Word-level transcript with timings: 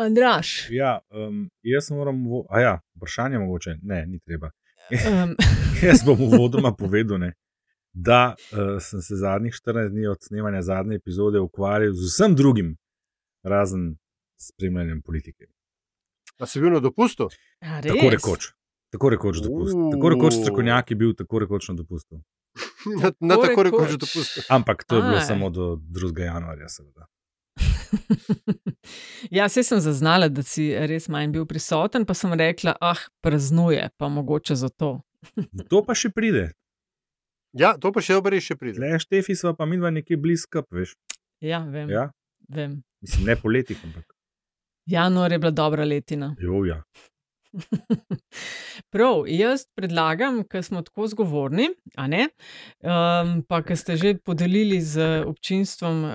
Andraš. 0.00 0.68
Ja, 0.70 0.98
um, 1.10 1.48
jaz 1.62 1.90
moram, 1.90 2.24
vo- 2.24 2.46
a 2.48 2.60
ja, 2.60 2.74
vprašanje 2.94 3.38
mogoče, 3.38 3.76
ne, 3.82 4.06
ni 4.06 4.18
treba. 4.20 4.50
Um, 4.90 5.36
Jaz 5.82 6.02
bom 6.02 6.18
uvodoma 6.20 6.72
povedal, 6.74 7.18
ne, 7.18 7.32
da 7.92 8.20
uh, 8.46 8.58
sem 8.80 9.00
se 9.00 9.16
zadnjih 9.16 9.52
14 9.56 9.88
dni 9.90 10.06
od 10.06 10.18
snemanja 10.20 10.62
zadnje 10.62 10.96
epizode 10.96 11.40
ukvarjal 11.40 11.92
z 11.92 12.06
vsem 12.06 12.34
drugim, 12.34 12.76
razen 13.44 13.96
spremljanjem 14.38 15.02
politike. 15.02 15.46
A 16.38 16.46
si 16.46 16.60
bil 16.60 16.70
na 16.70 16.80
dopustu? 16.80 17.28
a 17.60 17.80
Tako 17.82 17.94
res? 18.04 18.12
rekoč. 18.12 18.50
Tako 18.90 19.10
rekoč 19.10 19.36
dopust. 19.38 19.76
Tako 19.92 20.08
rekoč 20.08 20.34
strokovnjak 20.34 20.90
je 20.90 20.96
bil 20.96 21.14
tako 21.14 21.38
rekoč 21.38 21.68
na 21.68 21.74
dopustu. 21.76 22.20
Na, 22.96 23.12
na 23.20 23.34
Tako 23.36 23.46
tako 23.46 23.62
rekoč 23.62 23.86
rekoč. 23.86 24.00
dopustu. 24.00 24.40
Ampak 24.48 24.84
to 24.84 24.96
je 24.96 25.02
bilo 25.02 25.16
Aj. 25.16 25.22
samo 25.22 25.50
do 25.50 25.76
2. 25.76 26.18
januarja, 26.20 26.68
seveda. 26.68 27.06
ja, 29.38 29.48
se 29.48 29.64
sem 29.66 29.80
zaznala, 29.80 30.28
da 30.28 30.42
si 30.46 30.70
res 30.74 31.08
manj 31.08 31.32
bil 31.34 31.46
prisoten, 31.48 32.06
pa 32.06 32.14
sem 32.14 32.32
rekla, 32.32 32.76
ah, 32.80 33.00
praznuje, 33.24 33.88
pa 33.96 34.08
mogoče 34.08 34.56
zato. 34.58 35.00
To 35.70 35.82
pa 35.84 35.94
še 35.94 36.08
pride. 36.14 36.50
Ja, 37.52 37.74
to 37.76 37.90
pa 37.92 38.00
še 38.00 38.16
dobro 38.16 38.38
še 38.40 38.56
pride. 38.56 38.80
Le 38.80 38.96
Štefi 39.02 39.34
sva 39.36 39.52
pa 39.58 39.66
midva 39.66 39.90
nekje 39.90 40.16
blizu, 40.16 40.64
veš. 40.70 40.94
Ja, 41.42 41.64
vem. 41.66 41.90
Ja? 41.90 42.10
vem. 42.50 42.82
Mislim, 43.02 43.26
ne 43.26 43.36
poleti, 43.36 43.76
ampak. 43.84 44.14
Januar 44.86 45.32
je 45.32 45.38
bila 45.38 45.50
dobra 45.50 45.84
letina. 45.84 46.34
Jo, 46.40 46.64
ja. 46.64 46.82
Prav, 48.92 49.24
jaz 49.26 49.64
predlagam, 49.74 50.42
ker 50.46 50.62
smo 50.64 50.82
tako 50.86 51.08
zgovorni, 51.10 51.68
ne, 51.98 52.28
um, 52.82 53.40
pa 53.48 53.60
ker 53.66 53.78
ste 53.78 53.96
že 53.98 54.14
podelili 54.24 54.80
z 54.80 55.24
občinstvom 55.26 56.04
uh, 56.04 56.12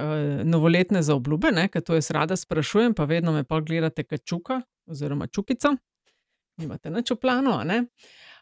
novoletne 0.48 1.03
zaobljube, 1.03 1.52
ker 1.71 1.84
to 1.84 1.98
jaz 1.99 2.11
rada 2.16 2.39
sprašujem, 2.39 2.95
pa 2.95 3.08
vedno 3.09 3.35
me 3.35 3.44
pa 3.44 3.59
gledate 3.59 4.08
kot 4.08 4.23
čuka 4.23 4.61
oziroma 4.88 5.27
čukica. 5.27 5.75
Nimate 6.61 6.89
nič 6.89 7.11
v 7.11 7.20
planu, 7.20 7.58
a 7.59 7.64
ne? 7.67 7.83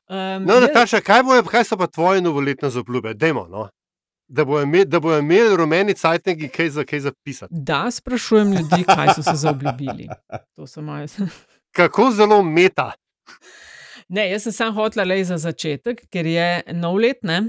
Um, 0.10 0.46
No, 0.46 0.60
Nataša, 0.62 1.02
kaj, 1.02 1.24
bojo, 1.24 1.46
kaj 1.50 1.66
so 1.66 1.78
pa 1.80 1.88
tvoje 1.88 2.22
novoletne 2.22 2.70
zaobljube? 2.70 3.14
Dajmo, 3.18 3.48
no. 3.50 3.70
Da 4.28 4.46
bojo 4.46 4.64
imeli, 4.64 4.86
da 4.86 5.00
bojo 5.00 5.20
imeli 5.20 5.56
rumeni 5.58 5.94
cajtniki 5.94 6.48
kaj 6.50 6.70
za 6.70 6.84
kaj 6.84 7.00
zapisati. 7.00 7.54
Da, 7.54 7.92
sprašujem 7.92 8.54
ljudi, 8.54 8.84
kaj 8.88 9.14
so 9.16 9.24
se 9.24 9.36
zaobljubili. 9.36 10.08
To 10.56 10.68
so 10.68 10.82
moje. 10.82 11.08
Kako 11.74 12.12
zelo 12.12 12.44
meta. 12.44 12.92
Ne, 14.10 14.28
jaz 14.32 14.44
sem 14.44 14.52
samo 14.52 14.72
hotela 14.78 15.06
le 15.10 15.24
za 15.26 15.38
začetek, 15.38 16.06
ker 16.12 16.26
je 16.26 16.48
nov 16.78 17.00
let, 17.02 17.24
ne, 17.24 17.42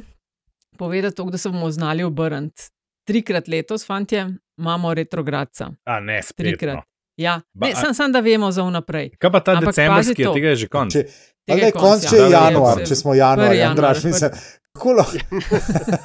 povedati 0.78 1.16
to, 1.16 1.24
da 1.24 1.38
se 1.38 1.48
bomo 1.48 1.70
znali 1.70 2.02
obrniti. 2.02 2.70
Trikrat 3.04 3.48
letos, 3.48 3.84
fantje, 3.86 4.26
imamo 4.58 4.94
retrogradca. 4.94 5.70
A 5.84 6.00
ne, 6.00 6.22
spet. 6.22 6.46
Trikrat. 6.46 6.74
No. 6.74 6.82
Ja, 7.16 7.40
Ba- 7.52 7.66
ne, 7.66 7.74
sam, 7.74 7.94
sam 7.94 8.12
da 8.12 8.20
vemo 8.20 8.48
za 8.52 8.62
vnaprej. 8.62 9.10
Kaj 9.18 9.30
pa 9.30 9.40
ta 9.40 9.52
Ampak 9.52 9.66
decembrski, 9.66 10.22
je 10.22 10.32
tega 10.32 10.48
je 10.48 10.56
že 10.56 10.68
konc. 10.68 10.92
Če, 10.92 11.04
Tega 11.44 11.60
je 11.60 11.66
je 11.66 11.72
konc, 11.72 11.82
konc, 11.84 12.06
če 12.10 12.16
ja. 12.16 12.22
je 12.24 12.30
Da, 12.30 12.38
da, 12.38 12.44
januar, 12.48 12.80
ja. 12.80 12.86
če 12.86 12.96
smo 12.96 13.14
januar, 13.14 13.48
Prvi 13.48 13.62
Andraš, 13.62 14.04
januar, 14.04 14.12
mislim. 14.12 14.30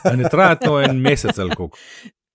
A 0.04 0.16
Ne 0.16 0.30
traja 0.30 0.56
to 0.56 0.76
en 0.82 1.00
mesec 1.02 1.40
ali 1.40 1.56
koliko. 1.56 1.78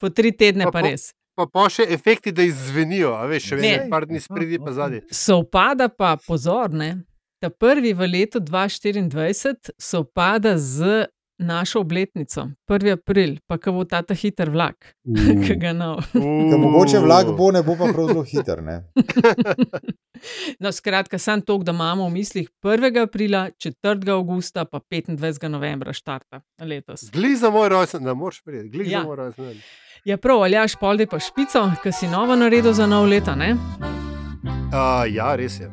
Po 0.00 0.10
tri 0.10 0.32
tedne 0.32 0.64
Pa 0.64 0.72
pa 0.72 0.80
res. 0.88 1.12
Pa, 1.34 1.46
pa 1.46 1.68
še 1.68 1.82
efekti, 1.88 2.30
da 2.32 2.42
izzvenijo, 2.42 3.10
a 3.12 3.27
veš, 3.27 3.48
še 3.48 3.56
Ne. 3.56 3.62
vedno 3.64 3.90
par 3.90 4.06
dni 4.06 4.20
spredi 4.20 4.58
pa 4.58 4.72
zadnji. 4.72 5.00
Sovpada 5.10 5.88
pa 5.88 6.16
pozorne. 6.18 7.02
Ta 7.40 7.50
prvi 7.50 7.92
v 7.92 8.06
letu 8.08 8.38
2024 8.40 9.74
sovpada 9.77 10.55
z 10.56 11.06
našo 11.36 11.80
obletnico, 11.80 12.44
1. 12.64 12.92
april, 12.92 13.36
pa 13.44 13.58
ko 13.58 13.72
bo 13.72 13.82
ta 13.84 14.02
ta 14.02 14.14
hiter 14.14 14.48
vlak, 14.48 14.94
ki 15.44 15.56
ga 15.56 15.72
no. 15.72 15.98
Ker 16.12 16.22
mogoče 16.56 17.00
vlak 17.00 17.32
bo, 17.34 17.50
ne 17.50 17.60
bo 17.60 17.74
pa 17.74 17.90
prav 17.90 18.06
zelo 18.08 18.22
hiter. 18.24 18.62
Ne? 18.62 18.78
No, 20.58 20.70
skratka, 20.72 21.18
sam 21.18 21.42
to, 21.42 21.58
da 21.58 21.72
imamo 21.72 22.06
v 22.06 22.12
mislih 22.12 22.48
1. 22.62 23.02
aprila, 23.02 23.50
4. 23.52 23.74
augusta, 24.08 24.64
pa 24.64 24.78
25. 24.80 25.18
novembra 25.48 25.92
štarta 25.92 26.40
letos. 26.60 27.10
Gli 27.12 27.36
za 27.36 27.50
moj 27.50 27.68
rojsten, 27.68 28.02
ne 28.02 28.14
moreš 28.14 28.40
priti, 28.42 28.68
gli 28.70 28.90
Ja. 28.90 29.00
za 29.00 29.05
moj 29.05 29.17
rojsten. 29.17 29.58
Ja, 30.05 30.17
prav, 30.17 30.42
ali 30.42 30.53
jaš 30.53 30.75
poldi 30.77 31.07
pa 31.07 31.19
špico, 31.19 31.70
ki 31.83 31.92
si 31.92 32.09
novo 32.09 32.37
naredil 32.37 32.73
za 32.73 32.87
nov 32.87 33.07
leto, 33.09 33.33
ne? 33.35 33.55
Uh, 33.55 35.09
ja, 35.09 35.33
res 35.37 35.57
je. 35.61 35.70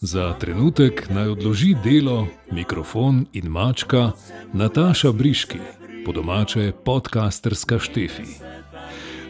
Za 0.00 0.32
trenutek 0.40 1.06
naj 1.10 1.28
odloži 1.28 1.76
delo, 1.84 2.26
mikrofon 2.50 3.26
in 3.32 3.46
mačka 3.46 4.10
Nataša 4.52 5.12
Briški, 5.12 5.58
po 6.06 6.12
domače 6.12 6.72
podcasterska 6.84 7.78
Štefi. 7.78 8.26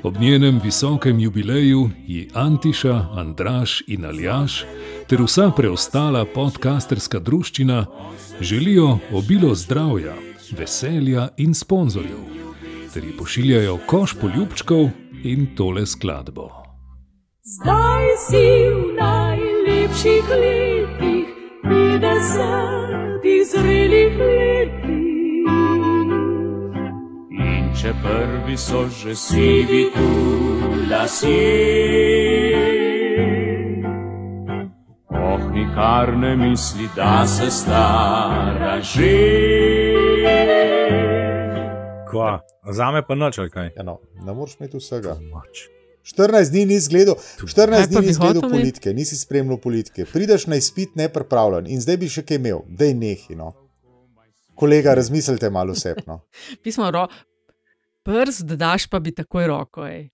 Ob 0.02 0.16
njenem 0.16 0.60
visokem 0.64 1.20
jubileju 1.20 1.90
ji 2.06 2.30
Antiša, 2.34 3.06
Andraš 3.12 3.82
in 3.86 4.04
Aljaš 4.04 4.64
ter 5.08 5.20
vsa 5.22 5.50
preostala 5.56 6.24
podcasterska 6.24 7.18
druščina 7.18 7.86
želijo 8.40 8.98
obilo 9.12 9.54
zdravja, 9.54 10.14
veselja 10.56 11.28
in 11.36 11.54
sponzorjev, 11.54 12.37
ter 12.94 13.04
ji 13.04 13.16
pošiljajo 13.16 13.78
koš 13.86 14.14
poljubčkov 14.20 14.90
in 15.24 15.46
tole 15.56 15.86
skladbo. 15.86 16.50
Zdaj 17.42 18.04
si 18.28 18.46
v 18.68 18.94
najlepših 19.00 20.24
letih, 20.28 21.26
50 21.64 22.98
zrelih 23.50 24.18
letih. 24.18 25.48
In 27.30 27.72
če 27.80 27.92
prvi 28.02 28.56
so 28.56 28.88
že 28.88 29.16
sivi 29.16 29.90
tu 29.94 30.08
lasje, 30.90 32.56
oh, 35.08 35.50
nikar 35.52 36.16
ne 36.16 36.36
misli, 36.36 36.88
da 36.96 37.26
se 37.26 37.50
stara 37.50 38.80
že. 38.80 40.87
Kva, 42.10 42.40
za 42.72 42.90
me 42.90 43.02
pa 43.06 43.14
ali 43.14 43.50
kaj? 43.50 43.70
Ja, 43.76 43.82
no, 43.82 43.98
ne 44.24 44.34
moreš 44.34 44.56
imeti 44.60 44.76
vsega. 44.76 45.16
Mač. 45.32 45.68
14 46.08 46.50
dni 46.50 46.64
nisi 46.66 46.88
gledal, 46.90 47.14
Kaj 47.14 47.48
14 47.48 47.70
pa 47.70 47.86
dni 47.86 48.06
nisi 48.06 48.20
gledal 48.20 48.50
politike, 48.50 48.92
nisi 48.94 49.16
spremljal 49.16 49.58
politike. 49.60 50.06
Prideš 50.12 50.46
na 50.46 50.56
izpit 50.56 50.94
nepripravljen 50.96 51.66
in 51.68 51.80
zdaj 51.80 51.96
bi 52.00 52.08
še 52.08 52.24
kaj 52.24 52.40
imel, 52.40 52.62
dej 52.68 52.94
nehi. 52.96 53.36
No. 53.36 53.52
Kolega, 54.56 54.94
razmislite 54.94 55.50
malo 55.50 55.76
vsepno. 55.76 56.22
Pismo, 56.64 56.90
ro, 56.94 57.06
prst, 58.08 58.46
da 58.48 58.56
daš 58.56 58.88
pa 58.88 59.02
bi 59.04 59.12
takoj 59.14 59.46
roko. 59.46 59.84
Ej. 59.86 60.08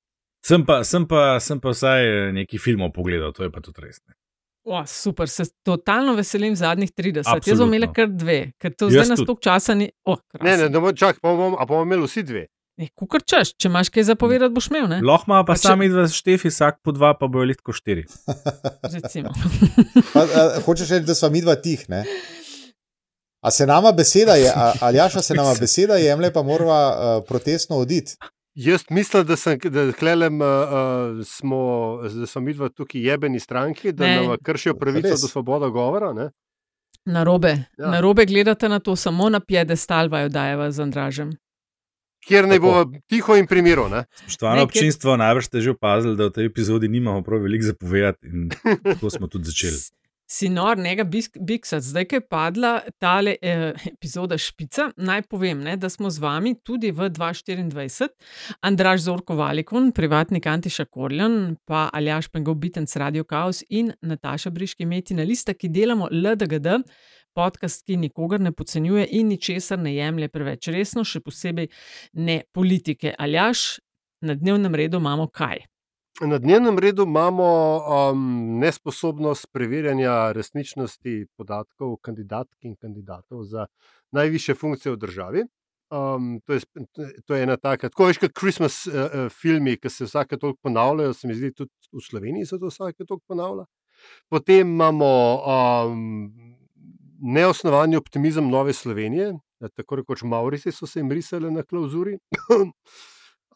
Sem 0.44 0.66
pa, 0.66 0.82
sem, 0.84 1.06
pa, 1.08 1.38
sem 1.40 1.60
pa 1.60 1.72
vsaj 1.72 2.04
eh, 2.04 2.32
nekaj 2.36 2.60
filmov 2.60 2.92
pogledal, 2.92 3.32
to 3.32 3.46
je 3.46 3.52
pa 3.54 3.62
tudi 3.64 3.86
res. 3.86 4.02
ne. 4.08 4.18
O, 4.66 4.86
super, 4.86 5.28
se 5.28 5.44
totalno 5.62 6.14
veselim 6.14 6.56
zadnjih 6.56 6.90
30. 6.92 7.16
Jaz 7.18 7.26
Absolutno. 7.28 7.56
bom 7.58 7.74
imela 7.74 7.92
kar 7.92 8.08
dve, 8.08 8.52
ker 8.56 8.72
to 8.72 8.86
Jaz 8.86 8.92
zdaj 8.94 9.08
nas 9.08 9.18
toliko 9.20 9.40
časa 9.42 9.74
ni. 9.74 9.90
Oh, 10.04 10.16
Ne, 10.40 10.56
ne, 10.56 10.68
ne, 10.68 10.78
mo- 10.78 10.92
čak, 10.94 11.20
pa 11.20 11.28
bomo, 11.30 11.56
a 11.56 11.64
bomo 11.64 11.82
imeli 11.82 12.02
vsi 12.04 12.22
dve. 12.22 12.46
ne 12.76 12.88
kukar 12.90 13.22
češ, 13.22 13.52
če 13.54 13.68
imaš 13.68 13.88
kaj 13.88 14.02
zapovedati, 14.04 14.50
boš 14.50 14.66
imel, 14.66 14.88
ne? 14.88 14.98
Lahko 15.00 15.28
ima 15.28 15.42
pa 15.42 15.52
Pa 15.52 15.54
če- 15.54 15.68
sami 15.68 15.88
dva 15.88 16.08
štefi, 16.08 16.48
vsak 16.48 16.80
po 16.82 16.90
dva, 16.90 17.12
pa 17.14 17.28
bojo 17.28 17.44
litko 17.44 17.72
štiri. 17.72 18.02
Recimo. 18.94 19.30
Pa, 20.14 20.20
a, 20.22 20.60
hočeš 20.60 20.88
reči, 20.90 21.04
da 21.04 21.14
smo 21.14 21.28
mi 21.28 21.40
dva 21.40 21.54
tih, 21.56 21.84
ne? 21.88 22.02
A 23.40 23.50
se 23.50 23.66
nama 23.66 23.92
beseda 23.92 24.34
je, 24.34 24.48
a- 24.48 24.72
ali 24.80 24.96
jaša 24.96 25.22
se 25.22 25.34
nama 25.34 25.52
beseda 25.54 25.96
jemlje, 25.96 26.32
pa 26.32 26.42
morava 26.42 26.80
uh, 26.88 26.96
protestno 27.28 27.76
oditi. 27.76 28.16
Jaz 28.56 28.84
mislim, 28.90 29.24
da, 29.24 29.36
sem, 29.36 29.58
da, 29.60 29.92
klelem, 29.92 30.34
uh, 30.36 30.46
uh, 30.46 31.26
smo, 31.26 31.60
da 32.12 32.26
smo 32.26 32.40
mi 32.40 32.54
dva 32.54 32.68
tukaj 32.70 33.00
jebeni 33.02 33.40
stranki, 33.40 33.92
da 33.92 34.06
Ne. 34.06 34.16
nam 34.18 34.36
kršijo 34.40 34.74
pravico 34.74 35.08
Res. 35.08 35.20
do 35.20 35.28
svobode 35.28 35.70
govora. 35.70 36.12
Ne? 36.12 36.30
Na 37.06 37.22
robe, 37.22 37.48
Ja. 37.48 37.64
ja. 37.78 37.90
na 37.90 38.00
robe 38.00 38.26
gledate 38.26 38.68
na 38.68 38.78
to, 38.78 38.96
samo 38.96 39.28
na 39.28 39.40
piedestal 39.40 40.08
vaju 40.08 40.28
dajeva 40.28 40.70
z 40.70 40.80
Andražem. 40.80 41.32
Kjer 42.20 42.48
naj 42.48 42.58
bo 42.58 42.70
tiho 43.06 43.36
in 43.36 43.46
primiro. 43.46 43.88
Ne? 43.88 44.04
Spoštovano 44.16 44.56
Ne, 44.56 44.62
kjer- 44.62 44.64
občinstvo, 44.70 45.16
najbrž 45.16 45.44
ste 45.44 45.60
že 45.60 45.70
opazili, 45.70 46.16
da 46.16 46.24
v 46.24 46.30
tej 46.30 46.46
epizodi 46.46 46.88
nimamo 46.88 47.20
prav 47.20 47.40
veliko 47.40 47.64
zapovedati 47.64 48.26
in 48.26 48.48
tako 48.86 49.10
smo 49.10 49.26
tudi 49.26 49.44
začeli. 49.44 49.76
Si 50.34 50.48
nor, 50.48 50.78
njega 50.78 51.04
biksati. 51.40 51.86
Zdaj, 51.86 52.04
ko 52.10 52.16
je 52.16 52.20
padla 52.28 52.70
ta 52.98 53.20
eh, 53.22 53.72
epizoda 53.86 54.38
Špica, 54.38 54.88
naj 54.96 55.22
povem, 55.30 55.60
ne, 55.62 55.76
da 55.76 55.88
smo 55.88 56.10
z 56.10 56.18
vami 56.18 56.54
tudi 56.62 56.90
v 56.90 57.06
2024, 57.10 58.08
Andraž 58.66 59.04
Zorko 59.04 59.36
Valikon, 59.38 59.92
privatnik 59.92 60.46
Antiša 60.46 60.84
Korjan, 60.90 61.54
pa 61.64 61.86
Aljaš 61.92 62.28
Pengov 62.28 62.56
Bitenc 62.58 62.96
Radio 62.96 63.24
Chaos 63.24 63.62
in 63.68 63.92
Nataša 64.02 64.50
Briški 64.50 64.86
Metina 64.86 65.22
Lista, 65.22 65.54
ki 65.54 65.70
delamo 65.70 66.08
LDGD, 66.10 66.82
podcast, 67.34 67.84
ki 67.86 68.00
nikogar 68.02 68.42
ne 68.42 68.50
podcenjuje 68.52 69.06
in 69.12 69.30
ničesar 69.30 69.78
ne 69.78 69.94
jemlje 69.94 70.32
preveč 70.34 70.66
resno, 70.74 71.04
še 71.06 71.22
posebej 71.22 71.70
ne 72.26 72.40
politike. 72.50 73.14
Aljaš, 73.18 73.78
na 74.26 74.34
dnevnem 74.34 74.74
redu 74.74 74.98
imamo 74.98 75.28
kaj? 75.30 75.62
Na 76.20 76.38
dnevnem 76.38 76.78
redu 76.78 77.02
imamo 77.02 77.46
um, 77.82 78.58
nesposobnost 78.58 79.48
preverjanja 79.52 80.32
resničnosti 80.32 81.26
podatkov 81.36 81.96
kandidatk 81.96 82.54
in 82.62 82.76
kandidatov 82.76 83.42
za 83.44 83.66
najviše 84.14 84.54
funkcije 84.54 84.92
v 84.92 84.96
državi. 84.96 85.42
Um, 85.90 86.40
to, 86.46 86.54
je, 86.54 86.60
to 87.26 87.34
je 87.34 87.42
ena 87.42 87.56
taka, 87.56 87.90
tako 87.90 88.06
veš, 88.06 88.22
kot 88.22 88.38
Christmas 88.38 88.86
uh, 88.86 88.94
uh, 88.94 89.26
filmi, 89.30 89.74
ki 89.76 89.90
se 89.90 90.06
vsake 90.06 90.38
toliko 90.38 90.58
ponavljajo, 90.62 91.14
se 91.14 91.28
mi 91.28 91.34
zdi, 91.34 91.52
tudi 91.52 91.70
v 91.92 92.06
Sloveniji 92.06 92.46
se 92.46 92.58
to 92.62 92.70
vsake 92.70 93.04
toliko 93.04 93.24
ponavlja. 93.28 93.66
Potem 94.30 94.70
imamo 94.70 95.12
um, 95.42 96.32
neosnovani 97.22 97.96
optimizem 97.96 98.48
Nove 98.50 98.72
Slovenije, 98.72 99.32
eh, 99.34 99.68
tako 99.76 99.96
rekoč 99.96 100.22
Maurici 100.22 100.72
so 100.72 100.86
se 100.86 101.00
jim 101.00 101.12
risali 101.12 101.50
na 101.50 101.62
klauzuri. 101.62 102.18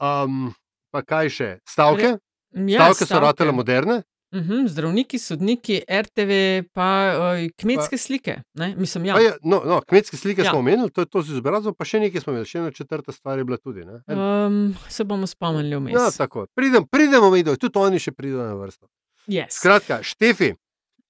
um, 0.02 0.48
pa 0.90 1.02
kaj 1.06 1.30
še? 1.30 1.58
Stavke? 1.68 2.18
Ja, 2.50 2.84
Stavke 2.86 3.06
so 3.06 3.20
ratele 3.20 3.52
moderne. 3.52 4.02
Mhm, 4.30 4.66
zdravniki, 4.66 5.16
sodniki, 5.16 5.78
RTV, 5.88 6.32
pa 6.70 6.86
uh, 7.10 7.50
kmetske 7.56 7.96
slike. 7.96 8.34
Ne? 8.54 8.74
Mislim, 8.76 9.04
ja. 9.04 9.14
Pa 9.14 9.20
Je, 9.20 9.32
no, 9.42 9.62
no, 9.64 9.80
kmetske 9.82 10.16
slike 10.16 10.40
Ja. 10.40 10.44
ja. 10.44 10.50
smo 10.50 10.58
omenili, 10.58 10.90
to 10.90 11.00
je 11.00 11.06
to 11.06 11.22
z 11.22 11.30
izobrazbo, 11.30 11.72
pa 11.72 11.84
še 11.84 12.00
nekaj 12.00 12.20
smo 12.20 12.32
imeli, 12.32 12.44
še 12.44 12.58
ena 12.58 12.70
četrta 12.70 13.12
stvar 13.12 13.38
je 13.38 13.44
bila 13.44 13.56
tudi. 13.56 13.84
Ne? 13.84 14.02
En- 14.06 14.18
Um, 14.18 14.58
se 14.88 15.04
bomo 15.04 15.26
spomnili 15.26 15.76
vmes. 15.76 15.94
Ja, 15.94 16.10
tako. 16.10 16.46
Pridem, 16.54 16.84
pridemo 16.84 17.30
mi 17.30 17.40
do, 17.42 17.56
tudi 17.56 17.78
oni 17.78 17.98
še 17.98 18.12
pridejo 18.12 18.42
na 18.42 18.54
vrsto. 18.54 18.86
yes. 19.26 19.56
Skratka, 19.56 20.02
Štefi, 20.02 20.52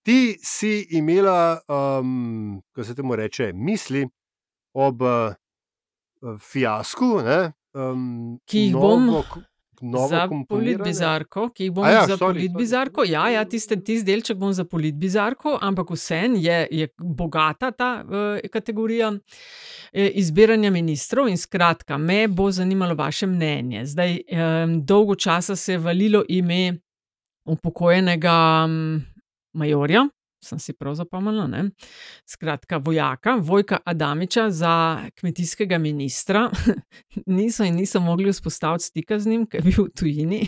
ti 0.04 0.20
si 0.40 0.70
imela, 0.92 1.58
um, 1.66 2.62
kako 2.70 2.84
se 2.84 2.94
temu 2.94 3.16
reče, 3.16 3.50
misli 3.52 4.06
ob 4.74 5.02
uh, 5.02 5.34
fiasku, 6.40 7.20
ne, 7.20 7.40
um, 7.74 8.38
Ki 8.46 8.58
jih 8.60 8.72
bom 8.74 9.02
novo, 9.02 9.22
novo 9.24 9.42
za 10.08 10.28
politbizarko, 10.48 11.48
ki 11.54 11.68
jih 11.68 11.72
bom 11.72 11.86
ja, 11.86 12.04
za 12.06 12.16
sorry, 12.16 12.18
sorry, 12.18 12.34
politbizarko. 12.34 13.04
Ja, 13.08 13.28
ja, 13.30 13.44
tiste, 13.44 13.76
tisti 13.76 14.06
delček 14.06 14.38
bom 14.38 14.52
za 14.52 14.64
politbizarko, 14.64 15.58
ampak 15.62 15.90
vsem 15.94 16.36
je, 16.36 16.58
je 16.70 16.88
bogata 16.98 17.70
ta 17.70 17.90
uh, 18.04 18.50
kategorija 18.52 19.12
eh, 19.92 20.10
izbiranja 20.20 20.70
ministrov 20.70 21.28
in 21.28 21.38
skratka, 21.38 21.98
me 21.98 22.26
bo 22.28 22.50
zanimalo 22.50 22.94
vaše 22.94 23.26
mnenje. 23.26 23.86
Zdaj, 23.86 24.18
um, 24.18 24.78
dolgo 24.84 25.14
časa 25.14 25.56
se 25.56 25.72
je 25.72 25.78
valilo 25.78 26.24
ime 26.28 26.78
upokojenega 27.48 28.64
um, 28.64 29.02
majorja. 29.52 30.08
Sem 30.44 30.58
si 30.58 30.72
prav 30.72 30.94
zapomnila. 30.94 31.46
Ne? 31.46 31.70
Skratka, 32.26 32.78
vojaka, 32.78 33.36
Vojka 33.42 33.78
Adamiča 33.84 34.50
za 34.50 35.02
kmetijskega 35.20 35.78
ministra. 35.78 36.50
niso 37.26 37.64
in 37.64 37.74
niso 37.74 38.00
mogli 38.00 38.32
vzpostaviti 38.32 38.84
stika 38.84 39.18
z 39.18 39.26
njim, 39.26 39.46
ker 39.46 39.66
je 39.66 39.72
bil 39.72 39.84
v 39.84 39.90
tujini. 39.98 40.40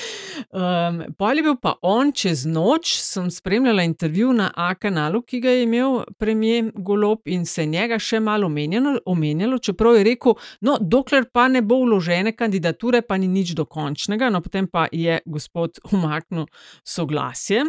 um, 0.58 1.02
Pol 1.18 1.38
je 1.38 1.46
bil 1.46 1.56
pa 1.62 1.76
on 1.82 2.12
čez 2.12 2.44
noč, 2.46 2.96
sem 2.98 3.30
spremljala 3.30 3.82
intervju 3.82 4.32
na 4.32 4.50
A 4.56 4.74
kanalu, 4.74 5.22
ki 5.22 5.40
ga 5.40 5.50
je 5.50 5.62
imel 5.62 6.00
premijer 6.18 6.72
Golob 6.74 7.28
in 7.30 7.46
se 7.46 7.62
je 7.62 7.66
njega 7.66 7.98
še 7.98 8.20
malo 8.20 8.46
omenjalo, 8.46 8.98
omenjalo, 9.06 9.58
čeprav 9.58 9.96
je 9.96 10.04
rekel, 10.04 10.34
no, 10.60 10.76
dokler 10.80 11.28
pa 11.32 11.48
ne 11.48 11.62
bo 11.62 11.78
vložene 11.84 12.32
kandidature, 12.36 13.02
pa 13.02 13.16
ni 13.16 13.28
nič 13.28 13.54
dokončnega. 13.54 14.30
No, 14.30 14.42
potem 14.42 14.66
pa 14.66 14.88
je 14.92 15.20
gospod 15.26 15.78
umaknil 15.92 16.50
soglasje 16.84 17.64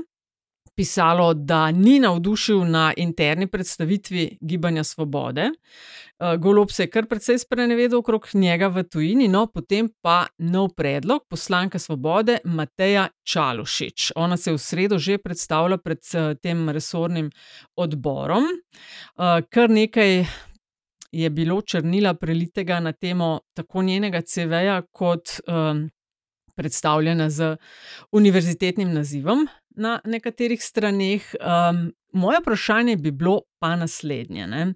pisalo, 0.75 1.33
da 1.33 1.71
ni 1.71 1.99
navdušil 1.99 2.65
na 2.65 2.93
interni 2.97 3.47
predstavitvi 3.47 4.37
Gibanja 4.41 4.83
Svobode. 4.83 5.41
Eh, 6.21 6.37
Golob 6.37 6.71
se 6.71 6.83
je 6.83 6.89
kar 6.89 7.05
precej 7.05 7.37
sprenevedel 7.37 7.99
okrog 7.99 8.27
njega 8.33 8.67
v 8.67 8.83
tujini, 8.83 9.27
no 9.27 9.47
potem 9.47 9.89
pa 10.01 10.27
nov 10.37 10.69
predlog 10.77 11.25
poslanka 11.29 11.79
Svobode 11.79 12.37
Mateja 12.43 13.07
Čalušič. 13.23 14.11
Ona 14.15 14.37
se 14.37 14.49
je 14.49 14.53
v 14.53 14.57
sredo 14.57 14.99
že 14.99 15.17
predstavila 15.17 15.77
pred 15.77 15.99
eh, 16.13 16.35
tem 16.35 16.69
resornim 16.69 17.31
odborom. 17.75 18.43
Eh, 18.45 19.41
Kar 19.49 19.69
nekaj 19.69 20.25
je 21.11 21.29
bilo 21.29 21.61
črnila 21.61 22.13
prelitega 22.13 22.79
na 22.79 22.91
temo 22.93 23.39
tako 23.53 23.81
njenega 23.81 24.21
CV-ja 24.21 24.81
kot 24.91 25.29
um, 25.47 25.89
predstavljena 26.55 27.29
z 27.29 27.57
univerzitetnim 28.11 28.93
nazivom 28.93 29.47
na 29.75 29.99
nekaterih 30.05 30.63
straneh. 30.63 31.33
Um, 31.39 31.91
moje 32.13 32.39
vprašanje 32.41 32.97
bi 32.97 33.11
bilo 33.11 33.41
pa 33.59 33.75
naslednje. 33.75 34.47
Ne? 34.47 34.73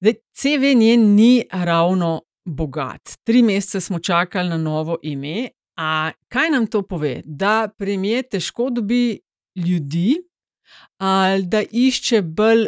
Zdaj, 0.00 0.14
CV 0.36 0.74
njen 0.76 1.14
ni 1.14 1.44
ravno 1.52 2.22
bogat. 2.44 3.16
Tri 3.24 3.42
mesece 3.42 3.80
smo 3.80 3.98
čakali 3.98 4.48
na 4.48 4.58
novo 4.58 4.98
ime. 5.02 5.48
A 5.76 6.12
kaj 6.28 6.50
nam 6.50 6.66
to 6.66 6.82
pove? 6.82 7.22
Da 7.24 7.68
premijer 7.78 8.24
težko 8.30 8.70
dobi 8.70 9.20
ljudi, 9.56 10.16
ali 10.98 11.46
da 11.46 11.62
išče 11.72 12.22
bolj 12.22 12.66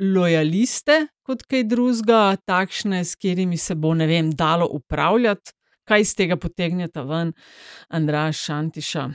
lojaliste 0.00 1.06
kot 1.24 1.42
kaj 1.48 1.64
drugega, 1.64 2.36
takšne, 2.46 3.04
s 3.04 3.16
katerimi 3.16 3.56
se 3.56 3.74
bo, 3.74 3.94
ne 3.94 4.06
vem, 4.06 4.30
dalo 4.32 4.68
upravljati. 4.72 5.52
Kaj 5.84 6.00
iz 6.00 6.14
tega 6.16 6.36
potegnete 6.40 7.02
ven, 7.04 7.32
Andraš 7.88 8.40
Šantiša? 8.46 9.08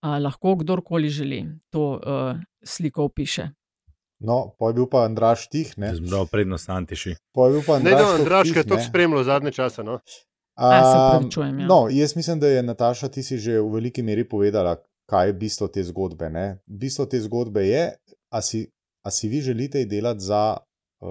A, 0.00 0.18
lahko 0.18 0.54
kdorkoli 0.56 1.08
želi 1.08 1.40
to 1.70 1.90
uh, 1.94 2.36
sliko 2.64 3.04
opiše. 3.04 3.48
No, 4.20 4.54
pa 4.58 4.66
je 4.66 4.74
bil 4.74 4.86
pa 4.86 5.04
Andraš 5.04 5.48
tih, 5.48 5.78
ne? 5.78 5.92
Dal 6.00 6.26
prednost 6.26 6.68
Antiši. 6.68 7.14
Pa 7.32 7.46
je 7.46 7.52
bil 7.52 7.62
pa 7.66 7.72
Ne, 7.72 7.78
Andraš. 7.80 7.92
da 7.92 7.98
toliko 7.98 8.18
Andraš, 8.18 8.42
tih, 8.44 8.52
ki 8.52 8.58
je 8.58 8.66
to 8.66 8.74
ne. 8.74 8.84
spremljal 8.84 9.24
zadnje 9.24 9.52
čase. 9.52 9.82
No? 9.82 9.98
A, 10.54 10.66
se 10.82 10.96
Am, 10.96 11.06
opravičujem, 11.06 11.58
ja. 11.58 11.66
No, 11.66 11.86
jaz 11.90 12.16
mislim, 12.16 12.40
da 12.40 12.48
je 12.48 12.62
Nataša 12.62 13.08
ti 13.08 13.22
si 13.22 13.38
že 13.38 13.58
v 13.58 13.70
veliki 13.70 14.02
meri 14.02 14.24
povedala, 14.24 14.76
kaj 15.06 15.26
je 15.26 15.32
bistvo 15.34 15.68
te 15.68 15.82
zgodbe. 15.82 16.30
Ne? 16.30 16.44
Bistvo 16.66 17.06
te 17.06 17.20
zgodbe 17.20 17.62
je, 17.62 17.84
a 18.28 18.42
si, 18.42 18.66
a 19.02 19.10
si 19.10 19.28
vi 19.28 19.40
želite 19.40 19.84
delati 19.84 20.20
za, 20.20 20.56
uh, 21.00 21.08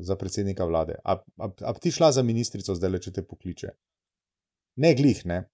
za 0.00 0.16
predsednika 0.16 0.64
vlade. 0.64 0.94
A, 1.04 1.12
a, 1.36 1.50
a 1.60 1.72
bi 1.72 1.78
ti 1.80 1.90
šla 1.90 2.12
za 2.12 2.22
ministrico, 2.22 2.74
zdaj 2.74 2.90
le 2.90 3.00
če 3.00 3.12
te 3.12 3.22
pokliče? 3.22 3.68
Ne, 4.76 4.94
glih, 4.94 5.26
ne. 5.26 5.48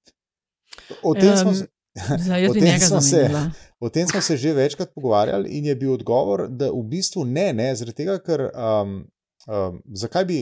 O 1.02 1.14
tem, 1.14 1.36
smo, 1.36 1.50
Em, 1.50 1.56
se- 1.56 1.66
Zdaj, 2.24 2.48
O 2.48 2.52
tem 2.54 2.78
se- 3.00 3.28
o 3.80 3.88
tem 3.88 4.08
smo 4.08 4.20
se 4.20 4.36
že 4.36 4.52
večkrat 4.52 4.94
pogovarjali, 4.94 5.50
in 5.50 5.64
je 5.64 5.74
bil 5.76 5.92
odgovor, 5.92 6.48
da 6.48 6.70
v 6.70 6.82
bistvu 6.82 7.24
ne, 7.24 7.52
ne 7.52 7.74
zaradi 7.74 7.96
tega, 7.96 8.18
ker 8.18 8.48
um, 8.48 9.04
um, 9.48 9.82
zakaj 9.94 10.24
bi 10.24 10.38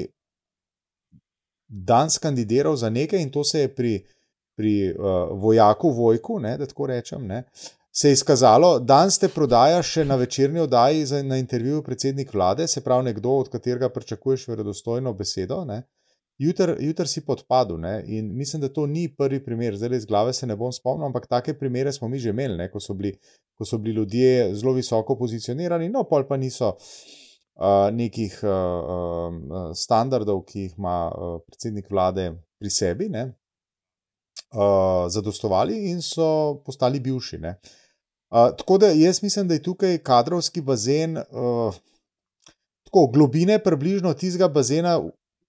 danes 1.68 2.18
kandidiral 2.18 2.76
za 2.76 2.90
nekaj, 2.90 3.22
in 3.22 3.30
to 3.30 3.44
se 3.44 3.60
je 3.60 3.74
pri, 3.74 4.06
pri 4.56 4.90
uh, 4.90 5.04
vojaku 5.32 5.90
Vojku, 5.90 6.38
ne, 6.40 6.56
da 6.58 6.66
tako 6.66 6.86
rečem, 6.86 7.26
ne, 7.26 7.44
se 7.92 8.08
je 8.08 8.12
izkazalo, 8.12 8.78
danes 8.78 9.18
te 9.18 9.28
prodaja 9.28 9.82
še 9.82 10.04
na 10.04 10.14
večerni 10.14 10.60
oddaji 10.60 11.06
za, 11.06 11.22
na 11.22 11.36
intervjuju 11.36 11.82
predsednik 11.82 12.34
vlade, 12.34 12.68
se 12.68 12.80
pravi 12.80 13.04
nekdo, 13.04 13.30
od 13.30 13.48
katerega 13.48 13.88
pričakuješ 13.88 14.48
verodostojno 14.48 15.12
besedo. 15.12 15.64
Ne, 15.64 15.82
Jutr, 16.40 16.72
jutr 16.80 17.08
si 17.08 17.20
podpadel 17.20 17.76
ne? 17.76 18.02
in 18.06 18.30
mislim, 18.36 18.62
da 18.62 18.68
to 18.72 18.86
ni 18.86 19.08
prvi 19.16 19.42
primer, 19.44 19.76
zdaj 19.76 19.96
iz 19.96 20.06
glave 20.06 20.32
se 20.32 20.46
ne 20.46 20.56
bom 20.56 20.72
spomnil, 20.72 21.06
ampak 21.06 21.26
take 21.28 21.52
primere 21.58 21.92
smo 21.92 22.08
mi 22.08 22.18
že 22.18 22.30
imeli, 22.32 22.56
ne? 22.56 22.70
ko 22.72 22.80
so 22.80 22.94
bili, 22.96 23.12
ko 23.58 23.64
so 23.68 23.78
bili 23.78 23.96
ljudje 23.96 24.54
zelo 24.54 24.72
visoko 24.72 25.18
pozicionirani, 25.18 25.90
no, 25.92 26.06
pol 26.08 26.24
pa 26.28 26.38
niso 26.40 26.70
uh, 26.72 27.90
nekih 27.92 28.38
uh, 28.42 28.48
uh, 28.48 29.74
standardov, 29.76 30.40
ki 30.48 30.64
jih 30.64 30.78
ima 30.78 30.96
uh, 31.12 31.36
predsednik 31.44 31.92
vlade 31.92 32.30
pri 32.58 32.72
sebi, 32.72 33.10
ne? 33.12 33.26
uh, 34.54 35.04
zadostovali 35.12 35.76
in 35.90 36.00
so 36.00 36.62
postali 36.64 37.04
bivši. 37.04 37.38
Ne? 37.44 37.58
Uh, 38.32 38.48
tako 38.56 38.78
da 38.78 38.94
jaz 38.96 39.20
mislim, 39.22 39.48
da 39.48 39.60
je 39.60 39.66
tukaj 39.68 39.98
kadrovski 39.98 40.64
bazen. 40.64 41.20
Uh, 41.20 41.76
Tako, 42.90 43.06
globine 43.06 43.58
približno 43.62 44.10
tistega 44.18 44.48
bazena, 44.48 44.96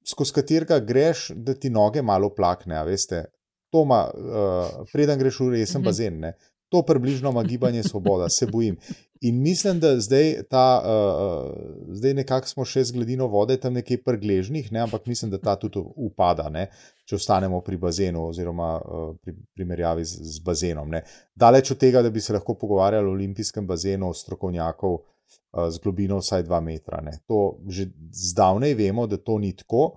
skozi 0.05 0.33
katerega 0.33 0.79
greš, 0.79 1.31
da 1.35 1.53
ti 1.53 1.69
noge 1.69 2.01
malo 2.01 2.29
plakne. 2.29 2.75
a 2.75 2.83
Veste, 2.83 3.25
to 3.69 3.83
ima, 3.83 4.09
uh, 4.13 4.87
preden 4.93 5.19
greš 5.19 5.39
v 5.39 5.49
resen 5.49 5.81
Mhm. 5.81 5.85
bazen. 5.85 6.19
Ne? 6.19 6.33
To 6.69 6.81
približno 6.81 7.29
ima 7.29 7.43
gibanje 7.43 7.83
Svoboda, 7.83 8.29
se 8.29 8.45
bojim. 8.53 8.77
In 9.21 9.41
mislim, 9.41 9.79
da 9.79 9.99
zdaj, 9.99 10.43
ta, 10.49 10.81
uh, 10.81 11.51
zdaj 11.93 12.13
nekako 12.13 12.47
smo 12.47 12.65
še 12.65 12.83
z 12.83 12.91
gladino 12.91 13.27
vode 13.27 13.57
tam 13.57 13.73
nekje 13.73 14.03
prgležnih, 14.03 14.71
ne? 14.71 14.79
ampak 14.79 15.05
mislim, 15.05 15.31
da 15.31 15.37
ta 15.37 15.55
tudi 15.55 15.79
upada, 15.95 16.49
ne? 16.49 16.67
če 17.05 17.15
ostanemo 17.15 17.61
pri 17.61 17.77
bazenu 17.77 18.23
oziroma 18.27 18.79
uh, 18.79 19.15
pri 19.21 19.35
primerjavi 19.53 20.05
z, 20.05 20.23
z 20.23 20.39
bazenom. 20.39 20.89
Ne? 20.89 21.03
Daleč 21.35 21.71
od 21.71 21.77
tega, 21.77 22.01
da 22.01 22.09
bi 22.09 22.21
se 22.21 22.33
lahko 22.33 22.55
pogovarjali 22.55 23.07
o 23.07 23.11
olimpijskem 23.11 23.67
bazenu 23.67 24.13
strokovnjakov 24.13 24.93
uh, 24.93 25.10
z 25.51 25.79
globino 25.83 26.19
vsaj 26.21 26.43
2 26.43 26.61
metra. 26.61 27.01
Ne. 27.01 27.17
To 27.27 27.59
že 27.67 27.89
zdavnaj 28.11 28.75
vemo, 28.75 29.07
da 29.07 29.17
to 29.17 29.37
ni 29.37 29.53
tako. 29.55 29.95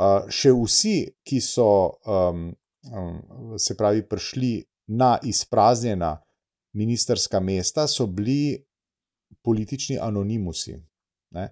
Uh, 0.00 0.28
še 0.32 0.52
vsi, 0.54 0.96
ki 1.26 1.40
so 1.44 2.00
um, 2.06 2.50
um, 2.88 3.56
se 3.58 3.76
pravi 3.76 4.06
prišli 4.08 4.52
na 4.96 5.18
izpraznjena 5.22 6.16
ministerska 6.72 7.40
mesta, 7.40 7.86
so 7.88 8.06
bili 8.06 8.56
politični 9.42 9.98
anonimusi. 9.98 10.76
Ne. 11.34 11.50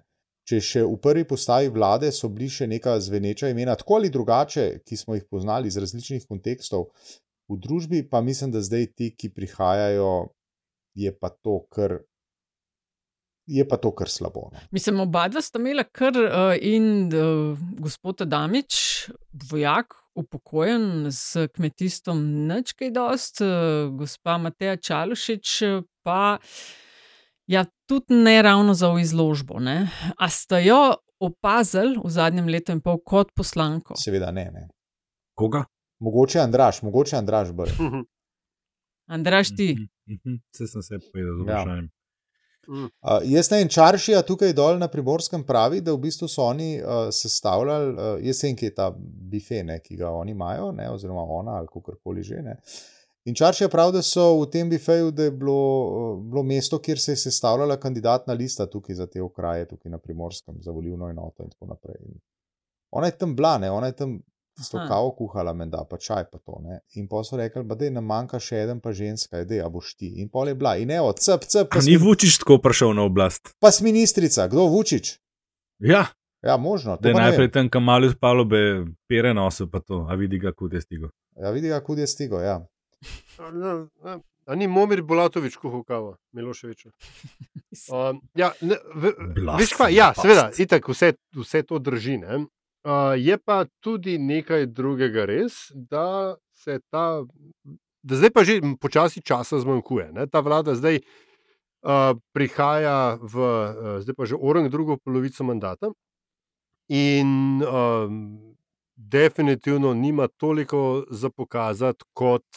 Če 0.49 0.59
še 0.65 0.81
v 0.87 0.95
prvi 0.97 1.27
postavi 1.29 1.69
vlade 1.69 2.09
so 2.15 2.29
bili 2.33 2.49
še 2.49 2.65
neka 2.67 2.95
zveneča 3.03 3.51
imena, 3.51 3.75
tako 3.77 3.99
ali 3.99 4.09
drugače, 4.09 4.81
ki 4.81 4.97
smo 4.97 5.17
jih 5.17 5.27
poznali 5.29 5.69
iz 5.69 5.77
različnih 5.77 6.25
kontekstov 6.25 6.89
v 7.49 7.57
družbi, 7.61 8.03
pa 8.09 8.21
mislim, 8.21 8.53
da 8.53 8.61
zdaj 8.61 8.87
ti, 8.97 9.11
ki 9.13 9.29
prihajajo, 9.33 10.31
je 10.97 11.13
pa 11.13 11.29
to 11.29 11.59
kar 11.69 11.99
je 13.49 13.65
pa 13.67 13.77
to 13.77 13.91
kar 13.95 14.09
slabo. 14.09 14.49
No. 14.53 14.59
Mislim, 14.71 14.99
oba 14.99 15.27
dva 15.27 15.41
sta 15.41 15.59
imela 15.59 15.83
kar 15.83 16.17
uh, 16.17 16.53
in 16.61 17.09
uh, 17.09 17.57
gospod 17.79 18.21
Adamič, 18.21 19.09
vojak, 19.51 19.95
upokojen 20.15 21.09
s 21.11 21.47
kmetijstvom, 21.55 22.21
nič 22.49 22.75
kaj 22.77 22.93
dost, 22.93 23.41
uh, 23.41 23.89
gospa 23.97 24.37
Mateja 24.37 24.77
Čalušič 24.77 25.57
pa. 26.05 26.37
Ja, 27.49 27.63
tudi 27.89 28.13
ne 28.13 28.41
ravno 28.45 28.75
za 28.77 28.91
izložbo. 29.01 29.57
Ne? 29.59 29.89
A 30.17 30.29
ste 30.29 30.61
jo 30.67 30.99
opazili 31.19 31.97
v 31.97 32.09
zadnjem 32.13 32.45
letu 32.47 32.71
in 32.71 32.81
pol 32.81 32.99
kot 33.01 33.33
poslanko? 33.33 33.97
Seveda 33.97 34.29
ne. 34.31 34.45
ne. 34.53 34.67
Koga? 35.33 35.63
Mogoče 35.99 36.39
Andraš, 36.39 36.83
mogoče 36.85 37.17
Andraš 37.17 37.51
bolj. 37.51 37.73
Andraš, 39.15 39.55
ti. 39.57 39.73
Vse 40.53 40.67
sem 40.67 40.83
se 40.85 40.99
povedal 41.11 41.41
z 41.41 41.49
Ja. 41.49 41.98
Vprašanjem. 42.69 42.91
Uh, 43.01 43.31
jaz 43.31 43.49
ne 43.51 43.57
vem, 43.57 43.69
Čaršija 43.69 44.21
tukaj 44.21 44.53
dol 44.53 44.77
na 44.79 44.87
primorskem 44.87 45.43
pravi, 45.43 45.81
da 45.81 45.93
v 45.93 46.03
bistvu 46.05 46.27
so 46.27 46.45
oni 46.45 46.77
uh, 46.81 47.09
sestavljali, 47.11 47.91
uh, 47.93 48.13
jaz 48.25 48.43
vem, 48.43 48.55
kje 48.55 48.69
je 48.69 48.75
ta 48.75 48.91
bife, 49.31 49.63
ne, 49.63 49.79
ki 49.83 49.97
ga 49.97 50.11
oni 50.11 50.31
imajo, 50.31 50.71
ne, 50.71 50.89
oziroma 50.91 51.23
ona 51.23 51.59
ali 51.59 51.67
kakorkoli 51.67 52.23
že. 52.23 52.41
Ne. 52.45 52.57
In 53.25 53.35
Čaršija 53.35 53.69
pravi, 53.69 53.97
da 53.97 54.01
so 54.05 54.31
v 54.39 54.47
tem 54.51 54.69
bifeju, 54.69 55.11
da 55.11 55.27
je 55.27 55.31
bilo, 55.31 55.59
uh, 55.89 56.23
bilo 56.23 56.43
mesto, 56.43 56.79
kjer 56.79 56.99
se 56.99 57.11
je 57.11 57.23
sestavljala 57.25 57.79
kandidatna 57.79 58.33
lista 58.33 58.65
tukaj 58.65 58.95
za 58.95 59.07
te 59.07 59.21
okraje, 59.21 59.67
tukaj 59.67 59.91
na 59.91 59.97
primorskem, 59.97 60.61
za 60.61 60.71
volilno 60.71 61.09
enoto 61.09 61.43
in 61.43 61.49
tako 61.49 61.73
naprej. 61.73 62.01
In 62.05 62.19
ona 62.91 63.07
je 63.07 63.17
tam 63.17 63.35
bila, 63.35 63.57
ne, 63.57 63.71
ona 63.71 63.87
je 63.87 63.95
tam 63.95 64.19
tisto 64.59 64.77
kavo 64.83 65.11
kuhala, 65.11 65.53
menda, 65.53 65.81
pa 65.83 65.97
čaj 65.97 66.27
pa 66.27 66.37
to. 66.37 66.59
Ne. 66.59 66.79
In 66.93 67.07
pa 67.07 67.23
so 67.23 67.37
rekli, 67.37 67.63
da 67.65 67.89
nam 67.89 68.05
manjka 68.05 68.37
še 68.37 68.61
en, 68.65 68.79
pa 68.79 68.91
ženska, 68.91 69.43
da 69.43 69.63
a 69.63 69.69
boš 69.69 69.95
ti. 69.95 70.11
In 70.17 70.27
pol 70.27 70.47
je 70.47 70.55
bila, 70.55 70.75
in 70.75 70.91
evo, 70.91 71.13
cep, 71.13 71.43
cep, 71.43 71.69
pa, 71.69 71.79
A 71.79 71.81
ni 71.81 71.95
smi- 71.95 72.03
Vučić 72.03 72.37
tako 72.37 72.59
prišel 72.59 72.93
na 72.93 73.03
oblast? 73.03 73.55
pa 73.59 73.71
si 73.71 73.83
ministrica, 73.83 74.47
kdo 74.47 74.67
Vučić? 74.67 75.15
Ja, 75.79 76.05
Ja, 76.41 76.57
možno. 76.57 76.95
to 76.95 77.01
da 77.01 77.09
je 77.09 77.15
najprej 77.15 77.51
tam 77.51 77.69
kamal 77.69 78.05
iz 78.05 78.15
palube 78.15 78.85
pere 79.07 79.33
nosil, 79.33 79.67
pa 79.67 79.79
to, 79.79 80.07
a 80.09 80.15
vidi 80.15 80.39
ga, 80.39 80.53
kud 80.53 80.73
je 80.73 80.81
stigo. 80.81 81.09
Ja, 81.35 81.49
vidi, 81.49 81.67
kako 81.69 81.95
je 81.95 82.07
stigo. 82.07 82.39
Ja. 82.39 82.65
A, 83.39 83.51
ne, 83.51 84.19
A 84.45 84.55
ni 84.55 84.67
Momir 84.67 85.01
Bulatovič 85.01 85.55
kuhal 85.55 85.83
kavo, 85.83 86.17
Miloševič? 86.33 86.87
Um, 87.89 88.17
ja, 88.33 88.49
ne, 88.61 88.75
v, 88.95 89.13
veš 89.59 89.77
pa, 89.77 89.89
ja, 89.93 90.09
seveda, 90.11 90.49
itak 90.57 90.87
vse, 90.89 91.13
vse 91.37 91.61
to 91.61 91.77
drži. 91.77 92.17
Ne? 92.17 92.45
Uh, 92.83 93.13
je 93.19 93.37
pa 93.37 93.65
tudi 93.83 94.17
nekaj 94.17 94.65
drugega 94.71 95.25
res, 95.27 95.67
da 95.73 96.35
se 96.55 96.79
ta, 96.87 97.25
da 98.03 98.15
zdaj 98.15 98.31
pa 98.31 98.43
že 98.47 98.61
počasi 98.79 99.19
časa 99.19 99.59
zmanjkuje. 99.59 100.11
Ne? 100.15 100.27
Ta 100.31 100.39
vlada 100.39 100.75
zdaj 100.79 101.01
uh, 101.03 102.15
prihaja 102.31 103.19
v, 103.19 103.35
uh, 103.35 103.99
zdaj 103.99 104.15
pa 104.15 104.23
že 104.23 104.39
orang 104.39 104.71
drugo 104.71 104.95
polovico 104.95 105.43
mandata 105.43 105.91
in 106.87 107.59
um, 107.61 108.55
definitivno 108.95 109.93
nima 109.93 110.27
toliko 110.27 111.03
za 111.09 111.29
pokazati, 111.29 112.03
kot 112.13 112.47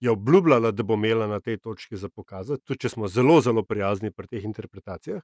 je 0.00 0.10
obljubljala, 0.10 0.70
da 0.70 0.82
bo 0.82 0.94
imela 0.94 1.26
na 1.26 1.40
tej 1.40 1.58
točki 1.58 1.96
za 1.96 2.08
pokazati, 2.08 2.62
tudi 2.64 2.80
če 2.80 2.88
smo 2.88 3.08
zelo, 3.08 3.40
zelo 3.40 3.62
prijazni 3.64 4.12
pri 4.12 4.26
teh 4.26 4.44
interpretacijah. 4.44 5.22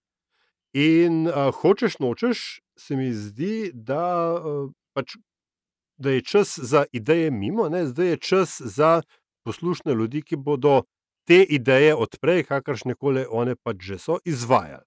In 0.72 1.26
uh, 1.26 1.50
hočeš, 1.54 1.98
nočeš, 1.98 2.60
se 2.78 2.96
mi 2.96 3.12
zdi, 3.12 3.70
da, 3.74 4.38
uh, 4.38 4.70
pač, 4.94 5.16
da 5.98 6.10
je 6.10 6.22
čas 6.22 6.58
za 6.58 6.84
ideje 6.92 7.30
mimo, 7.30 7.68
ne? 7.68 7.86
zdaj 7.86 8.06
je 8.06 8.16
čas 8.16 8.60
za 8.60 9.02
poslušne 9.44 9.94
ljudi, 9.94 10.22
ki 10.22 10.36
bodo 10.36 10.82
te 11.26 11.42
ideje 11.42 11.94
odprej, 11.94 12.44
kakršne 12.44 12.94
koli 12.94 13.26
one 13.30 13.56
pač 13.56 13.82
že 13.82 13.98
so, 13.98 14.18
izvajali. 14.24 14.86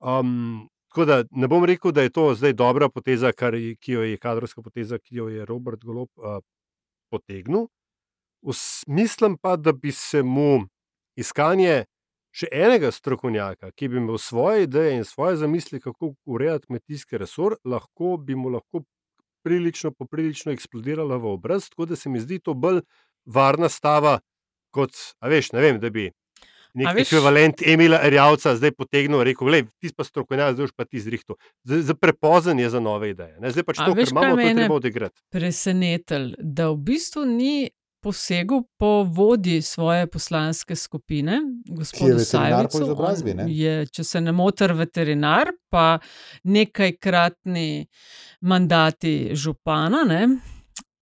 Um, 0.00 0.68
tako 0.88 1.04
da 1.04 1.24
ne 1.30 1.48
bom 1.48 1.64
rekel, 1.64 1.92
da 1.92 2.02
je 2.02 2.10
to 2.10 2.34
zdaj 2.34 2.52
dobra 2.52 2.88
poteza, 2.88 3.32
kar, 3.32 3.56
ki 3.80 3.92
jo 3.92 4.02
je 4.06 4.18
kadrovska 4.18 4.62
poteza, 4.62 4.98
ki 4.98 5.16
jo 5.16 5.28
je 5.28 5.44
Robert 5.44 5.84
Golop 5.84 6.10
uh, 6.16 6.38
potegnil. 7.10 7.66
Mislim 8.86 9.36
pa, 9.42 9.56
da 9.56 9.72
bi 9.72 9.92
se 9.92 10.22
mu 10.22 10.68
iskanje 11.16 11.84
še 12.36 12.50
enega 12.52 12.90
strokovnjaka, 12.92 13.70
ki 13.72 13.88
bi 13.88 14.00
imel 14.00 14.18
svoje 14.20 14.66
ideje 14.66 14.98
in 14.98 15.04
svoje 15.08 15.38
zamisli, 15.40 15.80
kako 15.80 16.12
urejati 16.28 16.66
kmetijski 16.66 17.18
resor, 17.18 17.56
lahko 17.64 18.16
bi 18.20 18.36
mu 18.36 18.52
lahko 18.52 18.82
prilično, 19.46 19.92
poprilično 19.94 20.52
eksplodirala 20.52 21.16
v 21.16 21.32
obraz. 21.36 21.70
Tako 21.70 21.86
da 21.86 21.96
se 21.96 22.10
mi 22.12 22.20
zdi 22.20 22.38
to 22.42 22.54
bolj 22.54 22.82
varna 23.24 23.68
stava, 23.72 24.18
kot, 24.74 24.92
a 25.20 25.30
veš, 25.32 25.52
ne 25.56 25.64
vem, 25.64 25.80
da 25.80 25.90
bi. 25.90 26.10
Nek 26.76 26.90
veš- 26.92 27.06
ekvivalent 27.06 27.62
Emila 27.64 28.02
Erjavca 28.04 28.52
zdaj 28.58 28.74
potegnil 28.76 29.22
in 29.22 29.24
rekel: 29.30 29.54
ti 29.80 29.88
pa 29.96 30.04
strokovnjak, 30.04 30.58
zdaj 30.58 30.74
pa 30.76 30.84
ti 30.84 31.00
zrihto. 31.00 31.38
Zdaj 31.64 31.96
prepozen 31.96 32.58
je 32.60 32.68
za 32.70 32.80
nove 32.80 33.14
ideje. 33.14 33.38
Ne? 33.40 33.48
Zdaj 33.50 33.64
pač 33.64 33.80
to, 33.80 33.94
veš, 33.96 34.12
kar 34.12 34.28
imamo, 34.28 34.42
to 34.42 34.54
treba 34.60 34.74
odigrati. 34.74 35.22
presenetil, 35.32 36.34
da 36.36 36.68
v 36.68 36.76
bistvu 36.90 37.24
ni 37.24 37.70
posegel 38.06 38.62
po 38.78 39.02
vodji 39.02 39.62
svoje 39.62 40.06
poslanske 40.06 40.76
skupine, 40.76 41.40
gospodu 41.68 42.18
Sajovicu. 42.18 43.34
ne? 43.34 43.46
Je, 43.48 43.86
če 43.86 44.04
se 44.04 44.20
ne 44.20 44.32
motim, 44.32 44.76
veterinar, 44.78 45.50
pa 45.70 45.98
nekajkratni 46.44 47.86
mandati 48.46 49.32
župana 49.34 50.04
ne? 50.06 50.28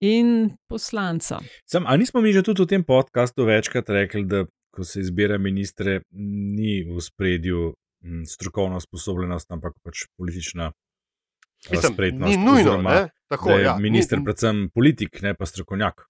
in 0.01 0.57
poslanca. 0.69 1.43
Sam, 1.69 1.85
a 1.87 1.97
nismo 1.97 2.21
mi 2.25 2.33
že 2.33 2.43
tudi 2.43 2.65
v 2.65 2.73
tem 2.73 2.85
podkastu 2.85 3.45
večkrat 3.45 3.89
rekli, 3.89 4.25
da 4.25 4.45
ko 4.73 4.85
se 4.85 5.05
izbira 5.05 5.39
ministre, 5.39 6.01
ni 6.57 6.83
v 6.89 7.05
spredju 7.05 7.75
strokovna 8.29 8.81
sposobljenost, 8.81 9.53
ampak 9.53 9.77
pač 9.85 10.09
politična 10.17 10.73
Mislim, 11.71 11.93
spretnost. 11.93 12.31
ni 12.31 12.37
nujno, 12.37 12.61
oziroma, 12.61 12.95
ne? 12.95 13.09
Tako, 13.29 13.49
da 13.49 13.61
je 13.61 13.65
ja, 13.65 13.77
minister 13.81 14.19
ni, 14.19 14.25
predvsem 14.25 14.69
politik, 14.75 15.23
ne 15.23 15.35
pa 15.35 15.47
strokovnjak. 15.47 16.05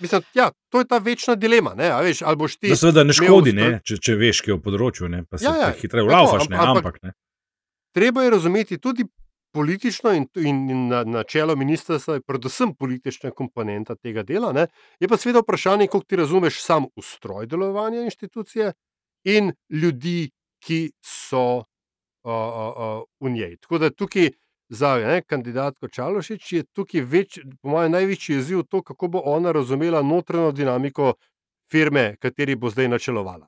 Mislim, 0.00 0.22
ja, 0.34 0.50
to 0.68 0.78
je 0.78 0.88
ta 0.88 0.98
večna 0.98 1.34
dilema. 1.34 1.74
Ne? 1.74 1.90
a 1.90 2.00
Veš, 2.00 2.22
ali 2.22 2.36
boš 2.36 2.56
ti. 2.56 2.68
Da 2.68 2.76
seveda 2.76 3.04
ne 3.04 3.12
škodi, 3.12 3.52
ne, 3.52 3.80
če, 3.84 3.96
če 3.96 4.16
veš, 4.16 4.40
kje 4.44 4.52
je 4.52 4.58
v 4.58 4.62
področju, 4.62 5.08
ne, 5.08 5.24
pa 5.24 5.38
se 5.38 5.44
Ja, 5.44 5.56
ja, 5.56 5.70
hitreje 5.72 6.04
tako, 6.04 6.12
vlafaš, 6.12 6.48
ne, 6.48 6.56
ampak- 6.56 6.76
ampak 6.76 7.02
ne. 7.02 7.12
Treba 7.96 8.22
je 8.22 8.30
razumeti 8.30 8.78
tudi 8.78 9.06
politično 9.56 10.12
in, 10.12 10.26
in, 10.36 10.56
in 10.70 10.88
na, 10.88 11.04
načelo 11.04 11.56
ministrstva, 11.56 12.14
je 12.14 12.20
predvsem 12.20 12.74
politična 12.76 13.30
komponenta 13.30 13.94
tega 13.96 14.22
dela. 14.22 14.52
Ne? 14.52 14.66
Je 15.00 15.08
pa 15.08 15.16
seveda 15.16 15.40
vprašanje, 15.40 15.86
kako 15.86 16.04
ti 16.04 16.16
razumeš 16.16 16.60
sam 16.62 16.84
ustroj 16.96 17.46
delovanja 17.46 18.02
inštitucije 18.04 18.72
in 19.24 19.52
ljudi, 19.70 20.30
ki 20.60 20.90
so 21.04 21.42
uh, 21.56 21.64
uh, 22.24 22.76
uh, 22.76 23.02
v 23.20 23.30
njej. 23.30 23.56
Tako 23.56 23.78
da 23.78 23.90
tukaj 23.90 24.30
za 24.68 24.96
ne, 24.98 25.22
kandidatko 25.22 25.88
Čalošič 25.88 26.52
je 26.52 26.64
tukaj 26.74 27.00
več, 27.00 27.38
po 27.62 27.70
mojem 27.70 27.92
največji 27.92 28.38
izziv 28.38 28.62
to, 28.70 28.82
kako 28.82 29.08
bo 29.08 29.22
ona 29.24 29.52
razumela 29.52 30.02
notranjo 30.02 30.52
dinamiko 30.52 31.14
firme, 31.70 32.16
kateri 32.20 32.56
bo 32.56 32.70
zdaj 32.70 32.88
načelovala. 32.88 33.46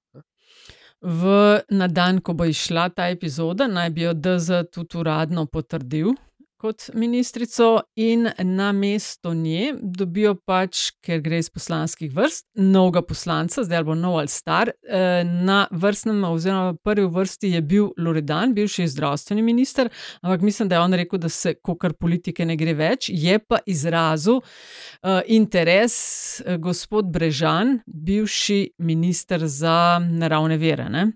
V, 1.01 1.35
na 1.71 1.87
dan, 1.87 2.21
ko 2.21 2.35
bo 2.35 2.45
izšla 2.45 2.89
ta 2.91 3.09
epizoda, 3.11 3.69
naj 3.71 3.91
bi 3.91 4.03
jo 4.03 4.15
DZ 4.15 4.65
tudi 4.73 4.99
uradno 4.99 5.47
potrdil 5.47 6.15
kot 6.59 6.91
ministrico, 6.95 7.81
in 7.97 8.29
na 8.43 8.73
mesto 8.73 9.35
nje 9.35 9.75
dobijo 9.81 10.35
pač, 10.35 10.91
ker 11.05 11.21
gre 11.23 11.39
iz 11.39 11.51
poslanskih 11.51 12.11
vrst, 12.15 12.47
novega 12.59 13.03
poslanca, 13.07 13.63
zdaj 13.65 13.85
bo 13.87 13.95
nov 13.95 14.19
ali 14.19 14.29
star. 14.33 14.73
eh, 14.83 15.25
Na 15.25 15.69
vrstnem, 15.71 16.25
oziroma 16.25 16.75
prvi 16.83 17.07
v 17.07 17.15
vrsti 17.15 17.53
je 17.55 17.63
bil 17.63 17.89
Loredan, 17.99 18.55
bivši 18.55 18.89
zdravstveni 18.89 19.43
minister, 19.43 19.89
ampak 20.23 20.43
mislim, 20.43 20.69
da 20.69 20.77
je 20.77 20.81
on 20.81 20.95
rekel, 20.95 21.19
da 21.19 21.29
se 21.29 21.55
kokar 21.55 21.93
politike 21.93 22.45
ne 22.47 22.57
gre 22.57 22.75
več, 22.75 23.09
je 23.09 23.39
pa 23.39 23.59
izrazil 23.67 24.41
uh, 24.41 25.21
interes 25.27 25.95
uh, 26.41 26.57
gospod 26.57 27.13
Brežan, 27.13 27.79
bivši 27.87 28.75
minister 28.79 29.47
za 29.47 29.99
naravne 29.99 30.59
vere. 30.59 30.89
Ne? 30.91 31.07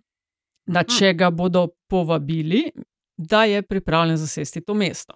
Da, 0.67 0.85
če 0.87 1.15
ga 1.19 1.31
bodo 1.35 1.67
povabili, 1.91 2.71
da 3.17 3.45
je 3.45 3.63
pripravljen 3.63 4.17
zasesti 4.17 4.61
to 4.61 4.75
mesto. 4.75 5.15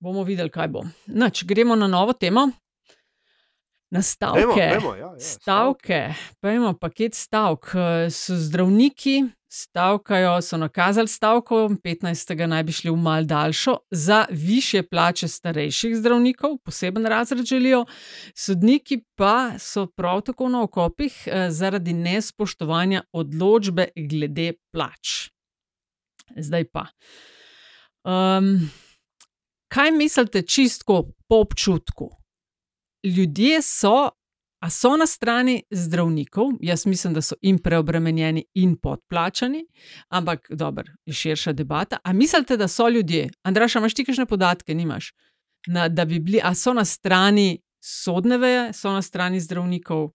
Bomo 0.00 0.22
videli, 0.22 0.50
kaj 0.50 0.68
bo. 0.68 0.82
Nač, 1.06 1.44
gremo 1.44 1.76
na 1.76 1.86
novo 1.86 2.12
temo. 2.12 2.48
Na 3.90 4.02
stavke. 4.02 4.40
Dajmo, 4.40 4.72
dajmo, 4.72 4.94
ja, 4.94 5.06
ja, 5.06 5.20
stavke. 5.20 6.14
Pejmo 6.40 6.72
paket 6.80 7.14
stavk. 7.14 7.66
So 8.10 8.36
zdravniki, 8.36 9.22
stavkajo, 9.52 10.40
so 10.42 10.56
nakazali 10.56 11.08
stavko, 11.08 11.68
15. 11.84 12.46
naj 12.46 12.62
bi 12.62 12.72
šli 12.72 12.90
v 12.90 12.96
mal 12.96 13.24
daljšo, 13.24 13.76
za 13.90 14.24
više 14.30 14.82
plače 14.82 15.28
starejših 15.28 15.96
zdravnikov, 15.96 16.56
poseben 16.64 17.06
razred 17.06 17.44
želijo, 17.46 17.84
sodniki 18.34 19.02
pa 19.14 19.58
so 19.58 19.86
prav 19.86 20.20
tako 20.20 20.48
na 20.48 20.62
okopih 20.62 21.24
eh, 21.26 21.50
zaradi 21.50 21.92
nespoštovanja 21.92 23.02
odločbe 23.12 23.88
glede 24.08 24.52
plač. 24.72 25.28
Zdaj 26.36 26.64
pa. 26.72 26.86
Um, 28.04 28.70
kaj 29.68 29.90
mislite, 29.90 30.42
čistko 30.42 31.02
po 31.28 31.36
občutku? 31.36 32.10
Ljudje 33.02 33.62
so 33.62 34.10
A 34.62 34.70
so 34.70 34.96
na 34.96 35.06
strani 35.06 35.62
zdravnikov, 35.70 36.52
jaz 36.60 36.86
mislim, 36.86 37.14
da 37.14 37.22
so 37.22 37.34
in 37.42 37.56
preobremenjeni, 37.58 38.44
in 38.54 38.76
podplačani, 38.78 39.64
ampak 40.08 40.46
dobro, 40.50 40.84
je 41.06 41.14
širša 41.14 41.52
debata. 41.52 41.98
A 42.04 42.12
mislite, 42.12 42.56
da 42.56 42.68
so 42.68 42.86
ljudje, 42.88 43.28
Andraš, 43.42 43.74
imaš 43.74 43.94
ti 43.94 44.04
kakšne 44.04 44.26
podatke, 44.26 44.74
nimaš, 44.74 45.10
na, 45.66 45.88
da 45.88 46.04
bi 46.04 46.20
bili, 46.20 46.38
a 46.42 46.54
so 46.54 46.72
na 46.72 46.84
strani 46.84 47.58
sodne 47.82 48.38
veje, 48.38 48.68
so 48.72 48.92
na 48.94 49.02
strani 49.02 49.40
zdravnikov, 49.40 50.12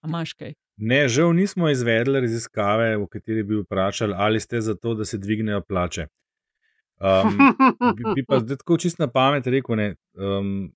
a 0.00 0.08
imaš 0.08 0.32
kaj? 0.32 0.54
Ne, 0.82 1.04
žal 1.08 1.30
nismo 1.36 1.68
izvedli 1.70 2.20
raziskave, 2.24 2.96
v 2.98 3.06
kateri 3.06 3.44
bi 3.46 3.60
vprašali, 3.60 4.14
ali 4.18 4.40
ste 4.42 4.60
za 4.60 4.74
to, 4.74 4.96
da 4.98 5.04
se 5.06 5.18
dvignejo 5.18 5.60
plače. 5.62 6.08
Um, 7.02 7.36
bi, 7.96 8.02
bi 8.16 8.24
pa 8.26 8.40
zdaj 8.42 8.58
tako 8.64 8.78
čist 8.82 8.98
na 8.98 9.06
pamet 9.10 9.46
rekel, 9.46 9.78
ne, 9.78 9.86
um, 10.18 10.72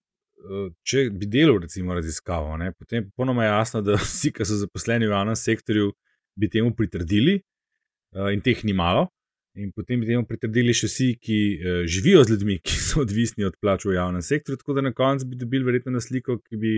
če 0.86 1.08
bi 1.10 1.26
delal, 1.30 1.58
recimo, 1.64 1.94
raziskavo, 1.94 2.54
ne, 2.60 2.70
potem 2.78 3.00
je 3.00 3.08
popolnoma 3.08 3.48
jasno, 3.48 3.82
da 3.82 3.98
vsi, 3.98 4.30
ki 4.34 4.46
so 4.46 4.60
zaposleni 4.60 5.08
v 5.10 5.14
javnem 5.16 5.38
sektorju, 5.38 5.90
bi 6.38 6.50
temu 6.54 6.70
pritrdili 6.78 7.40
uh, 7.40 8.30
in 8.34 8.44
teh 8.46 8.62
ni 8.62 8.76
malo. 8.76 9.08
In 9.56 9.70
potem 9.72 10.02
bi 10.02 10.06
temu 10.06 10.26
pritrdili 10.28 10.74
še 10.76 10.86
vsi, 10.90 11.10
ki 11.18 11.40
uh, 11.56 11.82
živijo 11.88 12.22
z 12.28 12.36
ljudmi, 12.36 12.60
ki 12.62 12.78
so 12.78 13.02
odvisni 13.02 13.46
od 13.48 13.58
plač 13.58 13.88
v 13.88 13.96
javnem 13.96 14.22
sektorju. 14.22 14.62
Tako 14.62 14.78
da 14.78 14.86
na 14.86 14.94
koncu 14.94 15.26
bi 15.26 15.38
dobili 15.40 15.66
verjetno 15.66 15.96
na 15.96 16.04
sliko, 16.04 16.38
ki 16.44 16.62
bi 16.62 16.72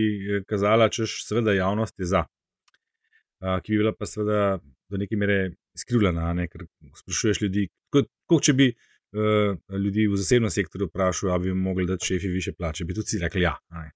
kazala, 0.49 0.89
češ 0.89 1.19
seveda 1.27 1.53
javnost 1.57 1.99
je 1.99 2.09
za. 2.15 2.25
Uh, 3.39 3.59
ki 3.63 3.71
bi 3.71 3.77
bila 3.79 3.93
pa 3.95 4.05
seveda 4.05 4.59
do 4.89 4.97
neke 4.97 5.15
mere 5.15 5.51
skrivljena, 5.77 6.33
ne? 6.33 6.47
ker 6.51 6.65
sprašuješ 6.97 7.41
ljudi, 7.41 7.69
kot, 7.93 8.09
kot 8.27 8.43
če 8.43 8.55
bi 8.57 8.67
uh, 8.73 9.53
ljudi 9.85 10.09
v 10.11 10.19
zasebnem 10.19 10.51
sektorju 10.51 10.89
vprašal, 10.89 11.31
ali 11.35 11.49
bi 11.49 11.55
mogli 11.55 11.87
dati 11.87 12.11
šefi 12.11 12.27
više 12.33 12.53
plače, 12.57 12.85
bi 12.85 12.97
tudi 12.97 13.21
rekli 13.21 13.45
ja. 13.45 13.55
Ne? 13.75 13.91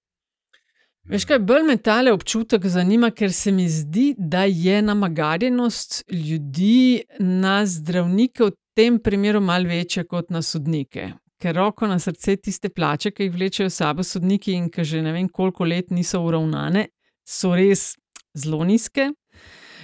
Veš 1.12 1.26
kaj, 1.28 1.42
bolj 1.44 1.66
me 1.68 1.76
tale 1.84 2.14
občutek 2.16 2.66
zanima, 2.72 3.10
ker 3.12 3.34
se 3.36 3.52
mi 3.52 3.66
zdi, 3.70 4.14
da 4.18 4.46
je 4.48 4.82
namagarjenost 4.82 6.04
ljudi 6.12 7.04
na 7.20 7.66
zdravnike 7.66 8.44
v 8.44 8.54
tem 8.76 9.00
primeru 9.04 9.42
malo 9.42 9.68
večja 9.68 10.06
kot 10.08 10.30
na 10.32 10.42
sodnike. 10.42 11.10
Ker 11.44 11.56
roko 11.60 11.88
na 11.88 11.98
srce 12.00 12.38
tiste 12.40 12.70
plače, 12.70 13.12
ki 13.12 13.28
jih 13.28 13.34
vlečejo 13.36 13.70
sabo 13.70 14.04
sodniki 14.04 14.56
in 14.56 14.70
ki 14.72 14.86
že 14.88 15.02
ne 15.04 15.12
vem 15.12 15.28
koliko 15.30 15.68
let 15.68 15.92
niso 15.92 16.22
uravnane, 16.24 16.88
so 17.28 17.52
res 17.56 17.98
zelo 18.34 18.64
nizke. 18.64 19.12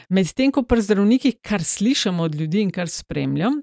Medtem 0.09 0.51
ko 0.51 0.63
pri 0.65 0.81
zdravnikih, 0.81 1.37
kar 1.45 1.63
slišim 1.63 2.19
od 2.19 2.35
ljudi 2.35 2.63
in 2.65 2.71
kar 2.73 2.89
spremljam, 2.89 3.59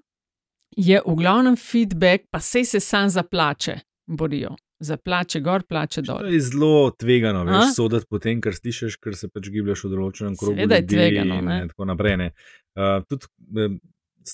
je 0.76 1.00
v 1.06 1.14
glavnem 1.18 1.56
feedback, 1.56 2.28
pa 2.30 2.40
sej 2.40 2.64
se 2.64 2.80
sam 2.80 3.10
za 3.10 3.22
plače 3.22 3.80
borijo. 4.06 4.54
Za 4.78 4.96
plače 4.96 5.40
gor, 5.40 5.62
plače 5.68 6.02
dol. 6.02 6.18
To 6.18 6.28
je 6.28 6.40
zelo 6.40 6.90
tvegano, 6.90 7.44
veš, 7.48 7.74
soditi 7.76 8.06
po 8.10 8.18
tem, 8.20 8.40
kar 8.44 8.54
slišiš, 8.54 8.98
ker 9.00 9.16
se 9.16 9.30
pač 9.32 9.48
gibljaš 9.48 9.86
v 9.86 9.92
določenem 9.94 10.36
krogu. 10.36 10.52
Seveda 10.52 10.78
je 10.82 10.86
tvegano, 10.90 11.38
in, 11.40 11.48
ne. 11.48 11.60
in 11.64 11.70
tako 11.72 11.86
naprej. 11.88 12.16
ne. 12.20 12.26
Uh, 12.76 13.00
tudi 13.08 13.30
um, 13.56 13.78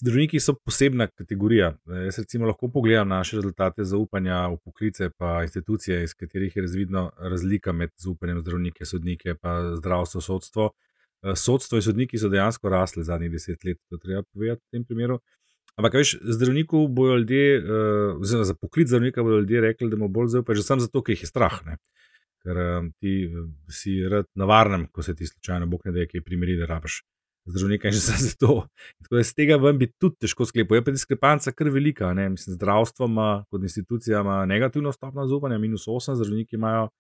zdravniki 0.01 0.41
so 0.41 0.57
posebna 0.59 1.07
kategorija. 1.07 1.69
Eh, 1.87 2.05
Jaz 2.09 2.19
recimo 2.19 2.47
lahko 2.47 2.69
pogledam 2.69 3.09
naše 3.09 3.39
rezultate 3.39 3.85
zaupanja 3.85 4.47
v 4.49 4.59
poklice, 4.65 5.11
pa 5.17 5.43
institucije, 5.47 6.03
iz 6.05 6.15
katerih 6.15 6.57
je 6.57 6.63
razvidno 6.63 7.11
razlika 7.19 7.73
med 7.73 7.95
zaupanjem 7.97 8.41
zdravnike, 8.41 8.85
sodnike, 8.85 9.35
pa 9.41 9.77
zdravstvo, 9.77 10.21
sodstvo. 10.21 10.71
Eh, 11.23 11.37
Sodstvo 11.37 11.79
in 11.79 11.83
sodniki 11.83 12.19
so 12.19 12.29
dejansko 12.29 12.69
rasli 12.69 13.05
zadnjih 13.07 13.31
deset 13.31 13.65
let, 13.65 13.79
to 13.91 13.99
treba 14.03 14.23
povedati 14.23 14.63
v 14.65 14.71
tem 14.77 14.85
primeru. 14.85 15.21
Ampak, 15.79 15.95
veš, 15.95 16.17
zdravniku 16.37 16.85
bojo 16.93 17.17
ljudje, 17.17 17.45
uh, 17.59 18.21
oziroma 18.21 18.45
za 18.45 18.55
poklic 18.55 18.89
zdravnika 18.89 19.23
bodo 19.23 19.39
ljudje 19.39 19.61
rekli, 19.61 19.89
da 19.91 19.97
mu 19.97 20.09
bolj 20.09 20.29
zaupajo, 20.35 20.59
že 20.59 20.63
samo 20.67 20.85
zato, 20.85 21.01
ker 21.03 21.15
jih 21.15 21.23
je 21.25 21.29
strah. 21.31 21.55
Ne? 21.65 21.79
Ker 22.45 22.59
um, 22.61 22.91
ti 23.01 23.31
si 23.73 23.95
rad 24.05 24.29
na 24.37 24.45
varnem, 24.45 24.85
ko 24.93 25.03
se 25.03 25.15
ti 25.17 25.27
slučajno 25.27 25.67
bog 25.73 25.87
ne 25.89 25.95
da, 25.97 26.05
ki 26.07 26.21
je 26.21 26.25
primeri, 26.27 26.59
da 26.61 26.69
rabiš 26.69 26.99
zdravnika 27.49 27.89
in 27.89 27.95
že 27.97 28.01
samo 28.01 28.19
zato. 28.27 28.67
Tako 29.03 29.15
da 29.15 29.21
iz 29.25 29.33
tega 29.35 29.57
ven 29.57 29.79
bi 29.79 29.89
tudi 29.93 30.27
težko 30.27 30.45
sklepal. 30.45 30.77
Je 30.77 30.85
pa 30.85 30.93
diskrepanca 30.93 31.55
kar 31.57 31.71
velika. 31.73 32.13
Ne? 32.15 32.29
Mislim, 32.35 32.59
zdravstvo 32.59 33.07
ima 33.07 33.45
kot 33.51 33.63
institucija 33.63 34.21
ima 34.21 34.45
negativno 34.47 34.93
stopno 34.93 35.27
zaupanja, 35.27 35.59
minus 35.59 35.87
8, 35.87 36.19
zdravniki 36.21 36.57
imajo 36.57 36.91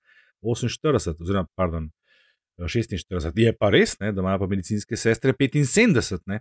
48, 0.42 1.20
oziroma 1.20 1.46
pardon, 1.54 1.90
46. 2.58 3.06
Je 3.36 3.52
pa 3.54 3.70
res, 3.70 3.98
ne, 3.98 4.12
da 4.12 4.20
imajo 4.20 4.38
pa 4.38 4.46
medicinske 4.48 4.96
sestre 4.96 5.32
75. 5.34 6.20
Ne? 6.26 6.40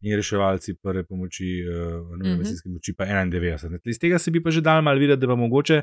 in 0.00 0.14
reševalci 0.14 0.76
prve 0.76 1.02
pomoči, 1.02 1.46
uh, 1.64 1.74
Mhm. 2.14 2.28
medicinske 2.30 2.64
pomoči 2.64 2.92
pa 2.94 3.04
91. 3.04 3.68
Ne. 3.68 3.78
Iz 3.84 3.98
tega 3.98 4.18
se 4.18 4.30
bi 4.30 4.38
pa 4.40 4.50
že 4.50 4.60
dal 4.60 4.78
malo 4.80 4.98
videti, 4.98 5.18
da 5.18 5.26
pa 5.26 5.34
mogoče 5.36 5.80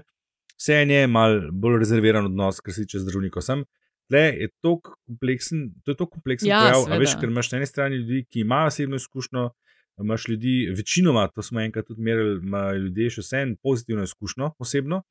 vse 0.56 0.74
je 0.74 1.08
malo 1.08 1.52
bolj 1.54 1.80
rezerviran 1.80 2.26
odnos, 2.26 2.62
kar 2.62 2.74
se 2.74 2.82
tiče 2.82 3.00
zdravnikov. 3.00 3.42
Sem, 3.42 3.66
tle 4.10 4.20
je 4.34 4.48
to 4.62 4.80
kompleksen, 4.80 5.60
to 5.84 5.92
je 5.92 5.96
to 5.96 6.06
kompleksen 6.08 6.48
Ja, 6.48 6.60
pojav, 6.62 6.78
a 6.78 6.84
seveda. 6.86 7.00
veš, 7.00 7.16
ker 7.20 7.30
imaš 7.30 7.52
na 7.52 7.58
eni 7.58 7.66
strani 7.66 7.96
ljudi, 7.98 8.26
ki 8.26 8.40
imajo 8.40 8.68
osebno 8.68 8.96
izkušnjo. 8.96 9.50
Imáš 9.98 10.28
ljudi, 10.28 10.54
večinoma, 10.72 11.28
to 11.28 11.42
smo 11.42 11.60
enkrat 11.62 11.86
tudi 11.86 12.02
merili, 12.02 12.40
imajo 12.40 12.78
ljudje 12.78 13.10
še 13.10 13.22
vseeno 13.22 13.56
pozitivno 13.64 14.04
izkušnjo, 14.04 14.52
osebno, 14.60 15.04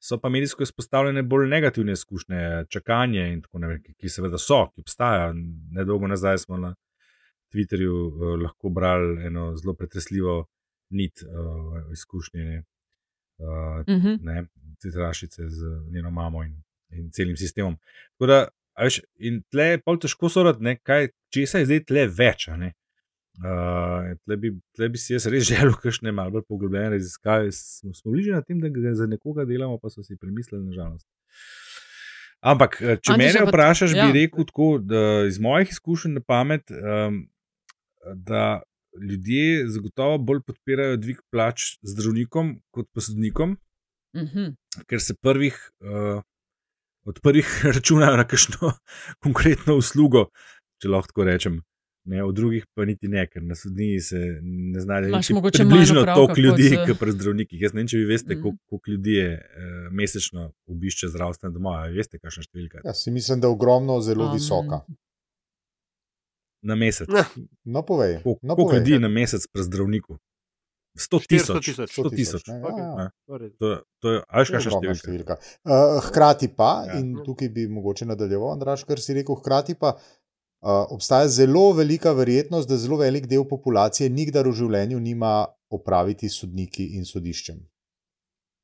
so 0.00 0.18
pa 0.20 0.28
medijsko 0.28 0.62
izpostavljene 0.62 1.22
bolj 1.22 1.48
negativne 1.48 1.92
izkušnje, 1.92 2.64
čakanje 2.68 3.32
in 3.32 3.42
tako 3.42 3.58
naprej, 3.58 3.82
ki, 3.82 3.94
ki 3.94 4.08
seveda 4.08 4.38
so, 4.38 4.66
ki 4.74 4.80
obstajajo. 4.80 5.34
Nedolgo 5.74 6.06
nazaj 6.06 6.38
smo 6.38 6.56
na 6.56 6.74
Twitterju 7.52 7.94
uh, 8.06 8.40
lahko 8.42 8.68
brali 8.68 9.26
eno 9.26 9.56
zelo 9.56 9.74
pretresljivo 9.74 10.44
nit 10.90 11.22
uh, 11.22 11.92
izkušnje 11.92 12.58
uh, 12.58 12.64
Uh 13.38 13.84
-huh. 13.86 14.18
ne, 14.22 14.46
citrašice 14.78 15.48
z 15.48 15.62
njeno 15.92 16.10
mamo 16.10 16.44
in, 16.44 16.62
in 16.90 17.10
celim 17.10 17.36
sistemom. 17.36 17.76
Tako 18.12 18.26
da, 18.26 18.48
veš, 18.82 19.00
in 19.14 19.42
tle 19.50 19.64
je 19.64 19.80
pol 19.80 19.98
težko 19.98 20.28
sorati, 20.28 20.76
kaj, 20.82 21.08
česa 21.34 21.58
je 21.58 21.64
zdaj 21.64 21.84
tle 21.84 22.06
več. 22.06 22.46
ne. 22.46 22.72
Uh, 23.38 24.16
tle, 24.26 24.36
bi, 24.36 24.50
tle 24.74 24.88
bi 24.90 24.98
si 24.98 25.12
jaz 25.14 25.28
res 25.30 25.46
želel, 25.50 25.76
kakšne 25.78 26.12
malo 26.12 26.34
bolj 26.34 26.46
poglobljene 26.48 26.96
raziskave. 26.96 27.52
Smo, 27.54 27.92
smo 27.94 28.14
bližje 28.14 28.34
na 28.34 28.42
tem, 28.42 28.58
da 28.60 28.70
ga 28.72 28.94
za 28.98 29.06
nekoga 29.06 29.46
delamo, 29.46 29.78
pa 29.78 29.92
so 29.92 30.02
si 30.02 30.18
premislili, 30.18 30.64
nažalost. 30.66 31.06
Ampak, 32.40 32.78
eh, 32.82 32.98
če 33.02 33.14
Antiša, 33.14 33.18
mene 33.18 33.44
vprašaš, 33.46 33.94
ja. 33.94 34.06
bi 34.06 34.20
rekel 34.20 34.46
tako, 34.46 34.68
da 34.82 35.04
iz 35.26 35.38
mojih 35.42 35.70
izkušenj 35.74 36.18
na 36.18 36.22
pamet, 36.26 36.70
um, 36.70 37.22
da 38.14 38.60
ljudje 38.98 39.68
zagotovo 39.70 40.18
bolj 40.18 40.42
podpirajo 40.46 40.98
dvig 40.98 41.22
plač 41.30 41.76
zdravnikom 41.82 42.58
kot 42.74 42.90
pa 42.94 43.02
sodnikom, 43.06 43.56
Uh 44.16 44.22
-huh. 44.22 44.54
ker 44.88 45.00
se 45.00 45.14
prvih, 45.14 45.54
uh, 45.80 46.22
od 47.04 47.20
prvih 47.22 47.46
računajo 47.76 48.16
na 48.16 48.24
kakšno 48.24 48.72
konkretno 49.24 49.76
uslugo, 49.76 50.30
če 50.82 50.88
lahko 50.88 51.06
tako 51.06 51.24
rečem. 51.24 51.62
Ne, 52.08 52.22
od 52.22 52.32
drugih 52.32 52.64
pa 52.72 52.84
niti 52.84 53.04
ne, 53.06 53.26
ker 53.26 53.42
na 53.42 53.54
sodniji 53.54 54.00
se 54.00 54.16
ne 54.42 54.80
znajo 54.80 55.08
Imaš 55.08 55.28
mogoče 55.30 55.60
manj 55.60 55.68
približno 55.68 56.00
opravka 56.00 56.14
toliko 56.16 56.32
kot 56.32 56.38
ljudi, 56.40 56.62
z- 56.64 56.86
kot 56.86 56.98
pri 56.98 57.12
zdravnikih. 57.12 57.60
Jaz 57.60 57.72
ne 57.72 57.78
vem, 57.78 57.86
če 57.86 57.96
vi 57.96 58.04
veste, 58.06 58.32
Mhm. 58.32 58.42
koliko, 58.42 58.58
koliko 58.66 58.90
ljudi 58.90 59.12
je 59.14 59.28
eh, 59.30 59.42
mesečno 59.92 60.40
obišče 60.66 61.08
zdravstvene 61.08 61.52
domove. 61.52 61.76
A 61.78 61.92
Veste, 61.92 62.18
kakšna 62.18 62.42
številka 62.42 62.74
je 62.76 62.82
Ja, 62.84 62.94
si 62.94 63.10
mislim, 63.10 63.36
da 63.38 63.46
je 63.46 63.52
ogromno 63.52 64.00
zelo 64.00 64.24
Um, 64.26 64.32
visoka. 64.32 64.80
na 66.62 66.74
mesec. 66.76 67.08
Ne. 67.08 67.24
No, 67.66 67.82
povej. 67.84 68.18
Koliko 68.18 68.40
No, 68.42 68.54
koliko 68.54 68.70
povej. 68.70 68.80
ljudi 68.80 68.98
na 68.98 69.08
mesec 69.10 69.46
pri 69.46 69.62
zdravniku? 69.62 70.18
100 70.96 71.18
400 71.20 71.28
tisoč. 71.28 71.64
tisoč. 71.66 71.90
100 71.92 72.10
tisoč. 72.10 72.42
ne, 72.48 72.56
Ok. 72.60 72.72
ja, 72.72 72.86
ja. 72.98 73.10
To, 73.26 73.36
je- 73.68 73.80
to 74.00 74.06
je, 74.08 74.22
a 74.24 74.34
veš, 74.34 74.48
To 74.48 74.50
je 74.50 74.56
kakšna 74.56 74.70
številka? 74.72 74.98
številka. 74.98 75.34
Uh, 75.62 75.72
hkrati 76.02 76.48
pa, 76.50 76.70
Ja. 76.80 76.86
ja. 76.88 76.98
in 76.98 77.14
tukaj 77.22 77.48
bi 77.50 77.68
mogoče 77.68 78.02
nadaljeval, 78.04 78.52
Andraš, 78.52 78.82
kar 78.82 78.98
si 78.98 79.14
rekel, 79.14 79.36
hkrati 79.36 79.74
pa 79.74 79.88
uh, 79.90 80.00
obstaja 80.60 81.28
zelo 81.28 81.72
velika 81.72 82.12
verjetnost, 82.12 82.68
da 82.68 82.76
zelo 82.76 82.96
velik 82.96 83.26
del 83.26 83.44
populacije 83.48 84.10
nikdar 84.10 84.48
v 84.48 84.52
življenju 84.52 85.00
nima 85.00 85.46
opraviti 85.70 86.28
s 86.28 86.40
sodniki 86.40 86.96
in 86.98 87.04
sodiščem. 87.04 87.60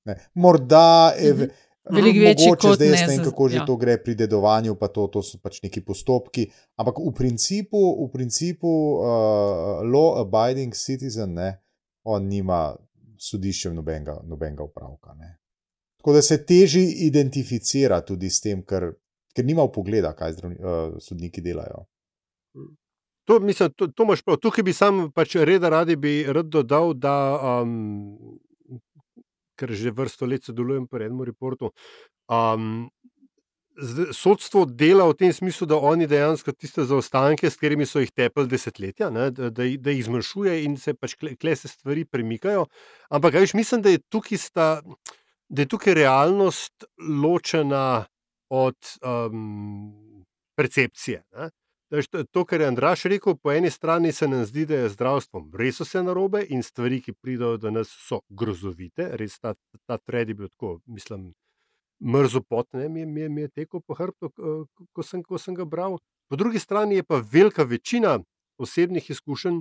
Ne. 0.04 0.18
Morda 0.34 1.14
je. 1.18 1.34
Mhm. 1.34 1.54
Veliko 1.92 2.20
večji 2.24 2.48
kot 2.48 2.78
zdaj 2.78 2.88
ne 2.88 3.06
vem, 3.06 3.18
kako 3.24 3.48
že 3.52 3.58
ja. 3.58 3.64
to 3.68 3.74
gre 3.76 3.98
pri 4.00 4.14
dedovanju, 4.16 4.72
pa 4.80 4.88
to, 4.88 5.04
to 5.12 5.20
so 5.22 5.36
pač 5.36 5.58
neki 5.60 5.82
postopki. 5.84 6.46
Ampak 6.80 6.96
v 6.96 7.12
principu, 7.12 7.80
v 8.06 8.08
principu 8.12 8.70
uh, 9.04 9.82
law-abiding 9.84 10.72
citizen, 10.72 11.34
ne, 11.36 11.50
on 12.08 12.24
nima 12.24 12.72
s 13.20 13.34
sodiščem 13.34 13.76
nobenega, 13.76 14.16
nobenega 14.24 14.64
upravka. 14.64 15.12
Ne. 15.18 15.34
Tako 16.00 16.16
da 16.16 16.22
se 16.22 16.40
teži 16.46 16.86
identificira 17.04 18.00
tudi 18.00 18.30
s 18.32 18.40
tem, 18.40 18.64
ker, 18.64 18.88
ker 19.34 19.44
nima 19.44 19.66
pogleda, 19.72 20.14
kaj 20.16 20.38
zdravni, 20.38 20.58
uh, 20.62 20.96
sodniki 21.02 21.42
delajo. 21.44 21.84
To, 23.24 23.40
mislim, 23.40 23.72
to, 23.72 23.88
to 23.88 24.04
imaš 24.04 24.22
prav. 24.22 24.36
Tukaj 24.42 24.64
bi 24.64 24.72
sam 24.76 25.06
pač 25.12 25.36
reda 25.48 25.70
radi 25.72 25.96
bi 25.96 26.22
rad 26.28 26.50
dodal, 26.52 26.92
da 26.94 27.14
um, 27.62 28.36
ker 29.58 29.72
že 29.72 29.94
vrsto 29.94 30.28
let 30.28 30.44
sodelujem 30.44 30.86
pri 30.90 31.08
enem 31.08 31.24
reportu. 31.24 31.72
Um, 32.28 32.90
Sodstvo 34.14 34.68
dela 34.70 35.02
v 35.08 35.16
tem 35.18 35.32
smislu, 35.34 35.66
da 35.66 35.74
oni 35.74 36.06
dejansko 36.06 36.52
tiste 36.54 36.84
zaostanke, 36.86 37.50
s 37.50 37.58
katerimi 37.58 37.88
so 37.90 37.98
jih 37.98 38.12
tepeli 38.14 38.46
desetletja, 38.46 39.08
ne, 39.10 39.32
da, 39.34 39.48
da, 39.50 39.66
da 39.66 39.90
jih 39.90 40.04
zmanjšuje 40.06 40.52
in 40.62 40.76
se 40.78 40.94
pač 40.94 41.16
kle, 41.18 41.56
se 41.58 41.66
stvari 41.66 42.04
premikajo. 42.06 42.68
Ampak, 43.10 43.34
veš, 43.34 43.56
mislim, 43.58 43.82
da 43.82 43.90
je 43.90 43.98
tukaj, 44.06 44.38
sta, 44.38 44.68
da 45.50 45.66
je 45.66 45.72
tukaj 45.74 45.98
realnost 45.98 46.86
ločena 47.02 48.04
od 48.50 48.76
um, 49.02 50.24
percepcije. 50.56 51.22
To, 52.10 52.24
to, 52.24 52.44
kar 52.44 52.60
je 52.60 52.66
Andraš 52.66 53.04
rekel, 53.04 53.36
po 53.36 53.52
eni 53.52 53.70
strani 53.70 54.12
se 54.12 54.28
nam 54.28 54.44
zdi, 54.44 54.66
da 54.66 54.74
je 54.74 54.88
zdravstvo 54.88 55.44
res 55.54 55.80
vse 55.80 56.02
narobe 56.02 56.42
in 56.48 56.62
stvari, 56.62 57.00
ki 57.02 57.12
pridejo 57.12 57.56
do 57.56 57.70
nas, 57.70 57.88
so 57.88 58.20
grozovite. 58.28 59.10
Res 59.16 59.38
ta, 59.38 59.54
ta 59.86 59.98
tred 59.98 60.28
je 60.28 60.34
bil 60.34 60.48
tako, 60.48 60.80
mislim, 60.86 61.32
mrzopot, 62.02 62.66
ne, 62.72 62.88
mi, 62.88 63.00
je- 63.00 63.06
mi, 63.06 63.20
je- 63.20 63.28
mi 63.28 63.40
je 63.40 63.48
tekel 63.48 63.80
po 63.80 63.94
hrbtu, 63.94 64.30
ko, 64.30 64.66
ko, 64.92 65.38
sem, 65.38 65.54
ga 65.54 65.64
bral. 65.64 65.98
Po 66.28 66.36
drugi 66.36 66.58
strani 66.58 66.94
je 66.94 67.02
pa 67.02 67.22
velika 67.32 67.62
večina 67.62 68.18
osebnih 68.58 69.10
izkušenj 69.10 69.60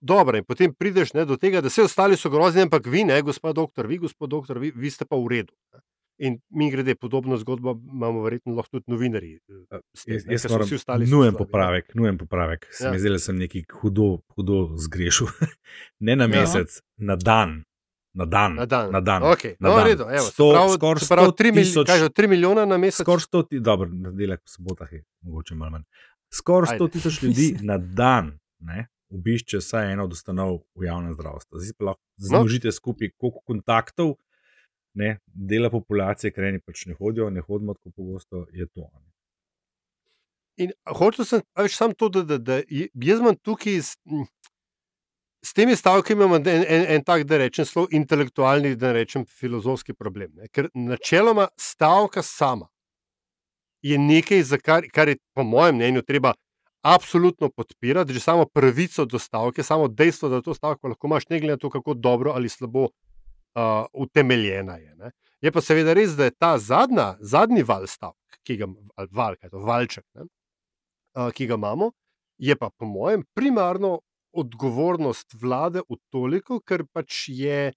dobra 0.00 0.38
in 0.38 0.44
potem 0.44 0.74
prideš 0.74 1.12
ne, 1.12 1.24
do 1.24 1.36
tega, 1.36 1.60
da 1.60 1.68
vse 1.68 1.82
ostali 1.82 2.16
so 2.16 2.30
grozni, 2.30 2.62
ampak 2.62 2.86
vi, 2.86 3.04
ne, 3.04 3.22
gospod 3.22 3.54
doktor, 3.56 3.86
vi, 3.86 3.98
gospod 3.98 4.30
doktor, 4.30 4.58
vi, 4.58 4.72
vi 4.74 4.90
ste 4.90 5.04
pa 5.04 5.16
v 5.16 5.28
redu. 5.28 5.54
Ne. 5.72 5.80
In 6.20 6.38
mi 6.50 6.70
grede 6.70 6.94
podobno 6.94 7.36
zgodbo, 7.36 7.72
imamo 7.86 8.22
verjetno 8.22 8.52
lahko 8.52 8.70
tudi 8.72 8.84
novinarji. 8.88 9.34
eh, 9.70 9.80
s 9.94 10.04
tem, 10.04 10.14
Jaz, 10.14 10.26
ne, 10.26 10.32
jaz 10.34 10.44
moram, 10.46 10.66
vsi 10.66 10.74
ostali 10.74 11.06
nujen 11.06 11.34
popravek, 11.34 11.94
nujen 11.94 12.18
popravek. 12.18 12.66
Ja. 12.76 12.90
mi 12.90 12.98
zdi, 12.98 13.08
da 13.08 13.18
sem 13.18 13.38
nekaj 13.38 13.62
hudo, 13.72 14.06
hudo 14.28 14.58
zgrešil. 14.78 15.26
ne 16.00 16.16
na 16.16 16.24
Ja. 16.24 16.28
mesec, 16.30 16.68
na 16.98 17.16
dan. 17.18 17.62
Na 18.14 18.24
dan. 18.26 18.54
Na 18.54 18.66
dan. 18.66 18.90
Na 18.90 19.00
dan. 19.00 19.22
Okay. 19.24 19.54
Na 19.56 19.68
No, 19.68 19.76
dan. 19.76 19.86
redu, 19.86 20.02
evo, 20.04 20.20
se 20.20 20.32
Sto- 20.32 20.52
pravi, 20.52 20.72
skoraj 20.72 21.00
se 21.00 21.08
pravi 21.08 21.26
100 21.26 21.32
tri 21.32 21.48
mil- 21.50 21.64
tisoč- 21.64 21.86
kaj 21.86 21.98
že, 21.98 22.08
3 22.10 22.28
milijona 22.28 22.64
na 22.66 22.76
mesec. 22.76 23.00
Skoraj 23.00 23.20
100 23.22 23.42
tisoč, 23.44 23.62
dobro, 23.62 23.88
na 23.88 24.10
delek 24.12 24.40
po 24.40 24.48
sobotah 24.50 24.92
je 24.92 25.00
mogoče 25.22 25.54
malo 25.54 25.70
manj. 25.70 25.84
Skoraj 26.30 26.66
100 26.68 26.84
Ajde. 26.84 26.92
tisoč 26.92 27.22
ljudi 27.22 27.46
na 27.62 27.78
dan 27.78 28.34
ne, 28.60 28.78
obišče 29.10 29.56
vsaj 29.58 29.92
eno 29.92 30.04
od 30.04 30.12
ustanov 30.12 30.50
v 30.74 30.84
javnem 30.84 31.14
zdravstvu. 31.14 31.54
Zdaj 31.56 31.74
pa 31.74 31.84
lahko 31.86 32.02
No. 32.18 32.26
zložite 32.28 32.68
skupaj, 32.70 33.08
koliko 33.16 33.40
kontaktov 33.42 34.14
ne, 34.94 35.18
dela 35.26 35.70
populacije, 35.70 36.32
ker 36.34 36.48
eni 36.50 36.60
pač 36.60 36.86
ne 36.86 36.96
hodijo, 36.98 37.30
ne 37.30 37.40
hodimo 37.40 37.74
tako 37.74 37.90
pogosto, 37.96 38.46
je 38.52 38.66
to. 38.66 38.88
ne. 38.94 39.08
In 40.60 40.72
hočel 40.98 41.24
sem 41.24 41.42
več 41.56 41.76
samo 41.76 41.96
to, 41.96 42.10
da, 42.12 42.24
da, 42.26 42.38
da 42.38 42.60
jaz 42.68 43.22
imam 43.22 43.36
tukaj 43.36 43.78
s, 43.80 43.94
s 45.40 45.54
temi 45.56 45.76
stavki 45.76 46.12
imam 46.12 46.34
en, 46.40 46.48
en, 46.50 46.84
en 46.96 47.04
tak, 47.06 47.24
da 47.28 47.38
rečem, 47.40 47.64
zelo 47.64 47.86
intelektualni, 47.96 48.74
da 48.76 48.92
rečem 48.96 49.24
filozofski 49.24 49.94
problem. 49.96 50.34
Ne? 50.36 50.50
Ker 50.52 50.68
načeloma 50.74 51.48
stavka 51.56 52.22
sama 52.26 52.68
je 53.82 53.96
nekaj, 53.98 54.44
kar, 54.60 54.84
kar 54.92 55.08
je 55.08 55.16
po 55.32 55.46
mojem 55.46 55.78
mnenju 55.78 56.02
treba 56.04 56.34
absolutno 56.84 57.48
podpirati, 57.48 58.12
že 58.12 58.20
samo 58.20 58.44
pravico 58.44 59.04
do 59.04 59.18
stavke, 59.18 59.62
samo 59.62 59.88
dejstvo, 59.88 60.28
da 60.28 60.42
to 60.44 60.54
stavko 60.54 60.92
lahko 60.92 61.08
imaš, 61.08 61.28
ne 61.28 61.40
glede 61.40 61.56
na 61.56 61.60
to, 61.60 61.70
kako 61.70 61.94
dobro 61.94 62.32
ali 62.36 62.48
slabo 62.48 62.88
uh, 63.54 63.86
utemeljena 63.92 64.76
je. 64.76 64.94
Ne? 64.96 65.10
Je 65.40 65.52
pa 65.52 65.60
seveda 65.60 65.94
res, 65.96 66.16
da 66.16 66.24
je 66.28 66.30
ta 66.38 66.58
zadnja, 66.58 67.14
zadnji 67.20 67.62
val 67.62 67.86
stavk, 67.86 68.18
ki 68.44 68.56
ga 68.56 68.68
ali 68.96 69.08
val, 69.12 69.36
kaj 69.36 69.46
je 69.46 69.50
to 69.50 69.58
valček, 69.64 70.04
ne? 70.14 70.26
uh, 71.16 71.30
ki 71.32 71.46
ga 71.46 71.54
imamo, 71.54 71.90
je 72.38 72.56
pa 72.56 72.70
po 72.70 72.86
mojem 72.86 73.24
primarno 73.34 74.00
odgovornost 74.32 75.34
vlade 75.34 75.82
v 75.88 75.96
toliko, 76.10 76.60
ker 76.60 76.84
pač 76.92 77.28
je. 77.28 77.72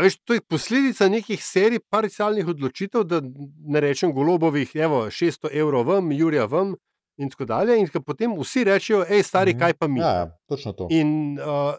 Veš, 0.00 0.16
to 0.26 0.34
je 0.34 0.40
posledica 0.40 1.06
nekih 1.08 1.38
serij 1.38 1.78
parcialnih 1.90 2.48
odločitev, 2.50 3.04
da 3.06 3.20
ne 3.22 3.80
rečem 3.80 4.10
golobovih, 4.12 4.72
evo, 4.74 5.04
600 5.06 5.52
evrov 5.54 5.86
vam, 5.86 6.10
Jurija 6.12 6.48
vam 6.50 6.72
in 7.20 7.30
tako 7.30 7.44
dalje. 7.46 7.76
In 7.78 7.86
potem 8.02 8.34
vsi 8.34 8.64
rečejo, 8.64 9.04
hej, 9.06 9.22
stari, 9.22 9.52
Mhm. 9.54 9.60
kaj 9.60 9.74
pa 9.78 9.86
mi. 9.88 10.00
Ja, 10.00 10.10
ja, 10.12 10.38
točno 10.48 10.72
to. 10.72 10.88
In, 10.90 11.38
uh, 11.38 11.76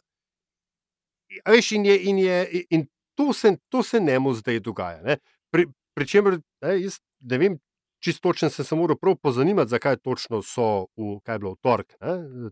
veš, 1.47 1.71
in, 1.77 1.85
je, 1.85 1.95
in, 2.09 2.17
je, 2.19 2.65
in 2.69 2.87
to, 3.15 3.33
se, 3.33 3.57
to 3.69 3.83
se 3.83 3.99
njemu 3.99 4.33
zdaj 4.33 4.59
dogaja. 4.59 5.01
Ne? 5.01 5.17
Pri, 5.51 5.67
pri 5.95 6.07
čemer, 6.07 6.39
ne, 6.61 6.75
jaz 6.81 6.99
ne 7.19 7.37
vem, 7.37 7.57
čisto 8.05 8.29
točno 8.29 8.49
sem 8.49 8.65
se 8.65 8.75
moral 8.75 8.97
prav 8.97 9.15
pozanimati, 9.15 9.69
zakaj 9.69 9.97
točno 9.97 10.41
so 10.41 10.87
v, 10.97 11.19
kaj 11.25 11.35
je 11.35 11.39
bilo 11.39 11.53
v 11.55 11.61
torek, 11.61 11.95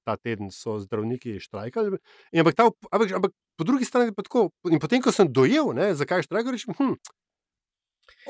ta 0.04 0.16
teden 0.18 0.52
so 0.52 0.80
zdravniki 0.80 1.40
štrajkali. 1.40 1.98
In, 2.32 2.42
ampak, 2.42 2.56
ta, 2.58 2.70
ampak, 2.92 3.12
ampak 3.20 3.36
po 3.58 3.68
drugi 3.68 3.86
strani 3.86 4.16
pa 4.16 4.26
tako. 4.26 4.50
In 4.72 4.82
potem, 4.82 5.02
ko 5.02 5.12
sem 5.12 5.30
dojel, 5.30 5.74
ne, 5.78 5.92
zakaj 5.96 6.26
štrajkajo, 6.26 6.56
rečem, 6.56 6.74
hm, 6.80 6.96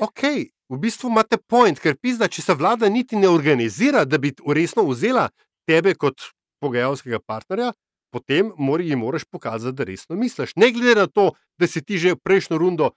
ok, 0.04 0.22
v 0.68 0.80
bistvu 0.80 1.08
imate 1.12 1.38
point, 1.48 1.80
ker 1.80 1.96
pizda, 1.96 2.28
če 2.28 2.44
se 2.44 2.56
vlada 2.58 2.90
niti 2.92 3.16
ne 3.16 3.30
organizira, 3.30 4.04
da 4.04 4.18
bi 4.18 4.34
resno 4.52 4.84
vzela 4.90 5.30
tebe 5.68 5.94
kot 5.96 6.28
pogajalskega 6.60 7.20
partnerja, 7.24 7.72
potem 8.14 8.52
mora, 8.58 8.86
ji 8.86 8.96
moraš 8.96 9.26
pokazati, 9.26 9.76
da 9.76 9.86
resno 9.88 10.16
misliš. 10.16 10.54
Ne 10.56 10.70
glede 10.72 11.00
na 11.00 11.06
to, 11.10 11.32
da 11.58 11.66
si 11.66 11.82
ti 11.82 11.98
že 11.98 12.14
prejšnjo 12.16 12.58
rundo 12.62 12.94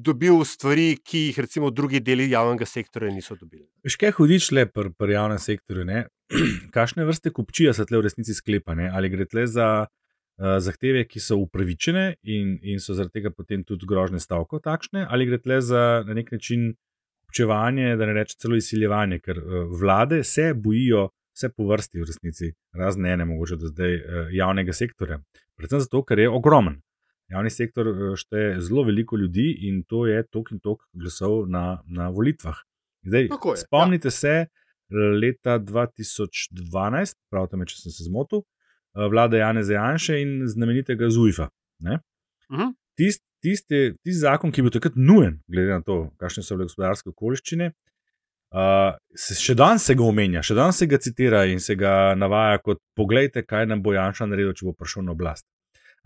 dobil 0.00 0.44
stvari, 0.48 0.96
ki 1.04 1.26
jih 1.28 1.38
recimo 1.44 1.70
drugi 1.70 2.00
deli 2.00 2.30
javnega 2.30 2.64
sektorja 2.66 3.12
niso 3.12 3.36
dobili. 3.36 3.66
Veš, 3.84 3.98
kaj 4.00 4.14
hudič 4.16 4.50
le 4.56 4.64
pri 4.72 4.92
pr 4.96 5.12
javnem 5.12 5.38
sektorju? 5.38 5.84
ne? 5.84 6.06
Kakšne 6.76 7.04
vrste 7.04 7.32
kupčija 7.36 7.74
se 7.76 7.84
tle 7.86 8.00
v 8.00 8.06
resnici 8.08 8.34
sklepa? 8.34 8.76
Ne? 8.78 8.88
Ali 8.88 9.12
gre 9.12 9.26
tle 9.28 9.44
za 9.46 9.68
uh, 9.84 10.56
zahteve, 10.64 11.04
ki 11.08 11.20
so 11.20 11.36
upravičene 11.44 12.06
in, 12.24 12.56
in 12.62 12.80
so 12.80 12.96
zaradi 12.96 13.20
tega 13.20 13.32
potem 13.34 13.64
tudi 13.64 13.88
grožne 13.88 14.20
stavko 14.20 14.62
takšne, 14.64 15.04
ali 15.04 15.28
gre 15.28 15.40
tle 15.44 15.60
za 15.60 15.84
na 16.08 16.16
nek 16.16 16.32
način 16.32 16.72
kupčevanje, 17.26 17.96
da 18.00 18.08
ne 18.08 18.16
rečem 18.16 18.40
celo 18.40 18.56
izsiljevanje, 18.56 19.20
ker 19.20 19.42
uh, 19.42 19.68
vlade 19.80 20.24
se 20.24 20.54
bojijo 20.56 21.10
vse 21.38 21.52
po 21.54 21.68
vrsti 21.70 22.02
v 22.02 22.08
resnici, 22.10 22.52
razne 22.74 23.14
ene, 23.14 23.24
mogoče 23.30 23.56
do 23.56 23.70
zdaj 23.70 23.94
uh, 23.94 24.02
javnega 24.34 24.74
sektorja. 24.74 25.20
Predvsem 25.56 25.86
zato, 25.86 26.02
ker 26.02 26.18
je 26.18 26.30
ogromen. 26.30 26.80
Javni 27.28 27.50
sektor 27.52 27.88
eh, 27.88 28.16
šteje 28.16 28.60
zelo 28.64 28.86
veliko 28.88 29.16
ljudi 29.16 29.50
in 29.68 29.82
to 29.84 30.06
je 30.08 30.22
tok 30.32 30.52
in 30.54 30.62
tok 30.64 30.86
glasov 30.96 31.42
na, 31.52 31.82
na 31.84 32.08
volitvah. 32.08 32.56
Zdaj, 33.04 33.26
je, 33.26 33.28
ja. 33.28 33.56
spomnite 33.56 34.10
se 34.10 34.46
leta 35.20 35.58
2012, 35.60 37.18
pravite 37.30 37.60
me, 37.60 37.66
če 37.68 37.82
sem 37.82 37.92
se 37.92 38.08
zmotil, 38.08 38.42
eh, 38.96 39.08
vlada 39.12 39.42
Janeza 39.42 39.76
Janše 39.76 40.20
in 40.22 40.40
znamenitega 40.48 41.10
Zujfa. 41.10 41.50
ne. 41.84 42.00
Mhm. 42.50 42.72
Tist, 42.96 43.22
tisti, 43.42 43.94
tisti 44.02 44.18
zakon, 44.18 44.50
ki 44.50 44.58
je 44.58 44.62
bil 44.66 44.72
takrat 44.74 44.96
nujen, 44.96 45.36
glede 45.46 45.70
na 45.70 45.82
to, 45.86 46.10
kakšne 46.18 46.42
so 46.42 46.56
bile 46.56 46.66
gospodarske 46.66 47.12
okoliščine, 47.12 47.68
uh, 48.54 48.96
se, 49.16 49.36
še 49.38 49.54
danes 49.58 49.84
se 49.88 49.96
ga 49.98 50.04
omenja, 50.04 50.42
še 50.42 50.56
danes 50.58 50.78
se 50.80 50.86
ga 50.86 50.98
citira 51.02 51.44
in 51.50 51.60
se 51.60 51.76
ga 51.76 52.14
navaja 52.16 52.60
kot: 52.64 52.80
Poglejte, 52.96 53.44
kaj 53.46 53.66
nam 53.66 53.82
bo 53.82 53.94
Janša 53.96 54.28
naredil, 54.28 54.54
če 54.56 54.68
bo 54.68 54.76
prišel 54.76 55.06
na 55.06 55.16
oblast. 55.16 55.46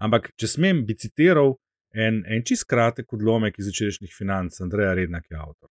Ampak, 0.03 0.33
če 0.39 0.49
smem, 0.51 0.83
bi 0.87 0.97
citiral 0.99 1.55
en, 1.95 2.23
en 2.27 2.43
čist 2.47 2.67
kratek 2.71 3.13
odlomek 3.13 3.59
iz 3.61 3.69
včerajšnjih 3.71 4.15
financ, 4.17 4.59
Andreja 4.65 4.97
Rednak 4.99 5.29
je 5.31 5.39
avtor. 5.39 5.71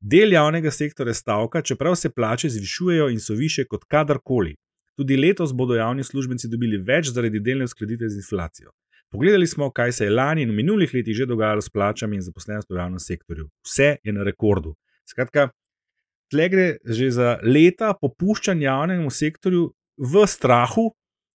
Del 0.00 0.36
javnega 0.36 0.70
sektorja 0.70 1.14
stavka, 1.16 1.62
čeprav 1.64 1.96
se 1.96 2.12
plače 2.12 2.50
zvišujejo 2.52 3.08
in 3.10 3.20
so 3.20 3.34
više 3.34 3.64
kot 3.64 3.86
kadarkoli. 3.88 4.54
Tudi 4.96 5.16
letos 5.16 5.52
bodo 5.52 5.74
javni 5.74 6.04
uslužbenci 6.04 6.48
dobili 6.48 6.78
več 6.78 7.10
zaradi 7.12 7.40
delne 7.40 7.64
uskladitve 7.64 8.08
z 8.08 8.20
inflacijo. 8.22 8.70
Pogledali 9.12 9.46
smo, 9.46 9.70
kaj 9.70 9.92
se 9.92 10.04
je 10.04 10.10
lani 10.10 10.42
in 10.42 10.50
v 10.50 10.56
minulih 10.60 10.94
letih 10.94 11.16
že 11.16 11.26
dogajalo 11.26 11.60
s 11.60 11.70
plačami 11.70 12.16
in 12.16 12.22
zaposlenostjo 12.22 12.76
v 12.76 12.80
javnem 12.80 13.00
sektorju. 13.00 13.48
Vse 13.64 13.96
je 14.04 14.12
na 14.12 14.24
rekordu. 14.24 14.74
Skratka, 15.08 15.50
tle 16.30 16.48
gre 16.52 16.66
že 16.84 17.10
za 17.14 17.36
leta 17.42 17.92
popuščanja 18.00 18.68
javnemu 18.68 19.10
sektorju 19.10 19.70
v 19.96 20.26
strahu, 20.26 20.90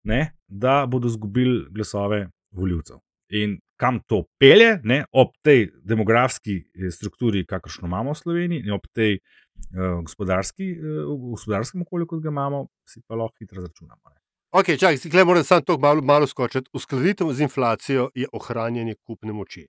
ne, 0.08 0.34
da 0.48 0.86
bodo 0.88 1.10
izgubili 1.10 1.66
glasove 1.72 2.28
voljivcev. 2.52 3.00
In 3.32 3.60
kam 3.80 4.00
to 4.06 4.26
pelje, 4.40 4.80
ne, 4.84 5.04
ob 5.12 5.32
tej 5.46 5.70
demografski 5.88 6.58
eh, 6.62 6.92
strukturi, 6.92 7.46
kakršno 7.46 7.88
imamo 7.88 8.14
v 8.14 8.20
Sloveniji, 8.20 8.66
in 8.68 8.76
ob 8.76 8.86
tej 8.94 9.18
uh, 9.18 10.02
gospodarski, 10.06 10.68
uh, 10.78 11.14
gospodarskem 11.32 11.82
okolju, 11.88 12.08
kot 12.08 12.22
ga 12.22 12.30
imamo, 12.30 12.68
si 12.86 13.02
pa 13.08 13.16
lahko 13.16 13.42
hitro 13.42 13.64
računamo. 13.64 14.02
Ne. 14.12 14.20
Ok, 14.52 14.74
čakaj, 14.76 14.98
zdaj 14.98 15.26
moram 15.26 15.44
samo 15.44 15.62
to 15.62 15.78
malo, 15.80 16.02
malo 16.02 16.28
skočiti. 16.28 16.70
Uskladitev 16.74 17.32
z 17.34 17.48
inflacijo 17.48 18.10
je 18.16 18.28
ohranjanje 18.34 18.96
kupne 19.08 19.34
moči. 19.34 19.66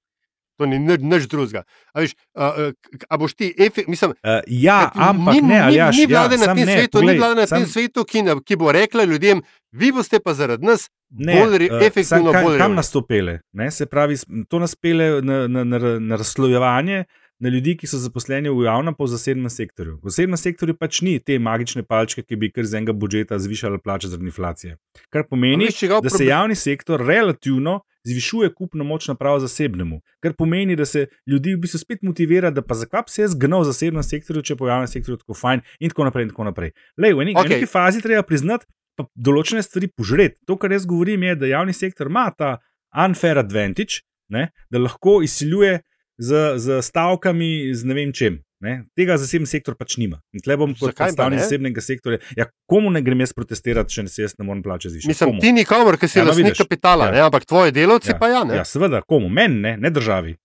To 0.62 0.66
ni 0.70 0.78
nič, 0.78 1.26
drugega. 1.26 1.64
A, 1.90 2.04
veš, 2.04 2.14
a, 2.38 2.70
a, 3.08 3.18
boš 3.18 3.34
ti, 3.34 3.50
efe, 3.58 3.82
mislim, 3.90 4.14
Uh, 4.22 4.38
ja, 4.46 4.92
ampak 4.94 5.34
ni, 5.34 5.40
ne, 5.42 5.58
ali 5.58 5.72
ni, 5.72 5.78
ja, 5.78 5.90
ni 5.90 6.06
vlade 6.06 6.36
na 6.38 6.44
sam 6.44 6.56
tem 6.56 6.66
ne, 6.66 6.74
svetu, 6.78 6.98
poglej, 6.98 7.14
ni 7.14 7.18
vlade 7.18 7.34
na 7.40 7.46
sam- 7.46 7.58
tem 7.58 7.66
svetu, 7.66 8.04
ki, 8.06 8.22
na, 8.22 8.36
ki 8.38 8.58
bo 8.60 8.70
rekla 8.70 9.02
ljudem, 9.08 9.40
vi 9.74 9.90
boste 9.92 10.20
pa 10.22 10.34
zaradi 10.38 10.68
nas 10.68 10.86
Ne, 11.10 11.34
bolj 11.40 11.66
eh, 11.66 11.86
efektivno, 11.86 12.30
kaj, 12.32 12.44
bolj 12.44 12.60
kam 12.62 12.76
nas 12.78 12.92
to 12.92 13.02
pele? 13.02 13.40
Ne? 13.52 13.66
Se 13.74 13.86
pravi, 13.90 14.16
to 14.48 14.60
nas 14.62 14.76
pele 14.78 15.18
na, 15.26 15.42
na, 15.48 15.64
na, 15.64 15.80
na 15.98 16.16
razslojevanje 16.20 17.02
na 17.42 17.50
ljudi, 17.50 17.74
ki 17.76 17.88
so 17.90 17.98
zaposleni 17.98 18.52
v 18.54 18.68
javnem, 18.68 18.94
pa 18.94 19.02
v 19.02 19.10
zasebnem 19.10 19.50
sektorju. 19.50 19.96
V 19.98 20.12
zasebnem 20.12 20.38
sektorju 20.38 20.76
pač 20.78 21.00
ni 21.02 21.16
te 21.18 21.40
magične 21.42 21.82
palčke, 21.82 22.22
ki 22.22 22.38
bi 22.38 22.52
kar 22.54 22.68
z 22.68 22.78
enega 22.78 22.94
budžeta 22.94 23.40
zvišala 23.42 23.82
plače 23.82 24.12
zaradi 24.12 24.30
inflacije. 24.30 24.76
Kar 25.10 25.26
pomeni, 25.26 25.66
da 25.98 26.12
se 26.12 26.28
javni 26.28 26.54
sektor 26.54 27.02
relativno 27.02 27.80
zvišuje 28.04 28.50
kupno 28.54 28.84
moč 28.84 29.08
naprav 29.08 29.38
zasebnemu, 29.40 30.00
kar 30.22 30.34
pomeni, 30.38 30.76
da 30.76 30.86
se 30.86 31.06
ljudi 31.26 31.54
v 31.54 31.62
bistvu 31.62 31.78
spet 31.78 32.02
motivira, 32.02 32.50
da 32.50 32.62
pa 32.62 32.74
zakaj 32.74 33.08
se 33.08 33.22
jaz 33.22 33.34
gnal 33.38 33.62
v 33.62 33.70
zasebnem 33.70 34.06
sektorju, 34.06 34.42
če 34.42 34.56
po 34.56 34.68
javnem 34.68 34.90
sektorju 34.90 35.22
tako 35.22 35.38
fajn 35.38 35.62
in 35.80 35.92
tako 35.92 36.08
naprej. 36.08 36.26
In 36.26 36.34
tako 36.34 36.48
naprej. 36.50 36.74
Lej, 36.98 37.14
v, 37.14 37.26
eni, 37.26 37.34
okay. 37.36 37.46
v 37.46 37.56
neki 37.56 37.70
fazi 37.70 38.02
treba 38.02 38.22
priznati, 38.26 38.66
pa 38.98 39.06
določene 39.14 39.62
stvari 39.64 39.88
požreti. 39.88 40.40
To, 40.46 40.58
kar 40.60 40.74
jaz 40.74 40.86
govorim, 40.88 41.22
je, 41.28 41.38
da 41.40 41.50
javni 41.50 41.74
sektor 41.76 42.10
ima 42.10 42.28
ta 42.36 42.58
unfair 43.06 43.40
advantage, 43.40 44.02
ne, 44.32 44.50
da 44.70 44.82
lahko 44.82 45.20
izsiljuje 45.24 45.80
z, 46.18 46.42
z 46.58 46.82
stavkami, 46.82 47.72
z 47.74 47.88
ne 47.88 47.94
vem 47.96 48.12
čem. 48.12 48.42
Ne? 48.62 48.84
Tega 48.94 49.16
zasebni 49.18 49.46
sektor 49.46 49.74
pač 49.74 49.96
nima. 49.98 50.20
In 50.32 50.40
tle 50.40 50.54
bom 50.56 50.70
kot 50.72 50.94
predstavnik 50.94 51.36
ne? 51.36 51.44
zasebnega 51.44 51.82
sektorja. 51.82 52.20
Ja, 52.36 52.46
komu 52.64 52.90
ne 52.90 53.02
grem 53.02 53.20
jaz 53.20 53.32
protestirati, 53.32 53.90
če 53.90 54.02
ne 54.02 54.08
se 54.08 54.22
jaz 54.22 54.36
ne 54.38 54.46
morem 54.46 54.62
plačati 54.62 54.92
zvišati? 54.92 55.08
Mislim, 55.08 55.40
ti 55.40 55.52
nikomor, 55.52 55.98
ki 55.98 56.06
si 56.06 56.18
Ja, 56.18 56.24
no, 56.24 56.30
lastnik 56.30 56.46
vidiš. 56.46 56.58
kapitala, 56.58 57.06
Ja. 57.06 57.12
ne, 57.12 57.20
ampak 57.22 57.44
tvoji 57.44 57.72
delavci 57.72 58.14
pa 58.14 58.28
ja. 58.28 58.44
Ne? 58.44 58.54
Ja, 58.54 58.64
seveda, 58.64 59.02
komu? 59.02 59.28
Meni, 59.28 59.60
ne, 59.60 59.76
ne 59.76 59.90
državi. 59.90 60.36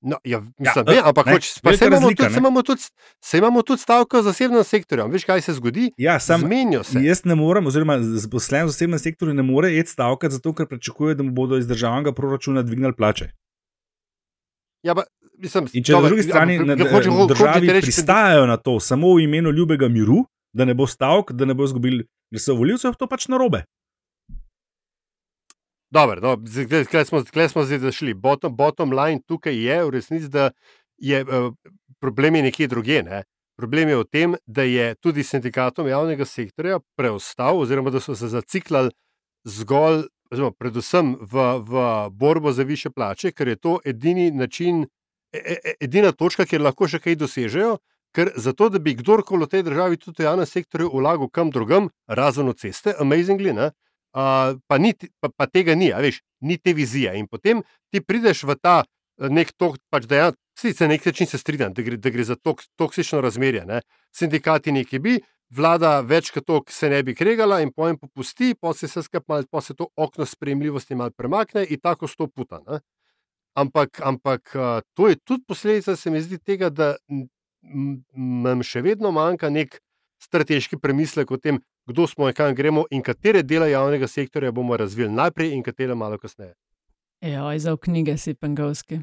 No, 0.00 0.14
ja, 0.24 0.38
mislim, 0.38 0.86
Ja, 0.86 0.94
ja, 0.94 1.02
ne, 1.02 1.08
ampak 1.08 1.26
ne, 1.26 1.32
hoč, 1.32 1.58
pa 1.58 1.72
se 1.72 1.82
imamo, 1.84 2.00
razlika, 2.00 2.22
tudi, 2.22 2.30
se, 2.30 2.38
imamo 2.38 2.62
tudi, 2.62 2.82
se 3.20 3.38
imamo 3.38 3.62
tudi 3.64 3.82
stavko 3.82 4.20
v 4.20 4.22
zasebnem 4.22 4.64
sektorju. 4.64 5.08
Veš, 5.08 5.24
kaj 5.24 5.40
se 5.40 5.52
zgodi? 5.54 5.88
Ja, 5.98 6.20
sam, 6.20 6.40
Zmenijo 6.40 6.84
se. 6.84 7.02
jaz 7.02 7.24
ne 7.24 7.34
morem, 7.34 7.66
oziroma 7.66 7.96
zaposlen 7.98 8.62
v 8.62 8.70
zasebnem 8.70 8.98
sektorju 9.00 9.34
ne 9.34 9.42
more 9.42 9.72
iti 9.74 9.90
stavkati, 9.90 10.34
zato 10.34 10.54
ker 10.54 10.66
pričakuje, 10.68 11.14
da 11.14 11.22
mu 11.22 11.32
bodo 11.32 11.58
iz 11.58 11.66
državnega 11.66 12.12
proračuna 12.12 12.62
dvignili 12.62 12.94
plače. 12.94 13.30
Ja, 14.84 14.94
pa, 14.94 15.02
mislim, 15.38 15.68
In 15.72 15.84
če 15.84 15.92
na 15.92 15.96
dobro, 15.96 16.08
drugi 16.08 16.22
strani 16.22 16.58
ampak, 16.58 16.78
na, 16.78 16.90
hoče- 16.90 17.28
državi 17.28 17.66
reči, 17.68 17.86
pristajajo 17.86 18.46
na 18.46 18.56
to 18.56 18.80
samo 18.80 19.14
v 19.14 19.20
imenu 19.20 19.50
ljubega 19.50 19.88
miru, 19.88 20.24
da 20.52 20.64
ne 20.64 20.74
bo 20.74 20.86
stavk, 20.86 21.32
da 21.32 21.44
ne 21.44 21.54
bo 21.54 21.64
izgubili 21.64 22.04
glasov 22.30 22.56
volivcev, 22.56 22.94
to 22.94 23.06
pač 23.06 23.28
narobe. 23.28 23.64
Dobro, 25.90 26.20
no, 26.20 26.36
zdaj- 26.36 27.04
smo, 27.04 27.22
smo 27.48 27.64
zdaj 27.64 27.78
zašli. 27.78 28.14
Bottom, 28.14 28.56
bottom 28.56 28.92
line 28.92 29.20
tukaj 29.26 29.56
je 29.56 29.84
v 29.84 29.90
resnici, 29.90 30.28
da 30.28 30.50
je 30.98 31.22
uh, 31.22 31.54
problem 32.00 32.34
je 32.34 32.42
nekje 32.42 32.66
drugje. 32.68 33.02
Ne? 33.02 33.22
Problem 33.56 33.88
je 33.88 33.96
v 33.96 34.04
tem, 34.04 34.34
da 34.46 34.62
je 34.62 34.94
tudi 34.94 35.22
sindikatom 35.22 35.88
javnega 35.88 36.24
sektorja 36.24 36.78
preostal, 36.96 37.58
oziroma 37.58 37.90
da 37.90 38.00
so 38.00 38.14
se 38.14 38.28
zaciklali 38.28 38.90
zgolj, 39.44 40.04
oziroma 40.30 40.52
predvsem 40.52 41.16
v, 41.20 41.34
v 41.58 41.72
borbo 42.10 42.52
za 42.52 42.62
više 42.62 42.90
plače, 42.90 43.32
ker 43.32 43.48
je 43.48 43.56
to 43.56 43.78
edini 43.84 44.30
način, 44.30 44.86
edina 45.80 46.12
točka, 46.12 46.46
kjer 46.46 46.62
lahko 46.64 46.88
še 46.88 47.00
kaj 47.02 47.18
dosežejo. 47.20 47.78
Ker 48.16 48.30
zato, 48.40 48.70
da 48.72 48.80
bi 48.80 48.94
kdorkoli 48.96 49.44
v 49.44 49.52
tej 49.52 49.62
državi, 49.66 49.98
tudi 50.00 50.22
v 50.22 50.26
javnem 50.30 50.48
sektorju, 50.48 50.88
vlagal 50.96 51.28
kam 51.28 51.50
drugam, 51.52 51.90
razen 52.08 52.48
v 52.48 52.56
ceste, 52.56 52.94
amazingly, 52.96 53.52
ne, 53.52 53.68
uh, 54.16 54.56
pa, 54.64 54.78
ni, 54.80 54.94
pa, 55.20 55.28
pa 55.28 55.44
tega 55.44 55.76
ni, 55.76 55.90
a 55.92 56.00
veš, 56.00 56.22
ni 56.40 56.56
te 56.56 56.72
vizije. 56.72 57.12
In 57.20 57.28
potem 57.28 57.60
ti 57.92 58.00
prideš 58.00 58.46
v 58.48 58.56
ta 58.56 58.80
nek 59.18 59.52
tok, 59.58 59.76
pač 59.92 60.06
da 60.08 60.16
ja, 60.16 60.28
sicer 60.58 60.88
na 60.88 60.94
nek 60.94 61.06
način 61.06 61.26
se 61.26 61.38
strinjam, 61.38 61.74
da 61.74 61.82
gre, 61.82 61.96
da 61.96 62.10
gre 62.10 62.24
za 62.24 62.36
tok, 62.36 62.62
toksično 62.78 63.20
razmerje. 63.20 63.64
Ne. 63.66 63.80
Sindikati 64.14 64.72
neki 64.72 64.98
bi, 65.02 65.18
vlada 65.54 65.98
več 66.00 66.30
kot 66.34 66.46
to 66.46 66.60
se 66.70 66.90
ne 66.90 67.02
bi 67.02 67.14
kregala 67.14 67.60
in 67.64 67.72
pojem 67.72 67.98
popusti, 67.98 68.54
pa 68.54 68.72
se 68.74 68.86
vse 68.86 69.02
skupaj 69.02 69.46
pa 69.50 69.60
se 69.60 69.74
to 69.74 69.88
okno 69.96 70.26
sprejemljivosti 70.26 70.94
malo 70.94 71.10
premakne 71.16 71.66
in 71.68 71.80
tako 71.80 72.08
sto 72.08 72.28
puta. 72.28 72.62
Ne. 72.66 72.80
Ampak, 73.54 74.00
ampak 74.04 74.52
to 74.94 75.08
je 75.08 75.16
tudi 75.24 75.44
posledica, 75.46 75.96
se 75.96 76.10
mi 76.10 76.20
zdi, 76.22 76.38
tega, 76.38 76.70
da 76.70 76.96
nam 78.14 78.62
še 78.62 78.82
vedno 78.82 79.10
manjka 79.10 79.50
nek 79.50 79.80
strateški 80.22 80.78
premislek 80.78 81.30
o 81.30 81.38
tem, 81.38 81.60
kdo 81.88 82.06
smo 82.06 82.28
in 82.28 82.34
kam 82.34 82.54
gremo, 82.54 82.84
in 82.90 83.02
katere 83.02 83.42
dele 83.42 83.70
javnega 83.70 84.08
sektorja 84.08 84.52
bomo 84.52 84.76
razvili 84.76 85.10
najprej, 85.10 85.54
in 85.54 85.62
katere 85.62 85.94
malo 85.94 86.18
kasneje. 86.18 86.54
Ja, 87.20 87.50
za 87.58 87.76
knjige 87.76 88.16
si 88.18 88.34
pengovski. 88.34 89.00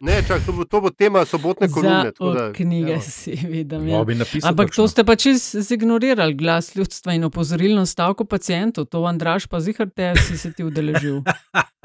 Ne, 0.00 0.22
čak, 0.26 0.42
to, 0.46 0.52
bo, 0.52 0.64
to 0.64 0.80
bo 0.80 0.90
tema 0.90 1.24
sobotne 1.24 1.68
kolumne. 1.68 2.04
Za 2.04 2.12
tako 2.12 2.32
da, 2.34 2.48
v 2.48 2.52
knjige 2.52 2.92
evo. 2.92 3.00
si 3.00 3.34
vidim. 3.48 3.88
Ja. 3.88 3.98
Ja. 3.98 4.04
Bi 4.04 4.14
napisal 4.14 4.50
Ampak 4.50 4.66
to 4.66 4.84
kakšno. 4.84 4.88
ste 4.88 5.04
pač 5.04 5.26
izignorirali, 5.60 6.34
glas 6.34 6.74
ljudstva 6.76 7.14
in 7.14 7.24
opozorilno 7.24 7.86
stavko 7.86 8.24
pacijentov. 8.24 8.84
To 8.90 9.04
Andraš 9.04 9.46
pa 9.46 9.60
zihar 9.60 9.90
te 9.90 10.12
si 10.16 10.38
se 10.38 10.52
ti 10.52 10.64
udeležil. 10.64 11.22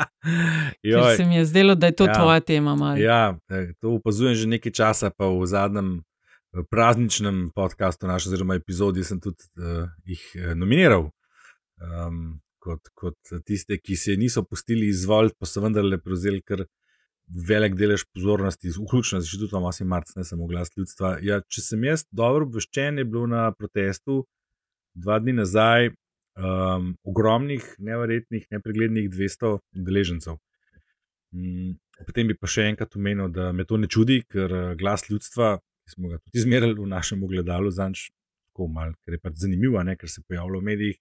Ker 0.83 1.15
se 1.17 1.25
mi 1.25 1.35
je 1.35 1.45
zdelo, 1.45 1.75
da 1.75 1.87
je 1.87 1.95
to 1.95 2.05
Ja. 2.05 2.11
ja. 2.11 2.19
tvoja 2.19 2.39
tema. 2.39 2.75
Malo. 2.75 2.97
Ja, 2.97 3.37
eh, 3.49 3.71
to 3.79 3.95
opazujem 3.99 4.35
že 4.35 4.47
nekaj 4.47 4.71
časa, 4.71 5.09
pa 5.09 5.29
v 5.29 5.45
zadnjem 5.45 6.01
eh, 6.01 6.63
prazničnem 6.69 7.51
podkastu, 7.55 8.07
naš, 8.07 8.27
oziroma 8.27 8.55
epizodi, 8.55 9.03
sem 9.03 9.19
tudi 9.19 9.43
uh, 9.57 9.87
jih 10.05 10.55
nominiral 10.55 11.11
um, 11.79 12.39
kot, 12.59 12.91
kot 12.93 13.17
tiste, 13.45 13.77
ki 13.77 13.95
se 13.95 14.17
niso 14.17 14.43
pustili 14.43 14.89
izvoliti, 14.89 15.35
pa 15.39 15.45
so 15.45 15.61
vendarle 15.63 15.97
prevzeli 15.97 16.41
kar 16.41 16.65
velik 17.29 17.75
delež 17.77 18.05
pozornosti, 18.13 18.71
vključno 18.73 19.19
z 19.21 19.27
inštitutom 19.27 19.63
8. 19.63 19.85
marca, 19.85 20.13
ne 20.15 20.25
samo 20.25 20.47
glas 20.47 20.71
ljudstva. 20.77 21.17
Ja, 21.21 21.41
če 21.41 21.61
sem 21.61 21.83
jaz 21.83 22.05
dobro 22.11 22.47
obveščen, 22.47 22.97
je 22.97 23.05
bilo 23.05 23.27
na 23.29 23.51
protestu 23.51 24.23
dva 24.97 25.19
dni 25.21 25.35
nazaj 25.37 25.91
um, 25.91 26.95
ogromnih, 27.03 27.65
neverjetnih, 27.77 28.47
nepreglednih 28.51 29.09
200 29.09 29.57
udeležencev. 29.77 30.39
Mm, 31.35 31.77
Potem 32.07 32.29
bi 32.31 32.35
pa 32.39 32.47
še 32.47 32.69
enkrat 32.71 32.95
omenil, 32.95 33.27
da 33.35 33.51
me 33.51 33.65
to 33.67 33.77
ne 33.77 33.89
čudi, 33.91 34.21
ker 34.23 34.53
eh, 34.55 34.67
glas 34.79 35.01
ljudstva, 35.09 35.57
ki 35.59 35.91
smo 35.91 36.13
ga 36.13 36.19
tudi 36.21 36.39
izmerili 36.39 36.77
v 36.77 36.87
našem 36.87 37.25
ogledalu, 37.27 37.73
zanč, 37.75 38.05
tako 38.47 38.69
mal, 38.71 38.93
ker 39.03 39.17
je 39.17 39.19
pač 39.19 39.41
zanimivo, 39.41 39.81
ne, 39.83 39.97
ker 39.99 40.07
se 40.07 40.23
pojavlja 40.23 40.61
v 40.61 40.67
medijih, 40.69 40.95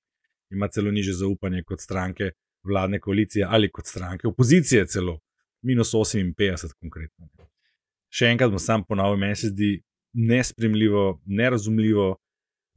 ima 0.50 0.66
celo 0.74 0.90
niže 0.90 1.14
zaupanje 1.20 1.62
kot 1.62 1.84
stranke 1.84 2.32
vladne 2.66 2.98
koalicije 2.98 3.46
ali 3.46 3.70
kot 3.70 3.86
stranke 3.86 4.26
opozicije, 4.26 4.88
celo 4.90 5.20
minus 5.62 5.92
58, 5.94 6.74
konkretno. 6.80 7.28
Še 8.08 8.32
enkrat 8.32 8.50
bom 8.50 8.62
sam 8.62 8.84
ponovil, 8.88 9.18
meni 9.20 9.36
se 9.36 9.50
zdi 9.52 9.76
nespremljivo, 10.18 11.20
nerazumljivo, 11.26 12.16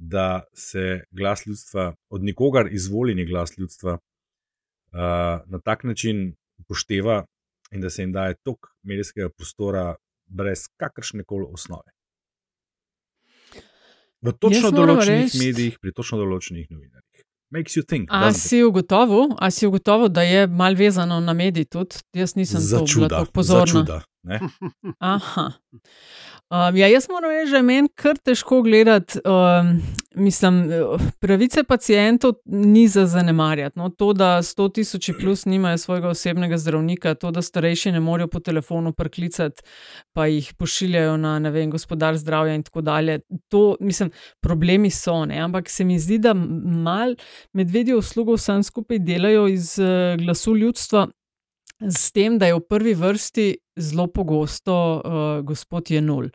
da 0.01 0.43
se 0.53 1.03
glas 1.11 1.45
ljudstva, 1.45 1.93
od 2.09 2.23
nikogar 2.23 2.67
izvoljeni 2.73 3.25
glas 3.25 3.57
ljudstva, 3.57 3.93
uh, 3.93 4.99
na 5.45 5.59
tak 5.63 5.83
način 5.83 6.33
upošteva 6.57 7.25
in 7.71 7.81
da 7.81 7.89
se 7.89 8.01
jim 8.01 8.11
daje 8.11 8.35
toliko 8.43 8.69
medijskega 8.83 9.29
prostora 9.29 9.95
brez 10.25 10.65
kakršne 10.77 11.23
koli 11.23 11.45
osnove. 11.53 11.91
V 14.21 14.33
točno 14.37 14.71
določenih 14.71 15.29
reči- 15.29 15.39
medijih, 15.39 15.77
pri 15.81 15.93
točno 15.93 16.17
določenih 16.17 16.67
novinarjih. 16.69 17.25
Makes 17.51 17.75
you 17.75 17.83
think. 17.83 18.07
A 18.11 18.33
si 18.33 18.63
ugotovil, 18.63 19.35
a 19.39 19.51
si 19.51 19.67
ugotovil, 19.67 20.07
da 20.09 20.21
je 20.21 20.47
mal 20.47 20.73
vezano 20.73 21.19
na 21.19 21.33
medij 21.33 21.65
tudi? 21.65 21.95
Jaz 22.13 22.35
nisem 22.35 22.59
Za 22.59 22.79
to 22.79 22.87
čuda, 22.87 23.07
tako 23.09 23.25
za 23.25 23.31
pozorna. 23.31 23.65
čuda. 23.65 24.01
ne. 24.23 24.39
Aha. 24.99 25.51
Um, 26.51 26.75
ja, 26.75 26.87
jaz 26.87 27.05
moram 27.09 27.31
reči, 27.31 27.51
da 27.51 27.57
je 27.57 27.63
meni 27.63 27.89
kar 27.95 28.17
težko 28.17 28.57
gledati. 28.61 29.19
Um, 29.23 29.77
mislim, 30.15 30.71
eh, 30.71 31.05
pravice 31.19 31.63
pacijentov 31.63 32.33
ni 32.45 32.87
za 32.87 33.05
zanemarjati. 33.05 33.79
No, 33.79 33.89
to, 33.89 34.13
da 34.13 34.41
100 34.41 34.73
tisoč 34.73 35.09
plus 35.21 35.45
nimajo 35.45 35.77
svojega 35.77 36.09
osebnega 36.09 36.57
zdravnika, 36.57 37.13
to, 37.15 37.31
da 37.31 37.41
starejši 37.41 37.91
ne 37.91 37.99
morejo 37.99 38.27
po 38.27 38.39
telefonu 38.39 38.91
priklicati, 38.93 39.63
pa 40.13 40.25
jih 40.27 40.53
pošiljajo 40.53 41.15
na 41.17 41.39
ne 41.39 41.51
vem, 41.51 41.71
gospodar 41.71 42.17
zdravja 42.17 42.55
in 42.55 42.63
tako 42.63 42.81
dalje. 42.81 43.19
To, 43.47 43.77
mislim, 43.79 44.11
problemi 44.41 44.89
so, 44.89 45.25
ne? 45.25 45.39
ampak 45.39 45.69
se 45.69 45.83
mi 45.83 45.99
zdi, 45.99 46.17
da 46.17 46.33
mal 46.33 47.15
medvedje 47.53 47.95
uslugo 47.95 48.35
vsem 48.35 48.63
skupaj 48.63 48.99
delajo 48.99 49.47
iz 49.47 49.79
uh, 49.79 50.19
glasu 50.19 50.55
ljudstva. 50.55 51.07
S 51.81 52.11
tem, 52.13 52.37
da 52.37 52.45
je 52.45 52.55
v 52.55 52.65
prvi 52.69 52.93
vrsti 52.93 53.47
zelo 53.81 54.07
pogosto 54.07 54.75
uh, 55.01 55.45
gospod 55.45 55.89
Jenul, 55.89 56.29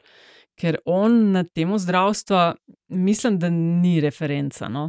ker 0.59 0.81
on 0.85 1.33
na 1.37 1.45
temo 1.45 1.79
zdravstva, 1.79 2.55
mislim, 2.89 3.39
da 3.39 3.51
ni 3.51 4.01
referenca. 4.01 4.69
No? 4.69 4.89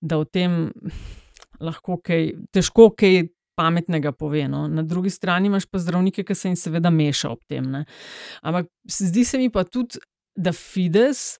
Da 0.00 0.18
o 0.18 0.24
tem 0.24 0.70
lahko 1.60 1.98
kaj, 2.00 2.32
težko 2.54 2.90
kaj 2.96 3.26
pametnega 3.58 4.12
pove. 4.16 4.46
No? 4.48 4.64
Na 4.68 4.82
drugi 4.82 5.10
strani 5.10 5.50
imaš 5.50 5.66
pa 5.66 5.78
zdravnike, 5.78 6.24
ki 6.24 6.34
se 6.34 6.48
jim 6.48 6.56
seveda 6.56 6.90
meša 6.90 7.34
ob 7.34 7.42
tem. 7.48 7.68
Ne? 7.70 7.84
Ampak 8.42 8.70
zdi 8.88 9.24
se 9.28 9.38
mi 9.38 9.50
pa 9.52 9.64
tudi, 9.64 10.00
da 10.32 10.54
Fides, 10.56 11.36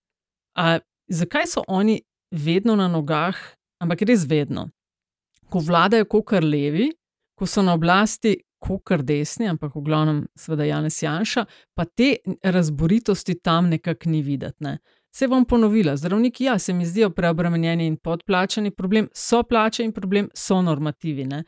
a, 0.59 0.79
zakaj 1.09 1.47
so 1.49 1.63
oni 1.69 2.03
vedno 2.33 2.77
na 2.77 2.89
nogah, 2.93 3.39
ampak 3.81 4.05
res 4.09 4.27
vedno, 4.29 4.69
ko 5.53 5.63
vladajo 5.65 6.05
kot 6.09 6.27
kar 6.35 6.45
levi, 6.45 6.91
ko 7.35 7.47
so 7.47 7.63
na 7.63 7.75
oblasti, 7.75 8.37
kot 8.63 8.83
kar 8.87 9.03
desni, 9.03 9.49
ampak 9.51 9.75
v 9.75 9.83
glavnem, 9.83 10.19
seveda 10.39 10.67
Janez 10.69 11.03
Janša, 11.03 11.45
pa 11.75 11.85
te 11.85 12.17
razboritosti 12.45 13.41
tam 13.43 13.71
nekako 13.73 14.11
ni 14.11 14.23
videti. 14.23 14.65
Ne. 14.65 14.79
Se 15.13 15.29
bom 15.29 15.45
ponovila, 15.45 15.97
zdravniki, 15.97 16.45
ja, 16.45 16.59
se 16.59 16.73
mi 16.73 16.87
zdijo 16.87 17.11
preobremenjeni 17.11 17.87
in 17.87 17.97
podplačani, 18.01 18.71
problem 18.71 19.11
so 19.15 19.43
plače 19.43 19.85
in 19.85 19.93
problem 19.93 20.31
so 20.35 20.63
normativi. 20.63 21.27
Ne. 21.29 21.43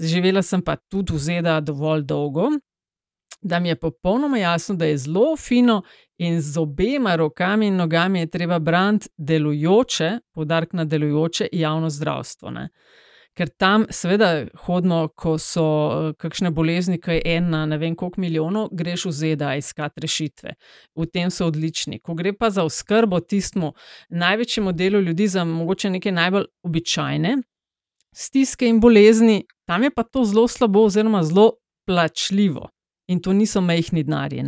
Živela 0.00 0.42
sem 0.42 0.62
pa 0.62 0.76
tudi 0.76 1.14
v 1.14 1.22
ZDA 1.28 1.60
dovolj 1.64 2.04
dolgo, 2.04 2.50
da 3.40 3.60
mi 3.60 3.68
je 3.68 3.78
popolnoma 3.80 4.38
jasno, 4.38 4.74
da 4.74 4.84
je 4.84 4.98
zelo 4.98 5.36
fino 5.36 5.82
in 6.18 6.40
z 6.40 6.58
obema 6.58 7.16
rokami 7.16 7.66
in 7.66 7.76
nogami 7.76 8.20
je 8.20 8.30
treba 8.30 8.58
braniti 8.58 9.08
delujoče, 9.16 10.18
poudarek 10.34 10.72
na 10.72 10.84
delujoče 10.84 11.48
javno 11.52 11.90
zdravstvo. 11.90 12.50
Ne. 12.50 12.68
Ker 13.36 13.50
tam, 13.60 13.84
seveda, 13.92 14.46
hodimo, 14.64 15.02
ko 15.12 15.34
so 15.36 15.64
uh, 15.64 16.12
kakšne 16.16 16.50
bolezni, 16.56 16.96
ki 17.00 17.18
je 17.18 17.34
en 17.36 17.50
na 17.52 17.64
ne 17.68 17.76
vem 17.78 17.92
koliko 17.94 18.22
milijonov, 18.24 18.70
greš 18.72 19.04
v 19.10 19.12
ZDA 19.18 19.50
iskati 19.60 20.00
rešitve. 20.00 20.54
V 20.96 21.08
tem 21.12 21.28
so 21.30 21.50
odlični. 21.50 22.00
Ko 22.00 22.16
gre 22.16 22.32
pa 22.32 22.48
za 22.50 22.64
oskrbo 22.64 23.20
tistemu 23.20 23.74
največjemu 24.08 24.72
delu 24.72 25.04
ljudi, 25.04 25.28
za 25.28 25.44
mogoče 25.44 25.90
neke 25.98 26.12
najbolj 26.12 26.48
običajne 26.64 27.36
stiske 28.16 28.68
in 28.68 28.80
bolezni, 28.80 29.44
tam 29.68 29.82
je 29.82 29.90
pa 29.90 30.02
to 30.02 30.24
zelo 30.24 30.48
slabo, 30.48 30.86
oziroma 30.88 31.22
zelo 31.24 31.50
plačljivo. 31.86 32.68
In 33.08 33.20
to 33.22 33.32
niso 33.32 33.60
mehni 33.60 34.02
denarji. 34.02 34.42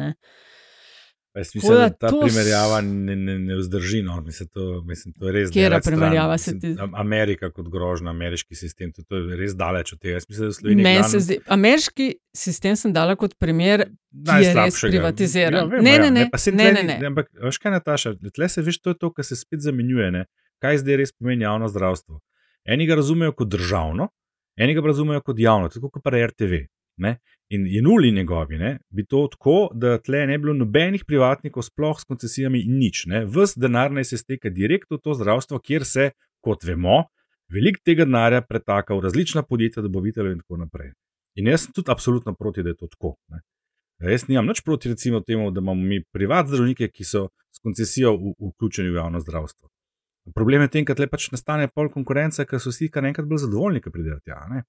Ne? 1.34 1.40
Jaz 1.40 1.54
mislim, 1.54 1.72
da 1.72 1.78
da 1.80 1.90
ta 1.90 2.08
to 2.08 2.20
primerjava 2.20 2.80
ne, 2.80 3.16
ne, 3.16 3.38
ne 3.40 3.56
vzdrži. 3.56 4.02
No. 4.02 4.20
Mislim, 4.20 4.48
to, 4.48 4.82
mislim, 4.82 5.12
to 5.12 5.26
je 5.26 5.32
res 5.32 5.48
Katera 5.48 5.68
daleč 5.70 5.82
stran. 5.82 5.94
primerjava 5.94 6.38
se 6.38 6.58
ti- 6.58 6.74
Am- 6.78 6.94
Amerika 6.96 7.50
kot 7.50 7.68
grožnja, 7.68 8.10
ameriški 8.10 8.54
sistem, 8.54 8.92
to, 8.92 9.02
to 9.02 9.16
je 9.18 9.36
res 9.36 9.54
daleč 9.54 9.92
od 9.92 10.00
tega. 10.00 10.14
Jaz 10.14 10.26
mislim, 10.28 10.50
da 10.52 10.68
Meni 10.68 10.82
glavnem 10.82 11.04
se 11.04 11.20
zdi, 11.20 11.38
ameriški 11.48 12.06
sistem 12.34 12.76
sem 12.76 12.92
dala 12.92 13.16
kot 13.16 13.34
primer, 13.36 13.86
ki 14.24 14.40
je 14.40 14.54
res 14.54 14.80
privatiziran. 14.82 15.54
Ja, 15.54 15.64
vemo, 15.66 15.82
Ne, 15.82 15.90
ja. 15.90 15.98
ne, 16.00 16.10
ne, 16.12 16.28
pa 16.30 16.38
saj 16.38 16.52
ne, 16.52 16.64
tle 16.64 16.72
ne, 16.74 16.82
ni- 16.84 16.98
ne. 16.98 17.06
Ampak, 17.06 17.28
veš 17.40 17.58
kaj, 17.58 17.72
Nataša, 17.72 18.14
tle 18.30 18.48
se 18.48 18.62
veš, 18.62 18.78
to 18.78 18.90
je 18.90 18.96
to, 18.96 19.12
kar 19.12 19.24
se 19.24 19.36
spet 19.36 19.60
zamenjuje. 19.60 20.10
Ne? 20.10 20.24
Kaj 20.58 20.78
zdaj 20.78 20.96
res 20.96 21.12
pomeni 21.12 21.44
javno 21.44 21.68
zdravstvo? 21.68 22.18
Eni 22.66 22.86
ga 22.86 22.94
razumejo 22.94 23.32
kot 23.32 23.48
državno, 23.48 24.08
eni 24.56 24.74
ga 24.74 24.80
razumejo 24.82 25.20
kot 25.20 25.38
javno, 25.38 25.68
tako 25.68 25.90
kot 25.90 26.02
pa 26.02 26.10
RTV. 26.12 26.64
Ne? 26.98 27.18
In 27.50 27.66
Jenuli 27.66 28.12
njegovi 28.12 28.58
ne, 28.58 28.78
bi 28.92 29.06
to 29.06 29.22
tako, 29.32 29.70
da 29.72 29.96
tle 29.98 30.26
ne 30.26 30.38
bi 30.38 30.44
bilo 30.44 30.54
nobenih 30.58 31.04
privatnikov, 31.08 31.64
sploh 31.64 31.96
s 32.00 32.04
koncesijami, 32.04 32.60
in 32.66 32.78
nič. 32.78 33.06
Ne. 33.08 33.24
Ves 33.24 33.54
denar 33.56 33.92
naj 33.94 34.10
se 34.10 34.18
steka 34.20 34.52
direkt 34.52 34.90
v 34.90 35.00
to 35.02 35.14
zdravstvo, 35.16 35.60
kjer 35.64 35.86
se, 35.88 36.10
kot 36.44 36.66
vemo, 36.68 37.06
veliko 37.52 37.80
tega 37.84 38.04
denarja 38.04 38.42
pretaka 38.44 38.94
v 38.94 39.06
različna 39.06 39.42
podjetja, 39.48 39.82
dobavitelje 39.86 40.36
in 40.36 40.42
tako 40.44 40.60
naprej. 40.64 40.92
In 41.38 41.48
jaz 41.48 41.64
sem 41.64 41.72
tudi 41.72 41.90
absolutno 41.94 42.34
proti, 42.34 42.62
da 42.62 42.74
je 42.74 42.82
to 42.82 42.90
tako. 42.92 43.14
Ne. 43.32 43.40
Jaz 44.12 44.28
nimam 44.28 44.46
nič 44.46 44.60
proti, 44.66 44.92
recimo, 44.92 45.20
temu, 45.20 45.50
da 45.50 45.60
imamo 45.60 45.82
mi 45.82 46.02
privat 46.12 46.46
zdravnike, 46.46 46.90
ki 46.92 47.04
so 47.04 47.28
s 47.54 47.62
koncesijo 47.62 48.14
v, 48.16 48.34
vključeni 48.52 48.92
v 48.92 49.00
javno 49.00 49.20
zdravstvo. 49.20 49.68
Problem 50.34 50.62
je 50.62 50.68
v 50.68 50.70
tem, 50.70 50.84
da 50.84 51.06
pač 51.08 51.30
nastane 51.32 51.68
pol 51.72 51.88
konkurence, 51.90 52.44
ker 52.44 52.60
so 52.60 52.70
vsi 52.70 52.90
kar 52.92 53.06
enkrat 53.08 53.26
bolj 53.26 53.46
zadovoljni, 53.46 53.80
ki 53.82 53.90
pridejo 53.90 54.20
tja. 54.20 54.42
Ne? 54.52 54.62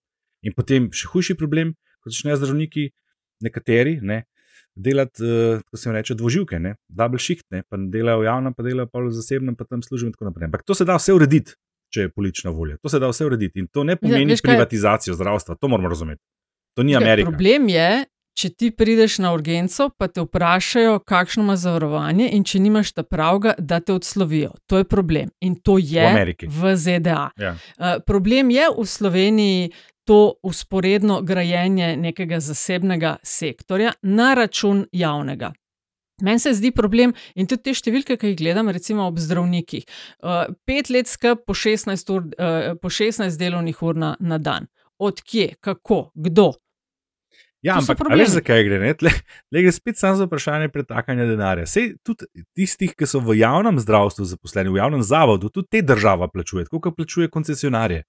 In 0.48 0.56
potem 0.56 0.88
še 0.96 1.12
hujši 1.12 1.36
problem, 1.38 1.74
ko 2.04 2.12
začnejo 2.14 2.40
zdravniki, 2.42 2.90
nekateri, 3.46 4.00
ne, 4.02 4.24
delati, 4.76 5.24
uh, 5.24 5.64
ko 5.68 5.78
se 5.78 5.90
jim 5.90 5.96
reče, 5.96 6.16
dvoživke, 6.20 6.60
ne, 6.60 6.76
double 6.88 7.20
shift, 7.20 7.46
ne, 7.52 7.64
pa 7.70 7.80
delajo 7.80 8.24
v 8.24 8.30
javnem, 8.30 8.54
pa 8.56 8.64
delajo 8.64 8.88
pa 8.92 9.04
v 9.04 9.16
zasebnem, 9.16 9.56
pa 9.60 9.68
tam 9.68 9.84
služijo 9.84 10.10
in 10.10 10.14
tako 10.16 10.30
naprej. 10.30 10.50
Ampak 10.52 10.64
to 10.64 10.78
se 10.78 10.88
da 10.88 11.00
vse 11.00 11.16
urediti, 11.16 11.56
če 11.94 12.08
je 12.08 12.14
politična 12.14 12.54
volja. 12.54 12.78
To 12.84 12.90
se 12.90 13.00
da 13.00 13.10
vse 13.10 13.26
urediti 13.26 13.60
in 13.60 13.68
to 13.68 13.84
ne 13.84 13.98
pomeni 14.00 14.32
Ja, 14.32 14.36
veš 14.36 14.46
privatizacijo 14.46 15.18
zdravstva, 15.18 15.58
to 15.60 15.68
moramo 15.68 15.90
razumeti. 15.90 16.22
To 16.78 16.84
ni 16.84 16.92
Ja, 16.94 17.02
Amerika. 17.02 17.32
Problem 17.32 17.68
je, 17.70 17.90
če 18.40 18.50
ti 18.56 18.70
prideš 18.72 19.18
na 19.20 19.34
urgenco, 19.36 19.90
pa 19.98 20.08
te 20.08 20.24
vprašajo, 20.24 21.00
kakšno 21.08 21.44
ima 21.44 21.58
zavarovanje, 21.60 22.30
in 22.38 22.46
če 22.48 22.62
nimaš 22.64 22.94
ta 22.96 23.04
pravga, 23.04 23.56
da 23.58 23.82
te 23.84 23.94
odslovijo. 23.94 24.54
To 24.72 24.80
je 24.80 24.88
problem. 24.88 25.34
In 25.44 25.58
to 25.60 25.80
je 25.82 26.08
V 26.08 26.48
v 26.48 26.76
ZDA. 26.76 27.30
Ja. 27.36 27.56
Uh, 27.76 27.98
problem 28.06 28.54
je 28.54 28.70
v 28.78 28.86
Sloveniji 28.88 29.72
to 30.10 30.34
usporedno 30.44 31.22
grajenje 31.22 31.98
nekega 31.98 32.40
zasebnega 32.40 33.16
sektorja 33.24 33.92
na 34.02 34.34
račun 34.34 34.86
javnega. 34.92 35.52
Meni 36.22 36.40
se 36.40 36.54
zdi 36.54 36.72
problem 36.72 37.14
in 37.36 37.48
tudi 37.48 37.70
te 37.70 37.76
številke, 37.78 38.18
ki 38.18 38.32
jih 38.32 38.40
gledam, 38.40 38.72
recimo 38.74 39.06
ob 39.06 39.20
zdravnikih. 39.22 39.86
Uh, 39.86 40.50
pet 40.66 40.90
let 40.90 41.12
skrb 41.12 41.46
po 41.46 41.54
16, 41.54 42.10
ur, 42.16 42.26
uh, 42.26 42.74
po 42.82 42.90
16 42.90 43.38
delovnih 43.38 43.86
ur 43.86 44.02
na, 44.02 44.16
na 44.20 44.42
dan. 44.42 44.66
Odkje, 44.98 45.54
kako, 45.62 46.10
kdo? 46.18 46.50
Ja, 47.62 47.78
To 47.78 47.94
ampak 47.94 48.10
veš, 48.10 48.34
zakaj 48.40 48.66
gre? 48.66 48.82
ne? 48.82 48.98
Tle, 48.98 49.14
tle 49.52 49.62
gre 49.62 49.78
spet 49.78 50.02
samo 50.02 50.18
za 50.18 50.26
vprašanje 50.26 50.74
pretakanja 50.74 51.30
denarja. 51.30 51.70
Sej 51.70 52.00
tudi 52.02 52.26
tistih, 52.58 52.98
ki 52.98 53.06
so 53.06 53.22
v 53.22 53.38
javnem 53.44 53.78
zdravstvu 53.78 54.26
zaposleni, 54.26 54.74
v 54.74 54.82
javnem 54.82 55.06
zavodu, 55.06 55.54
tudi 55.54 55.78
te 55.78 55.86
država 55.86 56.32
plačuje, 56.34 56.66
tako 56.66 56.88
kot 56.90 56.98
plačuje 56.98 57.30
koncesionarje. 57.30 58.08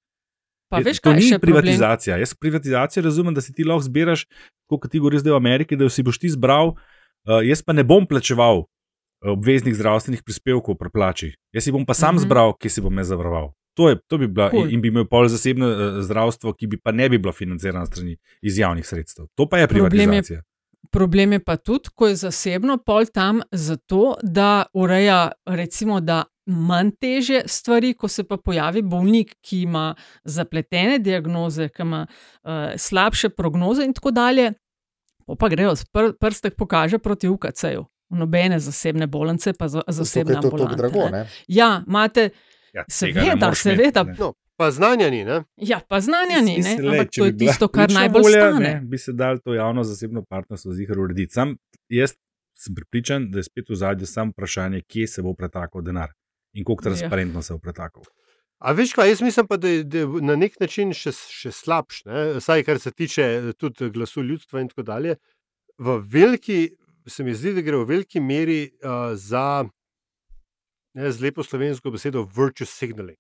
Pa 0.70 0.78
Je- 0.78 0.84
veš, 0.84 1.00
to 1.00 1.10
ni 1.10 1.22
še 1.22 1.36
problem? 1.36 1.60
privatizacija. 1.60 2.16
Jaz 2.16 2.34
privatizacijo 2.34 3.02
razumem, 3.02 3.34
da 3.34 3.40
si 3.40 3.52
ti 3.52 3.64
lahko 3.64 3.82
zbiraš, 3.82 4.26
kot 4.68 4.86
ti 4.86 4.98
govoriš 4.98 5.20
zdaj 5.20 5.32
v 5.32 5.36
Ameriki, 5.38 5.74
da 5.74 5.88
si 5.88 6.00
boš 6.00 6.16
ti 6.16 6.30
zbral, 6.30 6.68
uh, 6.68 7.42
jaz 7.42 7.60
pa 7.60 7.72
ne 7.72 7.82
bom 7.84 8.06
plačeval 8.06 8.60
uh, 8.60 8.68
obveznih 9.28 9.74
zdravstvenih 9.74 10.22
prispevkov 10.22 10.76
pri 10.76 10.90
plači. 10.90 11.28
Jaz 11.50 11.64
si 11.64 11.72
bom 11.72 11.82
pa 11.82 11.92
sam 11.92 12.14
Mhm. 12.14 12.22
zbral, 12.22 12.54
ki 12.54 12.68
si 12.68 12.80
bom 12.80 12.94
jaz 12.94 13.08
zavaroval. 13.08 13.50
To, 13.74 13.88
je, 13.88 13.98
to 14.04 14.16
bi 14.16 14.26
bila 14.26 14.50
Cool. 14.50 14.66
in, 14.68 14.80
bi 14.80 14.88
imel 14.88 15.04
pol 15.04 15.26
zasebno 15.26 15.66
uh, 15.66 15.76
zdravstvo, 16.00 16.52
ki 16.52 16.66
bi 16.66 16.76
pa 16.76 16.90
ne 16.92 17.08
bi 17.08 17.18
bilo 17.18 17.32
financirano 17.32 17.84
strani 17.84 18.14
iz 18.40 18.54
javnih 18.56 18.82
sredstev. 18.82 19.26
To 19.34 19.44
pa 19.44 19.58
je 19.58 19.66
Problem 19.66 19.84
je- 19.84 19.90
privatizacija. 19.90 20.42
Problem 20.90 21.32
je 21.32 21.40
pa 21.40 21.56
tudi, 21.56 21.88
ko 21.90 22.06
je 22.06 22.16
zasebno 22.16 22.78
pol 22.78 23.04
tam 23.06 23.42
zato, 23.52 24.14
da 24.24 24.48
ureja, 24.72 25.20
recimo, 25.44 26.00
da 26.00 26.24
manj 26.50 26.90
teže 27.00 27.42
stvari, 27.46 27.94
ko 27.94 28.08
se 28.08 28.24
pa 28.24 28.36
pojavi 28.36 28.82
bolnik, 28.82 29.36
ki 29.40 29.62
ima 29.62 29.94
zapletene 30.24 30.98
diagnoze, 30.98 31.68
ki 31.68 31.82
ima 31.82 32.06
uh, 32.06 32.50
slabše 32.76 33.28
prognoze 33.28 33.84
in 33.84 33.92
tako 33.94 34.10
dalje, 34.10 34.52
pa 35.38 35.48
grejo 35.48 35.74
pr 35.92 36.12
prstek 36.20 36.56
pokaže 36.58 36.98
proti 36.98 37.28
UKC-ju. 37.28 37.86
Nobene 38.10 38.58
zasebne 38.58 39.06
bolnice, 39.06 39.52
pa 39.52 39.68
za, 39.68 39.82
zasebne 39.86 40.32
je 40.34 40.40
to 40.40 40.50
tako 40.50 40.56
ambulante. 40.56 40.76
drago. 40.76 41.04
ne. 41.04 41.18
Ne? 41.18 41.26
Ja, 41.48 41.82
imate, 41.86 42.30
Ja, 42.74 42.84
seveda, 42.90 43.32
imeti, 43.32 43.56
seveda. 43.56 44.02
ne. 44.02 44.14
No, 44.18 44.32
pa 44.56 44.70
znanja 44.70 45.10
ni. 45.10 45.24
Ne? 45.24 45.42
ja, 45.56 45.80
pa 45.88 46.00
znanja 46.00 46.40
ni, 46.40 46.58
ne? 46.58 46.76
Ampak 46.90 47.08
to 47.16 47.24
je 47.26 47.32
bi 47.32 47.46
tisto, 47.46 47.68
kar 47.68 47.90
najbolj 47.90 48.22
volja, 48.22 48.50
stane. 48.50 48.74
Ne, 48.74 48.80
bi 48.84 48.98
se 48.98 49.12
dal 49.12 49.38
to 49.38 49.54
javno-zasebno 49.54 50.24
partnerstvo 50.28 50.72
zihar 50.72 50.98
urediti. 50.98 51.32
Sam 51.32 51.56
jaz 51.88 52.14
sem 52.58 52.74
pripričan, 52.74 53.30
da 53.30 53.38
je 53.38 53.42
spet 53.42 53.70
v 53.70 53.74
zadju 53.74 54.06
samo 54.06 54.30
vprašanje, 54.30 54.82
kje 54.86 55.06
se 55.06 55.22
bo 55.22 55.34
pretakal 55.34 55.82
denar 55.82 56.10
in 56.52 56.64
koliko 56.64 56.88
Ja. 56.88 56.90
transparentno 56.90 57.42
se 57.42 57.54
bo 57.54 57.58
pretakal. 57.58 58.02
A 58.60 58.72
veš 58.76 58.92
kaj, 58.92 59.08
jaz 59.08 59.22
mislim 59.24 59.46
pa, 59.48 59.56
da 59.56 59.68
je, 59.68 59.84
da 59.84 59.98
je 59.98 60.06
na 60.20 60.36
nek 60.36 60.58
način 60.60 60.92
še, 60.92 61.12
še 61.12 61.52
slabš, 61.52 62.02
ne? 62.04 62.24
vsaj 62.36 62.64
kar 62.68 62.80
se 62.80 62.92
tiče 62.92 63.22
eh, 63.22 63.52
tudi 63.56 63.88
glasu 63.90 64.22
ljudstva 64.22 64.60
in 64.60 64.68
tako 64.68 64.84
dalje. 64.84 65.16
V 65.80 65.96
veliki, 66.12 66.58
se 67.08 67.24
mi 67.24 67.34
zdi, 67.34 67.54
da 67.56 67.64
gre 67.64 67.80
v 67.80 67.88
veliki 67.88 68.20
meri 68.20 68.66
uh, 68.84 69.14
za, 69.16 69.64
ne, 70.94 71.08
z 71.08 71.24
lepo 71.24 71.40
slovensko 71.42 71.90
besedo, 71.90 72.26
virtue 72.36 72.68
signaling. 72.68 73.16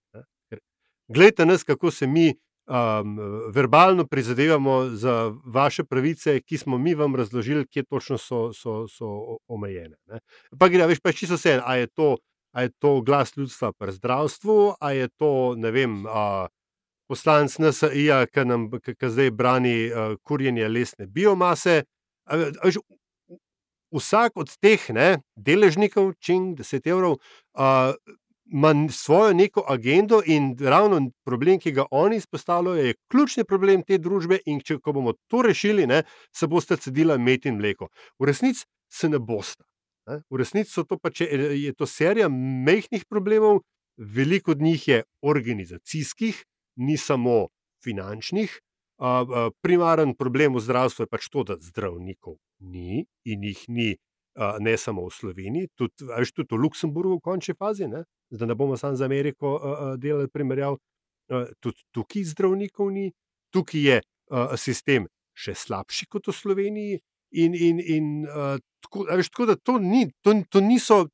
Glejte 1.08 1.46
nas, 1.48 1.64
kako 1.64 1.90
se 1.90 2.06
mi 2.06 2.28
um, 2.70 3.16
verbalno 3.54 4.04
prizadevamo 4.06 4.92
za 4.92 5.32
vaše 5.44 5.84
pravice, 5.84 6.36
ki 6.40 6.58
smo 6.58 6.78
mi 6.78 6.94
vam 6.94 7.16
razložili, 7.16 7.64
kje 7.66 7.84
točno 7.88 8.18
so, 8.18 8.52
so, 8.52 8.84
so 8.88 9.38
omejene. 9.48 9.96
Ne? 10.06 10.20
Pa 10.58 10.68
gre, 10.68 10.84
a 10.84 10.90
veš, 10.90 11.00
pa 11.00 11.10
je 11.10 11.22
čisto 11.24 11.40
vse, 11.40 11.56
a 11.64 11.80
je 11.80 11.88
to 11.88 12.16
a 12.52 12.62
je 12.62 12.72
to 12.78 13.00
glas 13.00 13.36
ljudstva 13.36 13.72
pri 13.72 13.92
zdravstvu, 13.92 14.74
a 14.80 14.92
je 14.92 15.08
to, 15.08 15.54
ne 15.56 15.70
vem, 15.70 16.06
a, 16.06 16.48
poslanc 17.10 17.58
NSA, 17.58 18.26
ki 18.30 18.44
nam 18.46 18.70
ki, 18.70 18.94
ki 18.94 19.10
zdaj 19.10 19.30
brani 19.30 19.90
a, 19.90 20.14
kurjenje 20.22 20.68
lesne 20.68 21.06
biomase. 21.06 21.82
A, 22.26 22.36
a, 22.36 22.64
veš, 22.64 22.80
vsak 23.94 24.38
od 24.38 24.50
teh 24.62 24.90
ne, 24.94 25.20
deležnikov, 25.36 26.14
čing 26.22 26.58
10 26.58 26.90
evrov, 26.90 27.18
a, 27.54 27.92
ima 28.50 28.74
svojo 28.90 29.32
neko 29.32 29.64
agendo 29.68 30.22
in 30.26 30.56
ravno 30.58 31.10
problem, 31.24 31.58
ki 31.58 31.72
ga 31.72 31.84
oni 31.90 32.16
izpostavljajo, 32.16 32.84
je 32.84 32.94
ključni 33.10 33.44
problem 33.44 33.82
te 33.82 33.98
družbe. 33.98 34.40
In 34.46 34.60
če 34.60 34.78
bomo 34.84 35.12
to 35.28 35.42
rešili, 35.42 35.86
ne, 35.86 36.02
se 36.34 36.46
boste 36.46 36.76
cedila 36.76 37.18
med 37.18 37.46
in 37.46 37.58
mleko. 37.62 37.88
V 38.18 38.26
resnici 38.26 38.66
se 38.90 39.08
ne 39.08 39.18
boste. 39.18 39.69
V 40.06 40.38
resnici 40.38 40.72
so 40.72 40.84
to 40.84 40.98
pač, 40.98 41.20
je 41.24 41.72
to 41.76 41.86
serija 41.86 42.28
mehkih 42.30 43.04
problemov, 43.08 43.60
veliko 43.96 44.52
od 44.56 44.62
njih 44.62 44.88
je 44.88 45.02
organizacijskih, 45.22 46.44
ni 46.76 46.96
samo 46.96 47.48
finančnih. 47.84 48.60
Primaren 49.62 50.14
problem 50.14 50.54
v 50.54 50.60
zdravstvu 50.60 51.04
je 51.04 51.10
pač 51.10 51.28
to, 51.28 51.44
da 51.44 51.56
zdravnikov 51.60 52.36
ni 52.60 53.06
in 53.24 53.44
jih 53.44 53.64
ni 53.68 53.90
ne 54.60 54.76
samo 54.76 55.06
v 55.08 55.12
Sloveniji, 55.12 55.68
tudi, 55.76 56.06
veš, 56.06 56.32
tudi 56.32 56.54
v 56.54 56.60
Luksemburgu 56.64 57.18
v 57.18 57.24
končni 57.24 57.54
fazi, 57.54 57.88
ne? 57.88 58.04
da 58.30 58.46
ne 58.46 58.54
bomo 58.54 58.76
samo 58.76 58.96
za 58.96 59.04
Ameriko 59.04 59.58
delali 59.98 60.28
primerjav. 60.28 60.78
Tudi 61.60 61.82
tukaj 61.94 62.24
zdravnikov 62.24 62.90
ni, 62.92 63.10
tukaj 63.50 63.80
je 63.80 63.98
sistem 64.56 65.08
še 65.34 65.54
slabši 65.54 66.06
kot 66.10 66.30
v 66.30 66.34
Sloveniji. 66.34 67.00
In, 67.30 67.54
in, 67.54 67.80
in 67.80 68.06
uh, 68.26 68.58
tako, 68.82 69.06
veš, 69.10 69.30
tako 69.30 69.46
da 69.52 69.56
to, 69.56 69.78
ni, 69.78 70.08
to, 70.24 70.34
to 70.50 70.60
niso, 70.60 71.06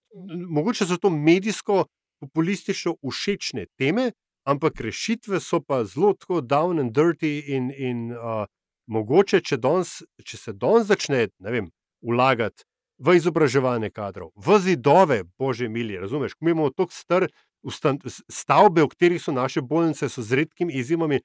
mogoče 0.48 0.86
so 0.86 0.96
to 0.96 1.10
medijsko, 1.10 1.84
populistično 2.20 2.94
všečne 3.04 3.66
teme, 3.76 4.10
ampak 4.48 4.80
rešitve 4.80 5.40
so 5.40 5.60
pa 5.60 5.82
zelo 5.84 6.14
tako 6.14 6.40
down 6.40 6.80
and 6.80 6.94
dirty. 6.96 7.42
In, 7.52 7.68
in 7.76 8.12
uh, 8.16 8.46
mogoče, 8.86 9.42
če, 9.42 9.58
dons, 9.60 10.00
če 10.24 10.38
se 10.38 10.54
danes 10.54 10.88
začne 10.88 11.28
ne 11.42 11.52
vem, 11.52 11.68
vlagati 12.06 12.64
v 12.98 13.16
izobraževanje 13.18 13.90
kadrov, 13.92 14.30
v 14.36 14.58
zidove, 14.62 15.20
bože 15.36 15.68
mili, 15.68 15.98
razumeš, 16.00 16.34
ko 16.34 16.48
imamo 16.48 16.70
tako 16.72 17.28
ustan, 17.66 17.98
stavbe, 18.30 18.84
v 18.86 18.88
katerih 18.94 19.22
so 19.22 19.34
naše 19.34 19.60
bolnice, 19.60 20.08
so 20.08 20.22
z 20.22 20.42
redkimi 20.42 20.72
izjemami. 20.72 21.20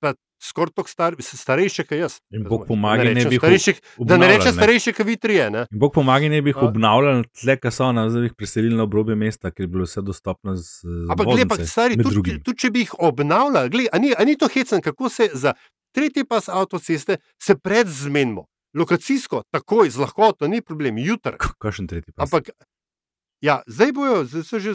Pa 0.00 0.14
skoraj 0.42 0.72
tako 0.74 0.88
star, 0.88 1.16
starejše, 1.20 1.84
kot 1.84 1.98
jaz. 1.98 2.18
In. 2.30 2.44
Bog 2.48 2.66
pomagaj, 2.68 3.08
Da 3.08 3.14
ne 3.14 3.24
bi 3.24 3.34
jih 3.34 3.40
starejši, 3.40 3.74
da 3.98 4.16
ne 4.16 4.28
rečem 4.28 4.52
starejši, 4.52 4.92
kot 4.92 5.06
vi 5.06 5.16
trije. 5.16 5.50
Ne? 5.50 5.64
In 5.70 5.78
Bog 5.78 5.94
pomagaj, 5.94 6.28
ne 6.28 6.42
bi 6.42 6.52
jih 6.52 6.62
obnavljali 6.68 7.24
tle, 7.40 7.56
ki 7.60 7.72
so 7.74 7.90
na 7.92 8.08
zdaj 8.10 8.30
preselili 8.38 8.76
na 8.76 8.86
obrobje 8.86 9.16
mesta, 9.18 9.50
ker 9.50 9.66
je 9.66 9.72
bilo 9.72 9.88
vse 9.88 10.02
dostopno 10.02 10.54
z, 10.56 10.86
Ampak, 11.10 11.32
gled, 11.32 11.48
pa, 11.50 11.58
stari, 11.66 11.98
tudi, 11.98 12.38
tudi 12.44 12.58
če 12.58 12.70
bi 12.74 12.86
jih 12.86 12.94
obnavljali, 13.10 13.72
gled, 13.74 13.90
a, 13.92 13.98
ni, 14.02 14.14
a 14.14 14.28
ni 14.28 14.38
to 14.38 14.48
hecen, 14.52 14.84
kako 14.84 15.10
se 15.12 15.30
za 15.34 15.54
tretji 15.94 16.24
pas 16.24 16.48
avtoceste 16.48 17.18
se 17.42 17.56
predzmenimo. 17.56 18.46
lokacijsko, 18.74 19.42
takoj, 19.50 19.90
z 19.90 19.98
lahkoto, 19.98 20.46
ni 20.48 20.60
problem, 20.62 20.98
jutri. 20.98 21.38
Kakšen 21.58 21.86
tretji 21.88 22.12
pas? 22.12 22.28
Ampak, 22.28 22.50
ja, 23.40 23.62
zdaj 23.66 23.92
bojo, 23.96 24.24
zdaj 24.28 24.44
so 24.44 24.60
že 24.60 24.74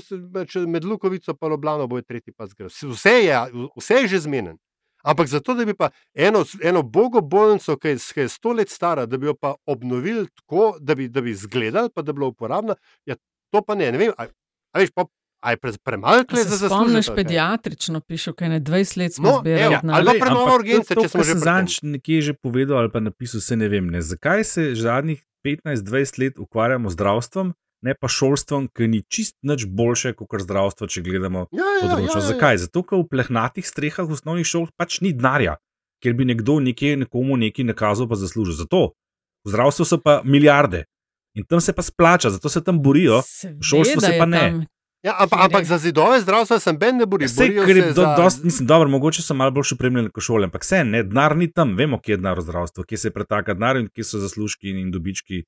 med 0.68 0.84
Lukovico 0.84 1.32
in 1.32 1.50
Ljubljano 1.50 1.88
bojo 1.88 2.02
tretji 2.02 2.34
pas. 2.34 2.52
Vse 2.84 3.10
je, 3.10 3.38
vse 3.78 3.94
je 3.94 4.08
že 4.08 4.20
zmeden. 4.20 4.58
Ampak 5.04 5.28
zato, 5.28 5.54
da 5.54 5.66
bi 5.66 5.74
pa 5.74 5.90
eno, 6.16 6.42
eno 6.62 6.82
bogo 6.84 7.22
bolnico, 7.22 7.76
ki 7.78 7.88
je, 7.90 7.98
ki 8.14 8.20
je 8.20 8.30
sto 8.30 8.52
let 8.52 8.70
stara, 8.70 9.06
da 9.06 9.18
bi 9.18 9.26
jo 9.26 9.34
pa 9.36 9.56
obnovili 9.66 10.28
tako, 10.32 10.78
da 10.80 10.96
bi, 10.96 11.08
da 11.08 11.22
bi 11.22 11.32
izgledala, 11.32 11.90
pa 11.90 12.02
da 12.02 12.12
bi 12.12 12.18
bila 12.18 12.28
uporabna, 12.28 12.76
ja, 13.06 13.16
to 13.50 13.62
pa 13.62 13.76
ne. 13.76 13.92
ne 13.92 13.98
vem, 13.98 14.12
a, 14.18 14.26
a 14.72 14.80
veš, 14.80 14.92
pa, 14.92 15.06
a 15.42 15.52
je 15.52 15.58
pre, 15.58 15.72
premalo 15.84 16.16
A 16.16 16.24
kle 16.24 16.40
za 16.40 16.58
spomniš, 16.58 16.70
zaslužek. 16.94 17.06
kaj? 17.06 17.16
pediatrično 17.16 18.00
piše, 18.02 18.34
kaj 18.34 18.50
ne 18.50 18.62
20 18.62 18.98
let 18.98 19.14
smo 19.14 19.28
No, 19.28 19.40
zbirali 19.40 19.76
denar. 19.76 19.96
ali 19.98 20.08
pa 20.10 20.26
premalo 20.26 20.56
urgence, 20.56 20.96
če 20.96 21.10
smo 21.10 21.24
že 21.24 21.36
zadnjič 21.36 21.82
nekje 21.84 22.22
že 22.22 22.34
povedal 22.36 22.78
ali 22.78 22.92
pa 22.92 23.00
napisal, 23.02 23.42
se 23.42 23.56
ne 23.56 23.68
vem. 23.68 23.88
Ne. 23.88 24.02
Zakaj 24.02 24.44
se 24.44 24.76
zadnjih 24.76 25.20
15-20 25.44 26.20
let 26.20 26.40
ukvarjamo 26.40 26.90
z 26.90 26.94
zdravstvom, 26.94 27.54
ne 27.84 27.94
pa 27.94 28.08
šolstvom, 28.08 28.70
ki 28.70 28.88
ni 28.88 29.02
čist 29.04 29.36
nič 29.42 29.66
boljše 29.68 30.14
kot 30.16 30.40
zdravstvo, 30.40 30.88
če 30.88 31.02
gledamo 31.02 31.48
Ja, 31.52 31.60
ja, 31.60 31.64
ja, 31.64 31.82
področje. 31.84 32.10
ja, 32.10 32.22
ja. 32.22 32.28
Zakaj? 32.30 32.58
Zato, 32.60 32.82
ker 32.82 32.98
v 32.98 33.08
plehnatih 33.10 33.64
strehah 33.64 34.08
osnovnih 34.08 34.48
šol 34.48 34.70
pač 34.74 35.02
ni 35.02 35.12
denarja, 35.12 35.58
ker 36.00 36.14
bi 36.14 36.26
nekdo 36.26 36.60
nekje 36.60 36.96
nekomu 36.98 37.36
nekaj 37.38 37.66
nakazal, 37.66 38.08
pa 38.08 38.16
zaslužil. 38.16 38.56
Zato 38.56 38.96
v 39.44 39.52
zdravstvu 39.52 39.84
so 39.86 39.98
pa 39.98 40.22
milijarde 40.24 40.86
in 41.34 41.44
tam 41.44 41.60
se 41.60 41.74
pa 41.74 41.82
splača, 41.82 42.30
zato 42.30 42.48
se 42.48 42.62
tam 42.62 42.80
borijo. 42.80 43.20
v 43.44 43.62
šolstvu 43.62 44.00
se 44.00 44.16
pa 44.16 44.26
ne. 44.26 44.40
tam 44.40 44.64
Ja, 45.04 45.18
ampak, 45.20 45.36
ampak 45.42 45.66
za 45.66 45.76
zidove 45.78 46.16
zdravstva 46.18 46.60
sem 46.60 46.78
ben 46.78 46.96
ne 46.96 47.04
bori. 47.04 47.28
Vse, 47.28 47.50
ker 47.50 47.76
je 47.76 47.84
se 47.84 47.88
do, 47.90 48.02
za- 48.02 48.16
dost, 48.16 48.40
mislim, 48.40 48.64
dobro, 48.64 48.88
mogoče 48.88 49.20
so 49.20 49.34
malo 49.34 49.52
bolj 49.52 49.76
opremljeni 49.76 50.08
kot 50.08 50.24
šole, 50.24 50.48
ampak 50.48 50.64
vse, 50.64 50.80
ne, 50.86 51.04
denar 51.04 51.36
ni 51.36 51.52
tam, 51.52 51.76
vemo, 51.76 52.00
kje 52.00 52.14
je 52.14 52.18
denar 52.18 52.40
v 52.40 52.42
zdravstvu, 52.42 52.86
kje 52.88 52.98
se 52.98 53.12
pretaka 53.12 53.52
denar 53.54 53.76
in 53.76 53.90
kje 53.92 54.04
so 54.06 54.22
zaslužki 54.24 54.72
in 54.72 54.92
dobički, 54.92 55.42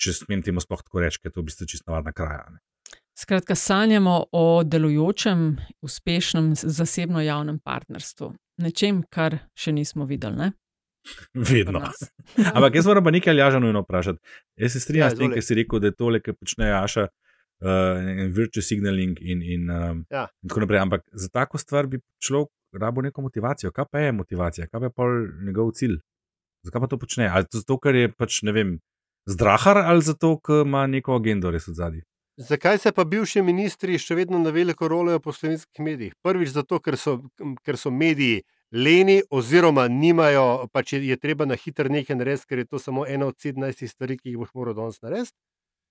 če 0.00 0.16
smem 0.16 0.42
temu 0.46 0.62
sploh 0.62 0.82
tako 0.82 1.04
reči, 1.04 1.20
ker 1.20 1.30
je 1.30 1.36
to 1.36 1.44
v 1.44 1.50
bistvu 1.50 1.68
čisto 1.70 1.90
navadna 1.92 2.12
kraja. 2.16 2.46
Ne. 2.54 2.60
Skratka, 3.20 3.54
sanjamo 3.58 4.14
o 4.32 4.62
delujočem, 4.64 5.58
uspešnem 5.84 6.54
zasebno 6.56 7.20
javnem 7.20 7.58
partnerstvu. 7.60 8.32
Nečem, 8.64 9.02
kar 9.12 9.36
še 9.56 9.74
nismo 9.76 10.06
videli. 10.08 10.38
Ne? 10.40 10.48
Vedno. 11.34 11.82
Ampak 12.56 12.78
jaz 12.78 12.88
moram 12.88 13.04
pa 13.04 13.12
nekaj 13.12 13.32
Aljaža 13.34 13.60
nujno 13.60 13.82
vprašati. 13.84 14.20
Jaz 14.60 14.76
se 14.76 14.80
strinjam 14.84 15.08
Ja, 15.08 15.14
s 15.14 15.18
tem, 15.20 15.34
kar 15.34 15.44
si 15.44 15.56
rekel, 15.58 15.82
da 15.82 15.90
je 15.90 15.96
tole, 15.96 16.20
kar 16.24 16.36
počne 16.36 16.70
Jaša, 16.70 17.06
uh, 17.08 18.10
virtual 18.36 18.64
signaling 18.64 19.20
in, 19.20 19.42
in, 19.42 19.68
um, 19.70 20.04
Ja. 20.12 20.26
in 20.42 20.52
tako 20.52 20.64
naprej. 20.64 20.82
Ampak 20.84 21.04
za 21.12 21.28
tako 21.32 21.60
stvar 21.60 21.88
bi 21.92 22.00
človek 22.24 22.52
rabo 22.80 23.04
neko 23.04 23.24
motivacijo. 23.24 23.72
Kaj 23.72 23.90
pa 23.92 24.04
je 24.04 24.12
motivacija, 24.12 24.68
kaj 24.68 24.80
pa 24.80 24.86
je 24.88 24.96
pol 24.96 25.26
njegov 25.46 25.72
cilj? 25.76 25.98
Zakaj 26.64 26.80
pa 26.80 26.88
to 26.92 26.98
počne? 27.00 27.28
Ali 27.28 27.48
to 27.48 27.60
zato, 27.60 27.78
ker 27.80 27.96
je 27.96 28.12
pač 28.12 28.42
ne 28.44 28.52
vem, 28.52 28.78
zdrahar 29.30 29.78
ali 29.78 30.02
zato, 30.02 30.36
ker 30.38 30.66
ima 30.66 30.86
neko 30.86 31.16
agendo 31.16 31.50
res 31.50 31.68
od 31.68 31.78
zadaj? 31.78 32.02
Zakaj 32.40 32.78
se 32.78 32.92
pa 32.96 33.04
bivši 33.04 33.42
ministri 33.44 33.98
še 34.00 34.16
vedno 34.16 34.38
na 34.40 34.50
veliko 34.54 34.88
rolajo 34.88 35.20
po 35.20 35.32
slovenskih 35.32 35.84
medijih? 35.84 36.14
Prvič 36.24 36.54
zato, 36.54 36.78
ker 36.80 36.96
so, 36.96 37.18
ker 37.66 37.76
so 37.76 37.92
mediji 37.92 38.40
leni, 38.72 39.20
oziroma 39.30 39.88
nimajo, 39.88 40.68
pač 40.72 40.94
je, 40.94 41.02
je 41.10 41.16
treba 41.20 41.44
na 41.44 41.58
hitro 41.58 41.90
nekaj 41.92 42.16
narediti, 42.16 42.48
ker 42.48 42.62
je 42.62 42.70
to 42.70 42.78
samo 42.78 43.04
ena 43.06 43.28
od 43.28 43.36
17 43.36 43.86
stvari, 43.90 44.16
ki 44.16 44.32
jih 44.32 44.40
boš 44.40 44.54
moral 44.54 44.78
danes 44.78 45.02
narediti. 45.02 45.36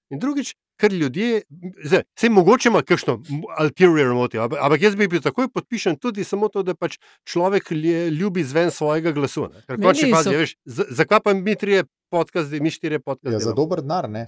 In 0.10 0.18
drugič, 0.18 0.52
ker 0.76 0.92
ljudje, 0.92 1.42
zdaj, 1.84 2.04
se 2.16 2.30
mogoče 2.30 2.70
ima 2.70 2.82
kakšno 2.82 3.20
ulterior 3.60 4.14
motiv, 4.14 4.42
ampak, 4.42 4.82
jaz 4.82 4.96
bi 4.96 5.08
bil 5.08 5.22
takoj 5.22 5.48
podpišen 5.48 5.98
tudi 5.98 6.24
samo 6.24 6.48
to, 6.48 6.64
da 6.64 6.74
pač 6.74 6.98
človek 7.24 7.70
ljubi 8.12 8.44
zven 8.44 8.72
svojega 8.72 9.12
glasu. 9.12 9.48
ne. 9.48 9.62
Ker 9.68 9.78
končni 9.78 10.10
fazi, 10.12 10.36
veš, 10.36 10.56
za- 10.66 10.88
zakaj 10.92 11.20
pa 11.20 11.34
mi 11.36 11.56
trije 11.56 11.84
podkaste, 12.10 12.60
mi 12.60 12.70
štirje 12.70 13.00
podkaste? 13.00 13.34
Ja, 13.34 13.40
za 13.42 13.54
dober 13.54 13.82
denar. 13.82 14.10
Ne. 14.10 14.26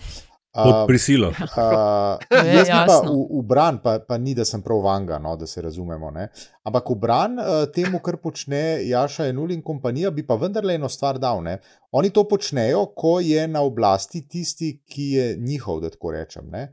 Pod 0.54 0.88
prisilo. 0.88 1.30
To 2.22 2.36
je 2.38 2.54
jaz 2.54 2.68
bi 2.68 2.76
pa 2.78 2.94
jasno. 2.94 3.14
v, 3.14 3.40
v 3.40 3.44
bran, 3.44 3.78
pa, 3.80 4.00
pa 4.02 4.18
ni, 4.18 4.34
da 4.34 4.44
sem 4.44 4.62
prav 4.62 4.82
vanga, 4.82 5.18
no, 5.18 5.36
da 5.36 5.48
se 5.48 5.62
razumemo. 5.62 6.12
Ne. 6.12 6.28
Ampak 6.64 6.90
v 6.90 6.96
bran 6.98 7.36
uh, 7.36 7.46
temu, 7.68 8.00
kar 8.00 8.18
počne 8.18 8.60
Jaša 8.84 9.26
Enul 9.26 9.52
in 9.52 9.62
kompanija, 9.62 10.12
bi 10.12 10.24
pa 10.24 10.36
vendarle 10.36 10.76
eno 10.76 10.90
stvar 10.90 11.18
dal. 11.18 11.40
Ne. 11.42 11.58
Oni 11.92 12.10
to 12.10 12.26
počnejo, 12.26 12.86
ko 12.88 13.20
je 13.22 13.48
na 13.48 13.62
oblasti 13.62 14.28
tisti, 14.28 14.82
ki 14.86 15.08
je 15.12 15.38
njihov, 15.40 15.80
da 15.80 15.90
tako 15.90 16.12
rečem. 16.12 16.50
Ne. 16.50 16.68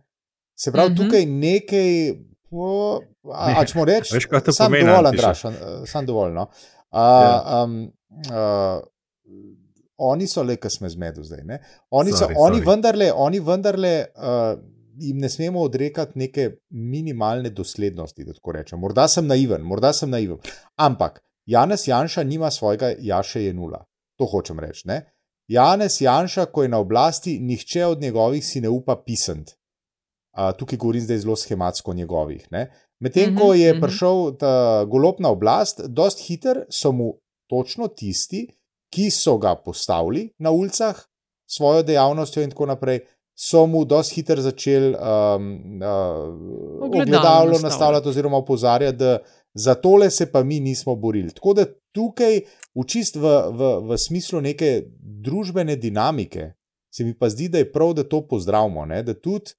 Se 0.57 0.73
pravi, 0.73 0.91
Mhm. 0.91 0.97
tukaj 0.99 1.27
nekaj. 1.27 1.91
o, 2.51 2.99
A, 3.31 3.47
Ne, 3.47 3.55
a 3.55 3.65
če 3.65 3.77
mu 3.77 3.85
to 4.43 4.53
sam 4.53 4.67
pomeni, 4.67 4.87
dovolj? 4.87 5.07
Andraš, 5.09 5.45
an- 5.45 5.57
sam 5.87 6.07
dovolj. 6.07 6.33
No. 6.33 6.49
A, 6.91 7.05
Ja. 7.23 7.63
um, 7.63 7.93
uh, 8.27 8.81
oni 9.99 10.27
so 10.27 10.43
le, 10.43 10.57
ki 10.57 10.71
smo 10.71 10.89
zmedu 10.89 11.23
zdaj. 11.25 11.45
Ne? 11.45 11.61
Oni, 11.91 12.13
Sorry, 12.13 12.35
so, 12.35 12.43
oni 12.45 12.61
sorry. 12.61 12.67
vendarle, 12.71 13.13
oni 13.15 13.41
vendarle 13.41 13.93
uh, 14.17 14.61
jim 14.99 15.19
ne 15.19 15.29
smemo 15.29 15.61
odrekati 15.61 16.19
neke 16.19 16.51
minimalne 16.71 17.51
doslednosti. 17.51 18.25
da 18.25 18.33
tako 18.33 18.53
rečem. 18.53 18.79
Morda 18.81 19.09
sem 19.09 19.27
naiven, 19.27 19.63
morda 19.63 19.93
sem 19.93 20.11
naiven. 20.11 20.39
Ampak 20.77 21.23
Janez 21.47 21.89
Janša 21.89 22.23
nima 22.25 22.51
svojega 22.51 22.93
Jaše 22.99 23.45
je 23.45 23.53
nula. 23.55 23.85
To 24.19 24.27
hočem 24.27 24.59
reči. 24.59 24.89
Ne? 24.89 25.13
Janez 25.49 26.01
Janša, 26.01 26.45
ko 26.47 26.63
je 26.63 26.69
na 26.69 26.79
oblasti, 26.79 27.39
nihče 27.39 27.87
od 27.87 28.01
njegovih 28.01 28.47
si 28.47 28.61
ne 28.61 28.69
upa 28.69 28.97
pisati. 29.07 29.55
Uh, 30.39 30.53
tukaj 30.59 30.79
govorim 30.79 31.03
zdaj 31.03 31.19
zelo 31.19 31.37
schematsko 31.37 31.91
o 31.91 31.95
njegovih. 31.95 32.49
Medtem 33.01 33.37
ko 33.37 33.53
Mhm, 33.53 33.61
je 33.61 33.73
mhm. 33.73 33.81
prišel 33.83 34.37
ta 34.39 34.85
golob 34.85 35.21
na 35.21 35.31
oblast, 35.31 35.81
dost 35.89 36.27
hiter 36.27 36.65
so 36.71 36.93
mu 36.93 37.15
točno 37.47 37.89
tisti, 37.89 38.49
ki 38.91 39.11
so 39.11 39.39
ga 39.39 39.55
postavili 39.55 40.31
na 40.39 40.51
ulicah, 40.51 40.97
svojo 41.51 41.83
dejavnostjo 41.83 42.43
in 42.43 42.51
tako 42.51 42.67
naprej, 42.67 43.01
so 43.39 43.67
mu 43.67 43.85
dosti 43.85 44.15
hitro 44.15 44.43
začeli 44.43 44.95
um, 44.95 45.53
uh, 45.83 46.83
Ogledalo 46.83 47.59
nastavljati. 47.63 48.09
oziroma 48.09 48.37
opozarjati, 48.37 48.97
da 48.97 49.19
za 49.55 49.75
tole 49.75 50.11
se 50.11 50.33
pa 50.33 50.43
mi 50.43 50.61
nismo 50.61 50.97
borili. 50.97 51.33
Tako 51.35 51.55
da 51.55 51.65
tukaj, 51.95 52.41
v 52.75 52.85
čist 52.87 53.17
v, 53.17 53.29
v, 53.53 53.71
v 53.89 53.99
smislu 53.99 54.41
neke 54.41 54.83
družbene 54.99 55.77
dinamike, 55.77 56.53
se 56.95 57.05
mi 57.05 57.15
pa 57.19 57.29
zdi, 57.29 57.49
da 57.49 57.59
je 57.59 57.73
prav, 57.73 57.95
da 57.95 58.05
to 58.05 58.27
pozdravimo. 58.27 58.87
Ne? 58.87 59.03
Da 59.03 59.15
tudi 59.15 59.55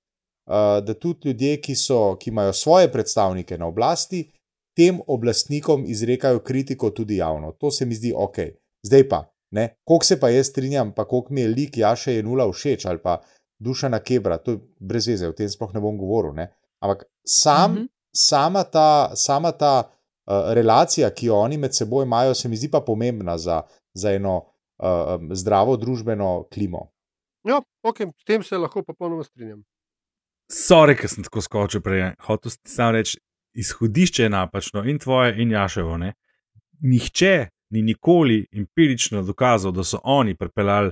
uh, 0.50 0.86
da 0.86 0.94
tudi 0.94 1.28
ljudje, 1.28 1.62
ki, 1.62 1.76
so, 1.76 2.16
ki 2.16 2.30
imajo 2.30 2.54
svoje 2.54 2.92
predstavnike 2.92 3.58
na 3.58 3.68
oblasti, 3.68 4.32
tem 4.76 5.00
oblastnikom 5.08 5.86
izrekajo 5.88 6.40
kritiko 6.40 6.90
tudi 6.90 7.18
javno. 7.18 7.52
To 7.52 7.72
se 7.72 7.86
mi 7.86 7.96
zdi 7.96 8.14
ok. 8.16 8.38
Zdaj 8.86 9.10
pa, 9.10 9.24
ne, 9.52 9.76
koliko 9.84 10.06
se 10.06 10.20
pa 10.20 10.30
jaz 10.30 10.48
strinjam, 10.48 10.94
pa 10.96 11.06
koliko 11.08 11.34
mi 11.34 11.42
je 11.42 11.48
lik 11.48 11.78
Jaša 11.78 12.12
je 12.12 12.24
nula 12.24 12.46
všeč 12.52 12.86
ali 12.86 13.02
pa 13.04 13.20
Dušana 13.60 14.00
Kebra, 14.00 14.38
to 14.38 14.52
je 14.52 14.60
brez 14.80 15.08
veze, 15.08 15.28
o 15.28 15.34
tem 15.36 15.50
sploh 15.50 15.74
ne 15.74 15.82
bom 15.84 15.98
govoril. 15.98 16.34
Ne. 16.34 16.48
Ampak 16.80 17.04
sam, 17.28 17.72
Mhm. 17.72 17.80
mhm. 17.80 17.88
sama 18.16 18.64
ta, 18.64 19.12
sama 19.16 19.52
ta 19.52 19.74
uh, 19.84 20.54
relacija, 20.54 21.10
ki 21.10 21.26
jo 21.28 21.36
oni 21.36 21.58
med 21.58 21.76
seboj 21.76 22.04
imajo, 22.06 22.34
se 22.36 22.50
mi 22.50 22.58
zdi 22.58 22.72
pa 22.72 22.82
pomembna 22.82 23.38
za, 23.38 23.62
za 23.94 24.12
eno 24.16 24.36
uh, 24.38 25.20
zdravo 25.34 25.78
družbeno 25.78 26.48
klimo. 26.54 26.92
Ja, 27.44 27.62
ok, 27.84 27.98
s 28.18 28.24
tem 28.26 28.44
se 28.44 28.58
lahko 28.58 28.84
popolnoma 28.84 29.24
strinjam. 29.24 29.64
Sorry, 30.52 30.96
ker 30.98 31.10
sem 31.10 31.24
tako 31.24 31.42
skočil 31.42 31.82
prej. 31.82 32.14
Hotel 32.26 32.52
sem 32.66 32.92
reči, 32.96 33.20
izhodišče 33.54 34.24
je 34.24 34.30
napačno 34.30 34.84
in 34.90 35.00
tvoje, 35.00 35.36
in 35.42 35.52
Jaševo. 35.52 35.98
Ne? 35.98 36.14
Nihče 36.82 37.50
ni 37.70 37.82
nikoli 37.82 38.46
empirično 38.52 39.22
dokazal, 39.22 39.72
da 39.72 39.84
so 39.84 40.00
oni 40.04 40.36
pripeljali 40.36 40.92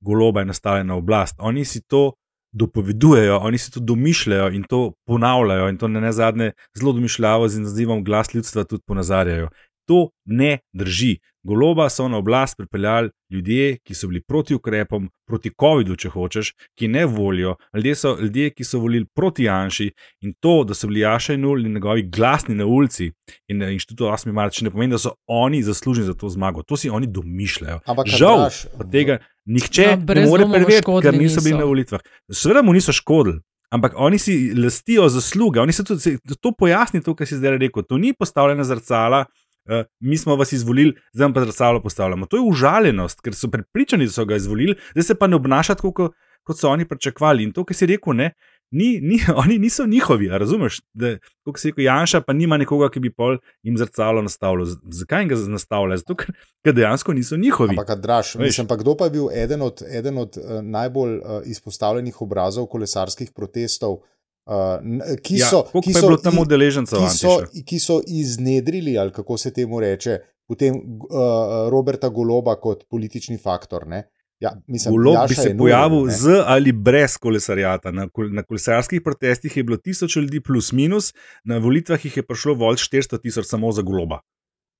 goloba 0.00 0.42
in 0.42 0.50
ostale 0.50 0.84
na 0.84 0.94
oblast. 0.94 1.36
Oni 1.38 1.64
si 1.64 1.82
to 1.82 2.12
dopovedujejo, 2.52 3.38
oni 3.38 3.58
si 3.58 3.72
to 3.72 3.80
domišljajo 3.80 4.52
in 4.52 4.62
to 4.68 4.92
ponavljajo, 5.06 5.68
in 5.68 5.78
to 5.78 5.88
ne 5.88 6.12
zadnje 6.12 6.52
zelo 6.74 6.92
domišljavo 6.92 7.48
z 7.48 7.60
nazivom 7.60 8.04
glas 8.04 8.34
ljudstva 8.34 8.64
tudi 8.64 8.82
ponazarjajo. 8.86 9.48
To 9.88 10.08
ne 10.24 10.58
drži. 10.72 11.16
Goloba 11.42 11.88
so 11.88 12.08
na 12.08 12.18
oblast 12.18 12.56
pripeljali 12.58 13.10
ljudje, 13.32 13.78
ki 13.84 13.94
so 13.94 14.08
bili 14.08 14.20
proti 14.20 14.54
ukrepom, 14.54 15.06
proti 15.26 15.50
COVID-u, 15.60 15.96
če 15.96 16.08
hočeš, 16.12 16.50
ki 16.76 16.88
ne 16.88 17.06
volijo. 17.06 17.54
Ljudje 17.74 17.94
so 17.94 18.16
ljudje, 18.20 18.50
ki 18.50 18.64
so 18.64 18.78
volili 18.82 19.06
proti 19.14 19.44
Janši 19.46 19.86
in 20.20 20.34
to, 20.40 20.64
da 20.64 20.74
so 20.74 20.90
bili 20.90 21.00
Jaša 21.00 21.34
in 21.38 21.40
Nul 21.40 21.64
in 21.66 21.72
njegovi 21.72 22.02
glasni 22.02 22.54
na 22.54 22.66
ulici 22.66 23.12
in 23.48 23.58
na 23.58 23.70
inštitutu 23.70 24.04
8. 24.04 24.32
marca, 24.32 24.64
ne 24.64 24.70
pomeni, 24.70 24.92
da 24.92 24.98
so 24.98 25.14
oni 25.26 25.62
zaslužni 25.62 26.04
za 26.04 26.14
to 26.14 26.28
zmago. 26.28 26.62
To 26.62 26.76
si 26.76 26.90
oni 26.90 27.06
domišljajo. 27.06 27.80
Ampak, 27.86 28.06
Žal 28.06 28.48
pa 28.78 28.84
tega 28.92 29.18
nihče 29.46 29.96
No, 29.96 30.14
ne 30.14 30.26
more 30.26 30.44
preveriti, 30.52 30.84
ker 31.02 31.14
niso 31.14 31.40
bili 31.40 31.54
niso. 31.54 31.58
na 31.58 31.64
volitvah. 31.64 32.00
Seveda 32.32 32.62
mu 32.62 32.72
niso 32.72 32.92
škodili. 32.92 33.40
Ampak 33.70 33.92
oni 33.96 34.18
si 34.18 34.52
lastijo 34.56 35.08
zasluge, 35.08 35.60
oni 35.60 35.72
se 35.72 35.84
tudi 35.84 36.18
to 36.40 36.52
pojasni, 36.52 37.02
to, 37.02 37.14
kar 37.14 37.26
si 37.28 37.36
zdaj 37.36 37.58
rekel. 37.58 37.82
To 37.88 37.98
ni 37.98 38.14
postavljena 38.16 38.64
zrcala, 38.64 39.24
uh, 39.68 39.84
mi 40.00 40.16
smo 40.16 40.36
vas 40.36 40.52
izvolili, 40.52 40.94
zdaj 41.12 41.32
pa 41.34 41.44
zrcalo 41.44 41.82
postavljamo. 41.82 42.26
To 42.26 42.36
je 42.36 42.46
užaljenost, 42.50 43.20
ker 43.20 43.34
so 43.34 43.50
prepričani, 43.52 44.08
da 44.08 44.12
so 44.12 44.24
ga 44.24 44.36
izvolili, 44.36 44.76
zdaj 44.92 45.02
se 45.02 45.14
pa 45.14 45.26
ne 45.26 45.36
obnaša 45.36 45.74
tako, 45.74 45.92
kot, 45.92 46.16
kot 46.42 46.58
so 46.58 46.70
oni 46.70 46.88
pričakovali. 46.88 47.44
In 47.44 47.52
to, 47.52 47.64
kar 47.64 47.76
si 47.76 47.86
rekel, 47.86 48.16
ne, 48.16 48.32
Ni, 48.70 49.00
ni, 49.00 49.18
oni 49.42 49.58
niso 49.58 49.86
njihovi, 49.86 50.28
razumeš? 50.28 50.80
Da, 50.92 51.16
Kot 51.44 51.58
se 51.58 51.68
reče, 51.68 51.82
Janša 51.82 52.20
pa 52.20 52.32
nima 52.32 52.56
nekoga, 52.56 52.90
ki 52.90 53.00
bi 53.00 53.12
pol 53.12 53.38
jim 53.62 53.78
zrcalo 53.78 54.22
nastavljal. 54.22 54.66
Zakaj 54.92 55.22
jim 55.22 55.28
ga 55.28 55.36
nastavlja? 55.48 55.96
Zato, 55.96 56.16
ker, 56.20 56.34
ker 56.64 56.74
dejansko 56.76 57.14
niso 57.16 57.36
njihovi. 57.36 57.78
Ampak, 57.78 58.00
draž, 58.00 58.34
mislim, 58.36 58.68
pa 58.68 58.76
kdo 58.76 58.96
pa 58.96 59.08
je 59.08 59.10
bil 59.16 59.30
eden 59.32 59.62
od, 59.62 59.82
eden 59.88 60.18
od 60.18 60.36
uh, 60.36 60.60
najbolj 60.62 61.16
uh, 61.16 61.40
izpostavljenih 61.46 62.22
obrazov 62.22 62.66
kolesarskih 62.66 63.32
protestov, 63.34 64.02
uh, 64.48 65.18
ki 65.22 65.38
ja, 65.38 65.50
so, 65.50 65.62
koliko 65.72 65.86
ki 65.86 65.94
so, 65.94 66.06
bilo 66.06 66.18
tam 66.24 66.38
udeležencev? 66.42 67.04
ki, 67.04 67.14
so, 67.16 67.38
ki 67.66 67.80
so 67.82 68.00
iznedrili, 68.06 68.98
ali 68.98 69.12
kako 69.12 69.38
se 69.38 69.52
temu 69.52 69.80
reče, 69.80 70.18
potem 70.48 70.74
uh, 70.74 71.68
Roberta 71.70 72.08
Goloba 72.08 72.56
kot 72.60 72.86
politični 72.90 73.38
faktor. 73.38 73.86
Ne? 73.86 74.08
Ja, 74.40 74.52
mislim, 74.66 74.94
Golob 74.94 75.14
Jaša 75.14 75.28
bi 75.28 75.34
se 75.34 75.48
je 75.48 75.54
nula, 75.54 75.64
pojavil 75.64 76.04
ne. 76.06 76.12
z 76.12 76.42
ali 76.46 76.72
brez 76.72 77.16
kolesarjata. 77.18 77.90
Na, 77.90 78.08
na 78.32 78.42
kolesarskih 78.42 79.02
protestih 79.04 79.56
je 79.56 79.64
bilo 79.64 79.76
tisoč 79.76 80.16
ljudi, 80.16 80.40
plus 80.40 80.72
minus, 80.72 81.12
na 81.44 81.58
volitvah 81.58 82.04
jih 82.04 82.16
je 82.16 82.26
prišlo 82.26 82.54
volj 82.54 82.76
400 82.76 83.22
tisoč 83.22 83.46
samo 83.46 83.72
za 83.72 83.82
goloba. 83.82 84.20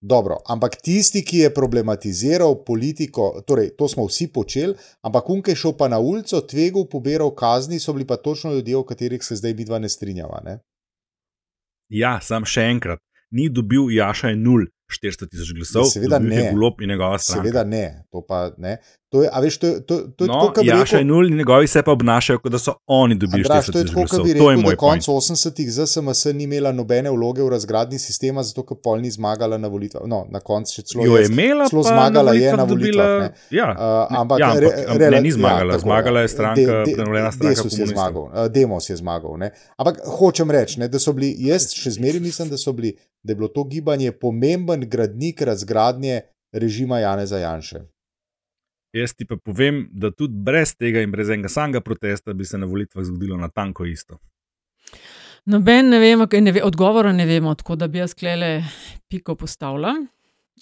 Dobro, 0.00 0.36
ampak 0.46 0.76
tisti, 0.82 1.24
ki 1.26 1.38
je 1.38 1.54
problematiziral 1.54 2.60
politiko, 2.66 3.42
torej 3.46 3.72
to 3.78 3.88
smo 3.88 4.06
vsi 4.06 4.28
počeli, 4.32 4.76
ampak 5.02 5.30
unke 5.30 5.54
šel 5.58 5.74
pa 5.74 5.88
na 5.90 5.98
ulico, 5.98 6.38
tvegal, 6.40 6.86
pobiral 6.86 7.34
kazni, 7.34 7.80
so 7.82 7.92
bili 7.92 8.06
pa 8.06 8.16
točno 8.16 8.52
ljudje, 8.54 8.76
o 8.76 8.84
katerih 8.86 9.24
se 9.24 9.36
zdaj 9.36 9.54
midva 9.58 9.78
ne 9.78 9.88
strinjava. 9.88 10.38
Ne? 10.44 10.58
Ja, 11.90 12.20
sam 12.22 12.46
še 12.46 12.68
enkrat, 12.70 13.02
ni 13.34 13.48
dobil 13.50 13.90
Jaša 13.90 14.30
je 14.30 14.38
nul 14.38 14.68
400 14.88 15.28
tisoč 15.28 15.50
glasov, 15.56 15.90
seveda 15.90 16.20
ne. 16.22 16.46
golob 16.52 16.78
in 16.80 16.94
njegova 16.94 17.18
stranka. 17.18 17.42
Seveda 17.42 17.64
ne, 17.64 18.04
to 18.12 18.22
pa 18.22 18.52
ne. 18.56 18.78
To 19.10 19.22
je, 19.22 19.28
a 19.32 19.40
veš, 19.40 19.56
to 19.56 19.66
je, 19.66 19.74
to, 19.80 19.94
to 20.10 20.24
je 20.24 20.28
No, 20.28 20.34
tako, 20.34 20.48
kot 20.50 20.62
bi 20.62 20.68
Jaša 20.68 20.78
je 20.92 21.00
rekel. 21.00 21.06
nul 21.06 21.26
in 21.26 21.36
njegovi 21.36 21.66
se 21.66 21.82
pa 21.82 21.92
obnašajo, 21.92 22.38
kot 22.38 22.52
da 22.52 22.58
so 22.58 22.72
oni 22.88 23.14
dobili 23.16 23.40
Andraž, 23.40 23.64
400 23.64 23.72
to 23.72 23.78
je 23.78 23.84
tisoč 23.84 23.88
tako, 23.88 24.00
kot 24.00 24.10
glasov. 24.10 24.24
bi 24.24 24.32
To 24.34 24.44
je 24.44 24.50
rekel, 24.50 24.62
moj 24.64 24.76
konec 24.76 25.04
80-ih 25.04 25.68
ZSMS 25.70 26.24
ni 26.30 26.44
imela 26.44 26.72
nobene 26.72 27.10
vloge 27.10 27.42
v 27.42 27.48
razgradnji 27.48 27.98
sistema, 27.98 28.42
zato 28.42 28.62
ker 28.62 28.76
pol 28.78 28.98
ni 28.98 29.10
zmagala 29.10 29.56
na 29.56 29.68
volitvah. 29.68 30.02
No, 30.06 30.26
na 30.28 30.40
koncu 30.40 30.74
še 30.74 30.82
celo 30.84 31.04
Jo 31.04 31.14
je 31.14 31.22
jaz. 31.22 31.30
imela, 31.30 31.68
celo 31.68 31.82
zmagala 31.84 32.32
je 32.32 32.38
volitvah 32.42 32.58
na 32.58 32.64
volitvah, 32.64 33.06
dobila- 33.06 33.20
ne. 33.20 33.32
Ja, 33.50 33.68
Uh, 33.70 33.80
ampak, 34.14 34.38
ja, 34.38 34.46
ampak 34.46 34.62
re- 34.62 34.84
rela- 34.94 35.10
ne, 35.10 35.20
ni 35.22 35.32
zmagala, 35.32 35.72
tako, 35.72 35.82
zmagala 35.82 36.20
je 36.20 36.28
stranka, 36.28 36.60
De- 36.62 36.84
de- 36.84 36.94
prenovljena 36.94 37.32
stranka 37.32 37.54
Desus 37.54 37.74
je 37.74 37.86
zmagal, 37.86 38.22
uh, 38.24 38.46
Demos 38.50 38.84
je 38.86 38.96
zmagal. 38.96 39.36
Ne. 39.38 39.48
Ampak 39.78 39.96
hočem 40.10 40.50
reči, 40.50 40.80
ne, 40.80 40.88
da 40.88 40.98
so 40.98 41.12
bili, 41.12 41.32
jaz 41.40 41.72
še 41.72 41.90
zmeraj 41.92 42.20
mislim, 42.20 42.48
da 42.48 42.58
so 42.58 42.72
bili, 42.72 42.92
da 43.24 43.32
je 43.32 43.36
bilo 43.36 43.48
to 43.48 43.64
gibanje 43.64 44.12
pomemben 44.12 44.84
gradnik 44.86 45.40
razgradnje 45.42 46.20
režima 46.52 46.98
Janeza 46.98 47.38
Janše. 47.38 47.88
Jaz 48.98 49.14
ti 49.14 49.24
pa 49.24 49.36
povem, 49.38 49.86
da 49.92 50.10
tudi 50.10 50.34
brez 50.36 50.74
tega 50.74 51.00
in 51.00 51.10
brez 51.10 51.28
enega 51.28 51.48
samega 51.50 51.80
protesta 51.80 52.32
bi 52.32 52.44
se 52.44 52.58
na 52.58 52.66
volitvah 52.66 53.04
zgodilo 53.04 53.36
na 53.36 53.48
tanko 53.50 53.84
isto. 53.86 54.18
Noben 55.46 55.88
ne 55.88 55.98
vemo, 55.98 56.26
kaj 56.26 56.40
ne 56.40 56.52
ve, 56.52 56.62
odgovora 56.62 57.12
ne 57.12 57.26
vemo, 57.26 57.54
tako 57.54 57.76
da 57.76 57.88
bi 57.88 57.98
jaz 57.98 58.14
klele 58.14 58.64
piko 59.08 59.34
postavila. 59.36 59.94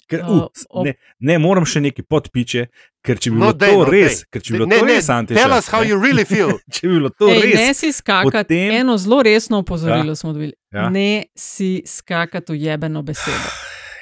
Ker, 0.07 0.21
Uh, 0.21 0.29
uh, 0.29 0.43
ob- 0.71 0.85
ne, 0.85 0.93
ne, 1.21 1.35
moram 1.37 1.65
še 1.65 1.81
nekaj 1.81 2.05
podpiče, 2.05 2.61
ker 3.03 3.17
če 3.17 3.27
bi 3.27 3.35
bilo 3.35 3.45
No, 3.45 3.53
dej, 3.53 3.69
to 3.69 3.79
no, 3.79 3.87
res, 3.91 4.13
dej. 4.13 4.27
ker 4.31 4.41
če 4.41 4.47
bi 4.47 4.55
bilo 4.55 4.67
Ne, 4.67 4.77
to 4.77 4.85
ne, 4.85 4.93
res, 4.93 5.09
Antiša, 5.09 5.35
Tell 5.35 5.53
us 5.53 5.67
how 5.67 5.81
ne, 5.81 5.89
you 5.89 5.97
really 5.99 6.23
feel. 6.23 6.53
če 6.73 6.87
bi 6.87 6.93
bilo 6.93 7.09
to 7.11 7.27
Ej, 7.27 7.41
ne 7.41 7.49
res, 7.57 7.77
si 7.77 7.89
skakati, 7.91 8.31
potem- 8.31 8.71
eno 8.77 8.95
zelo 8.97 9.19
resno 9.21 9.59
opozorilo 9.59 10.15
smo 10.15 10.31
dobili. 10.33 10.53
Ja. 10.71 10.87
Ne 10.89 11.09
si 11.35 11.81
skakati 11.85 12.53
v 12.53 12.61
jebeno 12.61 13.03
besedo. 13.03 13.51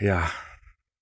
Ja, 0.02 0.22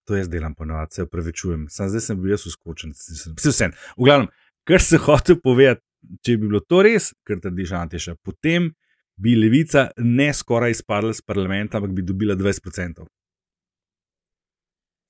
to 0.08 0.16
jaz 0.16 0.30
delam 0.30 0.56
ponovadi, 0.56 0.94
se 0.94 1.04
upravičujem. 1.04 1.68
Sam 1.70 1.90
zdaj 1.90 2.02
sem 2.02 2.22
bil 2.22 2.34
jaz 2.34 2.48
uskočen, 2.48 2.92
vse 2.92 3.50
vse. 3.50 3.70
V 3.98 4.08
glavnem, 4.08 4.30
kar 4.68 4.82
se 4.82 4.98
hoče 5.06 5.40
povedati, 5.44 5.82
če 6.22 6.38
bi 6.38 6.48
bilo 6.48 6.60
to 6.60 6.84
res, 6.84 7.12
kar 7.28 7.40
trdiš 7.44 7.72
Antiša, 7.80 8.16
potem 8.24 8.72
bi 9.16 9.36
levica 9.38 9.90
ne 9.98 10.32
skoraj 10.34 10.74
izpadla 10.74 11.14
iz 11.14 11.22
parlamenta, 11.22 11.78
ampak 11.78 11.94
bi 11.96 12.06
dobila 12.06 12.36
20%. 12.36 13.06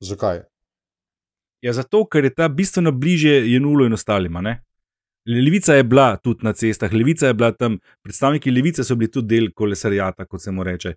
Zakaj? 0.04 0.44
Ja, 1.64 1.74
zato, 1.74 2.04
ker 2.12 2.28
je 2.28 2.34
ta 2.36 2.50
bistveno 2.52 2.91
bližje 2.91 3.38
Jenulo 3.54 3.86
in 3.88 3.94
ostalima. 3.96 4.41
Ne? 4.41 4.58
Levica 5.26 5.78
je 5.78 5.84
bila 5.84 6.18
tudi 6.18 6.44
na 6.44 6.52
cestah, 6.54 6.91
levica 6.94 7.28
je 7.28 7.34
bila 7.34 7.54
tam, 7.56 7.78
predstavniki 8.04 8.52
levice 8.52 8.84
so 8.84 8.96
bili 9.00 9.12
tudi 9.12 9.36
del 9.36 9.54
kolesarjata, 9.56 10.26
kot 10.26 10.41
se 10.41 10.52
mu 10.52 10.64
reče. 10.64 10.94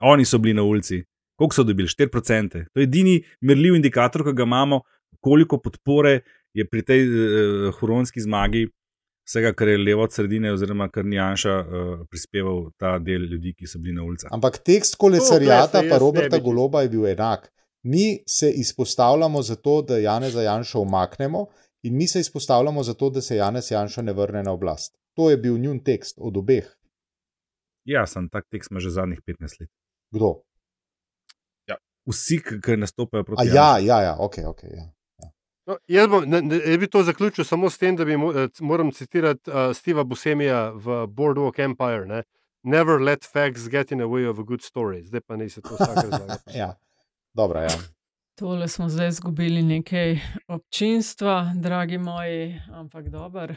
Oni 0.00 0.24
so 0.24 0.38
bili 0.38 0.54
na 0.54 0.62
ulici. 0.62 1.04
Koliko 1.38 1.54
so 1.54 1.64
dobili? 1.64 1.88
4%. 1.88 2.64
To 2.72 2.80
je 2.80 2.84
edini 2.84 3.20
merljiv 3.40 3.76
indikator, 3.78 4.24
ki 4.26 4.34
ga 4.36 4.42
imamo, 4.42 4.80
koliko 5.20 5.60
podpore 5.62 6.20
je 6.54 6.66
pri 6.66 6.82
tej 6.82 7.04
uh, 7.06 7.74
huronski 7.78 8.20
zmagi 8.20 8.66
vsega, 9.28 9.52
kar 9.52 9.68
je 9.68 9.78
levo 9.78 10.02
od 10.02 10.12
sredine, 10.12 10.52
oziroma 10.52 10.88
kar 10.88 11.04
ni 11.04 11.16
Janša 11.16 11.54
uh, 11.60 11.92
prispeval 12.10 12.70
ta 12.80 12.96
del 12.98 13.28
ljudi, 13.28 13.52
ki 13.54 13.68
so 13.68 13.78
bili 13.78 13.94
na 13.94 14.06
ulicah. 14.06 14.32
Ampak 14.34 14.58
tekst 14.64 14.96
glej, 14.98 15.20
pa 15.90 15.98
Roberta 16.00 16.40
Goloba 16.42 16.82
je 16.82 16.92
bil 16.94 17.06
enak. 17.06 17.50
Mi 17.82 18.18
se 18.26 18.50
izpostavljamo 18.50 19.42
zato, 19.42 19.82
da 19.82 19.98
Janeza 19.98 20.42
Janša 20.42 20.78
omaknemo, 20.78 21.46
in 21.82 21.96
mi 21.96 22.08
se 22.08 22.20
izpostavljamo 22.20 22.82
zato, 22.82 23.10
da 23.10 23.20
se 23.20 23.36
Janez 23.36 23.70
Janša 23.70 24.02
ne 24.02 24.12
vrne 24.12 24.42
na 24.42 24.52
oblast. 24.52 24.96
To 25.14 25.30
je 25.30 25.36
bil 25.36 25.58
njun 25.58 25.78
tekst 25.84 26.18
od 26.18 26.36
obeh. 26.36 26.66
Ja, 27.84 28.06
sem 28.06 28.28
tak 28.28 28.48
tekst 28.50 28.70
ima 28.70 28.80
že 28.80 28.90
zadnjih 28.90 29.20
15 29.26 29.60
let. 29.60 29.70
Kdo? 30.10 30.42
Vsi, 32.08 32.40
ki 32.64 32.76
nastopajo 32.76 33.24
proti 33.24 33.42
A 33.42 33.54
ja, 33.54 33.78
ja, 33.78 34.00
ja, 34.02 34.16
ok. 34.18 34.38
okay 34.52 34.76
ja. 34.76 34.88
No, 35.68 35.76
jaz, 35.86 36.08
bom, 36.08 36.24
ne, 36.24 36.40
ne, 36.42 36.56
jaz 36.64 36.78
bi 36.80 36.86
to 36.88 37.02
zaključil 37.04 37.44
samo 37.44 37.68
s 37.70 37.78
tem, 37.78 37.96
da 37.96 38.04
bi 38.04 38.14
eh, 38.16 38.48
moram 38.60 38.92
citirati 38.92 39.50
uh, 39.50 39.76
Steva 39.76 40.04
Busemija 40.04 40.70
v 40.70 41.06
Boardwalk 41.06 41.58
Empire. 41.58 42.06
Ne? 42.06 42.22
Never 42.62 43.00
let 43.00 43.24
facts 43.32 43.68
get 43.68 43.92
in 43.92 43.98
the 43.98 44.06
way 44.06 44.30
of 44.30 44.38
a 44.38 44.42
good 44.42 44.64
story. 44.64 45.02
Zdaj 45.04 45.20
pa 45.20 45.36
naj 45.36 45.48
se 45.48 45.60
to 45.60 45.74
vsak 45.74 45.96
razlaga. 45.96 46.36
ja. 46.62 46.74
Dobro, 47.34 47.60
ja. 47.60 47.76
Tole 48.38 48.68
smo 48.68 48.88
zdaj 48.88 49.08
izgubili 49.08 49.62
nekaj 49.62 50.18
občinstva, 50.48 51.52
dragi 51.54 51.98
moji, 51.98 52.60
ampak 52.72 53.08
dober. 53.08 53.56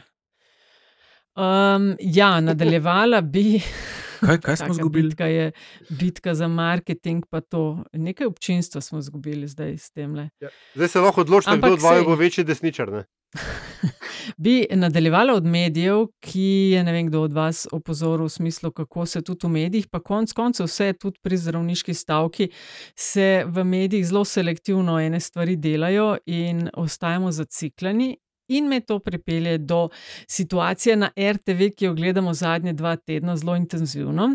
Um, 1.36 1.96
ja, 2.00 2.40
nadaljevala 2.40 3.20
bi. 3.20 3.60
Kaj, 4.26 4.38
kaj 4.40 4.56
smo 4.56 4.70
izgubili? 4.70 5.08
Bitka 5.08 5.26
je 5.26 5.52
bitka 5.88 6.34
za 6.34 6.48
marketing, 6.48 7.24
pa 7.30 7.40
to. 7.40 7.84
Nekaj 7.92 8.26
občinstva 8.26 8.80
smo 8.80 8.98
izgubili 8.98 9.48
zdaj 9.48 9.78
s 9.78 9.90
tem. 9.90 10.16
Ja. 10.16 10.48
Zdaj 10.74 10.88
se 10.88 11.00
lahko 11.00 11.20
odločite, 11.20 11.56
kdo 11.56 11.72
od 11.72 11.82
vaju 11.82 12.04
bo 12.04 12.14
večji 12.14 12.44
desničar. 12.44 12.92
Ne? 12.92 13.04
Bi 14.36 14.66
nadaljevala 14.70 15.34
od 15.34 15.44
medijev, 15.44 16.06
ki 16.20 16.70
je 16.74 16.84
ne 16.84 16.92
vem, 16.92 17.06
kdo 17.06 17.22
od 17.22 17.32
vas 17.32 17.66
opozoril 17.72 18.26
v 18.26 18.30
smislu, 18.30 18.70
kako 18.70 19.06
se 19.06 19.22
tudi 19.22 19.46
v 19.46 19.50
medijih, 19.50 19.88
pa 19.90 20.00
konec 20.00 20.32
koncev 20.32 20.66
vse 20.66 20.92
tudi 20.92 21.18
pri 21.22 21.36
zdravniški 21.36 21.94
stavki, 21.94 22.48
se 22.96 23.44
v 23.46 23.64
medijih 23.64 24.06
zelo 24.06 24.24
selektivno 24.24 25.00
ene 25.00 25.20
stvari 25.20 25.56
delajo 25.56 26.16
in 26.26 26.68
ostajamo 26.74 27.32
zacikljeni. 27.32 28.16
In 28.52 28.68
me 28.68 28.80
to 28.80 28.98
pripelje 28.98 29.58
do 29.58 29.88
situacije 30.28 30.96
na 30.96 31.10
RTV, 31.16 31.72
ki 31.76 31.88
jo 31.88 31.94
gledamo 31.94 32.34
zadnje 32.34 32.72
dva 32.72 32.96
tedna 32.96 33.36
zelo 33.36 33.56
intenzivno. 33.56 34.34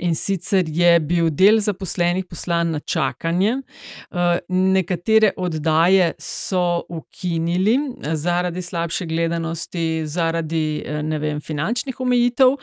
In 0.00 0.14
sicer 0.14 0.64
je 0.68 1.00
bil 1.00 1.28
del 1.30 1.58
zaposlenih 1.60 2.24
poslan 2.30 2.70
na 2.70 2.80
čakanje. 2.80 3.56
Nekatere 4.48 5.32
oddaje 5.36 6.12
so 6.18 6.82
ukinili 6.88 7.78
zaradi 8.14 8.62
slabše 8.62 9.06
gledanosti, 9.06 10.06
zaradi 10.06 10.84
vem, 11.20 11.40
finančnih 11.40 12.00
omejitev. 12.00 12.56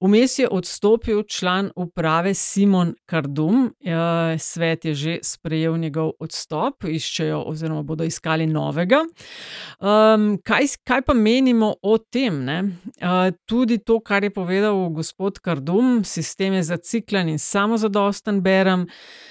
Vmes 0.00 0.38
je 0.38 0.48
odstopil 0.48 1.22
član 1.22 1.70
uprave 1.76 2.34
Simon 2.34 2.94
Kardum, 3.06 3.74
svet 4.38 4.84
je 4.84 4.94
že 4.94 5.18
sprejel 5.22 5.76
njegov 5.78 6.12
odstop, 6.20 6.84
iščejo 6.84 7.42
oziroma 7.46 7.82
bodo 7.82 8.04
iskali 8.04 8.46
novega. 8.46 9.02
Kaj, 10.44 10.68
kaj 10.84 11.02
pa 11.02 11.14
menimo 11.14 11.74
o 11.82 11.98
tem? 11.98 12.44
ne? 12.44 12.58
Tudi 13.46 13.78
to, 13.78 14.00
kar 14.00 14.24
je 14.24 14.30
povedal 14.30 14.88
gospod 14.90 15.38
Kardum, 15.38 16.04
sistem 16.04 16.52
je 16.52 16.62
zaciklen 16.66 17.32
in 17.32 17.38
samozadosten, 17.42 18.42
berem. 18.44 18.86
Uh, 18.86 19.26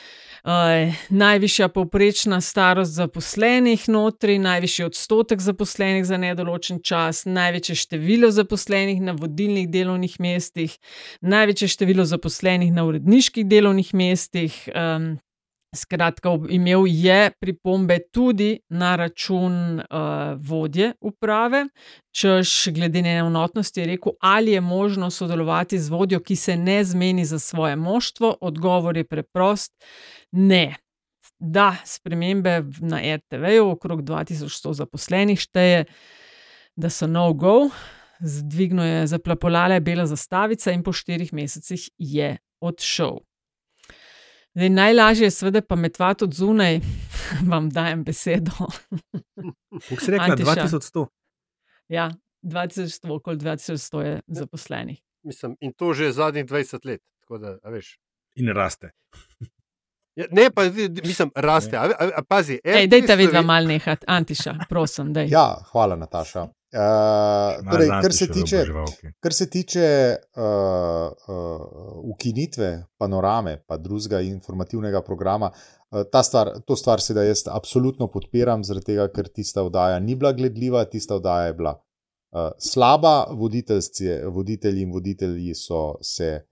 najvišja 1.10 1.68
povprečna 1.74 2.42
starost 2.42 2.92
zaposlenih 2.92 3.90
notri, 3.90 4.38
najvišji 4.40 4.86
odstotek 4.86 5.42
zaposlenih 5.42 6.06
za 6.06 6.18
nedoločen 6.18 6.80
čas, 6.84 7.24
največje 7.26 7.76
število 7.76 8.30
zaposlenih 8.32 9.02
na 9.02 9.16
vodilnih 9.18 9.70
delovnih 9.70 10.20
mestih, 10.20 10.78
največje 11.22 11.68
število 11.68 12.06
zaposlenih 12.06 12.74
na 12.74 12.86
uredniških 12.86 13.46
delovnih 13.46 13.94
mestih. 13.94 14.70
Um, 14.76 15.18
Skratka, 15.76 16.30
imel 16.50 16.84
je 16.88 17.32
pripombe 17.40 18.00
tudi 18.12 18.60
na 18.70 18.96
račun 18.96 19.80
uh, 19.80 19.86
vodje 20.38 20.94
uprave, 21.02 21.66
češ 22.16 22.68
glede 22.72 23.02
neenotnosti 23.02 23.80
je 23.80 23.88
rekel, 23.88 24.12
ali 24.22 24.52
je 24.52 24.62
možno 24.62 25.10
sodelovati 25.12 25.80
z 25.80 25.90
vodjo, 25.90 26.20
ki 26.20 26.36
se 26.36 26.58
ne 26.58 26.84
zmeni 26.84 27.26
za 27.26 27.40
svoje 27.40 27.76
moštvo. 27.76 28.36
Odgovor 28.42 28.98
je 28.98 29.04
preprost: 29.04 29.74
ne. 30.32 30.76
Da, 31.40 31.76
spremembe 31.86 32.64
na 32.80 33.02
RTV-ju, 33.16 33.70
okrog 33.70 34.02
2100 34.04 34.74
zaposlenih, 34.74 35.40
šteje, 35.40 35.86
da 36.76 36.90
so 36.90 37.08
no-go. 37.08 37.70
zdvigno 38.20 38.86
je 38.86 39.08
zaplapolala 39.08 39.80
bela 39.80 40.06
zastavica 40.06 40.72
in 40.72 40.84
po 40.84 40.94
štirih 40.94 41.34
mesecih 41.34 41.90
je 41.98 42.38
odšel. 42.62 43.20
Zdaj, 44.56 44.70
najlažje 44.70 45.26
je 45.26 45.32
seveda 45.32 45.62
pametvati 45.62 46.24
od 46.24 46.34
zunaj, 46.34 46.80
vam 47.52 47.70
dajem 47.70 48.04
besedo. 48.04 48.52
Kako 49.90 50.02
si 50.02 50.12
rekla, 50.12 50.26
Antiša. 50.26 50.52
2100? 50.52 51.06
Ja, 51.88 52.12
2100, 52.42 53.16
okoli 53.16 53.38
2100 53.38 54.00
je 54.00 54.22
zaposlenih. 54.28 55.02
Mislim, 55.24 55.58
in 55.60 55.74
to 55.74 55.94
že 55.94 56.12
zadnjih 56.12 56.46
20 56.46 56.86
let. 56.86 57.02
tako 57.22 57.38
Da, 57.38 57.58
a 57.64 57.70
veš. 57.70 58.00
In 58.36 58.50
raste. 58.50 58.92
Ja, 60.16 60.26
ne, 60.32 60.50
pa 60.56 60.62
mislim, 61.04 61.32
raste. 61.36 61.78
A, 61.78 61.84
a, 61.84 62.10
a, 62.16 62.24
pazi, 62.24 62.60
Ej, 62.64 62.86
RTV 62.86 62.90
dajte 62.90 63.16
vidva 63.16 63.42
mal 63.42 63.68
nehati, 63.68 64.06
Antiša, 64.08 64.56
prosim, 64.70 65.14
daj. 65.14 65.28
Ja, 65.28 65.56
hvala, 65.72 65.96
Nataša. 65.96 66.48
Uh, 66.76 67.72
torej, 67.72 67.88
kar, 68.04 68.14
se 68.14 68.28
tiče, 68.28 68.64
kar 69.24 69.34
se 69.34 69.46
tiče 69.50 69.86
uh, 70.36 70.44
uh, 71.28 71.62
ukinitve 72.12 72.70
panorame, 73.00 73.62
pa 73.68 73.78
drugega 73.78 74.20
informativnega 74.22 75.02
programa, 75.02 75.52
uh, 75.54 76.02
ta 76.12 76.24
stvar, 76.24 76.52
to 76.68 76.76
stvar 76.76 77.00
seveda 77.00 77.24
jaz 77.30 77.46
absolutno 77.48 78.10
podpiram, 78.12 78.66
zaradi 78.68 78.92
tega, 78.92 79.08
ker 79.16 79.30
tista 79.32 79.64
oddaja 79.64 80.02
ni 80.04 80.18
bila 80.20 80.34
gledljiva, 80.36 80.84
tista 80.92 81.16
oddaja 81.16 81.48
je 81.48 81.54
bila 81.62 81.78
uh, 81.78 82.50
slaba, 82.60 83.16
voditeljci- 83.32 84.26
voditelji 84.36 84.84
in 84.84 84.92
voditelji 84.92 85.56
so 85.56 85.96
se 86.04 86.34
uh, 86.42 86.44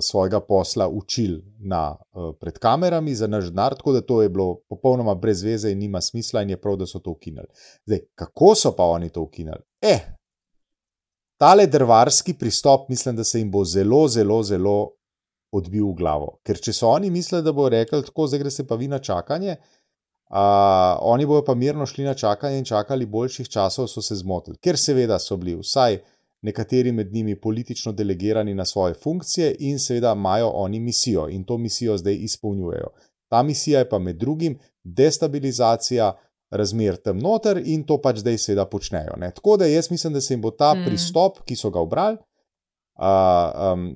svojega 0.00 0.40
posla 0.40 0.88
učili 0.88 1.44
na, 1.58 1.96
uh, 2.12 2.34
pred 2.40 2.58
kamerami 2.58 3.14
za 3.14 3.26
naš 3.26 3.44
denar, 3.44 3.74
tako 3.74 3.92
da 3.92 4.00
to 4.00 4.22
je 4.22 4.28
bilo 4.28 4.60
popolnoma 4.68 5.14
brez 5.14 5.42
veze 5.42 5.70
in 5.72 5.78
nima 5.78 6.00
smisla, 6.00 6.42
in 6.42 6.50
je 6.50 6.60
prav, 6.60 6.76
da 6.76 6.86
so 6.86 6.98
to 6.98 7.10
ukinili. 7.10 7.46
Zdaj, 7.86 8.00
kako 8.14 8.54
so 8.54 8.72
pa 8.76 8.84
oni 8.84 9.08
to 9.08 9.22
ukinili? 9.22 9.62
Eh, 9.82 10.00
tale 11.40 11.66
drvarski 11.66 12.34
pristop, 12.34 12.88
mislim, 12.88 13.16
da 13.16 13.24
se 13.24 13.38
jim 13.38 13.50
bo 13.50 13.64
zelo, 13.64 14.08
zelo, 14.08 14.42
zelo 14.42 14.90
odbil 15.52 15.86
v 15.86 15.94
glavo. 15.94 16.38
Ker 16.44 16.58
če 16.60 16.72
so 16.72 16.90
oni 16.90 17.10
mislili, 17.10 17.42
da 17.42 17.52
bo 17.52 17.68
rekli, 17.68 18.02
tako 18.04 18.26
zdaj 18.26 18.40
gre 18.42 18.50
se 18.50 18.66
pa 18.66 18.74
vi 18.74 18.88
na 18.88 18.98
čakanje, 18.98 19.56
uh, 20.30 20.36
oni 21.00 21.26
bojo 21.26 21.44
pa 21.44 21.54
mirno 21.54 21.86
šli 21.86 22.04
na 22.04 22.14
čakanje 22.14 22.58
in 22.58 22.64
čakali 22.64 23.06
boljših 23.06 23.48
časov, 23.48 23.86
so 23.86 24.02
se 24.02 24.18
zmotili. 24.18 24.58
Ker 24.58 24.76
seveda 24.76 25.18
so 25.18 25.36
bili 25.36 25.54
vsaj 25.54 26.02
nekateri 26.42 26.92
med 26.92 27.12
njimi 27.12 27.40
politično 27.40 27.92
delegirani 27.92 28.54
na 28.54 28.64
svoje 28.64 28.94
funkcije 28.94 29.56
in 29.58 29.78
seveda 29.78 30.12
imajo 30.12 30.48
oni 30.48 30.80
misijo 30.80 31.28
in 31.28 31.44
to 31.44 31.58
misijo 31.58 31.96
zdaj 31.98 32.14
izpolnjujejo. 32.14 32.88
Ta 33.28 33.42
misija 33.42 33.78
je 33.78 33.88
pa 33.88 33.98
med 33.98 34.16
drugim 34.16 34.58
destabilizacija 34.84 36.12
razmer 36.50 36.96
tam 36.96 37.18
noter 37.18 37.62
in 37.64 37.82
to 37.84 37.98
pač 38.00 38.22
zdaj 38.22 38.38
seveda 38.38 38.64
počnejo. 38.66 39.16
Ne. 39.16 39.30
Tako 39.34 39.56
da 39.56 39.66
jaz 39.66 39.90
mislim, 39.90 40.12
da 40.12 40.20
se 40.20 40.34
jim 40.34 40.42
bo 40.42 40.50
ta 40.50 40.74
Mm. 40.74 40.84
pristop, 40.86 41.42
ki 41.44 41.56
so 41.56 41.70
ga 41.70 41.80
obrali, 41.80 42.16
uh, 42.98 43.72
um, 43.72 43.94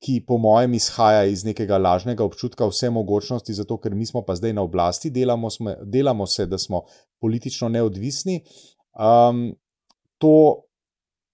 ki 0.00 0.24
po 0.26 0.38
mojem 0.38 0.74
izhaja 0.74 1.24
iz 1.24 1.44
nekega 1.44 1.78
lažnega 1.78 2.24
občutka 2.24 2.66
vse 2.66 2.90
mogočnosti, 2.90 3.54
zato 3.54 3.76
ker 3.76 3.94
mi 3.94 4.06
smo 4.06 4.22
pa 4.22 4.34
zdaj 4.34 4.52
na 4.52 4.62
oblasti, 4.62 5.10
delamo, 5.10 5.50
sme, 5.50 5.76
delamo 5.82 6.26
se, 6.26 6.46
da 6.46 6.58
smo 6.58 6.82
politično 7.20 7.68
neodvisni, 7.68 8.40
um, 8.98 9.54
to, 10.18 10.64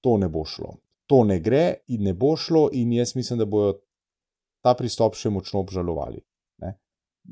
to 0.01 0.17
ne 0.17 0.29
bo 0.29 0.45
šlo. 0.45 0.77
To 1.07 1.25
ne 1.25 1.41
gre 1.41 1.83
in 1.89 2.05
ne 2.07 2.15
bo 2.15 2.37
šlo, 2.37 2.69
in 2.73 2.93
jaz 2.93 3.15
mislim, 3.17 3.39
da 3.39 3.47
bodo 3.47 3.79
ta 4.65 4.75
pristop 4.79 5.17
še 5.19 5.31
močno 5.33 5.63
obžalovali. 5.65 6.21
Ne. 6.63 6.75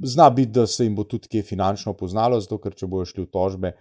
Zna 0.05 0.31
biti, 0.35 0.53
da 0.57 0.67
se 0.67 0.85
jim 0.85 0.97
bo 0.97 1.05
tudi 1.05 1.29
kje 1.29 1.43
finančno 1.43 1.95
poznalo, 1.97 2.41
zato 2.41 2.59
ker 2.63 2.75
če 2.75 2.89
bojo 2.91 3.07
šli 3.09 3.27
v 3.27 3.31
tožbe, 3.33 3.73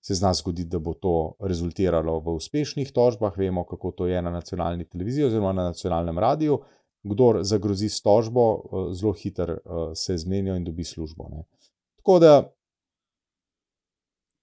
se 0.00 0.16
zna 0.16 0.32
zgoditi, 0.34 0.68
da 0.72 0.78
bo 0.80 0.94
to 0.96 1.34
rezultiralo 1.40 2.18
v 2.24 2.34
uspešnih 2.40 2.92
tožbah. 2.92 3.36
Vemo, 3.36 3.64
kako 3.68 3.92
to 3.92 4.06
je 4.08 4.22
na 4.22 4.30
nacionalni 4.32 4.84
televiziji 4.88 5.28
oziroma 5.28 5.52
na 5.52 5.70
nacionalnem 5.70 6.18
radiju. 6.18 6.60
Kdor 7.02 7.40
zagrozi 7.48 7.88
s 7.88 8.02
tožbo, 8.04 8.46
eh, 8.56 8.94
zelo 8.94 9.12
hitro 9.12 9.56
eh, 9.56 9.60
se 9.94 10.16
zmenijo 10.16 10.56
in 10.56 10.64
dobi 10.64 10.84
službo. 10.84 11.28
Ne. 11.32 11.44
Tako 12.00 12.18
da 12.18 12.32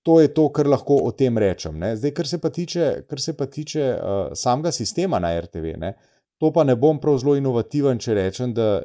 to 0.08 0.22
je 0.22 0.30
to, 0.34 0.46
kar 0.56 0.68
lahko 0.72 1.02
o 1.04 1.12
tem 1.12 1.36
rečem. 1.38 1.76
Ne. 1.76 1.92
Zdaj, 2.00 2.12
kar 2.16 2.28
se 2.28 2.38
pa 2.40 2.50
tiče, 2.50 2.86
se 3.20 3.34
pa 3.38 3.46
tiče 3.46 3.88
uh, 3.92 4.30
samega 4.40 4.72
sistema 4.72 5.20
na 5.20 5.34
RTV, 5.42 5.74
ne, 5.78 5.98
to 6.40 6.54
pa 6.56 6.64
ne 6.64 6.78
bom 6.80 7.02
prav 7.04 7.18
zelo 7.20 7.34
inovativen, 7.36 8.00
če 8.00 8.16
rečem, 8.16 8.54
da 8.56 8.80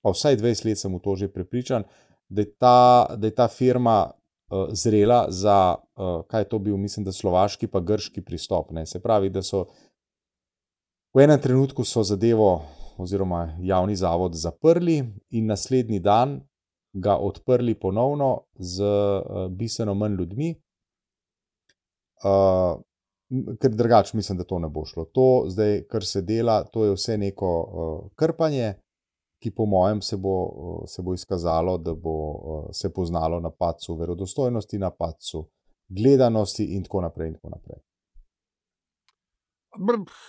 pa 0.00 0.14
vsaj 0.14 0.38
20 0.40 0.64
let 0.64 0.80
sem 0.80 0.94
v 0.96 1.00
to 1.04 1.16
že 1.20 1.28
prepričan, 1.28 1.84
da 2.32 2.40
je 2.40 2.48
ta, 2.56 2.78
da 3.20 3.28
je 3.28 3.34
ta 3.36 3.50
firma 3.52 3.98
uh, 4.08 4.72
zrela 4.72 5.26
za, 5.28 5.76
uh, 5.76 6.22
kaj 6.24 6.46
je 6.46 6.48
to 6.54 6.62
bil, 6.70 6.80
mislim, 6.80 7.04
da 7.04 7.12
slovaški 7.12 7.68
pa 7.68 7.84
grški 7.84 8.24
pristop. 8.24 8.72
Ne. 8.72 8.86
Se 8.88 9.02
pravi, 9.04 9.28
da 9.28 9.44
so 9.44 9.66
v 11.12 11.20
enem 11.20 11.40
trenutku 11.40 11.84
zadevo 11.84 12.62
oziroma 12.96 13.58
javni 13.60 13.96
zavod 13.96 14.40
zaprli 14.40 15.02
in 15.36 15.52
naslednji 15.52 16.00
dan 16.00 16.40
ga 16.94 17.16
odprli 17.16 17.74
ponovno 17.74 18.40
z 18.54 18.82
uh, 18.82 19.50
bistveno 19.50 19.94
manj 19.94 20.14
ljudmi. 20.14 20.54
Uh, 22.24 22.80
ker 23.60 23.70
drugače 23.70 24.16
mislim, 24.16 24.38
da 24.38 24.44
to 24.44 24.58
ne 24.58 24.68
bo 24.68 24.84
šlo. 24.84 25.04
To, 25.04 25.44
zdaj, 25.48 25.82
kar 25.90 26.04
se 26.04 26.22
dela, 26.22 26.64
to 26.64 26.84
je 26.84 26.94
vse 26.94 27.18
neko 27.18 27.50
uh, 27.60 28.10
krpanje, 28.16 28.74
ki 29.42 29.50
po 29.50 29.66
mojem 29.66 30.02
se 30.02 30.16
bo, 30.16 30.36
uh, 30.44 30.82
se 30.86 31.02
bo 31.02 31.14
izkazalo, 31.14 31.78
da 31.78 31.94
bo 31.94 32.14
uh, 32.30 32.68
se 32.72 32.92
poznalo 32.92 33.40
na 33.40 33.50
padcu 33.50 33.96
verodostojnosti, 33.96 34.78
na 34.78 34.90
padcu 34.90 35.48
gledanosti 35.88 36.64
in 36.64 36.82
tako 36.82 37.00
naprej. 37.00 37.28
In 37.28 37.34
tako 37.34 37.48
naprej. 37.48 37.82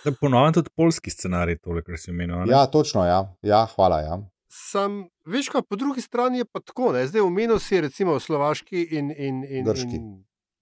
To 0.02 0.10
je 0.10 0.14
ponovno 0.20 0.52
tudi 0.52 0.70
polski 0.76 1.10
scenarij, 1.10 1.58
tole, 1.58 1.82
kar 1.82 1.98
si 1.98 2.10
omenil. 2.10 2.50
Ja, 2.50 2.66
točno, 2.66 3.04
ja, 3.06 3.34
ja 3.42 3.66
hvala. 3.76 4.00
Ja. 4.00 4.18
Sam, 4.56 4.94
veš, 5.24 5.50
kaj, 5.52 5.62
po 5.68 5.76
drugi 5.76 6.00
strani 6.00 6.38
je 6.38 6.46
pa 6.46 6.60
tako. 6.60 6.92
Ne? 6.92 7.04
Zdaj, 7.06 7.20
omenil 7.20 7.58
si 7.60 7.80
recimo 7.80 8.16
slovaški 8.16 8.86
in, 8.90 9.10
in, 9.12 9.42
in, 9.44 9.64
Grški. 9.64 9.96
in, 9.96 10.06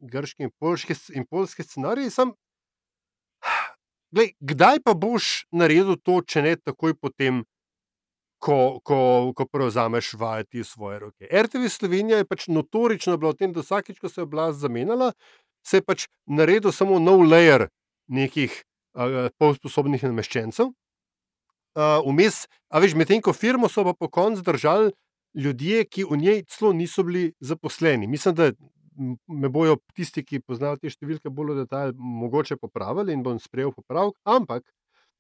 grški 0.00 0.42
in, 0.42 0.50
polški, 0.58 0.94
s- 0.94 1.12
in 1.14 1.22
polski 1.24 1.62
scenarij. 1.62 2.10
Sam, 2.10 2.32
glej, 4.10 4.34
kdaj 4.40 4.82
pa 4.82 4.94
boš 4.94 5.46
naredil 5.52 5.94
to, 5.96 6.20
če 6.22 6.42
ne 6.42 6.56
takoj 6.56 6.94
potem, 6.94 7.44
ko, 8.38 8.80
ko, 8.82 8.98
ko 9.32 9.46
prevzameš 9.46 10.14
vajeti 10.14 10.60
v 10.60 10.68
svoje 10.68 10.98
roke? 10.98 11.24
RTV 11.24 11.70
Slovenija 11.70 12.18
je 12.18 12.28
pač 12.28 12.48
notorično 12.50 13.16
bila 13.16 13.32
v 13.32 13.40
tem, 13.40 13.52
da 13.54 13.62
vsakič, 13.62 14.02
ko 14.02 14.10
se 14.10 14.20
je 14.20 14.26
oblast 14.26 14.58
zamenjala, 14.60 15.12
se 15.64 15.80
je 15.80 15.86
pač 15.86 16.08
naredil 16.26 16.72
samo 16.72 16.98
nov 16.98 17.22
layer 17.24 17.68
nekih 18.10 18.52
uh, 18.98 19.30
polsposobnih 19.38 20.02
nameščencev. 20.04 20.74
Uh, 21.74 21.98
vmes, 22.06 22.44
a 22.70 22.78
veš, 22.78 22.94
medtem 22.94 23.22
ko 23.22 23.32
firmo 23.34 23.68
so 23.68 23.82
pa 23.82 23.94
po 23.98 24.08
koncu 24.08 24.42
držali 24.46 24.92
ljudje, 25.34 25.84
ki 25.84 26.04
v 26.06 26.16
njej 26.16 26.44
celo 26.46 26.72
niso 26.72 27.02
bili 27.02 27.32
zaposleni. 27.40 28.06
Mislim, 28.06 28.34
da 28.34 28.52
me 29.28 29.48
bojo 29.48 29.76
tisti, 29.94 30.22
ki 30.22 30.40
poznajo 30.46 30.78
te 30.78 30.90
številke, 30.90 31.30
bolj 31.30 31.54
v 31.54 31.64
detalj, 31.64 31.94
mogoče 31.98 32.56
popravili 32.62 33.14
in 33.14 33.24
bom 33.26 33.40
sprejel 33.42 33.74
popravek. 33.74 34.14
Ampak 34.22 34.62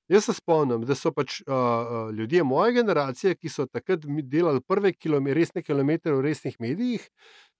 jaz 0.08 0.28
se 0.28 0.34
spomnim, 0.36 0.84
da 0.86 0.94
so 0.94 1.12
pač 1.14 1.40
uh, 1.42 2.10
ljudje 2.14 2.44
moje 2.44 2.76
generacije, 2.78 3.34
ki 3.34 3.50
so 3.50 3.66
takrat 3.66 4.04
delali 4.30 4.62
prve 4.62 4.92
kilome, 4.94 5.34
resne 5.34 5.64
kilometre 5.64 6.14
v 6.14 6.22
resnih 6.28 6.60
medijih. 6.60 7.08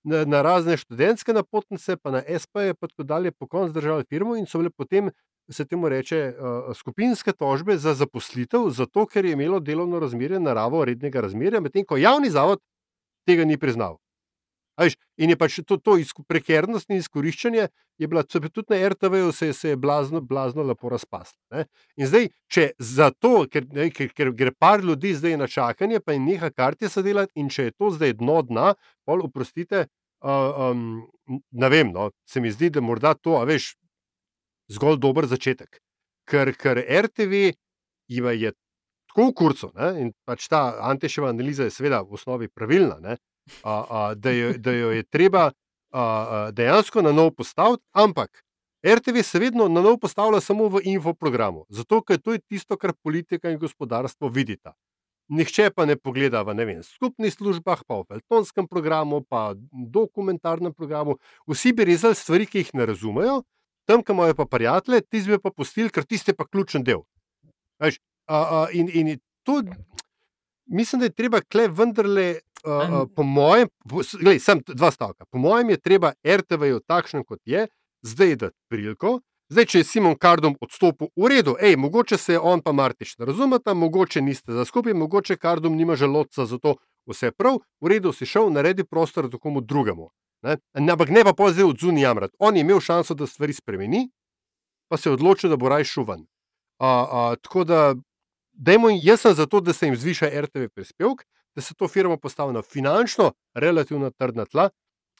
Na, 0.04 0.20
na 0.28 0.42
razne 0.44 0.76
študentske 0.76 1.32
napotnice, 1.32 1.96
pa 1.96 2.10
na 2.12 2.20
SP-je, 2.20 2.74
pa 2.76 2.90
tako 2.90 3.06
dalje, 3.08 3.32
po 3.32 3.48
koncu 3.48 3.72
držali 3.72 4.04
firmo 4.04 4.36
in 4.36 4.44
so 4.46 4.60
bile 4.60 4.68
potem 4.70 5.08
se 5.52 5.64
temu 5.64 5.88
reče, 5.88 6.20
uh, 6.32 6.76
skupinske 6.76 7.32
tožbe 7.32 7.76
za 7.76 7.94
zaposlitev, 7.94 8.70
zato 8.70 9.06
ker 9.06 9.24
je 9.24 9.32
imelo 9.32 9.60
delovno 9.60 10.00
razmerje 10.00 10.40
naravo 10.40 10.84
rednega 10.84 11.20
razmerja, 11.20 11.60
medtem 11.60 11.84
ko 11.84 11.96
javni 11.96 12.30
zavod 12.30 12.62
tega 13.26 13.44
ni 13.44 13.58
priznal. 13.58 13.98
A 14.76 14.88
Veš, 14.88 14.96
in 15.22 15.30
je 15.30 15.36
pač 15.38 15.60
to, 15.62 15.76
to 15.78 15.94
prekernost 16.26 16.90
in 16.90 16.98
izkoriščanje, 16.98 17.68
je 17.98 18.08
bila 18.10 18.24
se 18.26 18.40
tudi 18.40 18.74
na 18.74 18.88
RTV-ju 18.88 19.32
se, 19.32 19.52
se 19.52 19.68
je 19.68 19.76
blazno, 19.76 20.20
blazno 20.20 20.62
lepo 20.62 20.88
razpaslo. 20.88 21.38
ne. 21.50 21.66
In 21.96 22.06
zdaj, 22.06 22.28
če 22.50 22.70
zato, 22.78 23.46
ker, 23.50 23.68
ne, 23.70 23.90
ker, 23.90 24.10
ker 24.10 24.32
gre 24.34 24.50
par 24.50 24.82
ljudi 24.82 25.14
zdaj 25.14 25.36
na 25.36 25.46
čakanje, 25.46 26.00
pa 26.00 26.12
jim 26.12 26.26
neha 26.26 26.50
kartice 26.50 27.02
delati, 27.02 27.32
in 27.38 27.48
če 27.48 27.70
je 27.70 27.76
to 27.78 27.92
zdaj 27.94 28.16
dno 28.18 28.42
dna, 28.42 28.74
pol 29.06 29.22
oprostite, 29.28 29.86
uh, 30.24 30.70
um, 30.72 31.06
ne 31.52 31.70
vem, 31.70 31.94
no, 31.94 32.10
se 32.26 32.42
mi 32.42 32.50
zdi, 32.50 32.72
da 32.74 32.82
morda 32.82 33.14
to, 33.14 33.38
a 33.38 33.44
veš, 33.46 33.76
zgolj 34.72 34.98
dober 35.00 35.26
začetek. 35.26 35.80
Ker, 36.28 36.54
ker 36.56 36.80
RTV 36.80 37.52
jima 38.08 38.32
je 38.32 38.52
tako 39.10 39.28
v 39.28 39.34
kurcu 39.34 39.70
ne, 39.74 39.90
in 40.02 40.12
pač 40.26 40.48
ta 40.48 40.74
Anteševa 40.90 41.30
analiza 41.30 41.68
je 41.68 41.74
seveda 41.74 42.02
v 42.02 42.16
osnovi 42.16 42.48
pravilna, 42.48 42.98
a, 43.62 43.74
a, 43.74 44.00
da, 44.14 44.32
jo, 44.32 44.54
da 44.58 44.72
jo 44.72 44.90
je 44.90 45.04
treba 45.04 45.50
a, 45.50 45.52
a, 45.92 46.50
dejansko 46.50 47.02
na 47.02 47.12
novo 47.12 47.30
postaviti, 47.30 47.84
ampak 47.92 48.42
RTV 48.84 49.22
se 49.22 49.38
vedno 49.38 49.68
na 49.68 49.80
novo 49.80 49.98
postavlja 49.98 50.40
samo 50.40 50.68
v 50.68 50.82
infoprogramu, 50.84 51.64
zato 51.68 52.02
ker 52.02 52.20
to 52.20 52.32
je 52.32 52.40
tisto, 52.48 52.76
kar 52.76 52.92
politika 53.02 53.50
in 53.50 53.58
gospodarstvo 53.58 54.28
vidita. 54.28 54.74
Nihče 55.28 55.70
pa 55.72 55.86
ne 55.88 55.96
pogleda 55.96 56.42
v 56.44 56.52
ne 56.52 56.64
vem, 56.68 56.82
skupnih 56.84 57.32
službah, 57.32 57.80
pa 57.88 58.02
v 58.02 58.04
peltonskem 58.12 58.68
programu, 58.68 59.22
pa 59.24 59.54
dokumentarnem 59.72 60.74
programu. 60.74 61.16
Vsi 61.48 61.72
bi 61.72 61.86
rezali 61.88 62.14
stvari, 62.14 62.46
ki 62.46 62.60
jih 62.60 62.74
ne 62.76 62.86
razumejo, 62.92 63.38
tam, 63.84 64.02
kam 64.02 64.16
imajo 64.16 64.34
pa 64.34 64.46
prijatelje, 64.46 65.00
ti 65.00 65.22
bi 65.26 65.38
pa 65.38 65.50
pustili, 65.50 65.90
ker 65.90 66.04
tiste 66.04 66.34
pa 66.34 66.46
ključen 66.46 66.84
del. 66.84 67.04
Veš, 67.82 67.98
a, 68.26 68.38
a, 68.38 68.66
in, 68.72 68.90
in 68.92 69.18
to, 69.42 69.62
mislim, 70.66 71.00
da 71.00 71.06
je 71.06 71.12
treba 71.12 71.40
kle 71.40 71.68
vendarle, 71.68 72.40
a, 72.64 72.70
a, 72.70 73.04
po 73.16 73.22
mojem, 73.22 73.68
gledaj, 74.20 74.40
sem 74.40 74.62
dva 74.66 74.90
stavka. 74.90 75.26
Po 75.30 75.38
mojem 75.38 75.74
je 75.74 75.80
treba 75.80 76.14
RTV-ju 76.24 76.80
takšen, 76.86 77.24
kot 77.24 77.40
je, 77.44 77.66
zdaj 78.02 78.36
dati 78.36 78.56
priliko. 78.68 79.20
Zdaj, 79.52 79.66
če 79.68 79.80
je 79.82 79.84
Simon 79.84 80.14
Kardom 80.16 80.54
odstopil, 80.64 81.10
v 81.20 81.28
redu, 81.28 81.52
ej, 81.60 81.76
mogoče 81.76 82.16
se 82.18 82.38
on 82.40 82.62
pa 82.64 82.72
Martiš 82.72 83.18
ne 83.18 83.28
razumeta, 83.28 83.74
mogoče 83.74 84.22
niste 84.24 84.52
za 84.52 84.64
skupaj, 84.64 84.94
mogoče 84.96 85.36
Kardom 85.36 85.76
nima 85.76 85.96
želodca 86.00 86.46
za 86.48 86.58
to, 86.58 86.76
vse 87.06 87.30
prav, 87.30 87.60
v 87.80 87.92
redu 87.92 88.12
si 88.12 88.26
šel, 88.26 88.48
naredi 88.52 88.84
prostor 88.88 89.28
za 89.30 89.38
komu 89.38 89.60
drugemu. 89.60 90.08
Ne? 90.44 90.56
Ampak 90.92 91.08
ne 91.08 91.24
pa 91.24 91.32
pozzel 91.32 91.68
od 91.68 91.78
zunija 91.80 92.08
jamrati. 92.08 92.36
On 92.38 92.56
je 92.56 92.60
imel 92.60 92.80
šanso, 92.80 93.14
da 93.14 93.26
stvari 93.26 93.52
spremeni, 93.52 94.10
pa 94.88 94.96
se 94.96 95.08
je 95.08 95.14
odločil, 95.16 95.50
da 95.50 95.56
bo 95.56 95.68
raj 95.72 95.84
šuvan. 95.84 96.26
A, 96.78 96.88
a, 96.88 97.36
tako 97.40 97.64
da, 97.64 97.94
dajmo, 98.52 98.90
jaz 99.02 99.20
sem 99.24 99.34
za 99.34 99.46
to, 99.46 99.60
da 99.60 99.72
se 99.72 99.86
jim 99.86 99.96
zviša 99.96 100.28
RTV 100.40 100.68
prispevek, 100.74 101.24
da 101.54 101.62
se 101.62 101.74
to 101.74 101.88
firmo 101.88 102.16
postavi 102.16 102.52
na 102.52 102.62
finančno 102.62 103.32
relativno 103.54 104.10
trdna 104.10 104.44
tla 104.44 104.68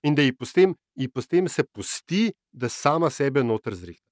in 0.02 0.14
da 0.14 0.22
ji 0.22 0.34
potem, 0.36 0.74
ji 0.94 1.08
potem 1.08 1.48
se 1.48 1.64
pusti, 1.64 2.32
da 2.52 2.68
sama 2.68 3.10
sebe 3.10 3.44
noter 3.44 3.74
zrihta. 3.74 4.04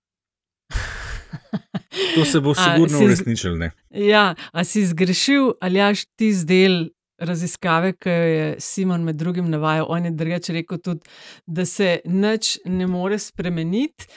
To 2.14 2.24
se 2.24 2.40
bo 2.40 2.50
A, 2.50 2.54
sigurno 2.54 3.04
uresničilo. 3.04 3.56
ne. 3.56 3.70
Ja, 3.90 4.34
a 4.52 4.64
si 4.64 4.86
zgrešil 4.86 5.52
ali 5.60 5.78
jaš 5.78 6.04
ti 6.16 6.32
del 6.44 6.88
raziskave, 7.18 7.92
ki 7.92 8.10
jo 8.10 8.28
je 8.28 8.46
Simon 8.60 9.04
med 9.04 9.16
drugim 9.16 9.50
navajal? 9.50 9.86
On 9.88 10.04
je 10.04 10.10
drugače 10.10 10.52
rekel 10.52 10.78
tudi, 10.78 11.00
da 11.46 11.66
se 11.66 12.00
nič 12.04 12.58
ne 12.64 12.86
more 12.86 13.18
spremeniti. 13.18 14.08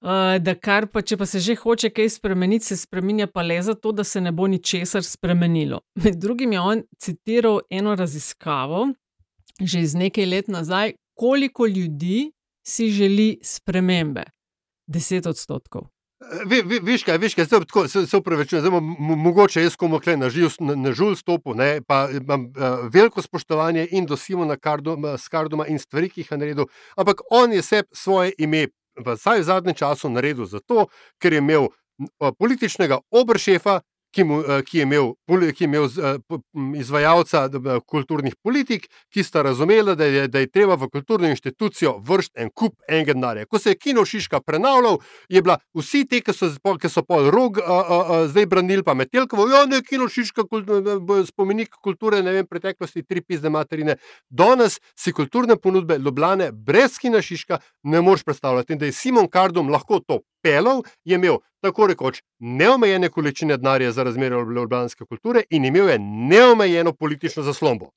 Uh, 0.00 0.38
da 0.40 0.54
kar 0.56 0.86
pa, 0.88 1.02
če 1.04 1.18
pa 1.20 1.26
se 1.28 1.42
že 1.44 1.58
hoče 1.60 1.90
kaj 1.92 2.08
spremeniti, 2.08 2.64
se 2.64 2.76
spremenja 2.80 3.26
pa 3.28 3.42
le 3.44 3.58
zato, 3.62 3.92
da 3.92 4.04
se 4.04 4.20
ne 4.20 4.32
bo 4.32 4.46
ničesar 4.48 5.04
spremenilo. 5.04 5.82
Med 6.00 6.16
drugim 6.16 6.52
je 6.52 6.60
on 6.60 6.82
citiral 6.96 7.60
eno 7.70 7.92
raziskavo, 7.94 8.86
že 9.60 9.84
iz 9.84 9.94
nekaj 9.94 10.26
let 10.26 10.48
nazaj, 10.48 10.94
koliko 11.14 11.66
ljudi 11.66 12.30
si 12.64 12.88
želi 12.88 13.38
spremembe. 13.44 14.24
10 14.88 15.28
odstotkov. 15.28 15.90
Vi, 16.46 16.62
vi, 16.62 16.78
viš 16.82 17.04
kaj, 17.04 17.18
viš 17.18 17.34
kaj, 17.34 17.44
zdaj 17.44 17.60
tako, 17.64 17.88
se, 17.88 18.06
se 18.06 18.16
upravičujem, 18.16 18.60
zdaj 18.60 18.80
mogoče 19.16 19.62
jaz 19.62 19.76
komu 19.76 19.98
kle 20.00 20.16
na, 20.16 20.28
živ, 20.30 20.50
na, 20.60 20.74
na 20.76 20.92
žul 20.92 21.14
stopu, 21.16 21.54
ne, 21.54 21.80
pa 21.86 22.08
imam 22.12 22.44
uh, 22.44 22.84
veliko 22.92 23.22
spoštovanje 23.22 23.86
in 23.90 24.06
do 24.06 24.16
Simona 24.16 24.56
Kardoma, 24.56 25.16
Skardoma 25.18 25.66
in 25.66 25.78
stvari, 25.78 26.10
ki 26.12 26.20
jih 26.20 26.32
je 26.32 26.38
naredil, 26.38 26.68
ampak 26.96 27.22
on 27.30 27.52
je 27.52 27.62
se 27.62 27.82
svoje 27.92 28.34
ime 28.38 28.66
v 28.96 29.16
zadnjem 29.16 29.74
času 29.74 30.10
naredil 30.10 30.44
zato, 30.44 30.86
ker 31.18 31.32
je 31.32 31.38
imel 31.38 31.68
uh, 31.70 32.32
političnega 32.38 32.98
obršefa, 33.10 33.80
ki, 34.14 34.24
mu, 34.24 34.40
uh, 34.40 34.60
ki 34.66 34.78
je 34.78 34.86
imel, 34.86 35.12
ki 35.54 35.64
je 35.64 35.68
imel 35.68 35.86
uh, 35.86 36.40
izvajalca 36.78 37.44
uh, 37.46 37.70
kulturnih 37.86 38.34
politik, 38.42 38.88
ki 39.12 39.24
sta 39.24 39.42
razumela, 39.42 39.94
da 39.94 40.04
je, 40.04 40.26
da 40.28 40.42
je 40.42 40.50
treba 40.50 40.74
v 40.74 40.88
kulturno 40.90 41.28
inštitucijo 41.30 41.96
vršiti 42.06 42.40
en 42.42 42.50
kup 42.50 42.74
enega 42.88 43.14
denarja. 43.14 43.46
Ko 43.46 43.58
se 43.58 43.74
je 43.74 43.78
Kino 43.78 44.04
Šiška 44.04 44.40
prenavljal, 44.40 44.98
je 45.28 45.42
bila 45.42 45.58
vsi 45.74 46.04
ti, 46.08 46.20
ki 46.24 46.34
so, 46.34 46.50
ki 46.80 46.90
so 46.90 47.04
pol 47.06 47.30
rog, 47.30 47.58
a, 47.58 47.78
a, 47.80 48.00
a, 48.00 48.20
zdaj 48.28 48.46
branili 48.50 48.84
pa 48.86 48.94
Metelkovo, 48.94 49.48
ja, 49.50 49.64
ne, 49.70 49.82
Kino 49.86 50.08
Šiška, 50.08 50.46
kult, 50.50 50.70
spomenik 51.28 51.78
kulture, 51.82 52.22
ne 52.22 52.34
vem, 52.38 52.46
preteklosti, 52.46 53.04
tri 53.06 53.22
pizde 53.22 53.50
materine. 53.50 53.96
Danes 54.28 54.80
si 54.98 55.12
kulturne 55.12 55.56
ponudbe 55.56 55.98
Ljubljane 55.98 56.50
brez 56.52 56.98
Kina 56.98 57.22
Šiška 57.22 57.60
ne 57.82 58.00
moreš 58.00 58.24
predstavljati. 58.24 58.72
In 58.72 58.78
da 58.78 58.86
je 58.86 58.92
Simon 58.92 59.28
Kardom 59.28 59.68
lahko 59.68 60.00
to 60.00 60.20
pelal, 60.42 60.82
je 61.04 61.14
imel 61.14 61.38
tako 61.60 61.86
rekoč 61.86 62.22
neomejene 62.38 63.08
količine 63.08 63.56
denarja 63.56 63.92
za 63.92 64.02
razmere 64.02 64.36
ljubljanske 64.36 65.04
kulture 65.04 65.42
in 65.50 65.64
imel 65.64 65.88
je 65.88 65.98
neomejeno 65.98 66.92
politično 66.92 67.42
zaslombo. 67.42 67.90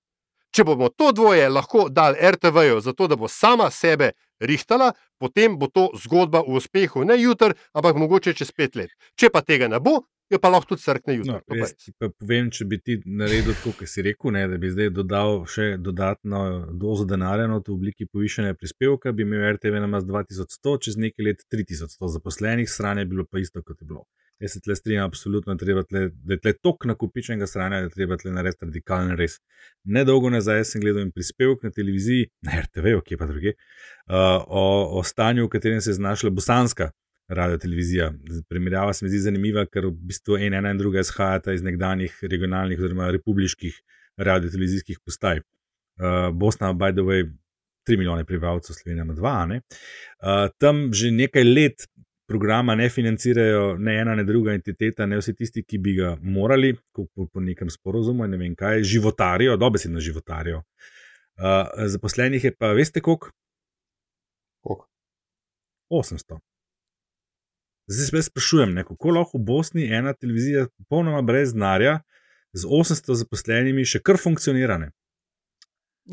Če 0.54 0.64
bomo 0.64 0.90
to 0.90 1.12
dvoje 1.12 1.48
lahko 1.50 1.88
dali 1.90 2.18
RTV-ju, 2.32 2.82
zato 2.82 3.08
da 3.08 3.16
bo 3.16 3.28
sama 3.28 3.72
sebe 3.74 4.12
rihtala, 4.40 4.92
potem 5.18 5.58
bo 5.58 5.68
to 5.68 5.88
zgodba 5.98 6.44
v 6.46 6.60
uspehu 6.60 7.06
ne 7.10 7.18
jutri, 7.18 7.56
ampak 7.74 7.98
mogoče 7.98 8.36
čez 8.38 8.52
pet 8.52 8.76
let. 8.76 8.92
Če 9.18 9.32
pa 9.34 9.42
tega 9.42 9.68
ne 9.68 9.80
bo, 9.82 10.04
jo 10.32 10.40
pa 10.40 10.50
lahko 10.50 10.74
tudi 10.74 10.82
crkne 10.82 11.16
jutri. 11.18 11.32
No, 11.32 11.58
jaz 11.60 11.74
ti 11.78 11.94
pa 12.00 12.10
povem, 12.10 12.50
če 12.54 12.68
bi 12.70 12.80
ti 12.80 12.98
naredil 13.06 13.56
tako, 13.58 13.76
kot 13.80 13.92
si 13.92 14.06
rekel, 14.06 14.34
ne, 14.36 14.46
da 14.52 14.60
bi 14.62 14.72
zdaj 14.74 14.92
dodal 14.96 15.44
še 15.50 15.74
dodatno 15.82 16.44
dozo 16.80 17.06
denarja 17.10 17.50
not 17.52 17.70
v 17.70 17.78
obliki 17.78 18.08
povišanja 18.10 18.58
prispevka, 18.60 19.14
bi 19.16 19.28
imel 19.28 19.46
RTV 19.58 19.84
na 19.84 19.92
mas 19.92 20.08
2100, 20.10 20.76
čez 20.88 21.00
nekaj 21.00 21.30
let 21.30 21.46
3100 21.54 22.12
zaposlenih, 22.18 22.70
stranje 22.70 23.06
je 23.06 23.12
bilo 23.14 23.28
pa 23.30 23.44
isto, 23.44 23.64
kot 23.64 23.82
je 23.82 23.90
bilo. 23.90 24.06
Jaz 24.42 24.56
se 24.58 24.60
tle 24.66 24.76
strinjam, 24.76 25.06
absolutno, 25.08 25.54
tle, 25.56 25.76
da 25.86 26.34
je 26.34 26.40
tle 26.42 26.54
tok 26.58 26.88
nakupičenega 26.90 27.48
stranja, 27.48 27.84
da 27.84 27.88
je 27.88 27.94
treba 27.94 28.18
tle 28.20 28.34
narediti 28.34 28.66
radikalen 28.66 29.14
res. 29.20 29.38
Nedolgo 29.86 30.32
nazaj 30.34 30.66
sem 30.68 30.82
gledal 30.84 31.06
en 31.06 31.14
prispevek 31.16 31.64
na 31.64 31.72
televiziji, 31.72 32.32
na 32.44 32.64
RTV, 32.66 32.98
kje 33.06 33.20
pa 33.22 33.30
druge, 33.30 33.54
uh, 33.54 34.42
o, 34.48 34.66
o 35.00 35.04
stanju, 35.06 35.46
v 35.46 35.54
katerem 35.54 35.80
se 35.82 35.94
je 35.94 36.02
znašla 36.02 36.34
bosanska 36.34 36.90
radio 37.34 37.58
televizija. 37.58 38.12
Primerjava 38.50 38.94
se 38.94 39.06
mi 39.06 39.10
zdi 39.10 39.20
zanimiva, 39.28 39.66
ker 39.66 39.88
v 39.90 39.94
bistvu 40.10 40.38
ena, 40.38 40.62
ena 40.62 40.72
in 40.74 40.78
druga 40.78 41.04
izhajata 41.04 41.54
iz 41.54 41.64
nekdanjih 41.64 42.20
regionalnih 42.22 42.80
oziroma 42.80 43.12
republiških 43.12 43.80
radio-televizijskih 44.18 45.00
postaj. 45.06 45.40
Uh, 45.40 46.30
Bosna, 46.34 46.74
by 46.74 46.94
the 46.94 47.06
way, 47.06 47.26
3 47.90 47.98
milijone 47.98 48.26
prebivalcev, 48.26 48.74
Slovenija 48.74 49.04
ima 49.04 49.14
2. 49.14 49.46
Ne? 49.48 49.62
Uh, 49.62 50.50
tam 50.58 50.94
že 50.94 51.12
nekaj 51.12 51.44
let 51.44 51.88
programa 52.28 52.76
ne 52.76 52.90
financirajo 52.90 53.78
ne 53.78 53.98
ena, 54.02 54.16
ne 54.16 54.24
druga 54.24 54.54
entiteta, 54.54 55.06
ne 55.06 55.18
vsi 55.20 55.36
tisti, 55.36 55.64
ki 55.64 55.78
bi 55.78 55.96
ga 55.98 56.16
morali, 56.22 56.76
ko- 56.92 57.06
po, 57.16 57.28
po 57.28 57.42
nekem 57.44 57.70
sporozumu, 57.70 58.28
ne 58.28 58.38
vem 58.38 58.56
kaj, 58.56 58.84
životarijo, 58.84 59.58
dobesedno 59.58 60.00
životarijo. 60.00 60.64
Uh, 61.38 61.86
zaposlenih 61.90 62.44
je 62.44 62.56
pa, 62.56 62.72
veste, 62.74 63.02
koliko? 63.02 63.30
Koliko? 64.64 64.88
800. 65.92 66.40
Zdaj 67.88 68.06
se 68.08 68.18
jaz 68.18 68.26
sprašujem, 68.26 68.74
ne, 68.74 68.84
kako 68.84 69.10
lahko 69.10 69.38
v 69.38 69.46
Bosni 69.46 69.86
ena 69.92 70.14
televizija, 70.14 70.68
popolnoma 70.78 71.22
brez 71.22 71.54
denarja, 71.54 72.00
z 72.54 72.66
800 72.70 73.16
zaposlenimi, 73.24 73.86
še 73.86 74.00
kar 74.00 74.20
funkcionira. 74.22 74.78
Ne? 74.78 74.94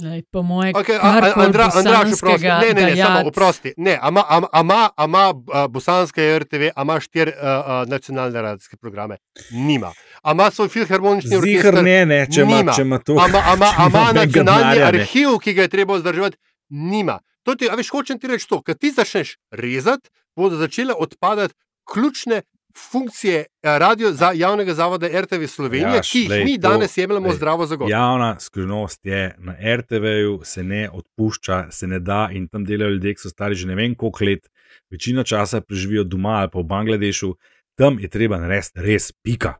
Lej, 0.03 0.23
po 0.31 0.43
mojem, 0.43 0.75
Okay, 0.75 0.99
Andra, 1.03 1.35
Andraž, 1.75 2.15
oprosti, 2.15 2.47
ne, 2.47 2.75
ne, 2.75 2.83
ne, 2.83 2.97
samo 2.97 3.29
oprosti. 3.29 3.73
Ne, 3.77 3.99
ama, 4.03 4.23
ama, 4.29 4.49
ama, 4.53 4.91
ama 4.97 5.23
bosanska 5.67 6.23
RTV, 6.39 6.71
ama 6.77 7.01
štiri 7.01 7.33
a, 7.35 7.85
nacionalne 7.91 8.43
radijske 8.43 8.77
programe. 8.77 9.19
Nima. 9.51 9.91
Ama 10.23 10.51
svoj 10.51 10.69
filharmonični 10.69 11.37
orkester. 11.37 11.83
ne, 11.83 12.07
ne, 12.07 12.21
če 12.31 12.47
ima, 12.47 12.73
če 12.77 12.87
ima 12.87 12.99
to. 13.03 13.19
Ama, 13.19 13.43
ama, 13.47 13.73
ama 13.79 14.05
nacionalni 14.23 14.83
arhiv, 14.83 15.41
ki 15.43 15.59
ga 15.59 15.67
je 15.67 15.75
treba 15.75 15.99
vzdrževati, 15.99 16.39
nima. 16.71 17.19
To 17.43 17.59
ti, 17.59 17.67
a 17.67 17.75
veš, 17.75 17.91
hočem 17.91 18.19
ti 18.23 18.31
reči 18.31 18.47
to, 18.47 18.63
kad 18.63 18.79
ti 18.79 18.93
začneš 18.95 19.41
rezati, 19.51 20.07
bodo 20.41 20.57
začele 20.57 20.95
odpadati 20.97 21.55
ključne 21.93 22.43
funkcije 22.91 23.39
eh, 23.39 23.79
radio 23.79 24.13
za 24.13 24.33
javnega 24.35 24.75
zavoda 24.75 25.09
RTV 25.21 25.47
Slovenija, 25.47 25.95
Jaš, 25.95 26.11
ki 26.13 26.19
jih 26.19 26.45
mi 26.45 26.59
danes 26.59 26.97
jemljemo 26.97 27.29
glej, 27.29 27.37
zdravo 27.37 27.67
za 27.67 27.77
gotovo. 27.77 27.91
Javna 27.91 28.41
skrivnost 28.41 29.07
je, 29.07 29.35
na 29.39 29.55
RTV-ju 29.77 30.41
se 30.45 30.63
ne 30.65 30.89
odpušča, 30.93 31.67
se 31.71 31.87
ne 31.87 31.99
da 32.01 32.29
in 32.33 32.49
tam 32.49 32.65
delajo 32.65 32.91
ljudje, 32.91 33.15
ki 33.15 33.21
so 33.21 33.29
stari 33.29 33.55
že 33.55 33.67
ne 33.67 33.75
vem 33.75 33.95
koliko 33.95 34.25
let, 34.25 34.51
večino 34.91 35.23
časa 35.23 35.61
preživijo 35.61 36.05
doma 36.05 36.41
ali 36.43 36.51
pa 36.53 36.59
v 36.59 36.65
Bangladešu, 36.65 37.35
tam 37.75 37.99
je 37.99 38.09
treba 38.09 38.39
narediti 38.39 38.81
res 38.81 39.13
pika. 39.23 39.55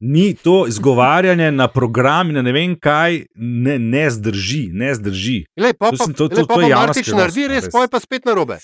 Ni 0.00 0.34
to 0.34 0.66
izgovarjanje 0.66 1.52
na 1.52 1.68
program, 1.68 2.32
na 2.32 2.42
ne 2.42 2.52
vem 2.52 2.76
kaj, 2.78 3.24
ne, 3.34 3.78
ne 3.78 4.10
zdrži, 4.10 4.68
ne 4.72 4.94
zdrži. 4.94 5.44
Lej, 5.56 5.72
pa, 5.74 5.90
To 5.90 5.96
pa, 5.96 6.04
sem- 6.04 6.14
to- 6.14 6.28
to- 6.28 6.36
lej, 6.36 6.46
pa, 6.46 6.54
to 6.54 6.60
je 6.60 6.74
Martič 6.74 7.04
skrivnost, 7.04 7.18
naredi 7.18 7.48
res, 7.48 7.66
pa 7.72 7.82
je 7.82 7.88
pa 7.88 8.00
spet 8.00 8.24
narobe. 8.24 8.58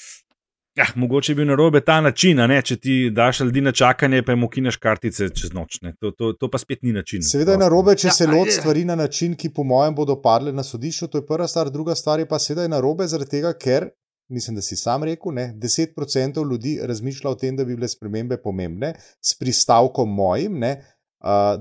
Ja, 0.74 0.86
mogoče 0.94 1.32
je 1.32 1.36
bil 1.36 1.46
na 1.46 1.54
robe 1.54 1.80
ta 1.80 2.00
način, 2.00 2.40
a 2.40 2.46
ne, 2.46 2.62
če 2.62 2.76
ti 2.76 3.10
daš 3.10 3.40
ljudi 3.40 3.60
na 3.60 3.72
čakanje, 3.72 4.22
pa 4.22 4.32
jim 4.32 4.44
ukineš 4.44 4.76
kartice 4.76 5.28
čez 5.30 5.52
noč. 5.52 5.80
ne. 5.82 5.92
To, 6.00 6.10
to, 6.10 6.32
to 6.32 6.50
pa 6.50 6.58
spet 6.58 6.82
ni 6.82 6.92
način. 6.92 7.22
Seveda 7.22 7.52
je 7.52 7.58
narobe, 7.58 7.94
če 7.94 8.08
Ja, 8.08 8.12
se 8.12 8.26
loti 8.26 8.50
stvari 8.50 8.84
na 8.84 8.94
način, 8.94 9.34
ki 9.34 9.50
po 9.50 9.62
mojem 9.64 9.94
bodo 9.94 10.16
padle 10.20 10.52
na 10.52 10.62
sodišču. 10.62 11.06
To 11.06 11.18
je 11.18 11.26
prva 11.26 11.46
stvar. 11.48 11.70
Druga 11.70 11.94
stvar 11.94 12.18
je 12.18 12.26
pa 12.26 12.38
seveda 12.38 12.62
je 12.62 12.68
narobe 12.68 13.06
zaradi 13.06 13.30
tega, 13.30 13.52
ker, 13.54 13.86
mislim, 14.28 14.56
da 14.56 14.62
si 14.62 14.76
sam 14.76 15.04
rekel, 15.04 15.32
ne, 15.32 15.54
10% 15.54 16.50
ljudi 16.50 16.78
razmišlja 16.82 17.30
o 17.30 17.34
tem, 17.34 17.56
da 17.56 17.64
bi 17.64 17.76
bile 17.76 17.88
spremembe 17.88 18.36
pomembne, 18.36 18.94
s 19.22 19.38
pristavkom 19.38 20.10
mojim. 20.10 20.58
Ne, 20.58 20.72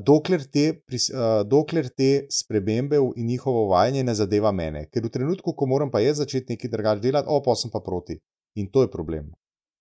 Dokler, 0.04 0.42
te, 0.52 0.74
pris- 0.84 1.08
uh, 1.14 1.42
dokler 1.48 1.88
te 1.88 2.26
spremembe 2.28 2.98
in 3.16 3.28
njihovo 3.28 3.66
uvajanje 3.66 4.04
ne 4.04 4.16
zadeva 4.16 4.52
mene. 4.52 4.90
Ker 4.92 5.06
v 5.06 5.12
trenutku, 5.14 5.54
ko 5.56 5.66
moram 5.72 5.92
pa 5.92 6.02
jaz 6.04 6.20
začeti 6.20 6.58
nekaj 6.58 6.72
drugače 6.74 7.02
delati, 7.06 7.32
o, 7.32 7.40
pa 7.42 7.56
sem 7.56 7.72
pa 7.72 7.80
proti. 7.80 8.18
In 8.60 8.68
to 8.68 8.84
je 8.84 8.92
problem. 8.92 9.32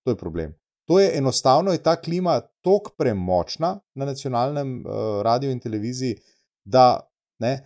To 0.07 0.15
je 0.15 0.17
problem. 0.17 0.55
To 0.87 1.01
je 1.01 1.11
enostavno, 1.19 1.73
je 1.73 1.83
ta 1.83 1.97
klima 1.97 2.41
tako 2.63 2.95
premočna 2.99 3.81
na 3.99 4.05
nacionalnem 4.07 4.85
uh, 4.87 5.23
radiju 5.23 5.51
in 5.51 5.61
televiziji, 5.61 6.17
da 6.65 7.01
ne, 7.43 7.57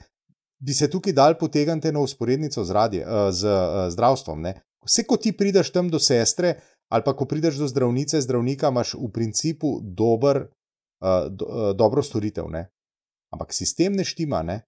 bi 0.59 0.73
se 0.73 0.89
tukaj 0.91 1.13
dal 1.13 1.37
potegniti 1.39 1.93
na 1.93 2.01
usporednico 2.01 2.65
z, 2.65 2.73
radije, 2.73 3.05
uh, 3.05 3.29
z 3.31 3.45
uh, 3.45 3.93
zdravstvom. 3.93 4.41
Ne. 4.41 4.57
Vse, 4.89 5.05
ko 5.05 5.17
ti 5.21 5.37
prideš 5.37 5.73
tam 5.73 5.93
do 5.93 5.99
sestre, 6.01 6.57
ali 6.89 7.05
pa 7.05 7.13
ko 7.17 7.29
prideš 7.29 7.61
do 7.61 7.69
zdravnice, 7.69 8.21
zdravnika, 8.25 8.73
imaš 8.73 8.95
v 8.95 9.11
principu 9.13 9.81
dober, 9.83 10.47
uh, 11.01 11.27
do, 11.31 11.45
uh, 11.45 11.71
dobro 11.77 12.03
storitev. 12.03 12.51
Ne? 12.51 12.67
Ampak 13.33 13.53
sistem 13.53 13.97
ne 13.97 14.05
štima, 14.05 14.43
ne? 14.43 14.61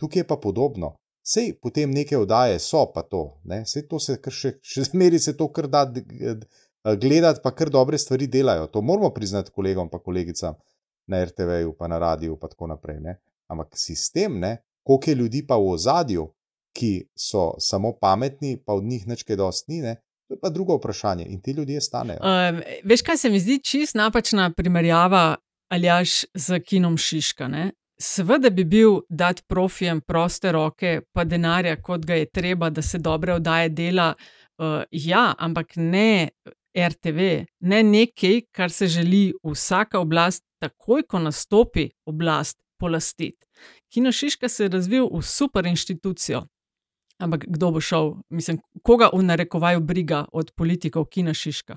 tukaj 0.00 0.20
je 0.20 0.26
pa 0.26 0.36
podobno. 0.36 0.96
Sej 1.26 1.56
potem 1.62 1.90
neke 1.90 2.18
oddaje 2.18 2.58
so 2.62 2.84
pa 2.94 3.02
to, 3.02 3.40
sej 3.66 3.88
to 3.90 3.98
se 3.98 4.14
še, 4.30 4.52
še 4.62 4.84
zmeri 4.92 5.18
se 5.18 5.34
to 5.36 5.48
kar 5.50 5.66
da 5.66 5.82
gledati, 6.94 7.40
pa 7.42 7.50
kar 7.50 7.70
dobre 7.70 7.98
stvari 7.98 8.28
delajo. 8.30 8.68
To 8.70 8.82
moramo 8.82 9.10
priznati 9.10 9.50
kolegom 9.50 9.90
in 9.92 10.02
kolegicam 10.04 10.54
na 11.10 11.24
RTV-ju, 11.24 11.74
pa 11.78 11.88
na 11.88 11.98
radiju, 11.98 12.38
pa 12.38 12.48
tako 12.48 12.66
naprej. 12.70 13.00
Ne? 13.00 13.18
Ampak 13.50 13.74
sistem, 13.74 14.38
ne? 14.38 14.62
koliko 14.86 15.10
je 15.10 15.14
ljudi 15.14 15.46
pa 15.46 15.56
v 15.56 15.72
ozadju, 15.74 16.28
ki 16.76 17.08
so 17.16 17.54
samo 17.58 17.92
pametni, 18.00 18.56
pa 18.62 18.76
od 18.76 18.84
njih 18.84 19.06
nič 19.08 19.24
kaj 19.24 19.36
dosti 19.36 19.72
ni, 19.72 19.80
ne? 19.82 19.96
To 20.28 20.34
je 20.34 20.40
pa 20.40 20.50
drugo 20.50 20.76
vprašanje 20.76 21.24
in 21.24 21.40
ti 21.40 21.54
ljudje 21.56 21.80
stanejo. 21.80 22.20
Um, 22.20 22.60
veš, 22.84 23.02
kaj 23.02 23.16
se 23.16 23.30
mi 23.30 23.40
zdi 23.40 23.58
čist 23.64 23.94
napačna 23.94 24.50
primerjava 24.56 25.36
ali 25.68 25.86
jaš 25.86 26.24
z 26.34 26.60
kinom 26.60 26.96
Šiška. 26.96 27.48
Ne? 27.48 27.70
Seveda 28.00 28.50
bi 28.50 28.64
bil 28.64 29.00
dati 29.08 29.42
profijem 29.48 30.00
proste 30.00 30.52
roke, 30.52 31.00
pa 31.12 31.24
denarja, 31.24 31.76
kot 31.82 32.04
ga 32.06 32.14
je 32.14 32.30
treba, 32.30 32.70
da 32.70 32.82
se 32.82 32.98
dobre 32.98 33.34
oddaje 33.34 33.68
dela. 33.68 34.14
Uh, 34.58 34.82
ja, 34.90 35.34
ampak 35.38 35.76
ne 35.76 36.28
RTV, 36.76 37.46
ne 37.60 37.82
nekaj, 37.82 38.40
kar 38.52 38.70
se 38.70 38.86
želi 38.86 39.32
vsaka 39.44 40.00
oblast, 40.00 40.44
takoj 40.60 41.02
ko 41.02 41.18
nastopi 41.18 41.88
oblast, 42.04 42.58
polastiti. 42.78 43.46
Kino 43.92 44.12
Šiška 44.12 44.48
se 44.48 44.64
je 44.64 44.68
razvil 44.68 45.08
v 45.12 45.22
super 45.22 45.66
inštitucijo. 45.66 46.46
Ampak 47.18 47.44
kdo 47.48 47.70
bo 47.70 47.80
šel, 47.80 48.14
mislim, 48.28 48.58
koga 48.82 49.08
v 49.12 49.22
narekovaju 49.22 49.80
briga 49.80 50.24
od 50.32 50.52
politikov 50.56 51.04
Kina 51.04 51.34
Šiška? 51.34 51.76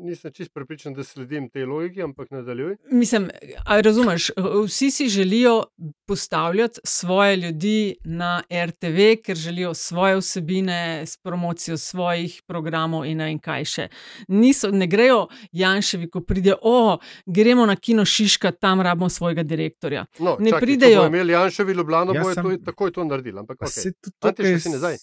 Nisem 0.00 0.32
čest 0.32 0.50
prepričan, 0.52 0.94
da 0.94 1.04
sledim 1.04 1.48
tej 1.48 1.64
logiki, 1.64 2.02
ampak 2.02 2.30
nadaljuj. 2.30 2.76
Mislim, 2.90 3.28
razumeš, 3.66 4.30
vsi 4.66 4.90
si 4.90 5.08
želijo 5.08 5.64
postavljati 6.06 6.80
svoje 6.84 7.36
ljudi 7.36 7.96
na 8.04 8.42
RTV, 8.66 8.96
ker 9.24 9.36
želijo 9.36 9.74
svoje 9.74 10.16
vsebine 10.16 10.80
s 11.06 11.16
promocijo 11.16 11.76
svojih 11.76 12.42
programov 12.46 13.04
in 13.04 13.18
ne 13.18 13.38
kaj 13.38 13.64
še. 13.64 13.88
Niso, 14.28 14.70
ne 14.70 14.86
grejo 14.86 15.26
Janševi, 15.52 16.10
ko 16.10 16.20
pride, 16.20 16.54
o, 16.62 16.98
gremo 17.26 17.66
na 17.66 17.76
kino 17.76 18.04
Šiška, 18.04 18.50
tam 18.52 18.80
rabimo 18.80 19.08
svojega 19.08 19.42
direktorja. 19.42 20.06
No, 20.18 20.36
ne 20.40 20.50
čakaj, 20.50 20.60
pridejo. 20.60 20.90
Če 20.90 20.96
bodo 20.96 21.06
imeli 21.08 21.32
Janševi 21.32 21.72
Ljubljano, 21.72 22.14
Jaz 22.14 22.22
bojo 22.24 22.34
sem- 22.34 22.44
to, 22.44 22.64
takoj 22.64 22.92
to 22.92 23.04
naredili. 23.04 23.38
Ampak, 23.38 23.58
Pa 23.58 23.66
okay. 23.66 23.82
saj 23.82 23.92
tudi 23.92 24.16
Ante, 24.20 24.36
tukaj 24.36 24.52
še 24.52 24.60
si 24.60 24.68
nazaj. 24.70 24.96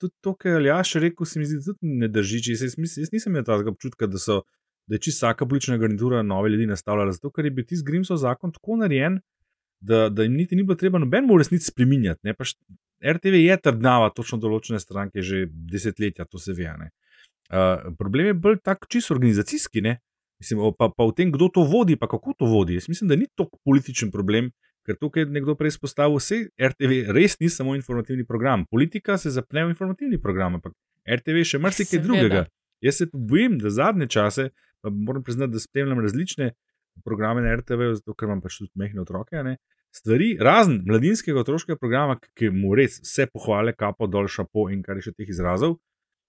Tudi 0.00 0.14
to, 0.20 0.34
kar 0.34 0.50
je 0.52 0.56
Aljaš 0.60 0.94
rekel, 1.00 1.26
se 1.26 1.40
mi 1.40 1.46
zdi, 1.48 1.58
da 1.60 1.72
tudi 1.72 1.98
ne 2.02 2.08
drži. 2.08 2.42
Jaz, 2.52 2.62
jaz, 2.66 2.96
jaz 3.00 3.12
nisem 3.12 3.32
imel 3.32 3.46
tega 3.46 3.72
občutka, 3.72 4.08
da, 4.10 4.20
so, 4.20 4.42
da 4.86 4.96
je 4.96 5.04
čisto 5.06 5.24
vsaka 5.24 5.46
politična 5.48 5.78
garnitura 5.80 6.22
nove 6.22 6.50
ljudi 6.52 6.66
nastavljala. 6.66 7.14
Zato, 7.16 7.30
ker 7.32 7.48
je 7.48 7.54
bil 7.56 7.64
tisti 7.64 7.86
Grimsov 7.86 8.20
zakon 8.20 8.52
tako 8.52 8.76
narejen, 8.82 9.20
da, 9.80 10.08
da 10.08 10.22
jim 10.22 10.36
niti 10.36 10.56
ni 10.56 10.64
bilo 10.64 10.76
treba 10.76 10.98
noben 10.98 11.28
v 11.30 11.38
resnici 11.38 11.70
spreminjati. 11.70 12.20
Ne? 12.24 12.34
Pač 12.34 12.54
RTV 13.04 13.40
je 13.42 13.56
trdnava 13.62 14.10
točno 14.16 14.38
določene 14.40 14.80
stranke 14.80 15.22
že 15.22 15.46
desetletja, 15.48 16.24
to 16.24 16.38
se 16.38 16.56
ve. 16.56 16.72
ne. 16.80 16.90
Uh, 17.46 17.92
problem 17.98 18.32
je 18.32 18.34
bolj 18.34 18.60
tak 18.64 18.88
čisto 18.90 19.14
organizacijski, 19.14 19.80
ne? 19.80 20.00
Mislim, 20.40 20.60
pa, 20.78 20.90
pa 20.92 21.06
v 21.06 21.14
tem, 21.16 21.30
kdo 21.32 21.48
to 21.48 21.62
vodi, 21.64 21.96
pa 21.96 22.08
kako 22.10 22.34
to 22.38 22.48
vodi. 22.50 22.74
Jaz 22.76 22.88
mislim, 22.88 23.08
da 23.08 23.16
ni 23.16 23.28
to 23.34 23.48
političen 23.64 24.10
problem, 24.10 24.50
ker 24.86 24.96
tukaj 25.00 25.24
je 25.24 25.30
nekdo 25.34 25.54
prej 25.58 25.74
izpostavil, 25.74 26.16
vse 26.20 26.44
RTV 26.62 27.10
res 27.16 27.38
ni 27.40 27.50
samo 27.50 27.74
informativni 27.74 28.24
program. 28.24 28.64
Politika 28.70 29.18
se 29.18 29.30
zapne 29.34 29.64
v 29.66 29.74
informativni 29.74 30.20
program, 30.22 30.60
ampak 30.60 30.72
RTV 31.06 31.42
še 31.44 31.58
marsikaj 31.58 32.00
drugega. 32.06 32.44
Jaz 32.84 33.00
se 33.02 33.06
bojim, 33.12 33.58
da 33.58 33.70
zadnje 33.70 34.06
čase, 34.12 34.50
pa 34.84 34.90
moram 34.92 35.22
priznati, 35.24 35.52
da 35.52 35.60
spremljam 35.62 36.00
različne 36.04 36.52
programe 37.04 37.42
na 37.42 37.56
RTV, 37.56 37.90
zato 37.98 38.14
ker 38.14 38.28
imam 38.28 38.40
pač 38.40 38.58
tudi 38.60 38.70
mehne 38.74 39.02
otroke. 39.02 39.36
Ne, 39.42 39.56
stvari, 39.96 40.36
razen 40.40 40.82
mladinskega 40.86 41.40
otroškega 41.40 41.78
programa, 41.80 42.18
ki 42.36 42.50
mu 42.52 42.74
res 42.76 43.00
vse 43.02 43.26
pohvale, 43.32 43.72
kapo 43.76 44.06
dol, 44.06 44.28
šapo 44.28 44.68
in 44.72 44.82
kar 44.84 45.00
je 45.00 45.08
še 45.08 45.16
teh 45.16 45.28
izrazov. 45.28 45.78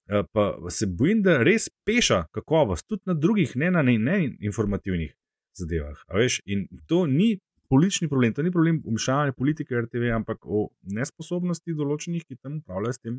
eh, 0.10 0.24
Pa 0.32 0.56
se 0.70 0.88
bojim, 0.88 1.22
da 1.22 1.44
res 1.44 1.70
peša 1.86 2.26
kakovost, 2.32 2.88
tudi 2.88 3.04
na 3.06 3.14
drugih, 3.14 3.56
ne 3.56 3.72
na 3.72 3.82
ne, 3.84 3.98
ne 3.98 4.18
informativnih 4.40 5.12
zadevah. 5.60 6.00
Veš, 6.16 6.42
in 6.46 6.68
to 6.88 7.06
ni 7.06 7.40
politični 7.70 8.08
problem, 8.10 8.34
to 8.34 8.44
ni 8.46 8.52
problem 8.52 8.82
umešavanja 8.86 9.34
politike 9.34 9.76
RTV, 9.86 10.12
ampak 10.16 10.46
o 10.46 10.68
nesposobnosti 10.98 11.76
določenih, 11.76 12.24
ki 12.26 12.40
tam 12.40 12.62
upravljajo 12.62 12.96
s 12.96 13.04
tem 13.04 13.18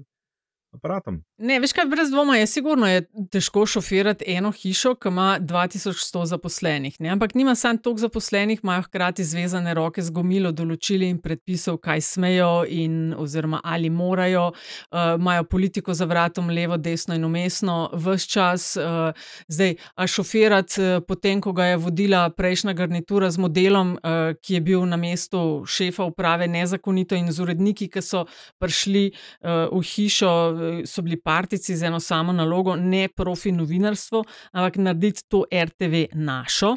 aparatom. 0.73 1.23
Ne, 1.39 1.59
veš 1.61 1.73
kaj, 1.73 1.87
brez 1.89 2.11
dvoma 2.11 2.37
je 2.37 2.47
sigurno 2.47 2.89
je 2.89 3.05
težko 3.33 3.67
šofirati 3.67 4.25
eno 4.29 4.51
hišo, 4.53 4.95
ki 4.95 5.09
ima 5.09 5.39
2100 5.41 6.25
zaposlenih. 6.27 6.97
Ne? 7.01 7.09
Ampak 7.15 7.35
nima 7.35 7.55
samo 7.55 7.79
toliko 7.79 8.01
zaposlenih, 8.01 8.61
imajo 8.63 8.83
hkrati 8.83 9.25
zvezane 9.25 9.75
roke 9.75 10.03
z 10.03 10.11
gomilo 10.11 10.53
določili 10.53 11.09
in 11.09 11.21
predpisov, 11.23 11.79
kaj 11.85 12.03
smejo 12.05 12.65
in 12.69 13.15
oziroma 13.17 13.61
ali 13.65 13.91
morajo. 13.91 14.49
Uh, 14.49 15.15
imajo 15.19 15.45
politiko 15.45 15.95
za 15.95 16.05
vratom, 16.05 16.51
levo, 16.51 16.77
desno 16.77 17.15
in 17.15 17.25
umestno, 17.25 17.91
vse 17.93 18.29
čas. 18.29 18.69
Uh, 18.77 19.13
zdaj, 19.49 19.77
a 19.95 20.07
šofirati 20.07 20.83
uh, 20.83 21.01
potem, 21.07 21.41
ko 21.41 21.53
ga 21.53 21.73
je 21.73 21.81
vodila 21.81 22.29
prejšnja 22.31 22.73
garnitura 22.73 23.31
z 23.31 23.41
modelom, 23.41 23.97
uh, 23.97 24.35
ki 24.43 24.59
je 24.59 24.61
bil 24.61 24.85
na 24.87 24.97
mestu 25.01 25.65
šefa 25.67 26.05
uprave 26.05 26.49
nezakonito 26.49 27.17
in 27.17 27.33
z 27.33 27.43
uredniki, 27.47 27.89
ki 27.89 28.03
so 28.05 28.25
prišli 28.61 29.09
uh, 29.09 29.69
v 29.73 29.83
hišo, 29.83 30.29
eh, 30.29 30.58
so 30.87 31.03
bili 31.03 31.21
partici 31.21 31.77
z 31.77 31.83
eno 31.83 32.01
samo 32.01 32.33
nalogo, 32.33 32.77
ne 32.77 33.09
profi 33.09 33.53
novinarstvo, 33.53 34.25
ampak 34.53 34.77
narediti 34.77 35.25
to 35.29 35.45
RTV 35.65 36.05
našo. 36.13 36.77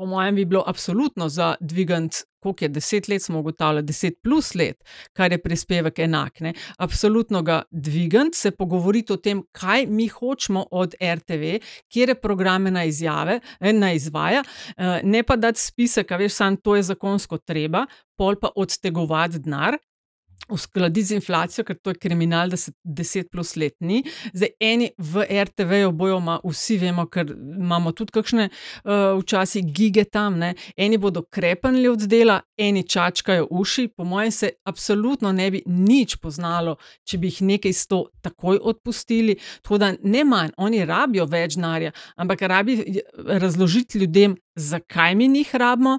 Po 0.00 0.06
mojem, 0.06 0.34
bi 0.34 0.44
bilo 0.44 0.62
absolutno 0.66 1.28
za 1.28 1.54
dvigant, 1.60 2.14
koliko 2.42 2.64
je 2.64 2.68
deset 2.68 3.08
let, 3.08 3.22
smo 3.22 3.38
ugotavljali, 3.38 3.86
deset 3.86 4.14
plus 4.22 4.54
let, 4.54 4.84
kar 5.12 5.32
je 5.32 5.38
prispevek 5.42 5.98
enak. 5.98 6.40
Ne? 6.40 6.54
Absolutno 6.78 7.42
ga 7.42 7.62
dvigant, 7.70 8.34
se 8.34 8.50
pogovoriti 8.50 9.12
o 9.12 9.16
tem, 9.16 9.42
kaj 9.52 9.86
mi 9.86 10.08
hočemo 10.08 10.64
od 10.70 10.94
RTV, 11.02 11.58
kje 11.92 12.14
programe 12.14 12.70
na 12.70 12.84
izjave, 12.84 13.40
eh, 13.60 13.72
na 13.72 13.92
izvaja, 13.92 14.42
eh, 14.76 15.00
ne 15.04 15.22
pa 15.22 15.36
dati 15.36 15.60
spisek, 15.60 16.10
veš, 16.10 16.32
sam 16.32 16.56
to 16.56 16.76
je 16.76 16.82
zakonsko 16.82 17.38
treba, 17.38 17.86
pol 18.16 18.40
pa 18.40 18.48
odtegovati 18.56 19.38
denar. 19.38 19.76
Uskladiti 20.48 21.06
z 21.06 21.14
inflacijo, 21.14 21.64
ker 21.64 21.76
to 21.78 21.90
je 21.90 21.98
kriminal, 22.00 22.48
da 22.48 22.56
se 22.56 22.72
10 22.84 23.28
plus 23.30 23.56
let 23.56 23.74
ni. 23.80 24.02
Zdaj, 24.32 24.48
eni 24.60 24.90
v 24.98 25.24
RTV-ju 25.44 25.92
bojo, 25.92 26.20
ma, 26.20 26.38
vsi 26.44 26.78
vemo, 26.80 27.06
ker 27.06 27.30
imamo 27.36 27.92
tudi 27.92 28.14
kakšne 28.16 28.48
uh, 28.48 29.20
včasih 29.20 29.64
gige 29.64 30.04
tam, 30.04 30.38
ne. 30.38 30.54
eni 30.76 30.98
bodo 30.98 31.22
krepenili 31.22 31.88
od 31.88 32.06
dela, 32.10 32.40
eni 32.58 32.82
čačkajo 32.82 33.46
uši. 33.50 33.88
Po 33.96 34.04
mojem 34.04 34.30
se 34.30 34.50
absolutno 34.64 35.32
ne 35.32 35.50
bi 35.50 35.62
nič 35.66 36.16
poznalo, 36.16 36.76
če 37.04 37.18
bi 37.18 37.30
jih 37.30 37.42
nekaj 37.54 37.72
sto 37.72 38.04
takoj 38.22 38.58
odpustili. 38.62 39.38
Tako 39.62 39.78
da 39.78 39.94
ne 40.02 40.24
manj, 40.24 40.54
oni 40.56 40.84
rabijo 40.84 41.28
več 41.30 41.56
denarja, 41.60 41.92
ampak 42.16 42.42
rabi 42.42 43.02
razložiti 43.14 43.98
ljudem, 43.98 44.36
zakaj 44.54 45.14
mi 45.14 45.28
njih 45.28 45.54
rabimo. 45.54 45.98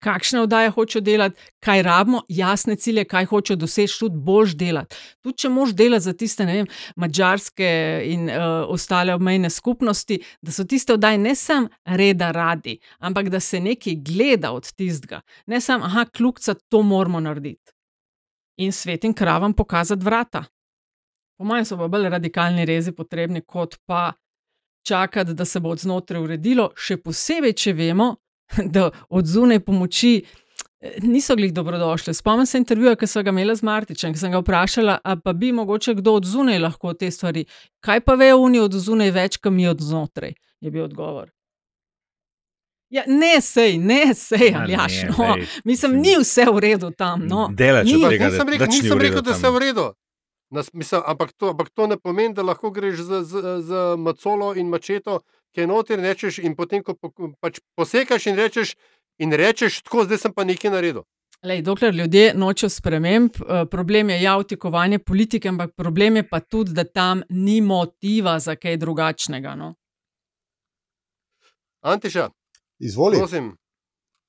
Kakšne 0.00 0.40
oddaje 0.40 0.70
hočejo 0.72 1.02
delati, 1.04 1.36
kaj 1.60 1.82
rabimo, 1.82 2.22
jasne 2.28 2.76
cilje, 2.76 3.04
kaj 3.04 3.26
hočejo 3.28 3.56
doseči, 3.60 3.98
tudi 4.00 4.20
boš 4.24 4.54
delati. 4.56 4.96
Tudi 5.20 5.42
če 5.44 5.50
moš 5.52 5.74
delati 5.76 6.04
za 6.04 6.14
tiste, 6.16 6.46
ne 6.48 6.54
vem, 6.56 6.70
mačarske 6.96 7.68
in 8.08 8.30
uh, 8.30 8.64
ostale 8.72 9.14
obmejne 9.14 9.50
skupnosti, 9.50 10.20
da 10.40 10.54
so 10.56 10.64
tiste 10.64 10.96
oddaje 10.96 11.18
ne 11.18 11.34
samo 11.36 11.68
reda 11.84 12.30
radi, 12.32 12.78
ampak 12.98 13.28
da 13.28 13.40
se 13.40 13.60
nekaj 13.60 13.98
gleda 14.06 14.54
od 14.56 14.72
tistega. 14.72 15.20
Ne 15.46 15.60
samo, 15.60 15.84
aha, 15.84 16.06
kljukca, 16.16 16.54
to 16.68 16.82
moramo 16.82 17.20
narediti. 17.20 17.72
In 18.64 18.72
svetim 18.72 19.14
kravam 19.14 19.52
pokazati 19.52 20.04
vrata. 20.04 20.44
Po 21.38 21.44
mojem 21.44 21.64
so 21.64 21.76
pa 21.76 21.88
bolj 21.88 22.08
radikalni 22.08 22.64
rezi 22.68 22.92
potrebni, 22.92 23.40
kot 23.40 23.76
pa 23.86 24.12
čakati, 24.86 25.34
da 25.34 25.44
se 25.44 25.60
bo 25.60 25.68
od 25.68 25.78
znotraj 25.80 26.22
uredilo, 26.22 26.70
še 26.76 26.96
posebej, 27.00 27.54
če 27.56 27.72
vemo, 27.72 28.10
da 28.74 28.90
od 29.08 29.26
zunaj 29.26 29.60
pomoči 29.60 30.22
eh, 30.80 30.94
niso 31.02 31.36
glih 31.36 31.52
dobrodošle. 31.52 32.14
Spomnim 32.14 32.46
se 32.46 32.58
intervjuja, 32.58 32.96
ki 32.96 33.06
sem 33.06 33.24
ga 33.24 33.30
imela 33.30 33.54
z 33.54 33.62
Martičem, 33.62 34.12
ki 34.12 34.18
sem 34.18 34.32
ga 34.32 34.38
vprašala, 34.38 34.98
a 35.04 35.16
pa 35.16 35.32
bi 35.32 35.52
mogoče 35.52 35.94
kdo 35.94 36.14
od 36.14 36.24
zunaj 36.24 36.58
lahko 36.58 36.94
te 36.94 37.10
stvari. 37.10 37.44
Kaj 37.80 38.00
pa 38.00 38.14
vejo 38.14 38.40
oni 38.40 38.60
od 38.60 38.72
zunaj 38.74 39.10
več, 39.10 39.36
kot 39.36 39.52
mi 39.52 39.68
od 39.68 39.80
znotraj, 39.80 40.34
je 40.60 40.70
bil 40.70 40.84
odgovor. 40.84 41.30
Ja, 42.90 43.04
ne, 43.06 43.40
sej, 43.40 43.78
ne, 43.78 44.14
sej, 44.14 44.50
Aljaš. 44.56 45.02
ne, 45.02 45.10
No, 45.18 45.34
lej, 45.34 45.46
mislim, 45.64 45.92
ni 45.96 46.16
vse 46.18 46.42
v 46.50 46.58
redu 46.58 46.90
tam. 46.90 47.22
No. 47.22 47.44
Delač 47.54 47.86
Ni, 47.86 48.00
tega, 48.02 48.26
nisem 48.26 48.48
rekel, 48.48 48.66
nisem 48.66 48.98
rekel 48.98 49.22
da 49.22 49.30
tam. 49.30 49.40
se 49.40 49.50
v 49.50 49.58
redu. 49.58 49.84
Nas, 50.50 50.72
mislim, 50.72 51.02
ampak, 51.06 51.30
to, 51.32 51.50
ampak 51.50 51.70
to 51.70 51.86
ne 51.86 51.96
pomeni, 51.96 52.34
da 52.34 52.42
lahko 52.42 52.70
greš 52.70 53.04
z, 53.06 53.22
z, 53.22 53.32
z 53.62 53.70
macolo 53.96 54.54
in 54.58 54.66
mačeto, 54.66 55.20
ki 55.50 55.60
je 55.60 55.66
noter 55.66 55.98
in 55.98 56.04
rečeš, 56.04 56.38
in 56.40 56.54
potem, 56.54 56.82
ko 56.82 56.94
pač 57.40 57.60
posekaš 57.74 58.26
in 58.26 58.36
rečeš, 58.36 58.74
in 59.18 59.32
rečeš, 59.32 59.82
tako 59.82 60.04
zdaj 60.04 60.18
sem 60.18 60.32
pa 60.32 60.44
nekaj 60.44 60.70
naredil. 60.70 61.02
Lej, 61.42 61.62
dokler 61.62 61.94
ljudje 61.94 62.34
nočejo 62.34 62.68
sprememb, 62.70 63.30
eh, 63.38 63.64
problem 63.66 64.10
je 64.10 64.22
ja 64.22 64.36
vtikovanje 64.36 64.98
politike, 65.00 65.48
ampak 65.48 65.70
problem 65.74 66.16
je 66.16 66.24
pa 66.24 66.40
tudi, 66.40 66.72
da 66.72 66.84
tam 66.84 67.22
ni 67.30 67.60
motiva 67.62 68.38
za 68.38 68.56
kaj 68.56 68.76
drugačnega. 68.76 69.54
No. 69.54 69.74
Antiša, 71.82 72.28
Izvoli. 72.78 73.16
prosim, 73.16 73.56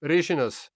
reši 0.01 0.36
nas. 0.36 0.69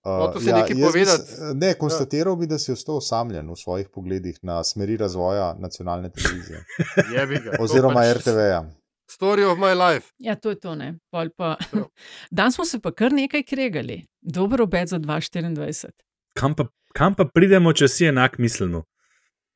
Uh, 0.00 0.12
hotel 0.18 0.40
si 0.40 0.46
nekaj 0.48 0.70
jaz 0.70 0.76
bi 0.76 0.82
povedati. 0.82 1.24
s- 1.24 1.38
Ne, 1.54 1.74
konstatiral 1.74 2.36
bi, 2.36 2.46
da 2.46 2.56
si 2.56 2.72
ostal 2.72 2.96
osamljen 2.96 3.50
v 3.50 3.56
svojih 3.56 3.88
pogledih 3.88 4.38
na 4.42 4.64
smeri 4.64 4.96
razvoja 4.96 5.54
nacionalne 5.58 6.08
televizije 6.10 6.64
oziroma 7.60 7.94
pač 7.96 8.16
RTV-ja. 8.16 8.62
Story 9.10 9.44
of 9.44 9.58
my 9.58 9.74
life. 9.74 10.12
Ja, 10.18 10.34
to 10.34 10.50
je 10.50 10.60
to. 10.60 10.76
Pa... 11.10 11.56
Prav. 11.70 11.84
Dan 12.30 12.52
smo 12.52 12.64
se 12.64 12.80
pa 12.80 12.92
kar 12.92 13.12
nekaj 13.12 13.42
kregali, 13.42 14.06
dober 14.20 14.62
obet 14.62 14.88
za 14.88 14.98
2024. 14.98 15.90
Kam 16.34 16.54
pa, 16.54 16.64
kam 16.94 17.14
pa 17.14 17.24
pridemo, 17.24 17.72
če 17.72 17.88
si 17.88 18.06
enak 18.06 18.38
mislimo? 18.38 18.84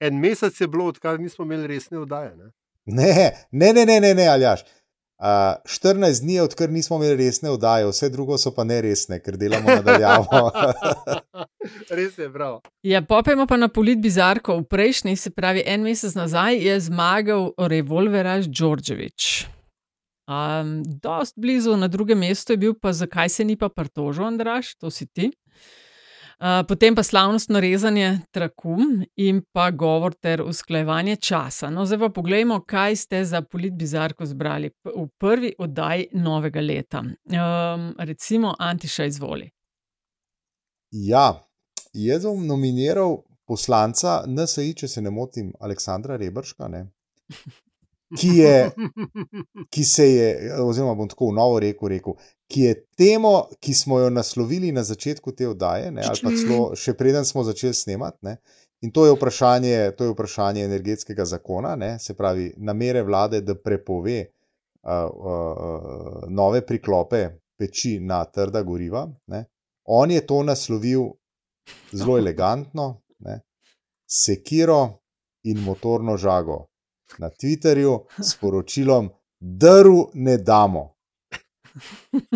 En 0.00 0.18
mesec 0.20 0.60
je 0.60 0.68
bilo, 0.68 0.88
odkar 0.90 1.20
nismo 1.20 1.44
imeli 1.44 1.66
resne 1.66 1.98
vdaje. 2.02 2.34
Ne? 2.36 2.50
Ne, 2.84 3.30
ne, 3.50 3.72
ne, 3.72 3.86
ne, 3.86 4.00
ne, 4.00 4.14
ne 4.14 4.26
Aljaš. 4.28 4.64
Uh, 5.18 5.62
14 5.64 6.20
dni, 6.20 6.34
je, 6.34 6.42
odkar 6.42 6.70
nismo 6.70 6.96
imeli 6.96 7.16
resne 7.16 7.50
vdaje, 7.50 7.86
vse 7.86 8.08
drugo 8.10 8.38
so 8.38 8.50
pa 8.54 8.64
neresne, 8.64 9.20
ker 9.22 9.36
delamo 9.38 9.70
nadaljavo. 9.70 10.50
Res 11.96 12.18
je, 12.18 12.28
bravo. 12.28 12.60
Ja, 12.82 13.02
popemo 13.02 13.46
pa 13.46 13.56
na 13.56 13.68
polit 13.68 14.02
bizarko. 14.02 14.58
V 14.58 14.64
prejšnji, 14.64 15.16
se 15.16 15.30
pravi 15.30 15.62
en 15.66 15.86
mesec 15.86 16.16
nazaj, 16.18 16.58
je 16.58 16.80
zmagal 16.80 17.52
revolveraž 17.58 18.50
Đorđević. 18.50 19.46
Um, 20.26 20.82
dost 20.82 21.34
blizu, 21.36 21.76
na 21.76 21.88
drugem 21.88 22.18
mestu 22.18 22.52
je 22.52 22.56
bil 22.56 22.74
pa, 22.74 22.92
zakaj 22.92 23.28
se 23.28 23.44
ni 23.44 23.56
pa 23.56 23.68
pritožil, 23.68 24.24
Andraš, 24.24 24.74
to 24.74 24.90
si 24.90 25.06
ti. 25.06 25.30
Uh, 26.34 26.66
potem 26.68 26.94
pa 26.94 27.02
slavnostno 27.02 27.60
rezanje 27.60 28.20
traku 28.30 28.76
in 29.16 29.42
pa 29.52 29.70
govor 29.70 30.14
ter 30.14 30.42
usklajevanje 30.42 31.16
časa. 31.16 31.70
No, 31.70 31.86
zdaj 31.86 31.98
pa 31.98 32.08
pogledajmo, 32.08 32.60
kaj 32.66 32.96
ste 32.96 33.24
za 33.24 33.42
polit 33.42 33.72
bizarko 33.72 34.26
zbrali 34.26 34.70
v 34.84 35.06
prvi 35.18 35.54
oddaji 35.58 36.08
novega 36.12 36.60
leta. 36.60 37.00
Um, 37.00 37.94
recimo, 37.98 38.54
Antiša 38.58 39.04
izvoli. 39.04 39.50
ja, 40.90 41.46
jaz 41.92 42.22
bom 42.22 42.46
nominiral 42.46 43.22
poslanca 43.46 44.22
NSI, 44.26 44.74
če 44.74 44.88
se 44.88 45.02
ne 45.02 45.10
motim, 45.10 45.52
Aleksandra 45.60 46.16
Rebrška, 46.16 46.68
ne, 46.68 46.86
ki, 48.18 48.28
je, 48.38 48.70
ki 49.72 49.84
se 49.84 50.08
je, 50.10 50.28
oziroma 50.62 50.94
bom 50.94 51.08
tako 51.08 51.30
v 51.30 51.36
novo 51.38 51.60
rekel, 51.62 51.88
rekel, 51.88 52.18
ki 52.50 52.66
je 52.68 52.74
temo, 52.98 53.32
ki 53.60 53.74
smo 53.74 54.00
jo 54.00 54.10
naslovili 54.10 54.72
na 54.72 54.84
začetku 54.84 55.32
te 55.32 55.48
oddaje, 55.48 55.90
ne, 55.90 56.04
ali 56.08 56.22
pa 56.22 56.34
celo 56.36 56.60
še 56.78 56.94
preden 56.98 57.24
smo 57.24 57.44
začeli 57.46 57.74
snemati. 57.74 58.18
Ne, 58.28 58.36
In 58.84 58.90
to 58.92 59.06
je 59.06 59.14
vprašanje, 59.14 59.94
to 59.96 60.04
je 60.04 60.10
vprašanje 60.12 60.64
energetskega 60.64 61.24
zakona, 61.24 61.72
ne, 61.76 61.94
se 61.98 62.12
pravi, 62.14 62.50
namere 62.56 63.02
vlade, 63.02 63.40
da 63.40 63.54
prepove 63.56 64.18
uh, 64.24 64.90
uh, 65.08 66.26
nove 66.28 66.60
priklope 66.66 67.22
peči 67.56 67.94
na 68.00 68.24
trda 68.24 68.60
goriva. 68.62 69.06
Ne. 69.32 69.44
On 69.88 70.10
je 70.10 70.20
to 70.26 70.42
naslovil 70.42 71.06
zelo 71.92 72.18
elegantno, 72.22 72.90
ne, 73.24 73.40
sekiro 74.04 74.82
in 75.48 75.64
motorno 75.64 76.18
žago 76.20 76.66
na 77.18 77.30
Twitterju 77.30 77.98
s 78.18 78.34
poročilom: 78.34 79.10
Drv 79.40 79.92
ne 80.14 80.36
damo. 80.38 80.94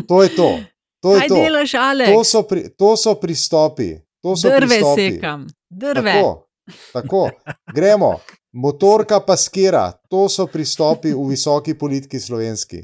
To 0.08 0.22
je 0.22 0.28
to. 0.30 0.58
To 1.00 1.14
je 1.14 1.18
Kaj 1.18 1.28
to. 1.28 1.34
delaš, 1.36 1.74
Alek? 1.74 2.08
To 2.08 2.24
so, 2.24 2.42
pri, 2.42 2.68
to 2.70 2.96
so 2.96 3.14
pristopi. 3.14 3.94
To 4.20 4.36
so 4.36 4.48
Drve 4.48 4.66
pristopi. 4.68 5.12
sekam, 5.12 5.46
drve. 5.70 6.12
Tako, 6.12 6.48
tako. 6.92 7.30
Gremo. 7.74 8.18
Motorka 8.52 9.20
pa 9.20 9.36
skera, 9.36 9.92
to 10.08 10.28
so 10.28 10.46
pristopi 10.46 11.12
v 11.12 11.28
visoki 11.28 11.74
politiki 11.74 12.18
slovenski. 12.18 12.82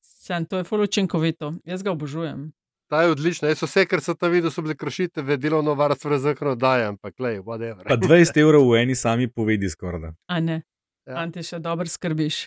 Sam, 0.00 0.44
to 0.44 0.56
je 0.56 0.64
ful 0.64 0.80
učinkovito, 0.80 1.54
jaz 1.64 1.82
ga 1.82 1.90
obožujem. 1.90 2.52
Ta 2.88 3.02
je 3.02 3.10
odlična. 3.10 3.48
Jaz 3.48 3.62
vse, 3.62 3.84
kar 3.84 4.00
so 4.00 4.14
tam 4.14 4.30
videl, 4.30 4.50
so 4.50 4.62
bile 4.62 4.74
kršitve 4.74 5.36
delovno 5.36 5.74
varstvene 5.74 6.18
zakonodaje, 6.18 6.86
ampak 6.86 7.14
lej, 7.18 7.40
whatever. 7.40 7.82
Pa 7.84 7.96
20 7.96 8.40
evrov 8.40 8.70
v 8.70 8.78
eni 8.78 8.94
sami 8.94 9.28
povedi 9.28 9.68
skoraj. 9.68 10.00
da. 10.00 10.10
A 10.26 10.40
ne, 10.40 10.62
Ja. 11.06 11.12
ja. 11.12 11.22
Ante 11.22 11.42
še 11.46 11.62
dobro 11.62 11.86
skrbiš 11.88 12.46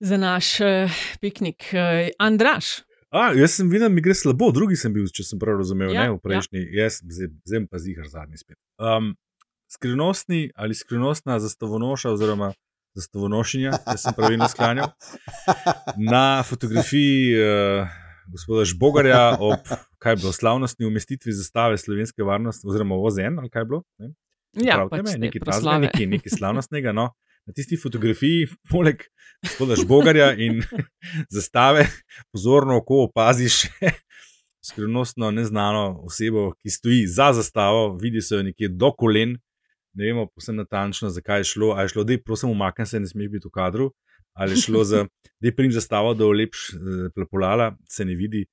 za 0.00 0.16
naš 0.16 0.54
uh, 0.64 1.00
piknik. 1.20 1.68
Uh, 1.76 2.08
Andraš, 2.18 2.80
A, 3.10 3.32
jaz 3.34 3.56
sem 3.58 3.66
videl, 3.66 3.90
mi 3.90 4.02
gre 4.04 4.14
slabo, 4.14 4.52
drugi 4.54 4.76
sem 4.78 4.92
bil, 4.94 5.08
če 5.10 5.24
sem 5.26 5.38
prav 5.42 5.56
razumel, 5.58 5.90
Ja, 5.90 6.04
ja, 6.04 6.06
ne 6.06 6.14
v 6.14 6.20
prejšnji, 6.22 6.60
ja. 6.62 6.84
jaz 6.84 7.00
zdaj 7.02 7.32
zdaj 7.42 7.64
pa 7.66 7.80
zihar 7.82 8.06
zadnji 8.06 8.38
spet. 8.38 8.54
Um, 8.78 9.16
skrivnostni 9.70 10.52
ali 10.54 10.78
skrivnostna 10.78 11.40
zastavonoša 11.42 12.12
oziroma 12.14 12.52
zastavonošinja, 12.98 13.80
če 13.82 13.96
sem 13.98 14.14
pravilno 14.14 14.46
sklanjal, 14.50 14.94
na 16.12 16.44
fotografiji 16.46 17.34
uh, 17.34 17.98
gospoda 18.30 18.62
Žbogarja 18.70 19.24
ob 19.42 19.74
kaj 20.02 20.20
bilo 20.22 20.30
slavnostni 20.34 20.86
umestitvi 20.86 21.34
zastave 21.34 21.82
slovenske 21.82 22.22
varnosti 22.22 22.66
oziroma 22.70 22.94
OZN 22.94 23.42
ali 23.42 23.50
kaj 23.50 23.66
bilo. 23.66 23.82
Ne? 23.98 24.14
Ja, 24.58 24.76
Pravite 24.76 24.96
pač 24.96 25.06
me, 25.06 25.12
te 25.12 25.18
nekaj 25.18 25.42
proslave. 25.44 25.86
nekaj, 25.86 26.06
nekaj 26.06 26.32
slavnostnega. 26.38 26.94
No. 26.96 27.10
Na 27.48 27.54
tisti 27.56 27.78
fotografiji, 27.80 28.48
poleg 28.70 29.06
gospoda 29.46 29.76
Žbogarja 29.80 30.32
in 30.36 30.60
zastave, 31.36 31.86
pozorno 32.32 32.76
oko 32.82 33.06
opaziš 33.06 33.62
skrivnostno 34.68 35.30
neznano 35.32 36.02
osebo, 36.04 36.50
ki 36.60 36.70
stoji 36.70 37.06
za 37.08 37.30
zastavo, 37.32 37.96
vidi 37.96 38.20
se 38.20 38.34
jo 38.34 38.42
nekje 38.42 38.68
do 38.68 38.92
kolen. 38.92 39.38
Ne 39.96 40.06
vemo 40.06 40.26
posebno 40.34 40.62
natančno, 40.62 41.08
zakaj 41.10 41.40
je 41.40 41.48
šlo. 41.54 41.72
Ali 41.74 41.88
je 41.88 41.94
šlo, 41.96 42.04
da 42.04 42.12
je 42.12 42.22
prosim, 42.22 42.50
umaknem 42.50 42.86
se, 42.86 43.00
ne 43.00 43.08
smeš 43.10 43.30
biti 43.32 43.48
v 43.48 43.50
kadru, 43.50 43.88
ali 44.38 44.52
je 44.52 44.66
šlo 44.66 44.84
za, 44.84 45.06
da 45.40 45.48
je 45.48 45.56
prim 45.56 45.72
zastavo, 45.72 46.12
da 46.14 46.24
je 46.24 46.36
lepš 46.44 46.66
plapolala, 47.14 47.72
se 47.88 48.04
ne 48.04 48.14
vidi. 48.14 48.44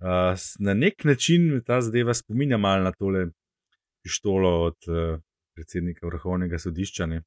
Uh, 0.00 0.38
na 0.64 0.72
nek 0.74 1.04
način 1.04 1.50
me 1.52 1.58
ta 1.64 1.80
zadeva 1.84 2.14
spominja 2.14 2.56
malo 2.56 2.84
na 2.84 2.92
tole 2.92 3.26
pištolo 4.02 4.62
od 4.64 4.76
uh, 4.88 5.20
predsednika 5.60 6.08
vrhovnega 6.08 6.58
sodišča, 6.58 7.06
ne? 7.06 7.22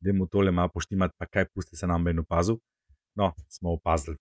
da 0.00 0.12
mu 0.12 0.26
tole 0.26 0.52
malo 0.52 0.68
poštimati, 0.74 1.14
pa 1.18 1.26
kaj 1.26 1.48
pusti 1.54 1.76
se 1.76 1.86
nam 1.86 2.04
ben 2.04 2.18
opazil. 2.18 2.58
No, 3.16 3.32
smo 3.48 3.72
opazili. 3.72 4.16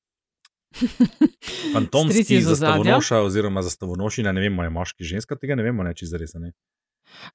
Fantomski 1.74 2.42
zastavonoša 2.42 3.20
oziroma 3.22 3.62
zastavonošina, 3.62 4.32
ne 4.32 4.42
vemo, 4.42 4.64
je 4.64 4.70
moški, 4.70 5.04
ženska, 5.04 5.36
tega 5.36 5.56
ne 5.56 5.64
vemo, 5.64 5.84
ne, 5.84 5.94
če 5.96 6.06
zares 6.14 6.34
ne. 6.40 6.52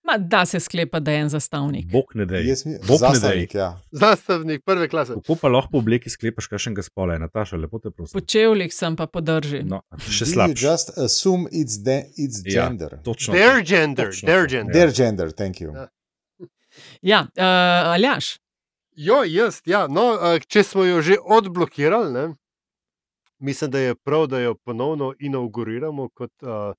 Ma, 0.02 0.16
da 0.18 0.46
se 0.46 0.60
sklepa, 0.60 1.00
da 1.00 1.12
je 1.14 1.20
en 1.24 1.28
zastavnik. 1.28 1.86
Bog 1.92 2.10
ne 2.14 2.26
dej. 2.26 2.42
Mi, 2.66 2.74
Bog 2.88 3.00
ne 3.00 3.08
dej. 3.08 3.20
zastavnik, 3.20 3.54
ja. 3.54 3.68
Zastavnik 3.90 4.64
prve 4.66 4.88
klase. 4.88 5.14
Kako 5.14 5.36
pa 5.40 5.48
lahko 5.48 5.70
po 5.72 5.78
obleki 5.78 6.10
sklepaš, 6.10 6.48
kakšnega 6.50 6.82
spola 6.82 7.14
je 7.14 7.22
Nataša, 7.22 7.56
lepo 7.56 7.78
te 7.78 7.92
prosim. 7.94 8.18
Po 8.18 8.26
čevljih 8.26 8.74
sem 8.74 8.96
pa 8.96 9.06
podržal. 9.06 9.62
No, 9.70 9.80
še 10.08 10.26
slabše. 10.26 10.66
just 10.66 10.92
assume 10.98 11.48
it's, 11.52 11.78
de, 11.84 12.02
it's 12.18 12.42
Ja, 12.44 12.66
gender. 12.66 12.98
Točno. 13.04 13.34
Their 13.38 13.62
gender, 13.64 14.10
Točno 14.10 14.26
their 14.26 14.50
gender. 14.50 14.74
Their 14.74 14.92
gender, 14.92 15.32
thank 15.32 15.62
you. 15.62 15.72
Ja. 15.76 15.88
Ja, 17.02 17.26
uh, 17.36 17.92
Aljaš, 17.94 18.36
Jo, 19.00 19.22
jaz, 19.24 19.62
ja. 19.64 19.86
No, 19.88 20.12
eh, 20.18 20.42
če 20.44 20.60
smo 20.66 20.84
jo 20.84 20.98
že 21.00 21.16
odblokirali, 21.22 22.10
ne, 22.12 22.24
mislim, 23.38 23.70
da 23.70 23.78
je 23.78 23.94
prav, 23.94 24.26
da 24.28 24.40
jo 24.42 24.54
ponovno 24.54 25.14
inauguriramo 25.18 26.08
kot 26.14 26.32
uh, 26.42 26.74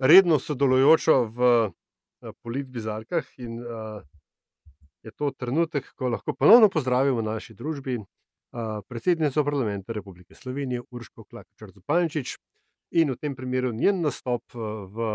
redno 0.00 0.38
sodelujočo 0.42 1.18
v 1.36 1.50
uh, 1.68 2.32
politbizarkah. 2.42 3.28
In 3.38 3.60
uh, 3.60 4.02
je 5.06 5.12
to 5.14 5.30
trenutek, 5.30 5.92
ko 5.94 6.08
lahko 6.08 6.34
ponovno 6.34 6.70
pozdravimo 6.72 7.20
v 7.20 7.28
naši 7.30 7.54
družbi 7.54 7.98
uh, 8.00 8.80
predsednico 8.88 9.44
parlamenta 9.44 9.92
Republike 9.92 10.34
Slovenije 10.34 10.82
Urško 10.90 11.28
Klakočar 11.30 11.70
Zupančič 11.70 12.38
in 12.90 13.12
v 13.12 13.20
tem 13.20 13.36
primeru 13.36 13.70
njen 13.72 14.00
nastop 14.02 14.42
v 14.54 15.12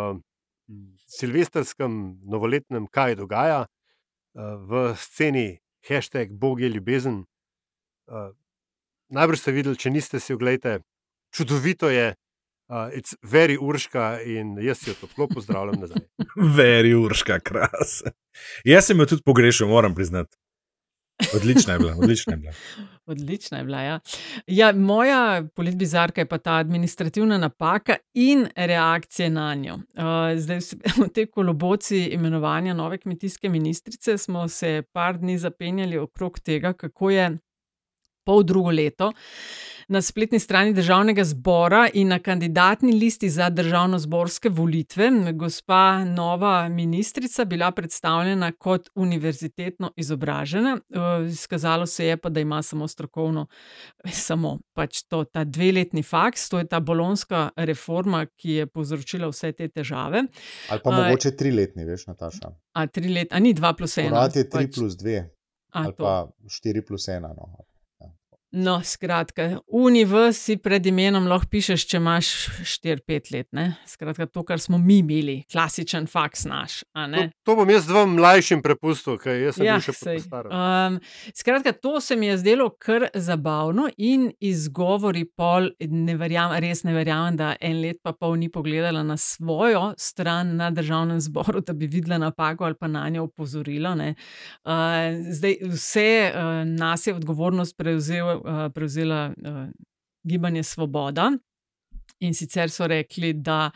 mm, 0.70 0.94
silvestrskem 1.12 2.22
novoletnem 2.24 2.88
Kaj 2.88 3.20
dogaja 3.20 3.66
v 4.38 4.94
sceni 4.96 5.60
hashtag 5.88 6.32
Bog 6.32 6.62
je 6.62 6.70
ljubezen. 6.70 7.24
Najbrž 9.10 9.40
ste 9.40 9.52
videli, 9.56 9.80
če 9.80 9.90
niste 9.90 10.20
si 10.20 10.36
oglejte, 10.36 10.80
čudovito 11.34 11.90
je, 11.90 12.12
uh, 12.70 12.90
it's 12.92 13.16
very 13.24 13.58
urška 13.60 14.20
in 14.26 14.58
jaz 14.62 14.84
jo 14.88 14.96
toplo 15.00 15.28
pozdravljam 15.32 15.80
nazaj. 15.82 16.04
Veri 16.58 16.94
urška 16.96 17.40
kras. 17.40 18.02
Jaz 18.68 18.92
sem 18.92 19.00
jo 19.00 19.06
tudi 19.06 19.24
pogrešal, 19.26 19.72
moram 19.72 19.96
priznati. 19.96 20.38
Odlična 21.34 21.74
je 21.74 21.80
bila, 21.80 21.96
odlična 21.98 22.34
je 22.34 22.38
bila. 22.38 22.54
Odlična 23.08 23.58
je 23.58 23.64
bila. 23.64 23.82
Ja. 23.82 24.00
Ja, 24.48 24.72
moja 24.74 25.44
politbizarka 25.56 26.22
je 26.22 26.26
pa 26.26 26.38
ta 26.38 26.52
administrativna 26.52 27.38
napaka 27.38 27.96
in 28.14 28.48
reakcije 28.56 29.30
na 29.30 29.56
njo. 29.56 29.74
Uh, 29.76 29.82
zdaj, 30.36 30.60
v 31.06 31.10
tej 31.14 31.26
koloboci 31.26 32.04
imenovanja 32.06 32.74
nove 32.74 32.98
kmetijske 32.98 33.50
ministrice 33.50 34.18
smo 34.18 34.48
se 34.48 34.84
par 34.92 35.18
dni 35.18 35.38
zapenjali 35.38 35.98
okrog 35.98 36.40
tega, 36.40 36.74
kako 36.74 37.10
je 37.10 37.38
pol 38.26 38.44
drugo 38.44 38.72
leto 38.72 39.12
na 39.88 40.02
spletni 40.02 40.40
strani 40.40 40.74
državnega 40.74 41.24
zbora 41.24 41.88
in 41.94 42.08
na 42.08 42.20
kandidatni 42.20 42.92
listi 42.92 43.30
za 43.30 43.50
državno-zborske 43.50 44.50
volitve 44.50 45.12
gospa 45.34 46.04
nova 46.06 46.70
ministrica 46.70 47.46
bila 47.46 47.72
predstavljena 47.72 48.52
kot 48.52 48.90
univerzitetno 48.96 49.92
izobražena. 49.96 50.78
Eh, 50.90 51.30
Izkazalo 51.30 51.86
se 51.86 52.06
je 52.06 52.18
pa, 52.18 52.30
da 52.30 52.40
ima 52.40 52.62
samo 52.62 52.88
strokovno, 52.88 53.48
samo 54.12 54.60
pač 54.74 55.04
to, 55.04 55.24
ta 55.24 55.44
dveletni 55.44 56.04
faks, 56.04 56.50
to 56.50 56.60
je 56.60 56.68
ta 56.68 56.80
bolonska 56.80 57.50
reforma, 57.56 58.26
ki 58.26 58.52
je 58.52 58.68
povzročila 58.68 59.28
vse 59.28 59.52
te 59.52 59.68
težave. 59.68 60.24
Ali 60.70 60.82
pa 60.84 60.92
A, 60.92 61.02
mogoče 61.02 61.32
triletni, 61.32 61.86
veš, 61.86 62.08
Nataša. 62.08 62.52
A 62.74 62.88
tri 62.88 63.10
let, 63.14 63.32
a 63.32 63.40
ni 63.40 63.54
dva 63.54 63.74
plus 63.74 63.98
ena. 63.98 64.10
Ponavadi 64.10 64.40
je 64.40 64.50
tri 64.50 64.68
pač, 64.68 64.76
plus 64.76 64.98
dve, 64.98 65.18
a, 65.72 65.84
ali 65.84 65.96
to. 65.96 66.04
pa 66.04 66.52
štiri 66.52 66.86
plus 66.86 67.08
ena. 67.08 67.32
No. 67.38 67.68
No, 68.52 68.80
skratka, 68.84 69.60
Univers 69.68 70.38
si 70.40 70.56
pred 70.58 70.86
imenom 70.88 71.26
lahko 71.28 71.50
pišeš, 71.52 71.84
če 71.92 71.98
imaš 72.00 72.28
4-5 72.80 73.32
let. 73.34 73.48
Ne? 73.52 73.66
Skratka, 73.86 74.24
to, 74.32 74.44
kar 74.48 74.62
smo 74.64 74.78
mi 74.80 75.02
imeli, 75.02 75.42
klasičen 75.52 76.08
faks 76.08 76.46
naš. 76.48 76.78
To, 76.96 77.26
to 77.44 77.56
bom 77.60 77.70
jaz 77.70 77.90
dvom 77.90 78.16
mlajšim 78.16 78.62
prepustil, 78.64 79.18
ker 79.20 79.36
jaz 79.36 79.58
sem 79.60 79.68
Ja, 79.68 79.76
še 79.84 79.92
sej. 79.94 80.22
star. 80.24 80.48
Um, 80.48 80.96
skratka, 81.36 81.74
to 81.76 82.00
se 82.02 82.16
mi 82.16 82.30
je 82.32 82.38
zdelo 82.40 82.70
kar 82.80 83.10
zabavno 83.14 83.90
in 83.98 84.30
izgovori 84.40 85.26
pol, 85.28 85.68
ne 85.84 86.16
verjamem, 86.16 86.62
res 86.64 86.86
ne 86.88 86.96
verjamem, 86.96 87.36
da 87.36 87.52
en 87.60 87.82
let 87.84 88.00
pa 88.02 88.16
pol 88.16 88.38
ni 88.40 88.48
pogledala 88.50 89.04
na 89.04 89.20
svojo 89.20 89.92
stran 90.00 90.56
na 90.56 90.72
državnem 90.72 91.20
zboru, 91.20 91.60
da 91.62 91.76
bi 91.76 91.88
videla 91.88 92.18
napako 92.18 92.64
ali 92.64 92.80
pa 92.80 92.88
na 92.88 93.04
njo 93.10 93.28
opozorila. 93.28 93.92
ne. 93.96 94.14
Uh, 94.64 94.72
zdaj, 95.36 95.60
vse 95.68 96.08
uh, 96.32 96.64
nas 96.80 97.08
je 97.08 97.14
odgovornost 97.14 97.76
prevzel, 97.78 98.37
uh, 98.40 98.74
prevzela 98.74 99.34
uh, 99.38 99.68
gibanje 100.24 100.64
Svoboda. 100.64 101.32
In 102.20 102.34
sicer 102.34 102.70
so 102.70 102.88
rekli, 102.88 103.34
da 103.34 103.72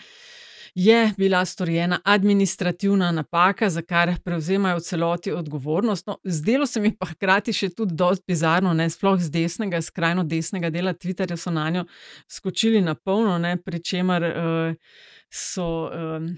je 0.75 1.13
bila 1.17 1.45
storjena 1.45 1.99
administrativna 2.05 3.11
napaka, 3.11 3.69
za 3.69 3.81
kar 3.81 4.15
prevzemajo 4.23 4.77
v 4.77 4.79
celoti 4.81 5.31
odgovornost. 5.31 6.07
No, 6.07 6.17
zdelo 6.23 6.65
se 6.65 6.79
mi 6.79 6.93
pa 6.97 7.05
hkrati 7.05 7.53
še 7.53 7.69
tudi 7.69 7.95
dosti 7.95 8.23
bizarno, 8.27 8.73
ne 8.73 8.89
sploh 8.89 9.19
z 9.19 9.29
desnega, 9.29 9.81
skrajno 9.81 10.23
desnega 10.23 10.69
dela 10.69 10.93
Twitterja 10.93 11.37
so 11.37 11.51
na 11.51 11.69
njo 11.69 11.83
skočili 12.27 12.81
na 12.81 12.95
polno, 12.95 13.57
pri 13.65 13.79
čemer 13.83 14.23
uh, 14.23 14.95
so. 15.29 15.89
Um, 15.91 16.31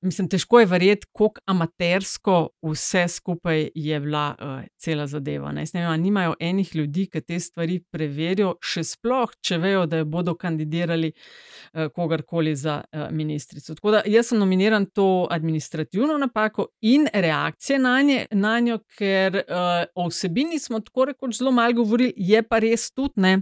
Mislim, 0.00 0.28
težko 0.28 0.60
je 0.60 0.66
verjeti, 0.66 1.06
kako 1.12 1.40
amatersko 1.46 2.48
vse 2.62 3.08
skupaj 3.08 3.68
je 3.74 4.00
bila 4.00 4.34
uh, 4.40 4.66
cela 4.76 5.06
zadeva. 5.06 5.52
Ne. 5.52 5.64
Ne 5.74 5.88
vem, 5.88 6.02
nimajo 6.02 6.34
enih 6.40 6.74
ljudi, 6.76 7.06
ki 7.10 7.20
te 7.20 7.38
stvari 7.40 7.78
preverijo, 7.90 8.56
še 8.62 8.84
sploh, 8.84 9.32
če 9.40 9.58
vejo, 9.62 9.86
da 9.86 10.02
bodo 10.04 10.34
kandidirali 10.34 11.12
uh, 11.12 11.88
kogarkoli 11.94 12.54
za 12.56 12.80
uh, 12.84 13.08
ministrico. 13.10 13.74
Tako 13.74 13.96
da 13.96 14.02
jaz 14.06 14.30
sem 14.30 14.38
nominiran 14.42 14.86
to 14.94 15.26
administrativno 15.30 16.18
napako 16.18 16.68
in 16.80 17.08
reakcije 17.12 17.78
na, 17.78 17.96
nje, 18.02 18.26
na 18.30 18.58
njo, 18.60 18.78
ker 18.98 19.42
uh, 19.42 19.82
o 19.94 20.08
vsebini 20.10 20.58
smo 20.58 20.80
tako 20.80 21.10
rekoč 21.12 21.38
zelo 21.38 21.52
malo 21.52 21.80
govorili, 21.82 22.12
je 22.16 22.42
pa 22.42 22.58
res 22.58 22.90
tudi 22.90 23.22
ne, 23.22 23.40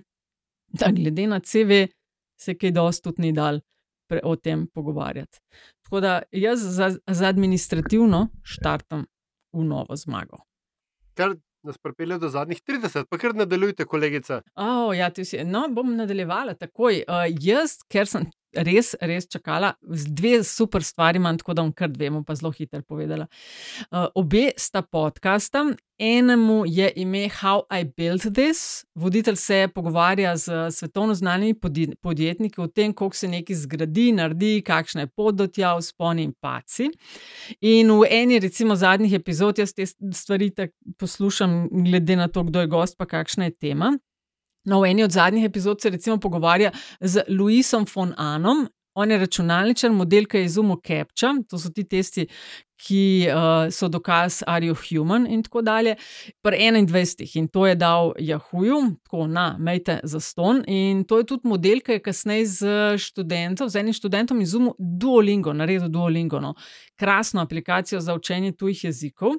da 0.73 0.93
glede 0.93 1.27
na 1.27 1.41
CV 1.41 1.87
se 2.41 2.55
kaj 2.59 2.71
dosti 2.71 3.09
tudi 3.09 3.23
ni 3.23 3.33
dal 3.33 3.61
o 4.23 4.37
tem 4.37 4.67
pogovarjati. 4.75 5.41
Tako 5.85 6.01
da 6.01 6.23
jaz 6.33 6.61
za, 6.77 6.97
za 7.07 7.27
administrativno 7.27 8.29
štartam 8.43 9.05
v 9.53 9.65
novo 9.65 9.97
zmago. 9.97 10.37
Kar 11.15 11.37
nas 11.63 11.79
pripelje 11.79 12.19
do 12.19 12.29
zadnjih 12.29 12.61
30, 12.67 13.05
pa 13.11 13.19
kar 13.19 13.35
nadaljujte, 13.35 13.85
kolegica. 13.85 14.43
Oh, 14.55 14.97
ja, 14.97 15.11
si. 15.25 15.45
No, 15.45 15.69
bom 15.71 15.97
nadaljevala 15.97 16.55
takoj. 16.55 17.05
Uh, 17.09 17.25
jaz, 17.41 17.79
ker 17.89 18.07
sem 18.07 18.27
res, 18.57 18.95
res 19.01 19.29
čakala, 19.29 19.75
dve 19.83 20.43
super 20.45 20.85
stvari 20.85 21.19
imam, 21.19 21.39
tako 21.39 21.55
da 21.55 21.63
bom 21.63 21.73
kar 21.73 21.89
dve, 21.89 22.11
pa 22.27 22.35
zelo 22.35 22.53
hitro 22.53 22.83
povedala. 22.83 23.27
Uh, 23.91 24.07
obe 24.15 24.51
sta 24.57 24.83
podcasta. 24.83 25.65
Enemu 25.99 26.65
je 26.67 26.93
ime 26.97 27.29
How 27.29 27.63
I 27.71 27.85
Built 27.85 28.23
This. 28.35 28.85
Voditelj 28.95 29.37
se 29.37 29.69
pogovarja 29.75 30.37
z 30.37 30.71
svetovno 30.71 31.15
znanimi 31.15 31.55
podje- 31.55 31.95
podjetniki 32.03 32.61
o 32.61 32.67
tem, 32.67 32.93
kako 32.93 33.17
se 33.17 33.29
nekaj 33.29 33.57
zgradi, 33.57 34.13
naredi, 34.13 34.63
kakšna 34.67 35.01
je 35.01 35.07
pot 35.07 35.35
do 35.35 35.47
tja, 35.47 35.77
vzponi 35.79 36.23
in 36.23 36.33
paci. 36.41 36.91
In 37.61 37.91
v 37.91 38.09
eni, 38.11 38.39
recimo, 38.39 38.77
zadnjih 38.77 39.13
epizod, 39.13 39.59
jaz 39.59 39.75
te 39.75 39.87
stvari 39.87 40.51
tako 40.51 40.75
poslušam, 40.99 41.69
glede 41.71 42.17
na 42.17 42.29
to, 42.29 42.43
kdo 42.43 42.61
je 42.61 42.67
gost, 42.67 42.99
pa 42.99 43.07
kakšna 43.07 43.45
je 43.45 43.51
tema. 43.51 43.99
No, 44.65 44.81
v 44.81 44.91
eni 44.91 45.05
od 45.05 45.11
zadnjih 45.11 45.45
epizod 45.45 45.83
se 45.83 45.91
recimo 45.91 46.17
pogovarja 46.21 46.71
z 47.01 47.23
Luisom 47.29 47.87
von 47.95 48.15
Anom. 48.17 48.67
On 48.95 49.11
je 49.11 49.19
računalničar, 49.19 49.91
model, 49.91 50.25
ki 50.31 50.39
je 50.39 50.45
izumil 50.45 50.77
Captcha, 50.87 51.33
to 51.51 51.59
so 51.59 51.71
ti 51.75 51.83
testi, 51.83 52.29
ki 52.79 53.27
uh, 53.27 53.73
so 53.75 53.89
dokaz, 53.91 54.43
are 54.47 54.67
you 54.67 54.77
human 54.79 55.27
in 55.27 55.43
tako 55.43 55.63
dalje. 55.67 55.97
Pri 56.43 56.59
21. 56.59 57.39
in 57.39 57.49
to 57.49 57.67
je 57.67 57.75
dal 57.75 58.13
Yahooju, 58.19 58.79
tako 59.03 59.27
na, 59.27 59.57
mejte 59.59 59.99
za 60.03 60.21
ston. 60.21 60.63
In 60.67 61.05
to 61.05 61.19
je 61.19 61.27
tudi 61.27 61.49
model, 61.49 61.81
ki 61.81 61.99
je 61.99 62.03
kasneje 62.03 62.47
z 62.47 62.77
študentom, 62.99 63.69
z 63.69 63.83
enim 63.83 63.93
študentom 63.93 64.41
izumil 64.41 64.77
Duolingo, 64.79 65.53
naredil 65.53 65.89
Duolingo, 65.89 66.41
no. 66.41 66.55
krasno 66.97 67.43
aplikacijo 67.43 68.01
za 68.01 68.15
učenje 68.15 68.53
tujih 68.53 68.85
jezikov. 68.85 69.35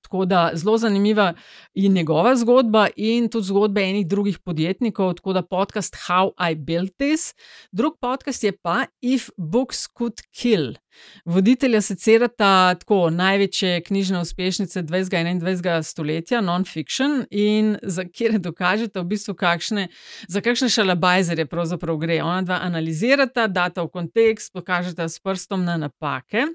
Tako 0.00 0.24
da 0.24 0.50
zelo 0.54 0.78
zanimiva 0.78 1.34
je 1.74 1.88
njegova 1.88 2.36
zgodba 2.36 2.88
in 2.96 3.28
tudi 3.28 3.46
zgodbe 3.46 3.82
enih 3.82 4.06
drugih 4.06 4.38
podjetnikov, 4.38 5.14
tako 5.14 5.32
da 5.32 5.42
podcast 5.42 5.96
How 6.08 6.50
I 6.50 6.54
Built 6.54 6.92
This. 6.96 7.34
Drug 7.72 7.98
podcast 8.00 8.44
je 8.44 8.52
pa 8.52 8.84
If 9.00 9.28
Books 9.36 9.88
Could 9.98 10.20
Kill. 10.36 10.74
Voditelja 11.24 11.80
secerata 11.80 12.74
tako 12.74 13.10
največje 13.10 13.82
knjižne 13.86 14.20
uspešnice 14.20 14.82
20. 14.82 15.30
in 15.30 15.40
21. 15.40 15.82
stoletja, 15.82 16.40
non-fiction, 16.40 17.24
in 17.30 17.76
za 17.82 18.04
kjer 18.04 18.38
dokažete 18.38 19.00
v 19.00 19.04
bistvu, 19.04 19.34
kakšne, 19.34 19.88
za 20.28 20.40
kakšne 20.40 20.68
šalabajzerje 20.68 21.46
pravzaprav 21.46 21.96
gre. 21.96 22.22
Ona 22.22 22.42
dva 22.42 22.58
analizirata, 22.62 23.46
data 23.46 23.82
v 23.82 23.88
kontekst, 23.88 24.52
pokažeta 24.52 25.08
s 25.08 25.20
prstom 25.20 25.64
na 25.64 25.76
napake. 25.76 26.46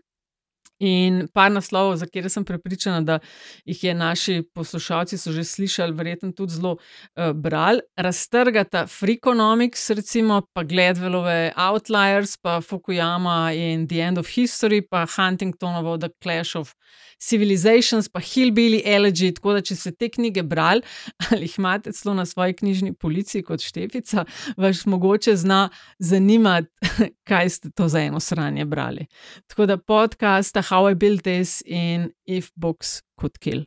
In 0.79 1.27
par 1.33 1.51
naslovov, 1.51 1.95
za 1.95 2.05
katere 2.05 2.29
sem 2.29 2.43
prepričana, 2.43 3.01
da 3.01 3.19
jih 3.65 3.83
je 3.83 3.93
naši 3.93 4.41
poslušalci 4.53 5.17
že 5.31 5.43
slišali, 5.43 5.93
verjetno 5.93 6.31
tudi 6.31 6.53
zelo 6.53 6.75
uh, 6.75 7.31
brali. 7.33 7.79
Raztrgata 7.95 8.87
Freakonomics, 8.87 9.89
recimo, 9.89 10.41
pa 10.53 10.63
Gledvelove 10.63 11.53
Outliers, 11.55 12.37
pa 12.37 12.61
Fukuyama 12.61 13.53
in 13.55 13.87
The 13.87 14.01
End 14.01 14.17
of 14.17 14.27
History, 14.27 14.81
pa 14.81 15.05
Huntingtonovo 15.17 15.97
The 15.97 16.09
Clash 16.21 16.55
of 16.55 16.73
Civilizations, 17.19 18.09
pa 18.09 18.19
Hillbilly 18.19 18.81
Elegy. 18.85 19.31
Tako 19.35 19.53
da, 19.55 19.61
če 19.61 19.75
ste 19.75 19.91
te 19.95 20.09
knjige 20.11 20.43
brali 20.43 20.83
ali 21.31 21.47
jih 21.47 21.57
imate 21.59 21.93
celo 21.95 22.13
na 22.15 22.25
svoji 22.25 22.53
knjižni 22.53 22.93
policiji 22.93 23.43
kot 23.43 23.63
Štefica, 23.63 24.25
vas 24.57 24.85
mogoče 24.85 25.35
zna 25.35 25.69
zanimati, 25.99 26.67
kaj 27.29 27.49
ste 27.49 27.71
to 27.71 27.87
za 27.87 28.03
eno 28.03 28.19
sranje 28.19 28.65
brali. 28.65 29.07
Tako 29.47 29.65
da 29.65 29.77
podcasta 29.77 30.64
How 30.69 30.91
I 30.91 30.93
Built 30.93 31.23
This 31.23 31.61
in 31.65 32.11
If 32.25 32.51
Books 32.55 33.01
Could 33.19 33.39
Kill. 33.39 33.65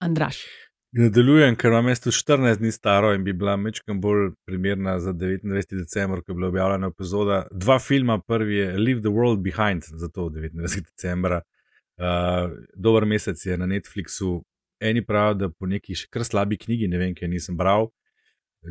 Andraš. 0.00 0.44
Nadaljujem, 0.92 1.54
ker 1.54 1.70
imam 1.70 1.84
mesto 1.86 2.10
14 2.10 2.58
dni 2.58 2.72
staro 2.74 3.12
in 3.14 3.22
bi 3.24 3.32
bila 3.32 3.54
mečkam 3.56 4.00
bolj 4.02 4.32
primerna 4.46 4.96
za 5.00 5.12
29. 5.12 5.76
decembr, 5.78 6.22
ko 6.24 6.32
je 6.32 6.34
bila 6.34 6.48
objavljena 6.48 6.90
epizoda. 6.90 7.44
Dva 7.50 7.78
filma, 7.78 8.18
prvi 8.18 8.56
je 8.56 8.78
Leave 8.78 9.00
the 9.00 9.12
World 9.14 9.38
Behind, 9.44 9.86
zato 9.86 10.28
29. 10.28 10.82
decembra. 10.90 11.42
Uh, 12.00 12.50
dober 12.74 13.04
mesec 13.06 13.46
je 13.46 13.58
na 13.58 13.66
Netflixu. 13.66 14.40
Eni 14.80 15.04
pravijo, 15.06 15.34
da 15.34 15.50
po 15.50 15.66
neki 15.70 15.94
še 15.94 16.08
kar 16.10 16.24
slabi 16.24 16.58
knjigi, 16.58 16.88
ne 16.88 16.98
vem, 16.98 17.14
kaj 17.14 17.28
nisem 17.28 17.56
bral. 17.56 17.92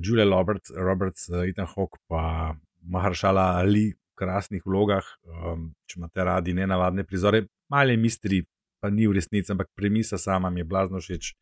Julia 0.03 0.25
Roberts, 0.27 0.73
Roberts 0.75 1.29
uh, 1.29 1.45
Ethan 1.47 1.69
Hawke, 1.71 2.01
pa 2.09 2.55
Maharshala 2.83 3.53
Ali 3.61 3.93
krasnih 4.19 4.65
vlogah, 4.65 5.05
um, 5.25 5.69
če 5.87 5.99
imate 6.01 6.25
radi 6.27 6.55
nenavadne 6.57 7.05
prizore, 7.07 7.45
male 7.71 7.95
misteri, 7.97 8.43
pa 8.79 8.91
ni 8.91 9.07
v 9.07 9.17
resnici, 9.19 9.51
ampak 9.51 9.71
premisa 9.75 10.19
sama 10.19 10.51
mi 10.51 10.63
je 10.63 10.67
blazno 10.67 11.01
všeč. 11.03 11.33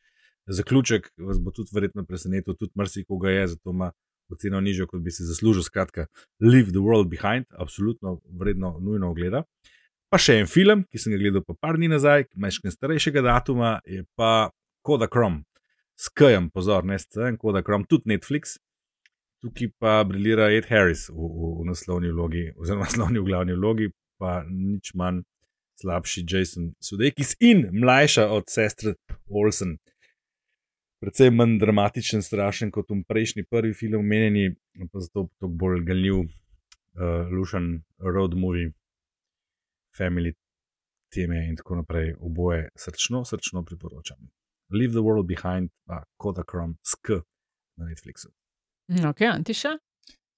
Zaključek 0.48 1.10
vas 1.28 1.40
bo 1.44 1.52
tudi 1.52 1.74
verjetno 1.76 2.06
presenetil, 2.08 2.56
tudi 2.56 2.72
marsikoga 2.80 3.34
je, 3.34 3.48
zato 3.56 3.74
ima 3.76 3.92
oceno 4.32 4.62
nižjo, 4.62 4.88
kot 4.88 5.02
bi 5.04 5.12
si 5.12 5.26
zaslužil. 5.28 5.64
Skratka, 5.64 6.08
Leave 6.40 6.72
the 6.72 6.84
World 6.84 7.10
Behind, 7.12 7.46
absolutno 7.52 8.20
vredno, 8.40 8.78
nujno 8.80 9.12
ogleda. 9.12 9.44
Pa 10.08 10.20
še 10.22 10.38
en 10.40 10.48
film, 10.48 10.86
ki 10.88 11.02
sem 11.02 11.12
ga 11.12 11.20
gledal 11.20 11.44
pa 11.44 11.56
par 11.60 11.76
dni 11.76 11.90
nazaj, 11.92 12.30
majčkaj 12.40 12.72
starejšega 12.78 13.26
datuma, 13.26 13.78
je 13.84 14.06
pa 14.16 14.50
Koda 14.88 15.10
Krom. 15.12 15.42
Skajem, 16.00 16.48
pozor, 16.54 16.86
ne 16.88 17.00
scen, 17.02 17.36
Koda 17.42 17.64
Krom, 17.66 17.84
tudi 17.90 18.14
Netflix. 18.14 18.56
Tukaj 19.42 19.70
pa 19.80 20.04
briljira 20.04 20.50
Ed 20.52 20.66
Harris 20.70 21.10
v, 21.10 21.14
v, 21.14 21.50
v 21.62 21.66
naslovni 21.70 22.12
vlogi, 22.12 22.48
oziroma 22.58 22.86
naslovni 22.88 23.22
v 23.22 23.28
glavni 23.30 23.58
vlogi, 23.58 23.92
pa 24.18 24.42
nič 24.50 24.94
manj 24.98 25.22
slabši 25.82 26.24
Jason 26.26 26.72
Sudeikis 26.82 27.36
in 27.40 27.68
mlajša 27.72 28.26
od 28.34 28.50
sestre 28.50 28.96
Olsen. 29.30 29.78
precej 31.00 31.30
manj 31.30 31.60
dramatičen, 31.62 32.24
strašen 32.26 32.72
kot 32.74 32.90
v 32.90 33.04
prejšnji 33.06 33.46
prvi 33.46 33.74
film, 33.74 34.06
menjeni, 34.06 34.56
pa 34.92 35.00
zato 35.00 35.28
to 35.38 35.48
bolj 35.48 35.84
galjiv, 35.86 36.24
uh, 36.24 37.30
lušen 37.30 37.84
road 38.02 38.34
movie, 38.34 38.74
family 39.98 40.34
teme 41.14 41.46
in 41.50 41.56
tako 41.56 41.76
naprej. 41.76 42.16
Oboje 42.20 42.70
srčno, 42.76 43.26
srčno 43.26 43.64
priporočam. 43.64 44.18
Leave 44.74 44.92
the 44.92 45.06
world 45.06 45.28
behind, 45.28 45.70
pa 45.86 46.04
Kodakrom, 46.18 46.78
sk 46.84 47.22
na 47.78 47.86
Netflixu. 47.86 48.34
Ok, 48.88 49.22
Antiša. 49.28 49.76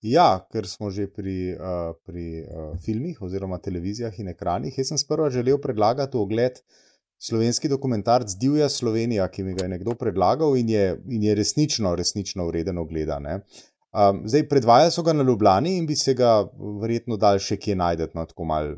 Ja, 0.02 0.46
ker 0.52 0.66
smo 0.68 0.90
že 0.90 1.10
pri, 1.12 1.54
uh, 1.60 1.92
pri 2.08 2.46
uh, 2.48 2.76
filmih 2.82 3.20
oziroma 3.22 3.60
televizijah 3.60 4.16
in 4.20 4.32
ekranih. 4.32 4.78
Jaz 4.78 4.94
sem 4.94 4.98
sprva 4.98 5.30
želel 5.30 5.60
predlagati 5.62 6.18
ogled 6.18 6.62
slovenski 7.20 7.68
dokumentarc 7.68 8.32
Divja 8.40 8.70
Slovenija, 8.70 9.28
ki 9.28 9.44
mi 9.44 9.54
ga 9.54 9.66
je 9.68 9.74
nekdo 9.76 9.96
predlagal 10.00 10.56
in 10.58 10.70
je, 10.70 10.86
in 11.10 11.24
je 11.24 11.36
resnično, 11.36 11.96
resnično 11.96 12.48
vreden 12.48 12.78
ogleda. 12.78 13.20
Um, 13.20 14.24
zdaj, 14.26 14.48
predvajali 14.50 14.92
so 14.92 15.04
ga 15.04 15.14
na 15.14 15.24
Ljubljani 15.24 15.78
in 15.78 15.88
bi 15.88 15.96
se 15.96 16.14
ga 16.14 16.48
verjetno 16.82 17.18
dal 17.18 17.40
še 17.44 17.58
kje 17.60 17.76
najdete, 17.76 18.16
no, 18.16 18.26
tako 18.26 18.48
malo 18.48 18.78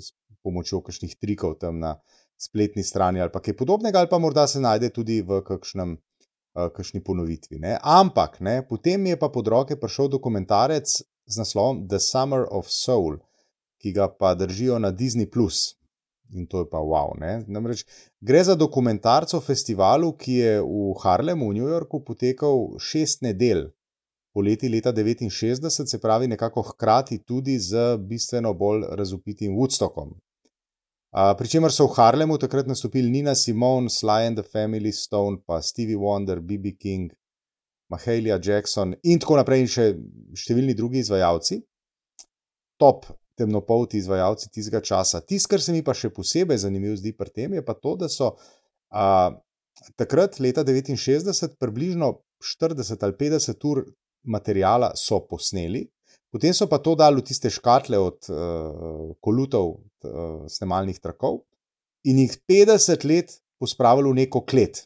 s 0.00 0.14
pomočjo 0.42 0.80
kakšnih 0.80 1.16
trikov 1.20 1.58
tam 1.60 1.78
na 1.82 1.98
spletni 2.40 2.82
strani 2.82 3.20
ali 3.20 3.30
kaj 3.30 3.56
podobnega, 3.56 4.00
ali 4.00 4.10
pa 4.10 4.18
morda 4.18 4.46
se 4.46 4.60
najde 4.60 4.90
tudi 4.90 5.20
v 5.22 5.42
kakšnem. 5.44 5.98
Kakšni 6.56 7.02
ponovitvi. 7.04 7.58
Ne? 7.60 7.76
Ampak, 7.82 8.40
ne, 8.40 8.62
potem 8.68 9.06
je 9.06 9.16
pa 9.20 9.28
pod 9.28 9.48
roke 9.52 9.76
prišel 9.76 10.08
dokumentarec 10.08 10.88
z 11.26 11.34
naslovom 11.36 11.84
The 11.88 12.00
Summer 12.00 12.46
of 12.50 12.70
Soul, 12.72 13.18
ki 13.82 13.92
ga 13.92 14.08
pa 14.08 14.34
držijo 14.34 14.78
na 14.80 14.90
Disney. 14.90 15.28
In 16.34 16.46
to 16.46 16.64
je 16.64 16.66
pa 16.70 16.78
wow. 16.82 17.14
Namreč, 17.46 17.84
gre 18.20 18.42
za 18.44 18.56
dokumentarco 18.58 19.40
festivalu, 19.40 20.12
ki 20.18 20.32
je 20.32 20.52
v 20.62 20.94
Harlemu, 21.02 21.50
v 21.50 21.54
New 21.54 21.68
Yorku, 21.68 22.02
potekal 22.02 22.74
šest 22.82 23.22
nedelj, 23.22 23.68
poleti 24.34 24.68
leta 24.68 24.92
69, 24.92 25.70
se 25.86 26.00
pravi, 26.00 26.26
nekako 26.26 26.62
hkrati 26.62 27.22
tudi 27.22 27.58
z 27.58 27.96
bistveno 27.98 28.54
bolj 28.54 28.88
razupitim 28.90 29.54
Woodstockom. 29.54 30.16
Pričemer 31.16 31.72
so 31.72 31.86
v 31.88 31.94
Harlemu 31.96 32.36
takrat 32.36 32.66
nastopili 32.68 33.08
Nina 33.08 33.34
Simone, 33.34 33.88
Sly 33.88 34.26
and 34.28 34.36
the 34.36 34.44
Family 34.44 34.92
Stone, 34.92 35.40
pa 35.46 35.62
Stevie 35.62 35.96
Wonder, 35.96 36.40
B.B. 36.40 36.74
King, 36.76 37.12
Mahalia 37.88 38.36
Jackson 38.36 38.92
in 39.02 39.22
tako 39.22 39.38
naprej, 39.40 39.64
in 39.64 39.70
še 39.70 39.86
številni 40.36 40.74
drugi 40.76 41.00
izvajalci. 41.00 41.62
Top 42.76 43.08
temnopolti 43.36 43.96
izvajalci 43.96 44.50
tistega 44.52 44.82
časa. 44.84 45.22
Tisto, 45.24 45.54
kar 45.54 45.64
se 45.64 45.72
mi 45.72 45.80
pa 45.84 45.94
še 45.96 46.12
posebej 46.12 46.60
zanimivo 46.66 46.96
zdi 47.00 47.14
pri 47.16 47.32
tem, 47.32 47.56
je 47.56 47.64
pa 47.64 47.76
to, 47.80 47.96
da 48.00 48.12
so 48.12 48.34
a, 48.92 49.32
takrat, 49.96 50.36
leta 50.40 50.64
69, 50.68 51.56
približno 51.60 52.12
40 52.44 53.08
ali 53.08 53.16
50 53.16 53.68
ur 53.70 53.84
materijala 54.28 54.92
posneli, 55.30 55.86
potem 56.32 56.52
so 56.52 56.68
pa 56.68 56.76
to 56.78 56.92
dali 56.98 57.22
v 57.22 57.24
tiste 57.24 57.48
škatle 57.48 57.98
od 57.98 58.28
uh, 58.28 59.16
kolutov, 59.24 59.78
uh, 60.06 60.46
snemalnih 60.50 60.98
trakov 61.02 61.42
in 62.06 62.22
jih 62.22 62.36
50 62.48 63.04
let 63.08 63.38
pospravili 63.58 64.10
v 64.10 64.20
neko 64.22 64.44
klet. 64.46 64.84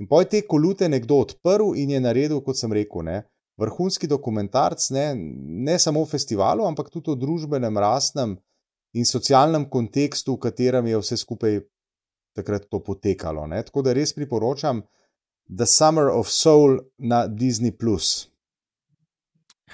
In 0.00 0.08
poj 0.10 0.26
te 0.26 0.42
kolute 0.48 0.88
nekdo 0.88 1.20
odprl 1.22 1.76
in 1.78 1.92
je 1.94 2.00
naredil, 2.00 2.40
kot 2.42 2.58
sem 2.58 2.72
rekel, 2.74 3.04
ne, 3.06 3.20
vrhunski 3.60 4.08
dokumentarc, 4.10 4.88
ne, 4.90 5.12
ne 5.68 5.76
samo 5.78 6.02
o 6.02 6.08
festivalu, 6.08 6.64
ampak 6.66 6.90
tudi 6.90 7.12
o 7.12 7.18
družbenem, 7.18 7.78
rasnem 7.78 8.34
in 8.96 9.06
socialnem 9.06 9.68
kontekstu, 9.70 10.34
v 10.34 10.48
katerem 10.48 10.88
je 10.90 10.98
vse 10.98 11.20
skupaj 11.20 11.60
takrat 12.36 12.66
to 12.70 12.80
potekalo. 12.82 13.46
Ne. 13.46 13.62
Tako 13.62 13.84
da 13.86 13.94
res 13.94 14.14
priporočam 14.16 14.82
The 15.46 15.68
Summer 15.68 16.10
of 16.10 16.32
Soul 16.32 16.80
na 16.98 17.26
Disney. 17.28 17.72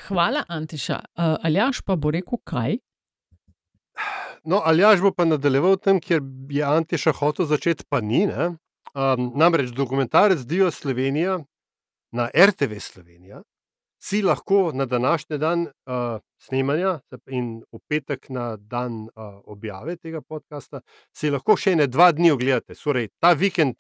Hvala, 0.09 0.45
Antiša. 0.49 0.99
Uh, 1.17 1.39
Aljaš 1.43 1.83
pa 1.87 1.97
bo 1.97 2.11
rekel 2.11 2.39
kaj? 2.45 2.79
No, 4.45 4.63
Aljaš 4.65 5.03
bo 5.05 5.13
pa 5.13 5.25
nadaljeval 5.25 5.77
tam, 5.83 6.01
kjer 6.01 6.23
je 6.51 6.65
Antiša 6.65 7.13
hotel 7.21 7.47
začeti, 7.47 7.85
pa 7.89 8.01
ni. 8.01 8.25
Um, 8.29 9.31
namreč 9.37 9.71
dokumentarec 9.77 10.47
Dio 10.49 10.71
Slovenija 10.71 11.39
na 12.13 12.31
RTV 12.35 12.81
Slovenija 12.81 13.43
si 13.99 14.23
lahko 14.23 14.71
na 14.75 14.87
današnji 14.87 15.39
dan 15.39 15.63
uh, 15.63 16.21
snemanja 16.39 17.01
in 17.27 17.63
v 17.73 17.79
petek 17.89 18.29
na 18.29 18.57
dan 18.57 19.03
uh, 19.03 19.09
objave 19.45 19.97
tega 19.97 20.21
podcasta, 20.21 20.81
si 21.13 21.31
lahko 21.31 21.57
še 21.57 21.75
ne 21.77 21.87
dva 21.87 22.13
dni 22.13 22.31
ogledate. 22.31 22.79
Torej, 22.79 23.11
ta 23.19 23.33
vikend, 23.33 23.77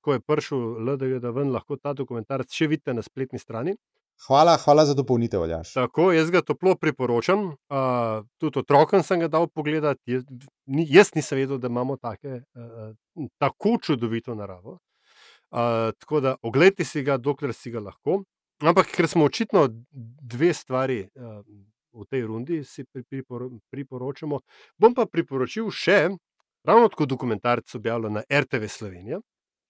ko 0.00 0.14
je 0.14 0.22
prišel 0.22 0.62
LDG, 0.86 1.18
da 1.20 1.34
ven 1.34 1.50
lahko 1.52 1.76
ta 1.76 1.92
dokumentarc 1.92 2.52
še 2.52 2.70
vidite 2.70 2.94
na 2.94 3.02
spletni 3.02 3.42
strani. 3.42 3.74
Hvala, 4.24 4.56
hvala 4.56 4.86
za 4.86 4.94
dopolnitev, 4.94 5.42
Aljaš. 5.42 5.72
Tako, 5.72 6.08
jaz 6.12 6.30
ga 6.30 6.40
toplo 6.42 6.74
priporočam. 6.74 7.44
Uh, 7.46 8.24
tudi 8.40 8.58
otrokom 8.58 9.02
sem 9.04 9.20
ga 9.20 9.28
dal 9.28 9.46
pogledati. 9.48 10.12
Jaz, 10.12 10.24
ni, 10.66 10.86
jaz 10.88 11.12
nisem 11.14 11.38
vedel, 11.38 11.58
da 11.58 11.68
imamo 11.68 11.96
take, 11.96 12.40
uh, 12.56 13.26
tako 13.38 13.76
čudovito 13.82 14.34
naravo. 14.34 14.78
Uh, 15.50 15.92
tako 16.00 16.20
da, 16.20 16.36
oglejte 16.42 16.84
si 16.84 17.02
ga, 17.02 17.16
dokler 17.16 17.54
si 17.54 17.70
ga 17.70 17.80
lahko. 17.80 18.22
Ampak, 18.64 18.88
ker 18.96 19.08
smo 19.08 19.24
očitno 19.28 19.68
dve 20.32 20.54
stvari 20.54 21.02
uh, 21.04 21.42
v 21.92 22.06
tej 22.10 22.24
rundi, 22.26 22.62
si 22.64 22.84
priporo, 22.84 23.50
priporočamo. 23.70 24.40
Bom 24.80 24.94
pa 24.96 25.04
priporočil 25.06 25.68
še, 25.70 26.08
ravno 26.64 26.88
tako 26.88 27.06
dokumentarc 27.06 27.74
objavljen 27.74 28.18
na 28.18 28.24
RTV 28.32 28.72
Slovenija, 28.72 29.20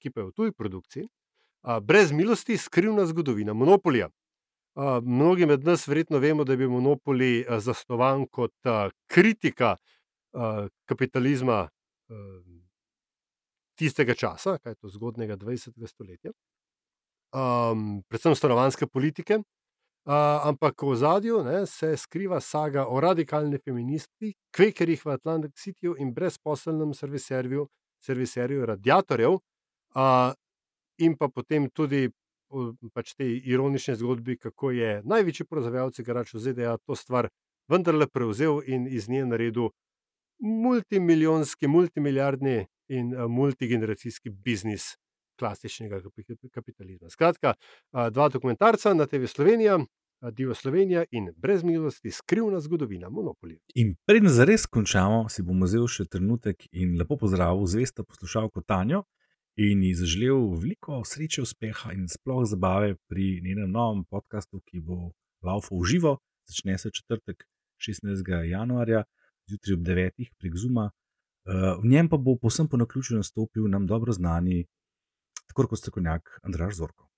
ki 0.02 0.14
pa 0.14 0.22
je 0.22 0.28
v 0.30 0.32
tuji 0.38 0.54
produkciji, 0.54 1.08
uh, 1.08 1.80
brez 1.82 2.14
milosti, 2.14 2.56
skrivna 2.56 3.04
zgodovina 3.10 3.52
Monopolija. 3.52 4.08
Mnogi 5.02 5.46
med 5.46 5.64
nas 5.64 5.86
verjetno 5.88 6.18
vemo, 6.18 6.44
da 6.44 6.52
je 6.52 6.60
bil 6.60 6.70
Monopoli 6.70 7.46
uh, 7.46 7.58
zasnovan 7.64 8.26
kot 8.28 8.54
uh, 8.68 8.90
kritika 9.08 9.76
uh, 10.32 10.66
kapitalizma 10.84 11.68
tistega 13.74 14.14
časa, 14.14 14.58
kaj 14.62 14.76
je 14.76 14.76
to 14.76 14.88
zgodnega 14.88 15.36
20. 15.36 15.86
stoletja 15.88 16.30
um, 17.36 18.02
predvsem 18.08 18.34
stanovanske 18.34 18.86
politike. 18.86 19.40
Uh, 20.06 20.12
ampak 20.46 20.82
v 20.82 20.96
zadju 20.96 21.40
se 21.66 21.96
skriva 21.96 22.40
saga 22.40 22.86
o 22.86 23.00
radikalni 23.00 23.58
feministki, 23.58 24.34
kvekerjih 24.54 25.02
v 25.04 25.10
Atlantic 25.10 25.52
Cityju 25.58 25.96
in 25.98 26.12
brezposelnem 26.14 26.94
serviserju, 26.94 27.66
serviserju 27.98 28.66
radiatorjev, 28.66 29.32
uh, 29.34 30.30
in 30.98 31.16
pa 31.16 31.28
potem 31.28 31.66
tudi 31.70 32.08
pač 32.94 33.14
te 33.14 33.26
ironične 33.26 33.96
zgodbe, 33.96 34.36
kako 34.36 34.70
je 34.70 35.00
največji 35.04 35.46
proizvajalec 35.46 36.00
garač 36.06 36.34
v 36.34 36.42
ZDA 36.44 36.76
to 36.84 36.96
stvar 36.96 37.28
vendarle 37.68 38.06
prevzel 38.06 38.62
in 38.66 38.86
iz 38.86 39.08
nje 39.08 39.24
naredil 39.26 39.70
multimilijonski, 40.38 41.66
multimilijardni 41.66 42.66
in 42.88 43.14
uh, 43.14 43.26
multigeneracijski 43.30 44.30
biznis 44.30 44.94
klasičnega 45.38 46.00
kapitalizma. 46.52 47.10
Skratka, 47.10 47.54
dva 47.92 48.28
dokumentarca 48.28 48.94
na 48.94 49.06
TV 49.06 49.26
Slovenija, 49.26 49.78
Divo 50.32 50.54
Slovenija 50.54 51.04
in 51.10 51.28
brez 51.36 51.62
milosti, 51.64 52.10
skrivna 52.10 52.60
zgodovina 52.60 53.08
monopolija. 53.08 53.58
In 53.74 53.94
predem 54.06 54.28
zares 54.28 54.66
končamo, 54.66 55.28
si 55.28 55.42
bomo 55.42 55.68
vzeli 55.68 55.88
še 55.88 56.06
trenutek 56.08 56.64
in 56.72 56.96
lepo 56.98 57.18
pozdravil 57.20 57.66
zvesto 57.68 58.04
poslušalko 58.04 58.62
Tanjo 58.64 59.04
in 59.56 59.82
ji 59.82 59.94
zaželel 59.94 60.50
veliko 60.60 61.00
sreče, 61.04 61.42
uspeha 61.42 61.92
in 61.92 62.08
sploh 62.08 62.44
zabave 62.44 62.96
pri 63.08 63.40
njenem 63.44 63.70
novem 63.70 64.04
podkastu, 64.04 64.60
ki 64.68 64.80
bo 64.80 65.12
laufal 65.42 65.80
v 65.80 65.88
živo, 65.88 66.18
začne 66.44 66.78
se 66.78 66.90
četrtek 66.92 67.44
16. 67.80 68.44
januarja, 68.50 69.04
zjutraj 69.48 69.74
ob 69.74 69.80
9. 69.80 70.28
prek 70.38 70.56
Zuma. 70.56 70.90
V 71.82 71.86
njem 71.88 72.08
pa 72.08 72.16
bo 72.16 72.36
posem 72.36 72.68
po 72.68 72.76
naključju 72.76 73.16
nastopil 73.16 73.68
nam 73.68 73.86
dobro 73.86 74.12
znani 74.12 74.66
tako 75.46 75.66
kot 75.68 75.78
strokovnjak 75.78 76.40
Andraš 76.42 76.74
Zorko. 76.74 77.08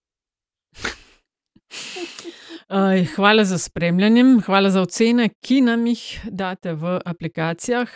Hvala 3.17 3.45
za 3.45 3.59
spremljanje, 3.59 4.25
hvala 4.47 4.71
za 4.71 4.83
ocene, 4.83 5.29
ki 5.41 5.61
nam 5.61 5.87
jih 5.87 6.21
date 6.31 6.75
v 6.75 7.01
aplikacijah. 7.05 7.89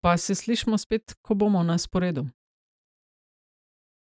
Pa 0.00 0.16
se 0.16 0.34
slišmo 0.34 0.78
spet, 0.78 1.14
ko 1.22 1.34
bomo 1.34 1.62
na 1.62 1.78
sporedu. 1.78 2.26